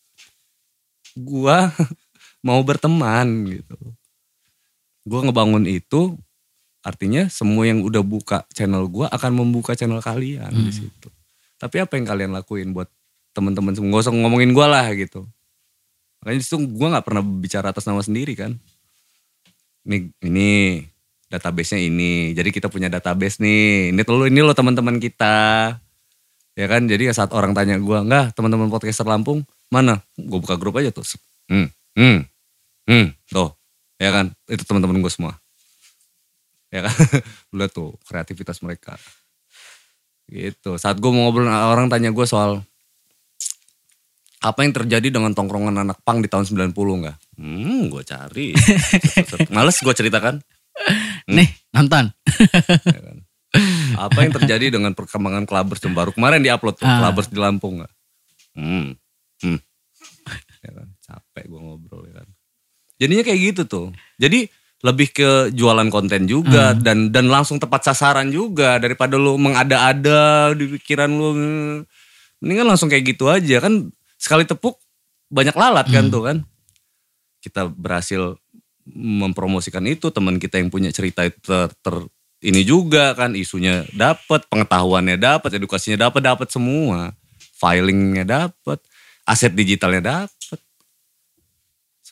gue 1.13 1.57
mau 2.47 2.63
berteman 2.63 3.27
gitu. 3.51 3.75
Gue 5.03 5.21
ngebangun 5.27 5.67
itu 5.67 6.15
artinya 6.87 7.27
semua 7.27 7.67
yang 7.67 7.83
udah 7.83 8.03
buka 8.07 8.47
channel 8.55 8.87
gue 8.87 9.11
akan 9.11 9.31
membuka 9.35 9.75
channel 9.75 9.99
kalian 9.99 10.55
di 10.55 10.71
Hmm. 10.71 10.79
situ. 10.87 11.09
Tapi 11.59 11.83
apa 11.83 11.99
yang 11.99 12.07
kalian 12.07 12.31
lakuin 12.31 12.71
buat 12.71 12.87
teman-teman 13.35 13.75
semua 13.75 13.99
gak 13.99 14.07
usah 14.07 14.15
ngomongin 14.15 14.55
gue 14.55 14.67
lah 14.67 14.87
gitu. 14.95 15.27
Makanya 16.23 16.39
itu 16.39 16.57
gue 16.57 16.89
nggak 16.95 17.05
pernah 17.05 17.23
bicara 17.27 17.75
atas 17.75 17.85
nama 17.85 18.01
sendiri 18.01 18.39
kan. 18.39 18.55
Ini 19.87 20.11
ini 20.23 20.51
database-nya 21.27 21.83
ini. 21.83 22.31
Jadi 22.35 22.51
kita 22.55 22.71
punya 22.71 22.87
database 22.87 23.43
nih. 23.43 23.91
Ini 23.91 24.01
lo 24.07 24.25
ini 24.27 24.41
lo 24.43 24.55
teman-teman 24.55 24.99
kita. 25.03 25.37
Ya 26.57 26.67
kan? 26.67 26.87
Jadi 26.87 27.11
saat 27.13 27.31
orang 27.35 27.53
tanya 27.53 27.77
gue 27.77 27.99
enggak 27.99 28.33
teman-teman 28.35 28.71
podcaster 28.71 29.05
Lampung 29.05 29.43
mana? 29.69 30.03
Gue 30.15 30.39
buka 30.39 30.55
grup 30.55 30.79
aja 30.79 30.91
tuh. 30.91 31.05
Hmm 31.51 31.71
hmm 31.97 32.36
hmm 32.87 33.13
tuh. 33.29 33.51
Ya 33.97 34.13
kan? 34.13 34.35
Itu 34.47 34.63
teman-teman 34.65 35.01
gue 35.01 35.13
semua. 35.13 35.37
Ya 36.69 36.85
kan? 36.85 36.95
Lu 37.55 37.63
lihat 37.63 37.73
tuh 37.73 37.97
kreativitas 38.05 38.61
mereka. 38.61 38.99
Gitu. 40.27 40.75
Saat 40.77 40.99
gue 40.99 41.11
mau 41.11 41.31
ngobrol 41.31 41.47
orang 41.47 41.87
tanya 41.87 42.11
gue 42.11 42.27
soal 42.27 42.61
apa 44.37 44.63
yang 44.63 44.71
terjadi 44.71 45.09
dengan 45.11 45.33
tongkrongan 45.33 45.75
anak 45.81 45.99
pang 46.05 46.21
di 46.23 46.29
tahun 46.29 46.45
90 46.47 46.77
enggak? 46.77 47.17
Hmm 47.39 47.89
gue 47.89 48.03
cari. 48.05 48.53
Males 49.55 49.79
gue 49.81 49.95
ceritakan 49.95 50.39
Nih 51.27 51.49
nonton. 51.73 52.13
ya 52.85 53.01
kan. 53.01 53.19
Apa 53.97 54.19
yang 54.23 54.33
terjadi 54.37 54.69
dengan 54.69 54.93
perkembangan 54.93 55.49
Clubbers 55.49 55.81
yang 55.81 55.97
baru 55.97 56.13
kemarin 56.13 56.45
diupload 56.45 56.77
tuh 56.77 56.85
Ah. 56.85 57.01
Clubbers 57.01 57.33
di 57.33 57.41
Lampung 57.41 57.81
nggak? 57.81 57.93
Hmm, 58.57 58.93
hmm. 59.41 59.59
Ya 60.61 60.71
kan, 60.77 60.89
capek 61.01 61.45
gue 61.49 61.61
ngobrol 61.61 62.05
ya 62.05 62.21
kan. 62.21 62.29
Jadinya 62.97 63.23
kayak 63.25 63.41
gitu 63.53 63.63
tuh. 63.69 63.87
Jadi 64.17 64.49
lebih 64.85 65.09
ke 65.11 65.31
jualan 65.57 65.89
konten 65.89 66.29
juga 66.29 66.77
dan 66.77 67.09
dan 67.11 67.27
langsung 67.33 67.57
tepat 67.57 67.91
sasaran 67.91 68.29
juga 68.29 68.77
daripada 68.77 69.17
lu 69.17 69.37
mengada-ada 69.41 70.53
di 70.53 70.77
pikiran 70.77 71.11
lu. 71.11 71.31
Mendingan 72.41 72.69
langsung 72.69 72.93
kayak 72.93 73.17
gitu 73.17 73.33
aja 73.33 73.65
kan 73.65 73.89
sekali 74.21 74.45
tepuk 74.45 74.77
banyak 75.33 75.57
lalat 75.57 75.89
kan 75.89 76.07
Hmm. 76.09 76.13
tuh 76.13 76.23
kan. 76.25 76.37
Kita 77.41 77.69
berhasil 77.69 78.37
mempromosikan 78.87 79.83
itu 79.89 80.15
teman 80.15 80.39
kita 80.39 80.63
yang 80.63 80.71
punya 80.71 80.95
cerita 80.95 81.27
itu 81.27 81.41
ter, 81.43 81.73
ter- 81.83 82.07
ini 82.47 82.63
juga 82.63 83.17
kan 83.19 83.35
isunya 83.35 83.83
dapat 83.91 84.47
pengetahuannya 84.47 85.19
dapat 85.19 85.59
edukasinya 85.59 86.07
dapat 86.07 86.23
dapat 86.23 86.49
semua 86.53 87.11
filingnya 87.59 88.23
dapat 88.23 88.79
aset 89.27 89.51
digitalnya 89.51 90.29
dapat 90.31 90.59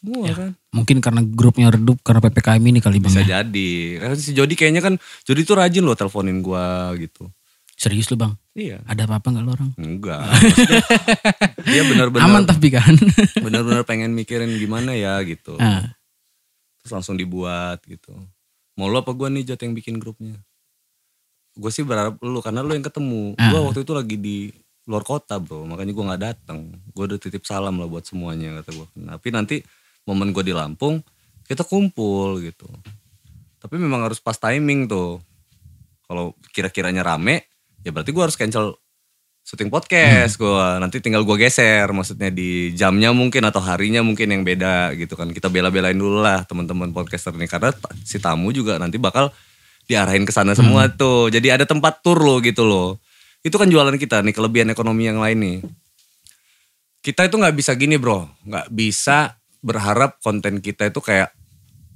semua 0.04 0.22
Ya, 0.22 0.34
kan? 0.36 0.50
Mungkin 0.70 1.00
karena 1.00 1.24
grupnya 1.24 1.72
redup 1.72 1.96
karena 2.00 2.20
PPKM 2.20 2.60
ini 2.62 2.78
kali 2.78 3.00
bang. 3.00 3.08
bisa 3.08 3.20
ya. 3.20 3.40
jadi. 3.40 3.70
Kan 3.98 4.10
si 4.14 4.30
Jody 4.30 4.52
kayaknya 4.52 4.80
kan 4.80 4.94
Jody 5.24 5.42
tuh 5.42 5.56
rajin 5.56 5.80
loh 5.80 5.96
teleponin 5.96 6.38
gua 6.38 6.92
gitu. 6.94 7.32
Serius 7.74 8.06
lu 8.06 8.16
bang? 8.16 8.36
iya. 8.52 8.78
Ada 8.84 9.08
apa-apa 9.08 9.32
nggak 9.32 9.42
lu 9.42 9.50
orang? 9.50 9.70
enggak. 9.74 10.22
Dia 11.66 11.82
benar-benar 11.84 12.22
Aman 12.22 12.44
tapi 12.44 12.68
kan. 12.68 12.94
benar-benar 13.44 13.82
pengen 13.82 14.12
mikirin 14.12 14.52
gimana 14.54 14.92
ya 14.92 15.18
gitu. 15.24 15.56
Ah, 15.56 15.90
terus 16.78 16.92
langsung 16.92 17.16
dibuat 17.16 17.80
gitu. 17.84 18.14
Mau 18.76 18.86
lo 18.86 19.00
apa 19.00 19.10
gue 19.10 19.26
nih 19.28 19.42
Jat 19.48 19.60
yang 19.60 19.72
bikin 19.72 19.96
grupnya? 19.96 20.36
Gue 21.52 21.70
sih 21.70 21.82
berharap 21.82 22.18
lu 22.20 22.38
karena 22.38 22.60
lu 22.60 22.74
yang 22.74 22.82
ketemu. 22.82 23.34
Gue 23.34 23.56
Ah. 23.56 23.64
waktu 23.64 23.82
itu 23.82 23.92
lagi 23.92 24.16
di 24.16 24.36
luar 24.84 25.02
kota 25.02 25.38
bro. 25.38 25.64
Makanya 25.64 25.90
gue 25.90 26.04
nggak 26.04 26.22
datang 26.22 26.58
gue 26.88 27.04
udah 27.04 27.16
titip 27.16 27.42
salam 27.42 27.74
lah 27.74 27.86
buat 27.86 28.04
semuanya 28.04 28.60
kata 28.60 28.70
gue 28.70 28.86
tapi 29.10 29.28
nanti 29.30 29.56
momen 30.04 30.32
gue 30.32 30.44
di 30.46 30.54
Lampung 30.56 31.00
kita 31.44 31.64
kumpul 31.64 32.40
gitu 32.40 32.68
tapi 33.60 33.80
memang 33.80 34.04
harus 34.04 34.20
pas 34.20 34.36
timing 34.36 34.84
tuh 34.88 35.24
Kalau 36.04 36.36
kira-kiranya 36.52 37.00
rame, 37.00 37.48
ya 37.80 37.88
berarti 37.88 38.12
gue 38.12 38.20
harus 38.20 38.36
cancel 38.36 38.76
syuting 39.40 39.72
podcast 39.72 40.36
gue. 40.36 40.66
Nanti 40.76 41.00
tinggal 41.00 41.24
gue 41.24 41.36
geser, 41.40 41.88
maksudnya 41.96 42.28
di 42.28 42.76
jamnya 42.76 43.12
mungkin 43.16 43.40
atau 43.48 43.64
harinya 43.64 44.04
mungkin 44.04 44.28
yang 44.28 44.44
beda 44.44 44.92
gitu 45.00 45.16
kan. 45.16 45.32
Kita 45.32 45.48
bela-belain 45.48 45.96
dulu 45.96 46.20
lah 46.20 46.44
teman-teman 46.44 46.92
podcaster 46.92 47.32
nih 47.32 47.48
karena 47.48 47.72
si 48.04 48.20
tamu 48.20 48.52
juga 48.52 48.76
nanti 48.76 49.00
bakal 49.00 49.32
diarahin 49.88 50.28
ke 50.28 50.32
sana 50.32 50.52
semua 50.52 50.92
tuh. 50.92 51.32
Jadi 51.32 51.48
ada 51.48 51.64
tempat 51.64 52.04
tur 52.04 52.20
loh 52.20 52.44
gitu 52.44 52.68
loh. 52.68 53.00
Itu 53.40 53.56
kan 53.56 53.68
jualan 53.72 53.96
kita 53.96 54.20
nih 54.24 54.36
kelebihan 54.36 54.68
ekonomi 54.72 55.08
yang 55.08 55.24
lain 55.24 55.38
nih. 55.40 55.58
Kita 57.04 57.28
itu 57.28 57.36
nggak 57.36 57.56
bisa 57.56 57.72
gini 57.76 57.96
bro, 57.96 58.28
nggak 58.44 58.72
bisa 58.72 59.40
berharap 59.64 60.20
konten 60.20 60.60
kita 60.60 60.92
itu 60.92 61.00
kayak 61.00 61.32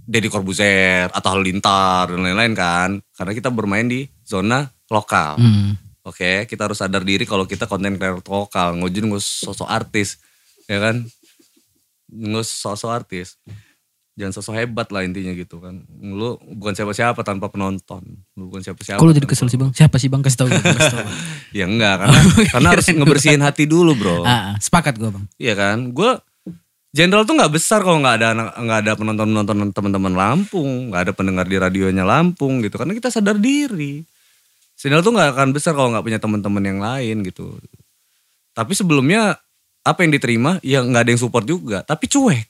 Deddy 0.08 0.32
Corbuzier 0.32 1.12
atau 1.12 1.36
Halilintar 1.36 2.08
dan 2.08 2.24
lain-lain 2.24 2.56
kan. 2.56 2.90
Karena 3.12 3.32
kita 3.36 3.52
bermain 3.52 3.84
di 3.84 4.08
zona 4.24 4.64
lokal. 4.88 5.36
Hmm. 5.36 5.76
Oke, 6.08 6.48
kita 6.48 6.64
harus 6.64 6.80
sadar 6.80 7.04
diri 7.04 7.28
kalau 7.28 7.44
kita 7.44 7.68
konten 7.68 8.00
kreator 8.00 8.48
lokal. 8.48 8.80
Ngojun 8.80 9.12
nggak 9.12 9.20
sosok 9.20 9.68
artis, 9.68 10.16
ya 10.64 10.80
kan? 10.80 11.04
Nggak 12.08 12.48
sosok 12.48 12.88
artis. 12.88 13.36
Jangan 14.16 14.32
sosok 14.34 14.56
hebat 14.56 14.88
lah 14.88 15.04
intinya 15.04 15.30
gitu 15.36 15.60
kan. 15.60 15.84
Lu 16.00 16.40
bukan 16.56 16.72
siapa-siapa 16.72 17.20
tanpa 17.20 17.52
penonton. 17.52 18.02
Lu 18.34 18.48
bukan 18.48 18.64
siapa-siapa. 18.64 18.98
Kalau 18.98 19.12
jadi 19.12 19.28
kesel 19.28 19.52
sih 19.52 19.60
bang, 19.60 19.70
siapa 19.76 20.00
sih 20.00 20.08
bang 20.08 20.24
kasih 20.24 20.38
tahu? 20.40 20.48
Bang. 20.50 20.64
Ya 21.48 21.64
enggak, 21.64 22.04
karena, 22.04 22.20
karena 22.52 22.68
harus 22.76 22.86
ngebersihin 22.98 23.40
hati 23.40 23.64
dulu 23.64 23.96
bro. 23.96 24.20
Ah, 24.20 24.52
ah, 24.52 24.54
sepakat 24.60 25.00
gue 25.00 25.08
bang. 25.08 25.24
Iya 25.40 25.54
kan? 25.56 25.96
Gue 25.96 26.20
Jenderal 26.89 27.28
tuh 27.28 27.36
nggak 27.36 27.53
besar 27.53 27.84
kalau 27.84 28.01
nggak 28.01 28.16
ada 28.16 28.28
nggak 28.57 28.78
ada 28.80 28.93
penonton 28.97 29.28
penonton 29.28 29.68
teman-teman 29.76 30.12
Lampung, 30.16 30.89
nggak 30.89 31.03
ada 31.05 31.12
pendengar 31.12 31.45
di 31.45 31.57
radionya 31.61 32.05
Lampung 32.05 32.64
gitu. 32.64 32.80
Karena 32.80 32.97
kita 32.97 33.12
sadar 33.12 33.36
diri. 33.36 34.01
Jenderal 34.78 35.05
tuh 35.05 35.12
nggak 35.12 35.36
akan 35.36 35.49
besar 35.53 35.76
kalau 35.76 35.93
nggak 35.93 36.05
punya 36.05 36.20
teman-teman 36.22 36.62
yang 36.64 36.80
lain 36.80 37.16
gitu. 37.28 37.61
Tapi 38.57 38.72
sebelumnya 38.72 39.36
apa 39.84 40.01
yang 40.01 40.16
diterima 40.16 40.57
ya 40.64 40.80
nggak 40.80 41.03
ada 41.05 41.11
yang 41.12 41.20
support 41.20 41.45
juga, 41.45 41.84
tapi 41.84 42.09
cuek. 42.09 42.49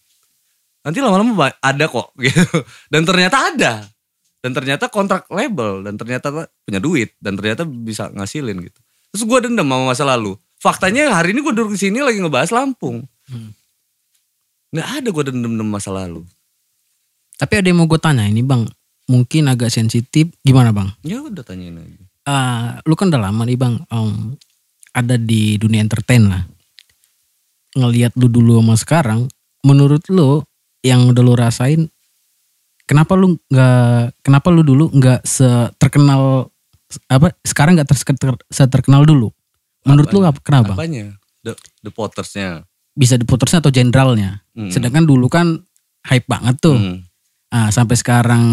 Nanti 0.87 0.99
lama-lama 1.03 1.51
ada 1.59 1.85
kok 1.91 2.15
gitu. 2.25 2.47
Dan 2.87 3.03
ternyata 3.03 3.37
ada. 3.51 3.75
Dan 4.39 4.55
ternyata 4.55 4.87
kontrak 4.87 5.27
label 5.35 5.83
dan 5.83 5.99
ternyata 5.99 6.31
punya 6.63 6.79
duit 6.79 7.11
dan 7.19 7.35
ternyata 7.35 7.67
bisa 7.67 8.07
ngasilin 8.15 8.63
gitu. 8.63 8.79
Terus 9.11 9.23
gue 9.27 9.39
dendam 9.51 9.67
sama 9.67 9.91
masa 9.91 10.07
lalu. 10.07 10.39
Faktanya 10.63 11.11
hari 11.11 11.35
ini 11.35 11.43
gue 11.43 11.51
duduk 11.51 11.75
di 11.75 11.81
sini 11.81 11.99
lagi 11.99 12.23
ngebahas 12.23 12.55
Lampung. 12.55 13.03
Hmm. 13.27 13.51
Nggak 14.69 14.89
ada 15.01 15.09
gue 15.09 15.25
dendam-dendam 15.33 15.69
masa 15.69 15.91
lalu. 15.95 16.25
Tapi 17.39 17.53
ada 17.55 17.67
yang 17.71 17.79
mau 17.81 17.89
gue 17.89 18.01
tanya 18.03 18.27
ini 18.27 18.43
bang, 18.43 18.67
mungkin 19.09 19.49
agak 19.49 19.71
sensitif. 19.71 20.29
Gimana 20.43 20.75
bang? 20.75 20.91
Ya 21.07 21.23
udah 21.23 21.47
tanyain 21.47 21.79
aja. 21.79 22.03
Ah, 22.29 22.83
lu 22.85 22.93
kan 22.99 23.09
udah 23.09 23.31
lama 23.31 23.47
nih 23.49 23.57
bang, 23.57 23.81
em, 23.89 24.37
ada 24.93 25.17
di 25.17 25.57
dunia 25.57 25.81
entertain 25.81 26.29
lah. 26.29 26.45
Ngelihat 27.79 28.13
lu 28.19 28.29
dulu 28.29 28.61
sama 28.61 28.75
sekarang, 28.77 29.21
menurut 29.65 30.05
lu 30.13 30.45
yang 30.85 31.09
udah 31.09 31.23
lu 31.25 31.33
rasain, 31.39 31.89
kenapa 32.85 33.17
lu 33.17 33.39
nggak, 33.49 34.21
kenapa 34.21 34.49
lu 34.53 34.61
dulu 34.67 34.93
nggak 34.93 35.25
terkenal 35.81 36.53
apa? 37.09 37.33
Sekarang 37.47 37.79
nggak 37.79 37.89
ter, 37.89 38.35
terkenal 38.69 39.09
dulu? 39.09 39.33
Menurut 39.89 40.13
lu 40.13 40.21
apa, 40.27 40.37
kenapa? 40.45 40.75
Bang? 40.75 40.85
Apanya? 40.85 41.07
The, 41.41 41.57
the 41.87 41.93
Pottersnya. 41.95 42.67
Bisa 42.99 43.15
diputusnya 43.15 43.63
atau 43.63 43.71
jenderalnya? 43.71 44.43
Hmm. 44.59 44.75
Sedangkan 44.75 45.07
dulu 45.07 45.31
kan 45.31 45.63
hype 46.03 46.27
banget 46.27 46.59
tuh. 46.59 46.75
Hmm, 46.75 47.07
Ah, 47.49 47.71
sampai 47.71 47.95
sekarang 47.97 48.45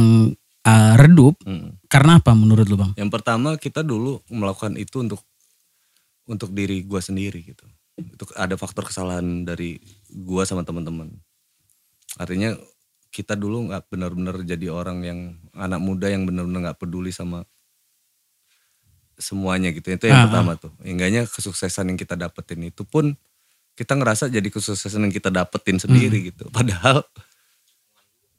ah, 0.63 0.93
redup. 0.95 1.35
hmm. 1.43 1.81
Karena 1.89 2.21
apa 2.21 2.31
menurut 2.31 2.63
lu 2.69 2.77
bang? 2.77 2.93
Yang 2.95 3.11
pertama 3.11 3.57
kita 3.57 3.81
dulu 3.81 4.21
melakukan 4.29 4.77
itu 4.77 5.01
untuk 5.01 5.19
untuk 6.25 6.53
diri 6.53 6.85
gua 6.85 7.01
sendiri 7.01 7.41
gitu. 7.43 7.65
Itu 7.97 8.23
ada 8.37 8.53
faktor 8.55 8.85
kesalahan 8.85 9.43
dari 9.43 9.81
gua 10.09 10.45
sama 10.45 10.61
teman-teman. 10.63 11.09
Artinya 12.15 12.55
kita 13.11 13.35
dulu 13.35 13.71
nggak 13.71 13.87
benar-benar 13.87 14.35
jadi 14.43 14.67
orang 14.67 14.97
yang 15.03 15.19
anak 15.55 15.79
muda 15.79 16.07
yang 16.07 16.27
benar-benar 16.27 16.71
nggak 16.71 16.79
peduli 16.79 17.11
sama 17.11 17.43
semuanya 19.15 19.71
gitu. 19.71 19.87
Itu 19.87 20.07
yang 20.07 20.19
Ah, 20.19 20.25
pertama 20.27 20.51
tuh. 20.59 20.71
Enggaknya 20.83 21.23
kesuksesan 21.23 21.91
yang 21.91 21.99
kita 21.99 22.15
dapetin 22.15 22.63
itu 22.63 22.83
pun 22.83 23.15
kita 23.75 23.93
ngerasa 23.99 24.31
jadi 24.31 24.47
kesuksesan 24.47 25.05
yang 25.05 25.13
kita 25.13 25.27
dapetin 25.29 25.77
sendiri 25.77 26.31
gitu. 26.31 26.47
Padahal 26.55 27.03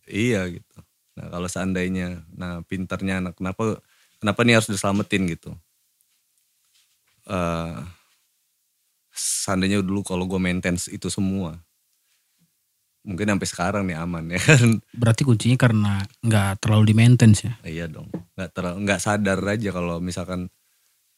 iya 0.09 0.49
gitu. 0.49 0.77
Nah 1.17 1.29
kalau 1.29 1.49
seandainya, 1.49 2.25
nah 2.33 2.65
pintarnya 2.65 3.21
anak 3.21 3.37
kenapa 3.37 3.81
kenapa 4.19 4.41
nih 4.43 4.57
harus 4.59 4.73
diselamatin 4.73 5.29
gitu. 5.29 5.53
eh 7.27 7.79
seandainya 9.17 9.81
dulu 9.81 10.05
kalau 10.05 10.29
gue 10.29 10.37
maintenance 10.37 10.93
itu 10.93 11.09
semua, 11.09 11.57
mungkin 13.03 13.33
sampai 13.35 13.49
sekarang 13.49 13.83
nih 13.89 13.97
aman 13.97 14.31
ya 14.31 14.41
kan. 14.41 14.69
Berarti 15.01 15.25
kuncinya 15.25 15.57
karena 15.57 15.93
nggak 16.21 16.63
terlalu 16.63 16.93
di 16.93 16.95
maintenance 16.95 17.41
ya? 17.49 17.55
iya 17.65 17.87
dong, 17.89 18.13
nggak 18.37 18.51
terlalu 18.53 18.77
nggak 18.85 19.01
sadar 19.01 19.41
aja 19.43 19.71
kalau 19.73 19.99
misalkan 19.99 20.53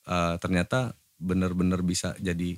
eh, 0.07 0.35
ternyata 0.41 0.95
bener-bener 1.19 1.83
bisa 1.83 2.14
jadi 2.23 2.57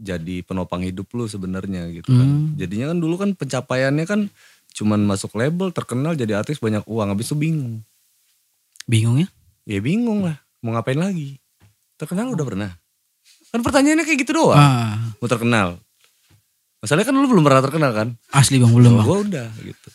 jadi 0.00 0.40
penopang 0.40 0.80
hidup 0.80 1.12
lu 1.12 1.28
sebenarnya 1.28 1.92
gitu 1.92 2.08
kan. 2.08 2.24
Hmm. 2.24 2.56
Jadinya 2.56 2.96
kan 2.96 2.98
dulu 2.98 3.14
kan 3.20 3.30
pencapaiannya 3.36 4.04
kan 4.08 4.20
cuman 4.72 5.04
masuk 5.04 5.36
label, 5.36 5.70
terkenal 5.76 6.16
jadi 6.16 6.40
artis 6.40 6.56
banyak 6.56 6.82
uang, 6.88 7.12
habis 7.12 7.28
itu 7.28 7.36
bingung. 7.36 7.84
Bingung 8.88 9.20
ya? 9.20 9.28
Ya 9.68 9.78
bingung 9.84 10.24
lah, 10.24 10.40
mau 10.64 10.72
ngapain 10.72 10.96
lagi? 10.96 11.36
Terkenal 12.00 12.32
udah 12.32 12.46
pernah. 12.48 12.70
Kan 13.52 13.60
pertanyaannya 13.60 14.08
kayak 14.08 14.24
gitu 14.24 14.32
doang. 14.32 14.56
Ah, 14.56 14.96
Mau 15.20 15.28
terkenal. 15.28 15.76
Masalahnya 16.80 17.12
kan 17.12 17.14
lu 17.18 17.28
belum 17.28 17.44
pernah 17.44 17.60
terkenal 17.60 17.92
kan? 17.92 18.08
asli 18.32 18.56
bang 18.56 18.72
belum 18.72 18.92
bang. 19.02 19.06
Gue 19.06 19.18
udah 19.28 19.48
gitu. 19.60 19.88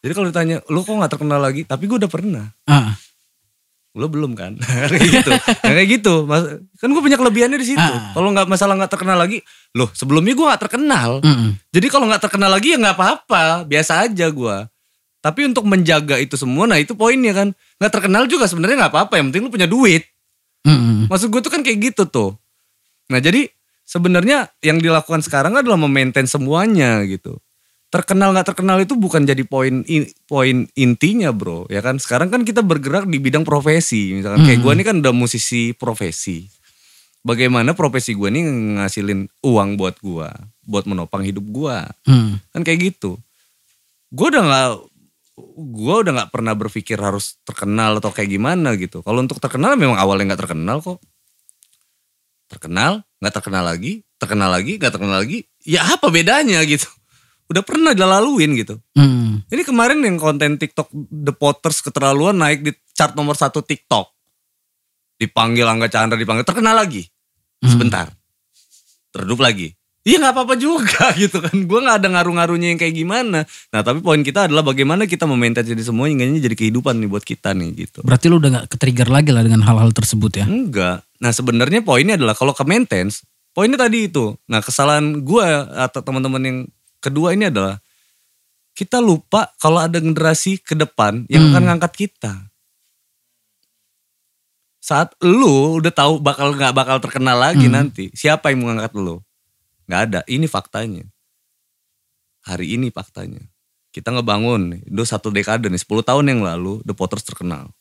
Jadi 0.00 0.12
kalau 0.16 0.26
ditanya, 0.32 0.56
lu 0.72 0.80
kok 0.80 0.96
gak 0.96 1.12
terkenal 1.12 1.40
lagi? 1.44 1.68
Tapi 1.68 1.84
gue 1.84 2.00
udah 2.00 2.08
pernah. 2.08 2.48
Ah, 2.64 2.96
Lu 3.98 4.06
belum 4.06 4.38
kan? 4.38 4.54
kayak 4.90 5.10
gitu. 5.10 5.30
Ya, 5.66 5.72
kayak 5.74 5.88
gitu. 6.00 6.14
Mas, 6.26 6.46
kan 6.78 6.88
gue 6.94 7.02
punya 7.02 7.18
kelebihannya 7.18 7.58
di 7.58 7.68
situ. 7.74 7.80
Ah. 7.82 8.14
Kalau 8.14 8.30
nggak 8.30 8.46
masalah 8.46 8.78
nggak 8.78 8.92
terkenal 8.92 9.18
lagi, 9.18 9.42
loh 9.74 9.90
sebelumnya 9.90 10.34
gue 10.38 10.46
nggak 10.46 10.62
terkenal. 10.62 11.10
mm-mm. 11.24 11.58
Jadi 11.74 11.86
kalau 11.90 12.06
nggak 12.06 12.22
terkenal 12.22 12.50
lagi 12.54 12.74
ya 12.74 12.78
nggak 12.78 12.96
apa-apa, 12.96 13.66
biasa 13.66 14.06
aja 14.06 14.30
gue. 14.30 14.56
Tapi 15.20 15.40
untuk 15.44 15.68
menjaga 15.68 16.16
itu 16.16 16.38
semua, 16.38 16.64
nah 16.64 16.78
itu 16.78 16.94
poinnya 16.94 17.34
kan. 17.34 17.48
Nggak 17.82 17.92
terkenal 17.92 18.24
juga 18.30 18.46
sebenarnya 18.46 18.86
nggak 18.86 18.92
apa-apa. 18.94 19.18
Yang 19.18 19.26
penting 19.34 19.42
lu 19.42 19.52
punya 19.52 19.68
duit. 19.68 20.06
Mm-mm. 20.64 21.10
Maksud 21.10 21.28
gue 21.28 21.40
tuh 21.42 21.52
kan 21.52 21.66
kayak 21.66 21.92
gitu 21.92 22.06
tuh. 22.06 22.38
Nah 23.10 23.18
jadi 23.18 23.50
sebenarnya 23.82 24.54
yang 24.62 24.78
dilakukan 24.78 25.18
sekarang 25.26 25.58
adalah 25.58 25.74
memaintain 25.74 26.30
semuanya 26.30 27.02
gitu. 27.10 27.42
Terkenal 27.90 28.30
nggak 28.30 28.54
terkenal 28.54 28.78
itu 28.78 28.94
bukan 28.94 29.26
jadi 29.26 29.42
poin 29.42 29.82
in- 29.90 30.06
poin 30.30 30.70
intinya 30.78 31.34
bro, 31.34 31.66
ya 31.66 31.82
kan? 31.82 31.98
Sekarang 31.98 32.30
kan 32.30 32.46
kita 32.46 32.62
bergerak 32.62 33.10
di 33.10 33.18
bidang 33.18 33.42
profesi, 33.42 34.14
misalkan 34.14 34.46
kayak 34.46 34.62
Hmm. 34.62 34.64
gue 34.64 34.72
ini 34.78 34.84
kan 34.86 34.96
udah 35.02 35.10
musisi 35.10 35.74
profesi. 35.74 36.46
Bagaimana 37.20 37.74
profesi 37.74 38.14
gue 38.14 38.30
ini 38.30 38.40
ngasilin 38.78 39.26
uang 39.42 39.74
buat 39.74 39.98
gue, 39.98 40.28
buat 40.62 40.84
menopang 40.86 41.20
hidup 41.20 41.44
gue, 41.44 41.76
Mm. 42.06 42.32
kan 42.48 42.62
kayak 42.62 42.80
gitu. 42.94 43.18
Gue 44.08 44.32
udah 44.32 44.40
nggak, 44.40 44.68
gue 45.74 45.96
udah 46.00 46.12
nggak 46.16 46.30
pernah 46.32 46.54
berpikir 46.56 46.96
harus 46.96 47.36
terkenal 47.44 47.98
atau 47.98 48.08
kayak 48.08 48.30
gimana 48.30 48.72
gitu. 48.78 49.02
Kalau 49.02 49.20
untuk 49.20 49.36
terkenal 49.36 49.74
memang 49.74 49.98
awalnya 49.98 50.32
nggak 50.32 50.46
terkenal 50.46 50.78
kok 50.80 51.02
terkenal, 52.46 53.02
nggak 53.18 53.34
terkenal 53.34 53.64
lagi, 53.66 54.02
terkenal 54.16 54.50
lagi, 54.50 54.72
nggak 54.78 54.92
terkenal 54.94 55.18
lagi. 55.22 55.38
Ya 55.62 55.86
apa 55.86 56.06
bedanya 56.08 56.62
gitu? 56.64 56.86
Udah 57.50 57.66
pernah 57.66 57.90
dilaluin 57.90 58.54
gitu. 58.54 58.78
Mm. 58.94 59.42
Ini 59.50 59.62
kemarin 59.66 59.98
yang 60.06 60.22
konten 60.22 60.54
TikTok 60.54 60.86
The 61.10 61.34
Potters 61.34 61.82
keterlaluan 61.82 62.38
naik 62.38 62.62
di 62.62 62.70
chart 62.94 63.18
nomor 63.18 63.34
satu 63.34 63.58
TikTok. 63.58 64.06
Dipanggil 65.18 65.66
Angga 65.66 65.90
Chandra, 65.90 66.14
dipanggil 66.14 66.46
terkenal 66.46 66.78
lagi. 66.78 67.02
Hmm. 67.60 67.74
Sebentar. 67.74 68.06
Redup 69.10 69.42
lagi. 69.42 69.74
Iya 70.00 70.16
nggak 70.16 70.32
apa-apa 70.32 70.54
juga 70.56 71.12
gitu 71.20 71.44
kan. 71.44 71.52
Gue 71.66 71.80
nggak 71.82 71.96
ada 72.00 72.08
ngaruh-ngaruhnya 72.08 72.72
yang 72.72 72.80
kayak 72.80 72.94
gimana. 72.96 73.44
Nah 73.44 73.80
tapi 73.84 74.00
poin 74.00 74.22
kita 74.24 74.48
adalah 74.48 74.64
bagaimana 74.64 75.04
kita 75.04 75.28
memaintain 75.28 75.66
jadi 75.66 75.82
semua 75.84 76.08
hingga 76.08 76.24
jadi 76.24 76.56
kehidupan 76.56 77.02
nih 77.04 77.08
buat 77.10 77.24
kita 77.26 77.52
nih 77.52 77.70
gitu. 77.84 78.00
Berarti 78.00 78.32
lu 78.32 78.40
udah 78.40 78.62
gak 78.62 78.66
ketrigger 78.72 79.12
lagi 79.12 79.34
lah 79.34 79.44
dengan 79.44 79.60
hal-hal 79.60 79.92
tersebut 79.92 80.40
ya? 80.40 80.46
Enggak. 80.48 81.04
Nah 81.20 81.30
sebenarnya 81.36 81.84
poinnya 81.84 82.16
adalah 82.16 82.32
kalau 82.32 82.56
ke 82.56 82.64
maintenance, 82.64 83.28
poinnya 83.52 83.76
tadi 83.76 84.08
itu. 84.08 84.32
Nah 84.48 84.64
kesalahan 84.64 85.20
gue 85.20 85.46
atau 85.76 86.00
teman-teman 86.00 86.42
yang 86.48 86.58
kedua 87.00 87.32
ini 87.34 87.48
adalah 87.48 87.80
kita 88.76 89.02
lupa 89.02 89.50
kalau 89.60 89.82
ada 89.82 90.00
generasi 90.00 90.56
ke 90.62 90.72
depan 90.72 91.26
yang 91.28 91.48
Hmm. 91.48 91.52
akan 91.52 91.62
ngangkat 91.68 91.92
kita. 92.08 92.32
Saat 94.80 95.12
lu 95.20 95.76
udah 95.76 95.92
tahu 95.92 96.16
bakal 96.24 96.56
nggak 96.56 96.72
bakal 96.72 96.96
terkenal 97.04 97.36
lagi 97.36 97.68
Hmm. 97.68 97.76
nanti, 97.76 98.08
siapa 98.16 98.48
yang 98.48 98.64
mau 98.64 98.72
ngangkat 98.72 98.96
lu? 98.96 99.20
Nggak 99.84 100.00
ada. 100.08 100.20
Ini 100.24 100.46
faktanya. 100.48 101.04
Hari 102.48 102.80
ini 102.80 102.88
faktanya. 102.88 103.44
Kita 103.92 104.14
ngebangun 104.14 104.86
udah 104.88 105.06
satu 105.06 105.28
dekade 105.34 105.68
nih, 105.68 105.82
10 105.82 106.00
tahun 106.00 106.30
yang 106.30 106.40
lalu 106.40 106.80
The 106.86 106.94
Potters 106.96 107.26
terkenal. 107.26 107.74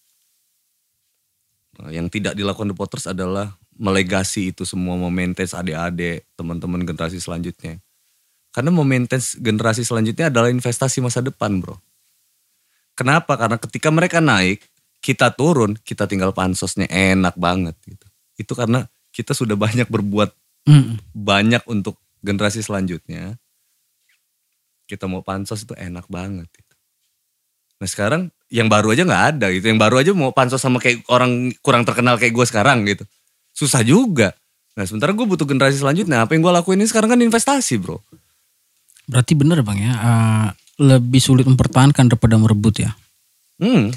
Nah, 1.80 1.94
yang 1.96 2.12
tidak 2.12 2.36
dilakukan 2.36 2.68
The 2.74 2.76
Potters 2.76 3.08
adalah 3.08 3.56
melegasi 3.80 4.52
itu 4.52 4.68
semua 4.68 5.00
memaintain 5.00 5.48
adik-adik, 5.48 6.28
teman-teman 6.36 6.84
generasi 6.84 7.24
selanjutnya. 7.24 7.80
Karena 8.50 8.74
memaintain 8.74 9.22
generasi 9.22 9.86
selanjutnya 9.86 10.34
adalah 10.34 10.50
investasi 10.50 11.00
masa 11.06 11.22
depan, 11.22 11.62
bro. 11.62 11.78
Kenapa? 12.98 13.38
Karena 13.40 13.58
ketika 13.62 13.94
mereka 13.94 14.20
naik, 14.20 14.66
kita 15.00 15.32
turun, 15.32 15.80
kita 15.80 16.10
tinggal 16.10 16.36
pansosnya 16.36 16.90
enak 16.92 17.40
banget 17.40 17.78
gitu. 17.88 18.06
Itu 18.36 18.54
karena 18.58 18.84
kita 19.16 19.32
sudah 19.32 19.56
banyak 19.56 19.88
berbuat 19.88 20.36
Mm. 20.68 21.00
banyak 21.16 21.64
untuk 21.72 21.98
generasi 22.20 22.60
selanjutnya. 22.60 23.40
Kita 24.86 25.08
mau 25.08 25.24
pansos 25.24 25.64
itu 25.64 25.72
enak 25.74 26.06
banget. 26.12 26.52
Gitu. 26.52 26.76
Nah 27.80 27.88
sekarang 27.88 28.22
yang 28.52 28.68
baru 28.68 28.92
aja 28.92 29.08
nggak 29.08 29.26
ada 29.38 29.48
gitu. 29.56 29.66
Yang 29.72 29.80
baru 29.80 29.96
aja 30.04 30.12
mau 30.12 30.36
pansos 30.36 30.60
sama 30.60 30.84
kayak 30.84 31.08
orang 31.08 31.56
kurang 31.64 31.88
terkenal 31.88 32.20
kayak 32.20 32.36
gue 32.36 32.46
sekarang 32.46 32.84
gitu. 32.86 33.08
Susah 33.56 33.86
juga. 33.86 34.36
Nah 34.76 34.84
sementara 34.84 35.16
gue 35.16 35.24
butuh 35.24 35.48
generasi 35.48 35.80
selanjutnya. 35.80 36.28
Apa 36.28 36.36
yang 36.36 36.44
gue 36.44 36.54
lakuin 36.54 36.82
ini 36.82 36.90
sekarang 36.92 37.16
kan 37.16 37.22
investasi 37.24 37.80
bro. 37.80 38.04
Berarti 39.10 39.34
bener 39.34 39.66
bang 39.66 39.80
ya, 39.90 39.94
eh, 39.98 40.48
lebih 40.86 41.18
sulit 41.18 41.50
mempertahankan 41.50 42.06
daripada 42.14 42.38
merebut 42.38 42.86
ya. 42.86 42.94
Hmm, 43.60 43.90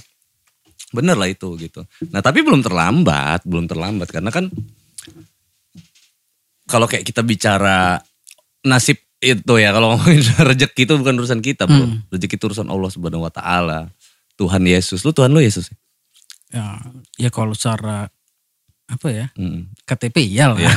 bener 0.91 1.15
lah 1.15 1.29
itu 1.29 1.53
gitu. 1.61 1.85
Nah 2.11 2.25
tapi 2.25 2.41
belum 2.41 2.65
terlambat, 2.65 3.45
belum 3.45 3.69
terlambat 3.69 4.09
karena 4.09 4.33
kan 4.33 4.49
kalau 6.67 6.89
kayak 6.89 7.05
kita 7.05 7.21
bicara 7.21 8.01
nasib 8.65 8.97
itu 9.23 9.55
ya 9.61 9.71
kalau 9.71 9.93
ngomongin 9.95 10.25
rezeki 10.25 10.83
itu 10.89 10.95
bukan 10.99 11.15
urusan 11.21 11.41
kita 11.45 11.69
bro. 11.69 11.85
Hmm. 11.87 12.03
Rezeki 12.11 12.35
itu 12.41 12.45
urusan 12.51 12.69
Allah 12.73 12.91
subhanahu 12.91 13.23
wa 13.23 13.33
taala. 13.33 13.93
Tuhan 14.41 14.65
Yesus, 14.65 15.05
lu 15.05 15.13
Tuhan 15.13 15.31
lu 15.31 15.45
Yesus. 15.45 15.71
ya? 15.71 15.77
Ya, 16.53 16.67
ya 17.21 17.31
kalau 17.31 17.55
secara 17.55 18.11
apa 18.93 19.09
ya 19.09 19.27
Hmm. 19.33 19.73
KTP 19.89 20.17
iyalah. 20.29 20.61
Iya. 20.61 20.73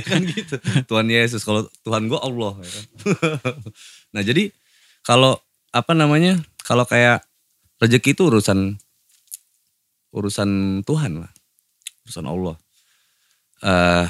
kan 0.10 0.22
gitu. 0.24 0.56
Tuhan 0.88 1.06
Yesus 1.08 1.44
kalau 1.44 1.68
Tuhan 1.84 2.08
gue 2.08 2.16
Allah. 2.16 2.56
ya 2.60 2.70
kan. 2.70 2.84
nah 4.16 4.22
jadi 4.24 4.48
kalau 5.04 5.36
apa 5.70 5.92
namanya 5.92 6.40
kalau 6.64 6.84
kayak 6.84 7.22
rezeki 7.78 8.16
itu 8.16 8.22
urusan 8.26 8.76
urusan 10.10 10.82
Tuhan 10.82 11.22
lah, 11.22 11.30
urusan 12.08 12.26
Allah. 12.26 12.56
eh 13.60 14.08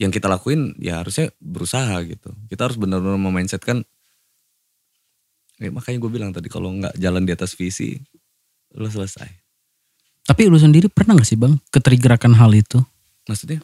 yang 0.00 0.08
kita 0.14 0.30
lakuin 0.32 0.72
ya 0.80 1.02
harusnya 1.04 1.28
berusaha 1.42 2.00
gitu. 2.06 2.32
Kita 2.48 2.70
harus 2.70 2.80
benar-benar 2.80 3.20
memindsetkan. 3.20 3.84
Ya, 5.60 5.68
makanya 5.68 6.00
gue 6.00 6.08
bilang 6.08 6.32
tadi 6.32 6.48
kalau 6.48 6.72
nggak 6.72 6.96
jalan 6.96 7.28
di 7.28 7.36
atas 7.36 7.52
visi, 7.52 8.00
lo 8.72 8.88
selesai. 8.88 9.28
Tapi 10.22 10.46
lu 10.46 10.56
sendiri 10.56 10.86
pernah 10.86 11.14
gak 11.14 11.26
sih 11.26 11.34
bang 11.34 11.56
keterigerakan 11.68 12.34
hal 12.34 12.52
itu? 12.52 12.78
Maksudnya 13.26 13.60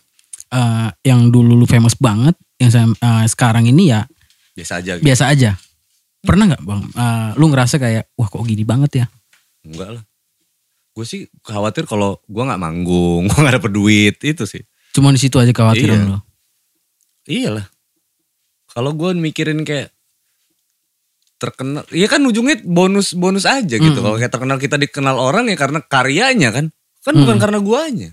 Eh, 0.46 0.88
yang 1.02 1.34
dulu 1.34 1.58
lu 1.58 1.66
famous 1.66 1.98
banget, 1.98 2.38
yang 2.56 2.70
saya, 2.70 2.86
eh, 2.86 3.26
sekarang 3.26 3.66
ini 3.66 3.90
ya 3.90 4.06
biasa 4.54 4.78
aja. 4.78 4.92
Gitu. 4.94 5.02
biasa 5.02 5.24
aja. 5.26 5.50
Pernah 6.22 6.54
nggak 6.54 6.62
bang? 6.62 6.82
Eh, 6.86 7.30
lu 7.34 7.50
ngerasa 7.50 7.82
kayak 7.82 8.14
wah 8.14 8.30
kok 8.30 8.46
gini 8.46 8.62
banget 8.62 9.02
ya? 9.02 9.06
Enggak 9.66 9.98
lah. 9.98 10.02
Gue 10.94 11.02
sih 11.02 11.26
khawatir 11.42 11.82
kalau 11.82 12.22
gue 12.22 12.38
nggak 12.40 12.62
manggung, 12.62 13.26
gue 13.28 13.38
nggak 13.42 13.58
dapet 13.58 13.72
duit 13.74 14.16
itu 14.22 14.46
sih. 14.46 14.62
Cuma 14.94 15.10
di 15.10 15.18
situ 15.18 15.34
aja 15.34 15.50
kekhawatiran 15.50 15.98
Iya. 15.98 16.08
lu. 16.08 16.18
Iyalah. 17.26 17.66
Kalau 18.70 18.94
gue 18.94 19.10
mikirin 19.12 19.66
kayak 19.66 19.90
terkenal, 21.36 21.84
iya 21.92 22.08
kan 22.08 22.24
ujungnya 22.24 22.64
bonus 22.64 23.12
bonus 23.12 23.44
aja 23.44 23.76
gitu. 23.76 24.00
Mm. 24.00 24.04
Kalau 24.04 24.16
kayak 24.16 24.32
terkenal 24.32 24.56
kita 24.56 24.76
dikenal 24.80 25.16
orang 25.20 25.52
ya 25.52 25.56
karena 25.56 25.84
karyanya 25.84 26.48
kan, 26.52 26.66
kan 27.04 27.14
bukan 27.14 27.36
Mm. 27.36 27.42
karena 27.44 27.58
guanya. 27.60 28.10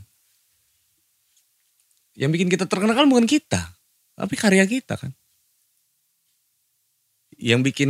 Yang 2.13 2.31
bikin 2.37 2.47
kita 2.51 2.65
terkenal 2.69 2.93
kan 2.93 3.07
bukan 3.09 3.25
kita, 3.25 3.73
tapi 4.13 4.35
karya 4.37 4.67
kita 4.67 4.99
kan. 4.99 5.11
Yang 7.39 7.61
bikin 7.73 7.89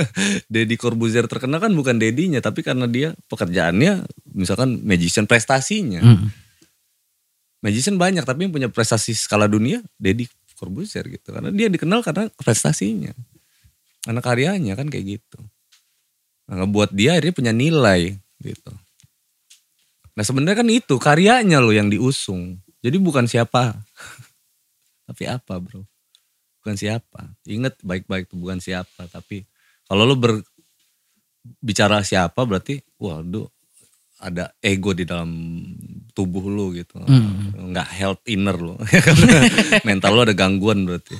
Deddy 0.52 0.76
Corbuzier 0.76 1.24
terkenal 1.24 1.62
kan 1.62 1.72
bukan 1.72 1.96
Dedinya, 1.96 2.42
tapi 2.44 2.60
karena 2.60 2.84
dia 2.84 3.16
pekerjaannya 3.32 4.04
misalkan 4.36 4.82
magician 4.84 5.24
prestasinya. 5.24 6.04
Mm. 6.04 6.28
Magician 7.62 7.96
banyak 7.96 8.26
tapi 8.26 8.50
yang 8.50 8.52
punya 8.52 8.68
prestasi 8.68 9.14
skala 9.14 9.46
dunia 9.46 9.78
Deddy 9.96 10.26
Corbuzier 10.58 11.06
gitu. 11.08 11.30
Karena 11.32 11.48
dia 11.54 11.70
dikenal 11.70 12.02
karena 12.04 12.28
prestasinya. 12.34 13.14
Karena 14.02 14.20
karyanya 14.20 14.74
kan 14.74 14.90
kayak 14.90 15.18
gitu. 15.18 15.38
Nah, 16.50 16.62
ngebuat 16.62 16.90
dia 16.92 17.14
akhirnya 17.16 17.34
punya 17.34 17.52
nilai 17.54 18.18
gitu. 18.42 18.72
Nah 20.12 20.24
sebenarnya 20.26 20.60
kan 20.60 20.68
itu 20.68 20.94
karyanya 20.98 21.62
loh 21.62 21.72
yang 21.72 21.88
diusung. 21.88 22.60
Jadi 22.82 22.96
bukan 22.98 23.24
siapa. 23.24 23.72
tapi 25.08 25.24
apa 25.30 25.56
bro. 25.62 25.86
Bukan 26.60 26.76
siapa. 26.76 27.32
Ingat 27.46 27.80
baik-baik 27.80 28.28
tuh 28.28 28.38
bukan 28.38 28.58
siapa. 28.60 29.08
Tapi 29.08 29.46
kalau 29.86 30.04
lo 30.04 30.18
berbicara 30.18 32.04
siapa 32.04 32.42
berarti 32.44 32.82
waduh 33.00 33.48
ada 34.22 34.54
ego 34.62 34.94
di 34.94 35.02
dalam 35.02 35.30
tubuh 36.14 36.46
lu 36.46 36.70
gitu. 36.76 37.02
Hmm. 37.02 37.74
Nggak 37.74 37.88
health 37.90 38.22
inner 38.30 38.54
lu. 38.54 38.78
Mental 39.88 40.12
lu 40.14 40.22
ada 40.22 40.36
gangguan 40.36 40.86
berarti. 40.86 41.16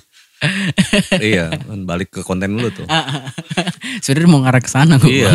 Iya, 1.22 1.54
kan 1.54 1.86
balik 1.86 2.10
ke 2.10 2.20
konten 2.26 2.58
lu 2.58 2.68
tuh. 2.74 2.86
Sebenarnya 4.02 4.28
mau 4.30 4.40
ngarah 4.42 4.62
ke 4.62 4.70
sana 4.70 4.98
gua. 4.98 5.08
Iya. 5.08 5.32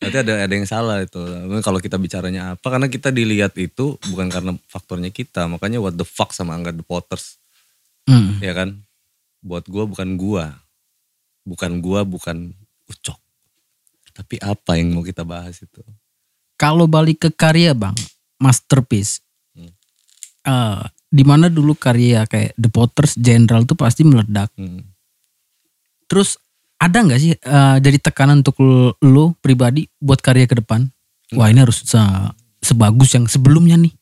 Berarti 0.00 0.18
ada 0.24 0.32
ada 0.48 0.54
yang 0.54 0.64
salah 0.64 1.04
itu. 1.04 1.20
Kalau 1.60 1.78
kita 1.78 2.00
bicaranya 2.00 2.56
apa 2.56 2.66
karena 2.72 2.88
kita 2.88 3.12
dilihat 3.12 3.54
itu 3.60 4.00
bukan 4.10 4.32
karena 4.32 4.56
faktornya 4.66 5.12
kita. 5.12 5.46
Makanya 5.46 5.78
what 5.78 5.94
the 5.94 6.06
fuck 6.08 6.32
sama 6.32 6.56
Angga 6.56 6.74
The 6.74 6.82
Potters, 6.82 7.36
Mm. 8.08 8.40
ya 8.40 8.52
kan? 8.56 8.80
Buat 9.44 9.68
gua 9.68 9.84
bukan 9.86 10.16
gua. 10.16 10.58
Bukan 11.44 11.78
gua, 11.84 12.02
bukan 12.02 12.56
Ucok. 12.90 13.20
Tapi 14.10 14.42
apa 14.42 14.74
yang 14.74 14.90
mau 14.96 15.06
kita 15.06 15.22
bahas 15.22 15.62
itu? 15.62 15.80
Kalau 16.58 16.90
balik 16.90 17.24
ke 17.24 17.30
karya 17.30 17.72
bang, 17.72 17.94
masterpiece. 18.42 19.22
Hmm. 19.54 19.70
Eh, 20.44 20.82
di 21.10 21.26
mana 21.26 21.50
dulu 21.50 21.74
karya 21.74 22.22
kayak 22.24 22.54
The 22.54 22.70
Potters, 22.70 23.18
General 23.18 23.66
tuh 23.66 23.74
pasti 23.74 24.06
meledak. 24.06 24.54
Hmm. 24.54 24.86
Terus 26.06 26.38
ada 26.78 27.02
nggak 27.02 27.20
sih 27.20 27.34
eh, 27.34 27.76
jadi 27.82 27.98
tekanan 27.98 28.40
untuk 28.40 28.56
lu 29.02 29.34
pribadi 29.42 29.90
buat 29.98 30.22
karya 30.22 30.46
ke 30.46 30.62
depan? 30.62 30.86
Wah 31.34 31.50
ini 31.50 31.60
harus 31.60 31.82
se- 31.82 32.30
sebagus 32.62 33.10
yang 33.14 33.26
sebelumnya 33.26 33.74
nih. 33.74 33.92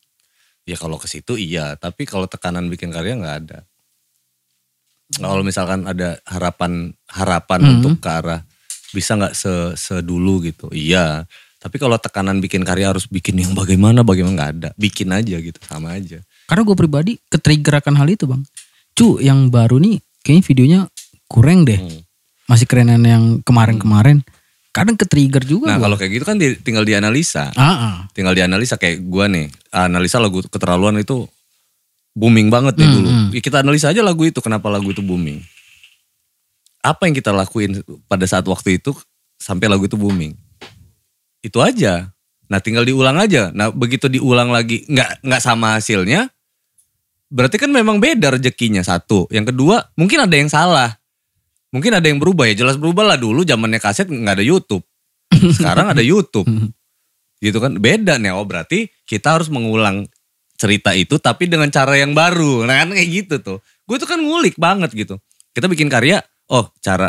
Ya 0.68 0.76
kalau 0.76 1.00
ke 1.00 1.08
situ 1.08 1.40
iya, 1.40 1.76
tapi 1.80 2.04
kalau 2.04 2.28
tekanan 2.28 2.68
bikin 2.68 2.92
karya 2.92 3.16
nggak 3.16 3.36
ada. 3.44 3.58
Kalau 5.08 5.40
misalkan 5.40 5.88
ada 5.88 6.20
harapan 6.28 6.92
harapan 7.08 7.60
Mhm. 7.64 7.72
untuk 7.80 7.94
ke 8.04 8.08
arah 8.12 8.44
bisa 8.92 9.16
nggak 9.16 9.32
se 9.32 9.52
sedulu 9.76 10.44
gitu, 10.44 10.68
iya. 10.72 11.24
Tapi 11.58 11.80
kalau 11.80 11.96
tekanan 11.96 12.38
bikin 12.38 12.62
karya 12.62 12.92
harus 12.92 13.08
bikin 13.08 13.40
yang 13.40 13.52
bagaimana 13.56 14.04
bagaimana 14.04 14.36
nggak 14.36 14.52
ada, 14.60 14.70
bikin 14.76 15.08
aja 15.10 15.36
gitu 15.40 15.58
sama 15.64 15.96
aja. 15.96 16.20
Karena 16.48 16.64
gue 16.64 16.74
pribadi 16.74 17.12
ketrigger 17.22 17.78
akan 17.78 17.94
hal 17.94 18.08
itu 18.08 18.24
bang. 18.24 18.40
Cu 18.92 19.20
yang 19.20 19.52
baru 19.52 19.76
nih 19.76 20.00
kayaknya 20.20 20.42
videonya 20.42 20.80
kurang 21.28 21.62
deh. 21.62 21.76
Hmm. 21.76 22.00
Masih 22.48 22.64
kerenan 22.64 23.04
yang 23.04 23.24
kemarin-kemarin. 23.44 24.24
Kadang 24.68 24.96
ketrigger 24.96 25.42
juga 25.42 25.68
Nah 25.68 25.76
gua. 25.76 25.84
kalau 25.84 25.96
kayak 25.96 26.12
gitu 26.12 26.24
kan 26.24 26.36
di- 26.36 26.56
tinggal 26.56 26.82
dianalisa, 26.82 27.52
Ah, 27.52 27.64
ah. 27.68 27.96
tinggal 28.10 28.32
dianalisa 28.32 28.76
kayak 28.76 29.00
gua 29.02 29.26
nih, 29.26 29.48
analisa 29.68 30.16
lagu 30.16 30.40
keterlaluan 30.40 30.96
itu 30.96 31.28
booming 32.12 32.48
banget 32.48 32.76
nih 32.76 32.86
Hmm, 32.86 32.94
dulu. 32.94 33.08
hmm. 33.08 33.28
Ya, 33.30 33.40
kita 33.40 33.56
analisa 33.60 33.90
aja 33.90 34.00
lagu 34.00 34.22
itu 34.22 34.38
kenapa 34.38 34.66
lagu 34.66 34.88
itu 34.88 34.98
booming. 34.98 35.44
Apa 36.78 37.04
yang 37.04 37.14
kita 37.14 37.30
lakuin 37.30 37.80
pada 38.06 38.24
saat 38.24 38.46
waktu 38.46 38.78
itu 38.78 38.94
sampai 39.36 39.66
lagu 39.66 39.84
itu 39.84 39.94
booming. 39.94 40.32
Itu 41.38 41.58
aja. 41.58 42.08
Nah 42.46 42.58
tinggal 42.58 42.82
diulang 42.82 43.18
aja. 43.18 43.50
Nah 43.50 43.68
begitu 43.68 44.06
diulang 44.06 44.48
lagi 44.48 44.86
nggak 44.86 45.20
nggak 45.20 45.42
sama 45.42 45.76
hasilnya, 45.76 46.30
berarti 47.28 47.56
kan 47.60 47.70
memang 47.70 48.00
beda 48.00 48.36
rezekinya 48.36 48.80
satu. 48.80 49.28
Yang 49.28 49.54
kedua 49.54 49.92
mungkin 49.96 50.24
ada 50.24 50.34
yang 50.36 50.48
salah. 50.48 50.96
Mungkin 51.68 52.00
ada 52.00 52.08
yang 52.08 52.16
berubah 52.16 52.48
ya. 52.48 52.64
Jelas 52.64 52.80
berubah 52.80 53.04
lah 53.04 53.18
dulu 53.20 53.44
zamannya 53.44 53.80
kaset 53.80 54.08
nggak 54.08 54.40
ada 54.40 54.44
YouTube. 54.44 54.84
Sekarang 55.56 55.92
ada 55.92 56.00
YouTube. 56.00 56.48
Gitu 57.38 57.58
kan 57.60 57.76
beda 57.76 58.16
nih. 58.16 58.32
Oh 58.32 58.48
berarti 58.48 58.88
kita 59.04 59.36
harus 59.36 59.52
mengulang 59.52 60.08
cerita 60.58 60.90
itu 60.96 61.20
tapi 61.22 61.46
dengan 61.46 61.70
cara 61.70 61.94
yang 61.94 62.16
baru. 62.16 62.66
Nah 62.66 62.82
kan 62.82 62.90
kayak 62.96 63.08
gitu 63.08 63.34
tuh. 63.40 63.58
Gue 63.86 63.96
tuh 63.96 64.08
kan 64.10 64.18
ngulik 64.18 64.58
banget 64.58 64.92
gitu. 64.92 65.16
Kita 65.54 65.70
bikin 65.70 65.88
karya, 65.88 66.20
oh 66.52 66.68
cara 66.82 67.08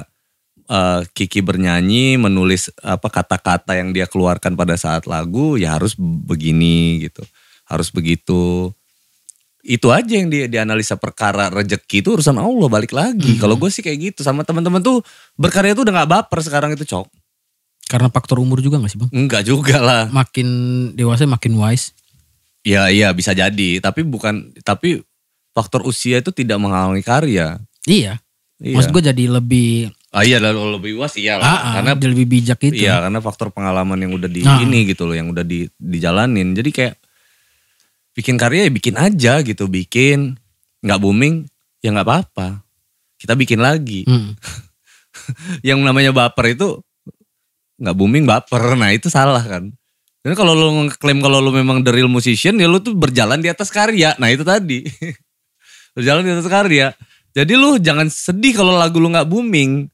eh, 0.69 1.01
Kiki 1.11 1.41
bernyanyi, 1.41 2.15
menulis 2.21 2.69
apa 2.79 3.09
kata-kata 3.09 3.75
yang 3.75 3.91
dia 3.91 4.05
keluarkan 4.05 4.53
pada 4.55 4.77
saat 4.79 5.09
lagu 5.09 5.57
ya 5.57 5.75
harus 5.75 5.97
begini 5.99 7.09
gitu. 7.09 7.25
Harus 7.65 7.89
begitu. 7.89 8.71
Itu 9.59 9.91
aja 9.91 10.07
yang 10.15 10.31
dia 10.31 10.47
dianalisa 10.47 10.95
perkara 10.95 11.51
rejeki 11.51 11.99
itu 11.99 12.15
urusan 12.15 12.39
Allah 12.39 12.67
balik 12.71 12.95
lagi. 12.95 13.35
Kalau 13.35 13.59
gue 13.59 13.67
sih 13.67 13.83
kayak 13.83 14.15
gitu 14.15 14.21
sama 14.23 14.47
teman-teman 14.47 14.79
tuh 14.79 15.03
berkarya 15.35 15.75
tuh 15.75 15.83
udah 15.83 15.93
nggak 16.03 16.09
baper 16.09 16.39
sekarang 16.39 16.71
itu 16.73 16.87
cok. 16.87 17.11
Karena 17.89 18.07
faktor 18.13 18.37
umur 18.37 18.61
juga 18.61 18.77
gak 18.77 18.91
sih 18.93 19.01
bang? 19.01 19.09
Enggak 19.09 19.43
juga 19.49 19.81
lah. 19.81 20.03
Makin 20.13 20.47
dewasa 20.93 21.25
makin 21.25 21.57
wise. 21.57 21.91
Ya 22.61 22.85
iya 22.93 23.09
bisa 23.17 23.33
jadi, 23.33 23.81
tapi 23.81 24.05
bukan 24.05 24.53
tapi 24.61 25.01
faktor 25.57 25.81
usia 25.89 26.21
itu 26.21 26.29
tidak 26.29 26.61
menghalangi 26.61 27.01
karya. 27.01 27.57
Iya. 27.89 28.21
Iya. 28.59 28.75
Maksud 28.77 28.91
gue 28.93 29.03
jadi 29.09 29.23
lebih 29.25 29.89
Ah 30.09 30.25
iya 30.25 30.41
lalu 30.41 30.77
lebih 30.77 30.91
luas 30.97 31.13
iya 31.21 31.37
lah. 31.37 31.45
ah, 31.45 31.53
ah, 31.53 31.71
karena 31.79 31.91
lebih 32.01 32.25
bijak 32.25 32.57
gitu. 32.57 32.73
iya 32.81 32.97
karena 32.97 33.21
faktor 33.21 33.53
pengalaman 33.53 33.97
yang 34.01 34.11
udah 34.17 34.25
di 34.25 34.41
Ah. 34.41 34.57
ini 34.59 34.89
gitu 34.89 35.05
loh, 35.05 35.13
yang 35.13 35.29
udah 35.29 35.45
di 35.45 35.69
dijalanin. 35.77 36.57
Jadi 36.57 36.69
kayak 36.73 36.93
bikin 38.19 38.35
karya 38.35 38.67
ya 38.67 38.71
bikin 38.75 38.95
aja 38.99 39.33
gitu, 39.39 39.71
bikin 39.71 40.35
nggak 40.83 40.99
booming 40.99 41.47
ya 41.79 41.95
nggak 41.95 42.03
apa-apa. 42.03 42.67
Kita 43.15 43.39
bikin 43.39 43.63
lagi. 43.63 44.03
Hmm. 44.03 44.35
Yang 45.67 45.79
namanya 45.87 46.11
baper 46.11 46.51
itu 46.51 46.83
nggak 47.79 47.95
booming 47.95 48.27
baper. 48.27 48.75
Nah, 48.75 48.91
itu 48.91 49.07
salah 49.07 49.43
kan. 49.43 49.71
Dan 50.19 50.35
kalau 50.35 50.51
lu 50.51 50.91
ngeklaim 50.91 51.23
kalau 51.23 51.39
lu 51.39 51.55
memang 51.55 51.79
the 51.79 51.95
real 51.95 52.11
musician 52.11 52.59
ya 52.59 52.67
lu 52.67 52.83
tuh 52.83 52.91
berjalan 52.91 53.39
di 53.39 53.47
atas 53.47 53.71
karya. 53.71 54.19
Nah, 54.19 54.27
itu 54.27 54.43
tadi. 54.43 54.83
berjalan 55.95 56.27
di 56.27 56.31
atas 56.35 56.51
karya. 56.51 56.91
Jadi 57.31 57.55
lu 57.55 57.79
jangan 57.79 58.11
sedih 58.11 58.59
kalau 58.59 58.75
lagu 58.75 58.99
lu 58.99 59.07
nggak 59.07 59.27
booming. 59.31 59.87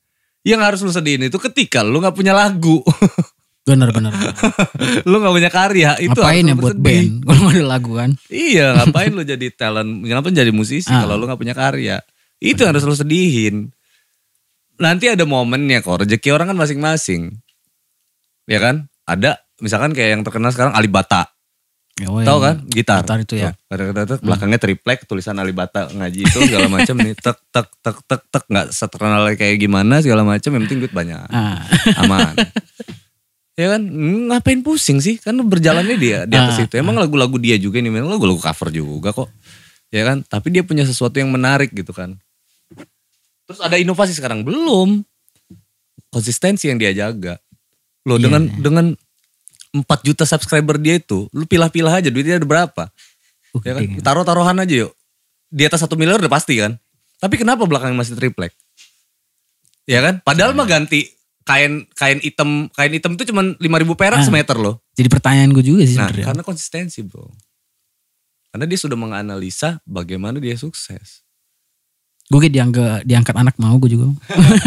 Yang 0.46 0.62
harus 0.62 0.80
lu 0.86 0.92
sedihin 0.94 1.26
itu 1.30 1.38
ketika 1.38 1.86
lu 1.86 2.02
nggak 2.02 2.18
punya 2.18 2.34
lagu. 2.34 2.82
Bener 3.66 3.90
bener. 3.90 4.14
lu 5.10 5.16
nggak 5.18 5.34
punya 5.34 5.50
karya. 5.50 5.92
Itu 5.98 6.14
Ngapain 6.14 6.46
ya 6.46 6.54
buat 6.54 6.78
bersedih. 6.78 6.86
band? 6.86 7.10
Kalau 7.26 7.40
nggak 7.42 7.58
ada 7.58 7.66
lagu 7.66 7.92
kan? 7.98 8.10
Iya, 8.30 8.68
ngapain 8.78 9.12
lu 9.12 9.24
jadi 9.26 9.48
talent, 9.50 9.92
ngapain 10.06 10.36
jadi 10.38 10.52
musisi 10.54 10.94
Ah. 10.94 11.02
kalau 11.04 11.18
lu 11.18 11.26
nggak 11.26 11.42
punya 11.42 11.58
karya. 11.58 11.98
Itu 12.38 12.62
yang 12.62 12.78
harus 12.78 12.86
lu 12.86 12.94
sedihin. 12.94 13.74
Nanti 14.78 15.10
ada 15.10 15.26
momennya 15.26 15.82
kok, 15.82 16.06
rezeki 16.06 16.30
orang 16.30 16.54
kan 16.54 16.58
masing-masing. 16.60 17.42
Ya 18.46 18.62
kan? 18.62 18.86
Ada 19.10 19.42
misalkan 19.58 19.98
kayak 19.98 20.20
yang 20.20 20.22
terkenal 20.22 20.54
sekarang 20.54 20.78
Alibata. 20.78 21.34
Ya, 21.96 22.12
oh, 22.12 22.20
Tahu 22.20 22.40
kan? 22.44 22.56
Gitar. 22.68 23.08
Gitar 23.08 23.24
itu 23.24 23.36
ya. 23.40 23.56
Tuh, 23.56 23.72
kadang-kadang 23.72 24.06
tuh 24.06 24.18
belakangnya 24.20 24.60
triplek 24.60 25.08
tulisan 25.08 25.40
Alibata 25.40 25.88
ngaji 25.90 26.22
itu 26.22 26.38
segala 26.44 26.68
macam 26.68 27.00
nih 27.00 27.16
tek 27.16 27.40
tek 27.50 27.68
tek 27.80 27.98
tek 28.04 28.22
tek 28.30 28.44
nggak 28.46 28.68
terkenal 28.76 29.24
kayak 29.34 29.56
gimana 29.58 30.04
segala 30.04 30.22
macam 30.22 30.52
yang 30.54 30.62
penting 30.68 30.84
duit 30.84 30.92
banyak. 30.94 31.24
Ah. 31.32 31.64
Aman. 32.04 32.36
Ya 33.56 33.76
kan? 33.76 33.82
Ngapain 34.30 34.60
pusing 34.62 35.00
sih? 35.00 35.16
Kan 35.20 35.40
berjalannya 35.42 35.96
dia 35.96 36.18
di 36.24 36.36
atas 36.36 36.60
Ah, 36.60 36.64
itu. 36.68 36.76
Emang 36.76 36.96
lagu-lagu 36.96 37.36
dia 37.40 37.56
juga 37.56 37.80
ini 37.80 37.90
memang 37.90 38.12
lagu-lagu 38.12 38.40
cover 38.40 38.70
juga 38.70 39.12
kok. 39.12 39.30
Ya 39.90 40.04
kan? 40.04 40.22
Tapi 40.28 40.52
dia 40.52 40.64
punya 40.64 40.84
sesuatu 40.84 41.16
yang 41.18 41.32
menarik 41.32 41.72
gitu 41.72 41.96
kan. 41.96 42.20
Terus 43.46 43.60
ada 43.62 43.80
inovasi 43.80 44.12
sekarang. 44.12 44.44
Belum. 44.44 45.02
Konsistensi 46.12 46.68
yang 46.68 46.80
dia 46.80 46.92
jaga. 46.92 47.40
Lo 48.06 48.16
Iya, 48.20 48.28
dengan 48.30 48.44
iya. 48.48 48.60
dengan 48.62 48.86
4 49.76 50.08
juta 50.08 50.24
subscriber 50.24 50.80
dia 50.80 50.96
itu 50.96 51.28
lu 51.36 51.44
pilah-pilah 51.44 52.00
aja 52.00 52.08
duitnya 52.08 52.40
ada 52.40 52.48
berapa? 52.48 52.84
Ya 53.64 53.72
kan? 53.76 53.84
Taruh-taruhan 54.04 54.56
aja 54.60 54.88
yuk. 54.88 54.94
Di 55.52 55.64
atas 55.64 55.84
satu 55.84 55.96
miliar 55.96 56.20
udah 56.20 56.32
pasti 56.32 56.60
kan? 56.60 56.76
Tapi 57.20 57.36
kenapa 57.40 57.64
belakangnya 57.64 58.04
masih 58.04 58.16
triplek? 58.20 58.52
Ya 59.88 60.04
kan? 60.04 60.20
Padahal 60.24 60.52
Iya. 60.52 60.60
mah 60.60 60.68
ganti 60.68 61.15
kain 61.46 61.86
kain 61.94 62.18
hitam 62.20 62.50
kain 62.70 62.92
hitam 62.92 63.14
itu 63.14 63.30
cuma 63.30 63.46
5000 63.54 63.62
perak 63.94 64.20
Ah. 64.20 64.26
semeter 64.26 64.58
loh 64.58 64.82
Jadi 64.92 65.08
pertanyaan 65.08 65.50
gue 65.52 65.62
juga 65.64 65.84
sih 65.84 65.94
nah 65.94 66.10
sebenarnya. 66.10 66.26
karena 66.26 66.42
konsistensi 66.42 67.00
bro 67.02 67.30
karena 68.50 68.66
dia 68.66 68.80
sudah 68.80 68.96
menganalisa 68.96 69.80
bagaimana 69.84 70.38
dia 70.38 70.56
sukses 70.56 71.22
Gue 72.26 72.42
kayak 72.42 72.54
diangkat, 72.54 73.00
diangkat 73.06 73.36
anak 73.38 73.54
mau 73.56 73.78
gue 73.78 73.86
juga. 73.92 74.10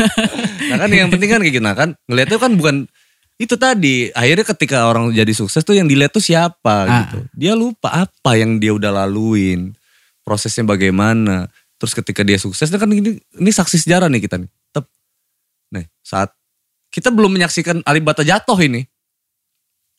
nah 0.70 0.78
kan 0.78 0.88
yang 0.88 1.10
penting 1.10 1.26
kan 1.26 1.40
kayak 1.40 1.52
gitu 1.52 1.64
nah 1.64 1.74
kan 1.74 1.90
ngeliatnya 2.04 2.38
kan 2.38 2.54
bukan 2.54 2.76
itu 3.34 3.54
tadi 3.54 4.10
akhirnya 4.12 4.46
ketika 4.46 4.86
orang 4.86 5.10
jadi 5.10 5.30
sukses 5.30 5.62
tuh 5.62 5.74
yang 5.74 5.86
dilihat 5.86 6.10
tuh 6.10 6.22
siapa 6.22 6.86
Ah. 6.86 6.94
gitu 7.04 7.18
dia 7.34 7.52
lupa 7.54 8.06
apa 8.06 8.30
yang 8.34 8.58
dia 8.58 8.70
udah 8.70 8.94
laluin 8.94 9.74
prosesnya 10.22 10.62
bagaimana 10.64 11.50
terus 11.74 11.90
ketika 11.92 12.22
dia 12.22 12.36
sukses 12.36 12.68
kan 12.68 12.86
ini 12.86 13.18
ini 13.18 13.50
saksi 13.50 13.74
sejarah 13.80 14.06
nih 14.06 14.22
kita 14.22 14.38
nih 14.38 14.50
Tep. 14.68 14.86
nih 15.72 15.86
saat 16.00 16.30
kita 16.98 17.14
belum 17.14 17.38
menyaksikan 17.38 17.86
Alibata 17.86 18.26
jatuh 18.26 18.58
ini. 18.58 18.82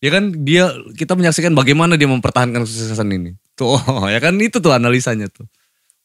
Ya 0.03 0.11
kan 0.11 0.31
dia 0.43 0.67
kita 0.99 1.15
menyaksikan 1.15 1.55
bagaimana 1.55 1.95
dia 1.95 2.11
mempertahankan 2.11 2.67
kesuksesan 2.67 3.07
ini. 3.15 3.39
Tuh 3.55 3.80
oh, 3.80 4.07
ya 4.13 4.19
kan 4.19 4.35
itu 4.43 4.59
tuh 4.59 4.76
analisanya 4.76 5.31
tuh. 5.31 5.47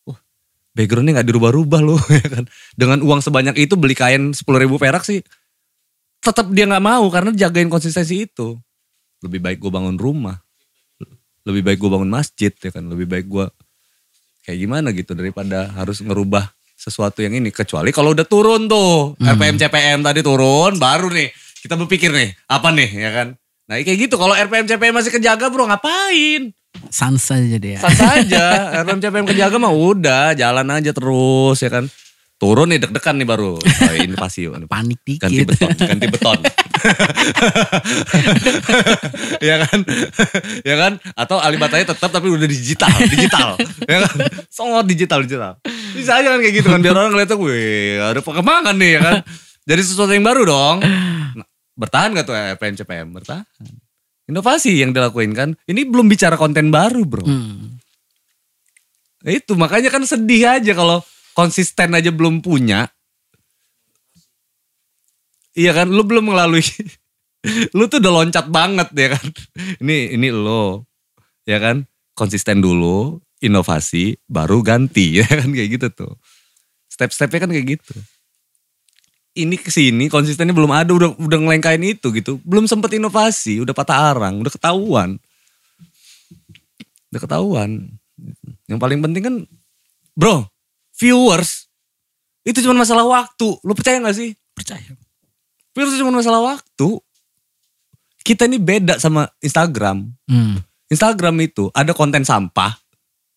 Wah, 0.07 0.19
backgroundnya 0.79 1.19
nggak 1.19 1.29
dirubah-rubah 1.35 1.81
loh 1.83 1.99
ya 2.23 2.27
kan. 2.31 2.47
Dengan 2.79 3.03
uang 3.03 3.27
sebanyak 3.27 3.59
itu 3.59 3.75
beli 3.75 3.99
kain 3.99 4.31
10.000 4.31 4.47
ribu 4.63 4.79
perak 4.79 5.03
sih 5.03 5.19
tetap 6.25 6.49
dia 6.57 6.65
nggak 6.65 6.81
mau 6.81 7.05
karena 7.13 7.31
jagain 7.37 7.69
konsistensi 7.69 8.25
itu. 8.25 8.57
Lebih 9.21 9.45
baik 9.45 9.59
gue 9.61 9.69
bangun 9.69 10.01
rumah. 10.01 10.41
Lebih 11.45 11.61
baik 11.61 11.79
gue 11.85 11.91
bangun 11.93 12.09
masjid 12.09 12.49
ya 12.49 12.71
kan. 12.73 12.89
Lebih 12.89 13.05
baik 13.05 13.27
gue 13.29 13.47
kayak 14.49 14.59
gimana 14.65 14.89
gitu 14.97 15.13
daripada 15.13 15.69
harus 15.77 16.01
ngerubah 16.01 16.49
sesuatu 16.85 17.25
yang 17.25 17.33
ini 17.41 17.49
kecuali 17.49 17.89
kalau 17.97 18.13
udah 18.13 18.29
turun 18.29 18.69
tuh 18.69 19.17
RPM 19.17 19.57
CPM 19.57 20.05
tadi 20.05 20.21
turun 20.21 20.77
baru 20.77 21.09
nih 21.09 21.33
kita 21.65 21.81
berpikir 21.81 22.13
nih 22.13 22.37
apa 22.45 22.69
nih 22.77 22.89
ya 22.93 23.11
kan? 23.17 23.29
Nah 23.73 23.81
kayak 23.81 23.99
gitu 24.05 24.21
kalau 24.21 24.37
RPM 24.37 24.69
CPM 24.69 24.93
masih 24.93 25.09
kejaga 25.09 25.49
bro 25.49 25.65
ngapain? 25.65 26.53
Sans 26.93 27.17
aja 27.33 27.57
deh 27.57 27.73
ya. 27.73 27.81
Sans 27.81 27.97
aja 27.97 28.45
RPM 28.85 29.01
CPM 29.01 29.25
kejaga 29.25 29.57
mah 29.57 29.73
udah 29.73 30.37
jalan 30.37 30.69
aja 30.69 30.93
terus 30.93 31.57
ya 31.65 31.73
kan 31.73 31.89
turun 32.39 32.69
nih 32.71 32.79
deg-degan 32.83 33.17
nih 33.19 33.29
baru. 33.29 33.57
Oh, 33.85 33.95
inovasi. 33.95 34.49
Panik 34.67 35.01
dikit. 35.07 35.29
ganti 35.29 35.45
beton 35.47 35.71
ganti 35.77 36.07
beton. 36.09 36.39
Ya 39.45 39.57
kan? 39.65 39.79
Ya 40.69 40.75
kan? 40.77 40.93
Atau 41.17 41.37
Alibatanya 41.41 41.93
tetap 41.95 42.11
tapi 42.11 42.29
udah 42.29 42.49
digital 42.49 42.91
digital. 43.09 43.57
Ya 43.87 43.99
kan? 44.05 44.15
Sangat 44.49 44.85
digital 44.89 45.25
digital. 45.25 45.53
Bisa 45.95 46.21
aja 46.21 46.29
kan 46.35 46.41
kayak 46.41 46.55
gitu 46.61 46.69
kan 46.73 46.81
biar 46.81 46.97
orang 46.97 47.13
ngeliatnya 47.15 47.37
wih 47.39 48.01
ada 48.01 48.21
perkembangan 48.21 48.75
nih 48.77 48.91
ya 48.99 49.01
kan? 49.01 49.17
Jadi 49.65 49.81
sesuatu 49.81 50.13
yang 50.13 50.27
baru 50.27 50.43
dong. 50.45 50.77
Nah, 51.39 51.47
bertahan 51.77 52.13
gak 52.13 52.27
tuh 52.29 52.37
RPM 52.37 52.75
CPM 52.77 53.09
bertahan. 53.17 53.45
Inovasi 54.29 54.81
yang 54.81 54.93
dilakuin 54.93 55.33
kan? 55.37 55.53
Ini 55.69 55.85
belum 55.89 56.09
bicara 56.09 56.37
konten 56.37 56.73
baru 56.73 57.05
bro. 57.05 57.25
Hmm. 57.25 57.77
itu 59.25 59.57
makanya 59.57 59.89
kan 59.89 60.05
sedih 60.05 60.61
aja 60.61 60.77
kalau 60.77 61.01
konsisten 61.35 61.93
aja 61.93 62.15
belum 62.15 62.41
punya. 62.41 62.89
Iya 65.55 65.71
kan, 65.71 65.87
lu 65.91 66.03
belum 66.03 66.35
melalui, 66.35 66.67
lu 67.77 67.87
tuh 67.87 68.03
udah 68.03 68.13
loncat 68.23 68.47
banget 68.51 68.89
ya 68.95 69.09
kan. 69.15 69.27
Ini 69.79 70.19
ini 70.19 70.35
lo, 70.35 70.83
ya 71.47 71.63
kan, 71.63 71.87
konsisten 72.19 72.59
dulu, 72.59 73.23
inovasi, 73.39 74.19
baru 74.27 74.65
ganti 74.67 75.15
ya 75.23 75.27
kan 75.29 75.51
kayak 75.51 75.79
gitu 75.79 75.87
tuh. 75.95 76.13
Step-stepnya 76.91 77.47
kan 77.47 77.51
kayak 77.51 77.79
gitu. 77.79 77.95
Ini 79.35 79.59
ke 79.59 79.67
sini 79.67 80.07
konsistennya 80.07 80.55
belum 80.55 80.71
ada, 80.71 80.95
udah 80.95 81.19
udah 81.19 81.39
ngelengkain 81.43 81.83
itu 81.83 82.15
gitu. 82.15 82.39
Belum 82.47 82.71
sempet 82.71 82.95
inovasi, 82.95 83.63
udah 83.63 83.75
patah 83.75 84.15
arang, 84.15 84.39
udah 84.39 84.51
ketahuan. 84.51 85.19
Udah 87.11 87.21
ketahuan. 87.23 87.99
Yang 88.71 88.79
paling 88.79 89.03
penting 89.03 89.23
kan, 89.27 89.37
bro, 90.15 90.47
viewers 90.99 91.67
itu 92.45 92.61
cuma 92.61 92.85
masalah 92.85 93.09
waktu. 93.09 93.57
Lu 93.65 93.73
percaya 93.73 93.99
gak 94.05 94.17
sih? 94.17 94.37
Percaya. 94.53 94.93
Viewers 95.73 95.97
itu 95.97 96.01
cuma 96.05 96.15
masalah 96.15 96.41
waktu. 96.45 97.01
Kita 98.25 98.49
ini 98.49 98.61
beda 98.61 99.01
sama 99.01 99.29
Instagram. 99.41 100.09
Hmm. 100.29 100.61
Instagram 100.89 101.37
itu 101.45 101.69
ada 101.73 101.97
konten 101.97 102.23
sampah, 102.23 102.73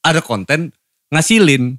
ada 0.03 0.19
konten 0.23 0.71
ngasilin. 1.11 1.75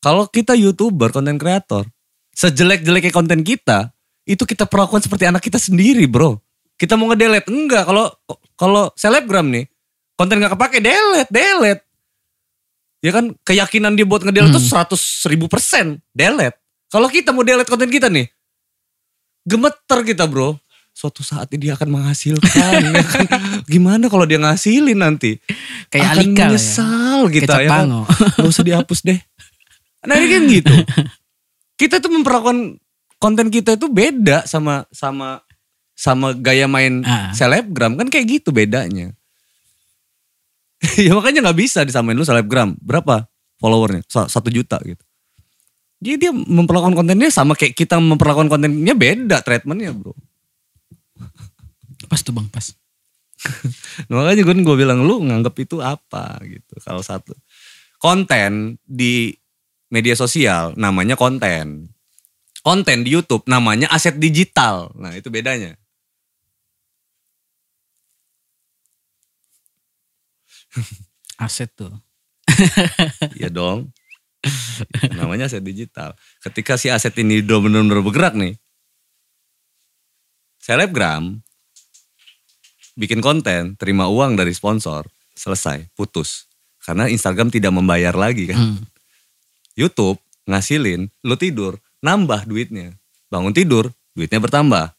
Kalau 0.00 0.28
kita 0.32 0.56
youtuber, 0.56 1.12
konten 1.12 1.36
kreator, 1.36 1.84
sejelek-jeleknya 2.32 3.12
konten 3.12 3.44
kita, 3.44 3.92
itu 4.24 4.46
kita 4.48 4.64
perlakukan 4.64 5.04
seperti 5.04 5.28
anak 5.28 5.44
kita 5.44 5.60
sendiri, 5.60 6.08
bro. 6.08 6.40
Kita 6.80 6.96
mau 6.96 7.12
ngedelete 7.12 7.52
enggak? 7.52 7.84
Kalau 7.84 8.08
kalau 8.56 8.88
selebgram 8.96 9.52
nih, 9.52 9.68
konten 10.16 10.40
nggak 10.40 10.56
kepake, 10.56 10.78
delete, 10.80 11.28
delete. 11.28 11.84
Ya 13.00 13.10
kan 13.10 13.32
keyakinan 13.42 13.96
dia 13.96 14.04
buat 14.04 14.20
ngedelete 14.20 14.52
tuh 14.52 14.60
100 14.60 15.32
ribu 15.32 15.48
persen, 15.48 16.04
delete. 16.12 16.60
Kalau 16.86 17.08
kita 17.08 17.32
mau 17.32 17.40
delete 17.40 17.66
konten 17.66 17.88
kita 17.88 18.12
nih, 18.12 18.28
gemeter 19.44 19.98
kita 20.04 20.24
bro. 20.28 20.56
Suatu 20.90 21.22
saat 21.22 21.48
dia 21.54 21.78
akan 21.78 21.96
menghasilkan, 21.96 22.72
ya 22.92 23.04
kan? 23.06 23.24
Gimana 23.64 24.10
kalau 24.10 24.26
dia 24.26 24.36
ngasilin 24.36 24.98
nanti? 25.00 25.38
Kayak 25.88 26.06
akan 26.12 26.18
Alika 26.18 26.28
ya. 26.34 26.44
menyesal 26.50 27.20
kita 27.30 27.46
Kecap 27.46 27.60
ya 27.62 27.68
kan. 27.70 27.86
Gak 28.36 28.48
usah 28.50 28.64
dihapus 28.66 29.00
deh. 29.06 29.18
Nah 30.04 30.14
ini 30.18 30.26
kan 30.28 30.42
gitu. 30.50 30.74
Kita 31.78 32.02
tuh 32.02 32.10
memperlakukan 32.12 32.76
konten 33.16 33.48
kita 33.48 33.78
itu 33.78 33.86
beda 33.88 34.44
sama 34.44 34.84
sama 34.92 35.40
sama 35.94 36.32
gaya 36.32 36.64
main 36.64 37.00
Ah. 37.04 37.32
selebgram 37.32 37.96
kan 37.96 38.08
kayak 38.10 38.40
gitu 38.40 38.50
bedanya. 38.50 39.14
ya 41.06 41.12
makanya 41.12 41.50
nggak 41.50 41.58
bisa 41.58 41.84
disamain 41.84 42.16
lu 42.16 42.24
selebgram 42.24 42.72
berapa 42.80 43.28
followernya 43.60 44.04
Sa- 44.08 44.28
satu 44.28 44.48
juta 44.48 44.80
gitu. 44.80 45.04
Jadi 46.00 46.16
dia 46.16 46.32
memperlakukan 46.32 46.96
kontennya 46.96 47.28
sama 47.28 47.52
kayak 47.52 47.76
kita 47.76 48.00
memperlakukan 48.00 48.48
kontennya 48.48 48.96
beda 48.96 49.44
treatmentnya 49.44 49.92
bro. 49.92 50.16
pas 52.08 52.20
tuh 52.24 52.32
bang 52.32 52.48
pas. 52.48 52.66
Nah, 54.08 54.24
makanya 54.24 54.42
gue 54.44 54.54
gue 54.64 54.76
bilang 54.76 55.04
lu 55.04 55.20
nganggap 55.24 55.54
itu 55.60 55.80
apa 55.80 56.40
gitu. 56.44 56.76
Kalau 56.80 57.04
satu 57.04 57.36
konten 58.00 58.80
di 58.84 59.32
media 59.92 60.16
sosial 60.16 60.72
namanya 60.76 61.16
konten. 61.16 61.92
Konten 62.60 63.04
di 63.04 63.16
YouTube 63.16 63.44
namanya 63.48 63.88
aset 63.92 64.20
digital. 64.20 64.92
Nah, 64.96 65.16
itu 65.16 65.32
bedanya. 65.32 65.79
Aset 71.44 71.72
tuh. 71.74 71.92
Iya 73.38 73.48
dong. 73.48 73.90
namanya 75.16 75.52
aset 75.52 75.60
digital. 75.60 76.16
Ketika 76.40 76.80
si 76.80 76.88
aset 76.88 77.12
ini 77.20 77.44
udah 77.44 77.60
benar-benar 77.60 78.00
bergerak 78.00 78.34
nih. 78.36 78.56
Selebgram 80.60 81.40
bikin 83.00 83.24
konten, 83.24 83.76
terima 83.80 84.08
uang 84.12 84.36
dari 84.36 84.52
sponsor, 84.52 85.08
selesai, 85.32 85.88
putus. 85.96 86.48
Karena 86.80 87.08
Instagram 87.08 87.52
tidak 87.52 87.72
membayar 87.72 88.12
lagi 88.16 88.52
kan. 88.52 88.60
Hmm. 88.60 88.84
YouTube 89.76 90.20
ngasilin, 90.48 91.08
lu 91.24 91.36
tidur, 91.36 91.80
nambah 92.04 92.44
duitnya. 92.44 92.96
Bangun 93.32 93.54
tidur, 93.56 93.88
duitnya 94.12 94.40
bertambah. 94.40 94.92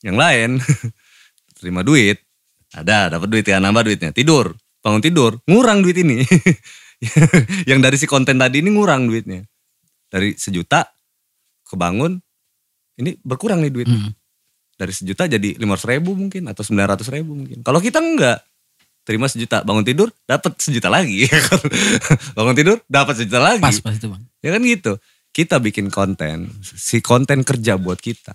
Yang 0.00 0.16
lain, 0.16 0.50
terima 1.58 1.86
duit, 1.86 2.18
ada, 2.72 3.18
dapat 3.18 3.28
duit 3.30 3.46
ya, 3.46 3.60
nambah 3.62 3.86
duitnya. 3.86 4.10
Tidur, 4.10 4.54
bangun 4.80 5.02
tidur, 5.04 5.32
ngurang 5.46 5.84
duit 5.84 5.96
ini. 6.00 6.20
yang 7.70 7.80
dari 7.80 7.96
si 7.96 8.04
konten 8.04 8.36
tadi 8.36 8.60
ini 8.60 8.72
ngurang 8.72 9.08
duitnya. 9.08 9.44
Dari 10.10 10.34
sejuta, 10.34 10.84
kebangun, 11.68 12.18
ini 12.98 13.16
berkurang 13.22 13.62
nih 13.64 13.72
duitnya. 13.72 14.00
Hmm. 14.00 14.12
Dari 14.76 14.92
sejuta 14.96 15.28
jadi 15.28 15.60
500 15.60 15.92
ribu 15.96 16.16
mungkin, 16.16 16.48
atau 16.48 16.64
900 16.64 17.04
ribu 17.12 17.36
mungkin. 17.36 17.60
Kalau 17.60 17.78
kita 17.78 18.00
enggak, 18.00 18.40
terima 19.04 19.28
sejuta, 19.28 19.62
bangun 19.64 19.84
tidur, 19.84 20.08
dapat 20.24 20.56
sejuta 20.60 20.88
lagi. 20.88 21.28
bangun 22.36 22.56
tidur, 22.56 22.76
dapat 22.88 23.14
sejuta 23.20 23.40
lagi. 23.40 23.62
Pas 23.62 23.76
pas 23.80 23.94
itu 23.96 24.08
bang. 24.08 24.22
Ya 24.40 24.50
kan 24.56 24.60
gitu. 24.64 24.92
Kita 25.30 25.62
bikin 25.62 25.94
konten, 25.94 26.50
si 26.64 26.98
konten 26.98 27.46
kerja 27.46 27.78
buat 27.78 28.02
kita. 28.02 28.34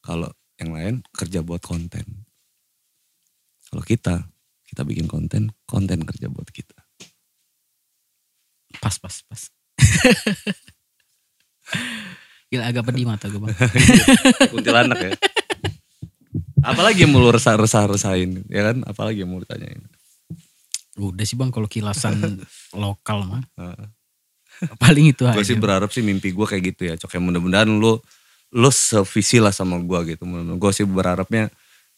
Kalau 0.00 0.32
yang 0.56 0.70
lain 0.72 0.94
kerja 1.12 1.44
buat 1.44 1.60
konten. 1.60 2.23
Kalau 3.74 3.82
kita, 3.82 4.22
kita 4.70 4.86
bikin 4.86 5.10
konten, 5.10 5.50
konten 5.66 6.06
kerja 6.06 6.30
buat 6.30 6.46
kita. 6.46 6.78
Pas 8.78 8.94
pas 9.02 9.16
pas. 9.26 9.42
Gila 12.54 12.70
agak 12.70 12.86
pedih 12.86 13.02
mata 13.02 13.26
gue 13.26 13.42
bang. 13.42 13.50
Kuntilanak 14.54 14.98
ya. 15.02 15.10
Apalagi 16.62 17.02
yang 17.02 17.10
mau 17.10 17.18
lu 17.18 17.34
resah-resah-resahin, 17.34 18.46
ya 18.46 18.70
kan? 18.70 18.86
Apalagi 18.86 19.26
yang 19.26 19.34
mau 19.34 19.42
lu 19.42 19.46
tanyain. 19.50 19.82
Udah 20.94 21.26
sih 21.26 21.34
bang 21.34 21.50
kalau 21.50 21.66
kilasan 21.66 22.46
lokal 22.78 23.26
mah. 23.26 23.42
Paling 24.78 25.18
itu 25.18 25.26
aja. 25.26 25.34
Gue 25.34 25.50
sih 25.50 25.58
berharap 25.58 25.90
sih 25.90 26.06
mimpi 26.06 26.30
gue 26.30 26.46
kayak 26.46 26.62
gitu 26.62 26.86
ya. 26.86 26.94
Cok, 26.94 27.10
ya 27.10 27.18
mudah-mudahan 27.18 27.66
lu 27.66 27.98
lu 28.54 28.70
sevisi 28.70 29.42
lah 29.42 29.50
sama 29.50 29.82
gue 29.82 30.14
gitu. 30.14 30.22
Gue 30.62 30.70
sih 30.70 30.86
berharapnya 30.86 31.50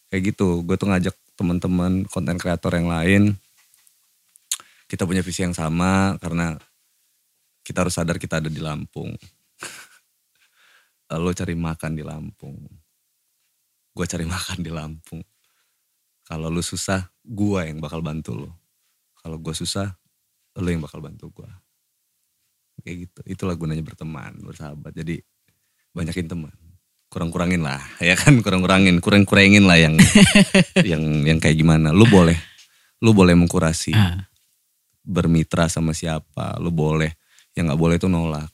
kayak 0.09 0.33
gitu. 0.33 0.65
Gue 0.65 0.73
tuh 0.73 0.89
ngajak 0.89 1.13
teman-teman 1.37 2.03
konten 2.09 2.35
kreator 2.35 2.73
yang 2.73 2.89
lain. 2.89 3.23
Kita 4.89 5.05
punya 5.05 5.21
visi 5.21 5.45
yang 5.45 5.53
sama 5.53 6.17
karena 6.17 6.57
kita 7.61 7.85
harus 7.85 7.95
sadar 7.95 8.17
kita 8.17 8.41
ada 8.41 8.49
di 8.49 8.59
Lampung. 8.59 9.13
lo 11.23 11.31
cari 11.31 11.53
makan 11.53 11.93
di 11.93 12.03
Lampung. 12.03 12.57
Gue 13.93 14.05
cari 14.09 14.25
makan 14.33 14.65
di 14.65 14.71
Lampung. 14.73 15.21
Kalau 16.25 16.51
lu 16.51 16.59
susah, 16.59 17.07
gue 17.23 17.61
yang 17.63 17.79
bakal 17.79 18.01
bantu 18.01 18.35
lo. 18.35 18.51
Kalau 19.21 19.39
gue 19.39 19.55
susah, 19.55 19.93
lo 20.57 20.67
yang 20.67 20.81
bakal 20.81 20.99
bantu 20.99 21.31
gue 21.31 21.47
kayak 22.81 23.09
gitu 23.09 23.21
itulah 23.25 23.55
gunanya 23.57 23.81
berteman 23.81 24.37
bersahabat 24.41 24.93
jadi 24.93 25.21
banyakin 25.93 26.29
teman 26.29 26.53
kurang-kurangin 27.07 27.63
lah 27.63 27.79
ya 27.99 28.13
kan? 28.13 28.39
Kurang-kurangin 28.43 28.99
kurang-kurangin 28.99 29.63
lah 29.63 29.79
yang 29.79 29.95
yang 30.91 31.03
yang 31.23 31.39
kayak 31.39 31.55
gimana. 31.57 31.91
Lu 31.95 32.05
boleh 32.05 32.35
lu 32.99 33.13
boleh 33.13 33.37
mengkurasi 33.37 33.93
Ah, 33.93 34.25
bermitra 35.01 35.69
sama 35.71 35.93
siapa. 35.93 36.57
Lu 36.59 36.69
boleh 36.69 37.13
yang 37.55 37.71
nggak 37.71 37.79
boleh 37.79 37.95
itu 37.97 38.07
nolak. 38.07 38.49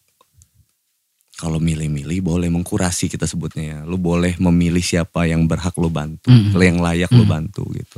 Kalau 1.34 1.57
milih-milih 1.57 2.21
boleh 2.21 2.47
mengkurasi 2.47 3.09
kita 3.09 3.25
sebutnya 3.25 3.63
ya. 3.65 3.80
Lu 3.84 3.97
boleh 3.97 4.38
memilih 4.38 4.85
siapa 4.85 5.25
yang 5.25 5.49
berhak 5.49 5.73
lu 5.81 5.89
bantu 5.89 6.30
Mm. 6.30 6.53
yang 6.55 6.77
layak 6.80 7.09
lu 7.11 7.25
Mm. 7.25 7.31
bantu 7.34 7.63
gitu. 7.73 7.97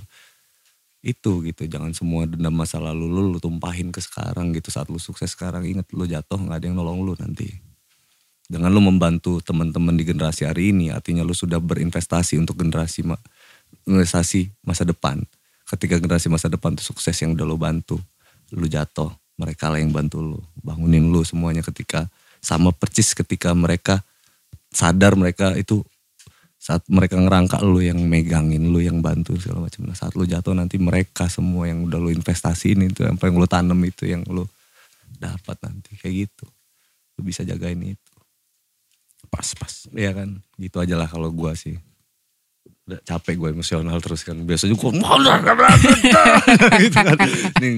Itu 1.06 1.44
gitu. 1.44 1.68
Jangan 1.68 1.92
semua 1.94 2.26
dendam 2.26 2.56
masa 2.56 2.80
lalu 2.80 3.06
lu 3.06 3.36
lu 3.36 3.38
tumpahin 3.38 3.92
ke 3.92 4.00
sekarang 4.00 4.56
gitu. 4.56 4.72
Saat 4.72 4.88
lu 4.90 4.98
sukses 4.98 5.36
sekarang 5.36 5.68
inget 5.68 5.86
lu 5.92 6.08
jatuh 6.08 6.40
nggak 6.40 6.58
ada 6.58 6.66
yang 6.66 6.80
nolong 6.80 7.04
lu 7.06 7.14
nanti 7.20 7.52
dengan 8.46 8.70
lu 8.70 8.82
membantu 8.82 9.42
teman-teman 9.42 9.98
di 9.98 10.06
generasi 10.06 10.46
hari 10.46 10.70
ini 10.70 10.94
artinya 10.94 11.26
lu 11.26 11.34
sudah 11.34 11.58
berinvestasi 11.58 12.38
untuk 12.38 12.62
generasi 12.62 13.02
ma- 13.02 13.22
investasi 13.90 14.54
masa 14.62 14.86
depan. 14.86 15.22
Ketika 15.66 15.98
generasi 15.98 16.30
masa 16.30 16.46
depan 16.46 16.78
tuh 16.78 16.94
sukses 16.94 17.18
yang 17.26 17.34
udah 17.34 17.46
lu 17.46 17.58
bantu 17.58 17.98
lu 18.54 18.70
jatuh 18.70 19.10
mereka 19.42 19.74
lah 19.74 19.82
yang 19.82 19.90
bantu 19.90 20.22
lu. 20.22 20.40
Bangunin 20.62 21.10
lu 21.10 21.26
semuanya 21.26 21.66
ketika 21.66 22.06
sama 22.38 22.70
percis 22.70 23.18
ketika 23.18 23.58
mereka 23.58 24.06
sadar 24.70 25.18
mereka 25.18 25.58
itu 25.58 25.82
saat 26.62 26.86
mereka 26.86 27.18
ngerangka 27.18 27.62
lu 27.66 27.82
yang 27.82 27.98
megangin 28.06 28.70
lu 28.70 28.78
yang 28.78 29.02
bantu 29.02 29.38
segala 29.42 29.66
macam. 29.66 29.90
Nah, 29.90 29.98
saat 29.98 30.14
lu 30.14 30.26
jatuh 30.30 30.54
nanti 30.54 30.78
mereka 30.78 31.26
semua 31.26 31.66
yang 31.66 31.90
udah 31.90 31.98
lu 31.98 32.14
investasiin 32.14 32.94
itu 32.94 33.02
yang 33.06 33.18
paling 33.18 33.38
lu 33.38 33.50
tanam 33.50 33.78
itu 33.82 34.06
yang 34.06 34.22
lu 34.30 34.46
dapat 35.18 35.58
nanti. 35.66 35.98
Kayak 35.98 36.30
gitu. 36.30 36.46
Lu 37.18 37.26
bisa 37.26 37.42
jagain 37.42 37.82
itu 37.82 38.05
pas 39.36 39.48
pas. 39.60 39.74
Iya 39.92 40.16
kan? 40.16 40.40
Gitu 40.56 40.78
aja 40.80 40.96
lah 40.96 41.12
kalau 41.12 41.28
gua 41.30 41.52
sih. 41.60 41.76
Udah 42.86 43.02
capek 43.02 43.36
gue 43.36 43.50
emosional 43.52 43.98
terus 44.00 44.22
kan. 44.24 44.38
Biasanya 44.40 44.78
gue 44.78 44.90
gitu 46.86 46.98
kan. 47.02 47.18
Nih, 47.60 47.74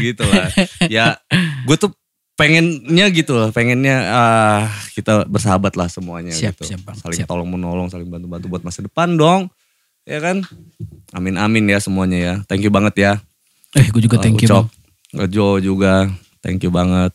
gitu 0.00 0.24
lah. 0.24 0.46
Ya 0.88 1.18
gue 1.66 1.76
tuh 1.76 1.90
pengennya 2.34 3.06
gitu 3.14 3.38
lah 3.38 3.54
pengennya 3.54 3.96
ah 4.10 4.66
kita 4.90 5.22
bersahabat 5.30 5.78
lah 5.78 5.86
semuanya 5.86 6.34
Siap, 6.34 6.58
gitu. 6.58 6.74
siap, 6.74 6.82
Bang. 6.82 6.98
saling 6.98 7.22
Siap. 7.22 7.30
tolong 7.30 7.46
menolong 7.46 7.86
saling 7.86 8.10
bantu 8.10 8.26
bantu 8.26 8.46
buat 8.50 8.62
masa 8.62 8.82
depan 8.82 9.14
dong. 9.14 9.50
Ya 10.06 10.18
kan? 10.22 10.42
Amin 11.14 11.34
amin 11.38 11.64
ya 11.70 11.78
semuanya 11.82 12.18
ya. 12.18 12.34
Thank 12.46 12.66
you 12.66 12.72
banget 12.74 12.94
ya. 12.98 13.12
Eh 13.74 13.86
gue 13.90 14.02
juga 14.02 14.22
thank 14.22 14.38
you 14.38 14.46
Ucok, 14.50 14.66
bang. 15.14 15.30
Jo 15.30 15.58
juga. 15.58 16.10
Thank 16.44 16.62
you 16.62 16.70
banget 16.70 17.10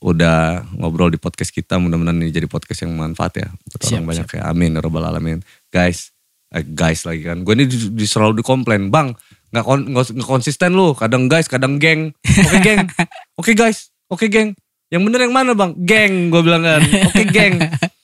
udah 0.00 0.64
ngobrol 0.80 1.12
di 1.12 1.20
podcast 1.20 1.52
kita 1.52 1.76
mudah-mudahan 1.76 2.16
ini 2.24 2.32
jadi 2.32 2.48
podcast 2.48 2.88
yang 2.88 2.96
manfaat 2.96 3.36
ya 3.36 3.48
buat 3.52 3.80
Siap, 3.84 4.00
orang 4.00 4.08
banyak 4.08 4.28
ya. 4.32 4.40
Amin 4.48 4.76
ya 4.76 4.80
robbal 4.80 5.04
alamin. 5.04 5.44
Guys 5.68 6.16
eh, 6.56 6.64
guys 6.64 7.04
lagi 7.04 7.22
kan. 7.24 7.44
Gue 7.44 7.52
ini 7.54 7.68
di, 7.68 7.76
di- 7.92 8.08
selalu 8.08 8.40
dikomplain 8.40 8.88
bang 8.88 9.12
nggak 9.50 9.64
kon, 9.66 9.80
konsisten 10.24 10.72
lu. 10.72 10.96
Kadang 10.96 11.28
guys 11.28 11.46
kadang 11.52 11.76
geng. 11.76 12.16
Oke 12.24 12.58
geng. 12.64 12.88
Oke 13.40 13.52
guys. 13.52 13.92
Oke 14.08 14.32
geng. 14.32 14.56
Yang 14.90 15.02
bener 15.06 15.20
yang 15.28 15.34
mana 15.36 15.52
bang? 15.52 15.76
Geng 15.84 16.32
gue 16.32 16.42
bilang 16.42 16.64
kan. 16.64 16.80
Oke 16.82 17.24
geng 17.28 17.60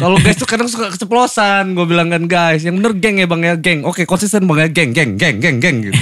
kalau 0.00 0.16
guys 0.16 0.40
tuh 0.40 0.48
kadang 0.48 0.64
suka 0.64 0.88
keceplosan 0.96 1.76
gue 1.76 1.84
bilang 1.84 2.08
kan 2.08 2.24
guys 2.24 2.64
yang 2.64 2.80
bener 2.80 2.96
geng 2.96 3.20
ya 3.20 3.28
bang 3.28 3.42
ya 3.44 3.54
geng 3.60 3.84
oke 3.84 4.00
konsisten 4.08 4.48
bang 4.48 4.64
ya 4.64 4.68
geng 4.72 4.90
geng 4.96 5.10
geng 5.20 5.36
geng 5.38 5.60
geng 5.60 5.76
gitu. 5.84 5.92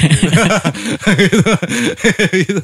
Gitu. 2.31 2.63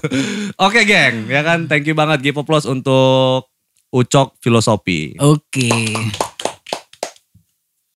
oke 0.67 0.81
geng 0.87 1.27
ya 1.27 1.43
kan 1.43 1.67
thank 1.67 1.91
you 1.91 1.99
banget 1.99 2.23
Gipo 2.23 2.47
Plus 2.47 2.65
untuk 2.71 3.51
Ucok 3.91 4.39
Filosofi 4.39 5.19
Oke. 5.19 5.71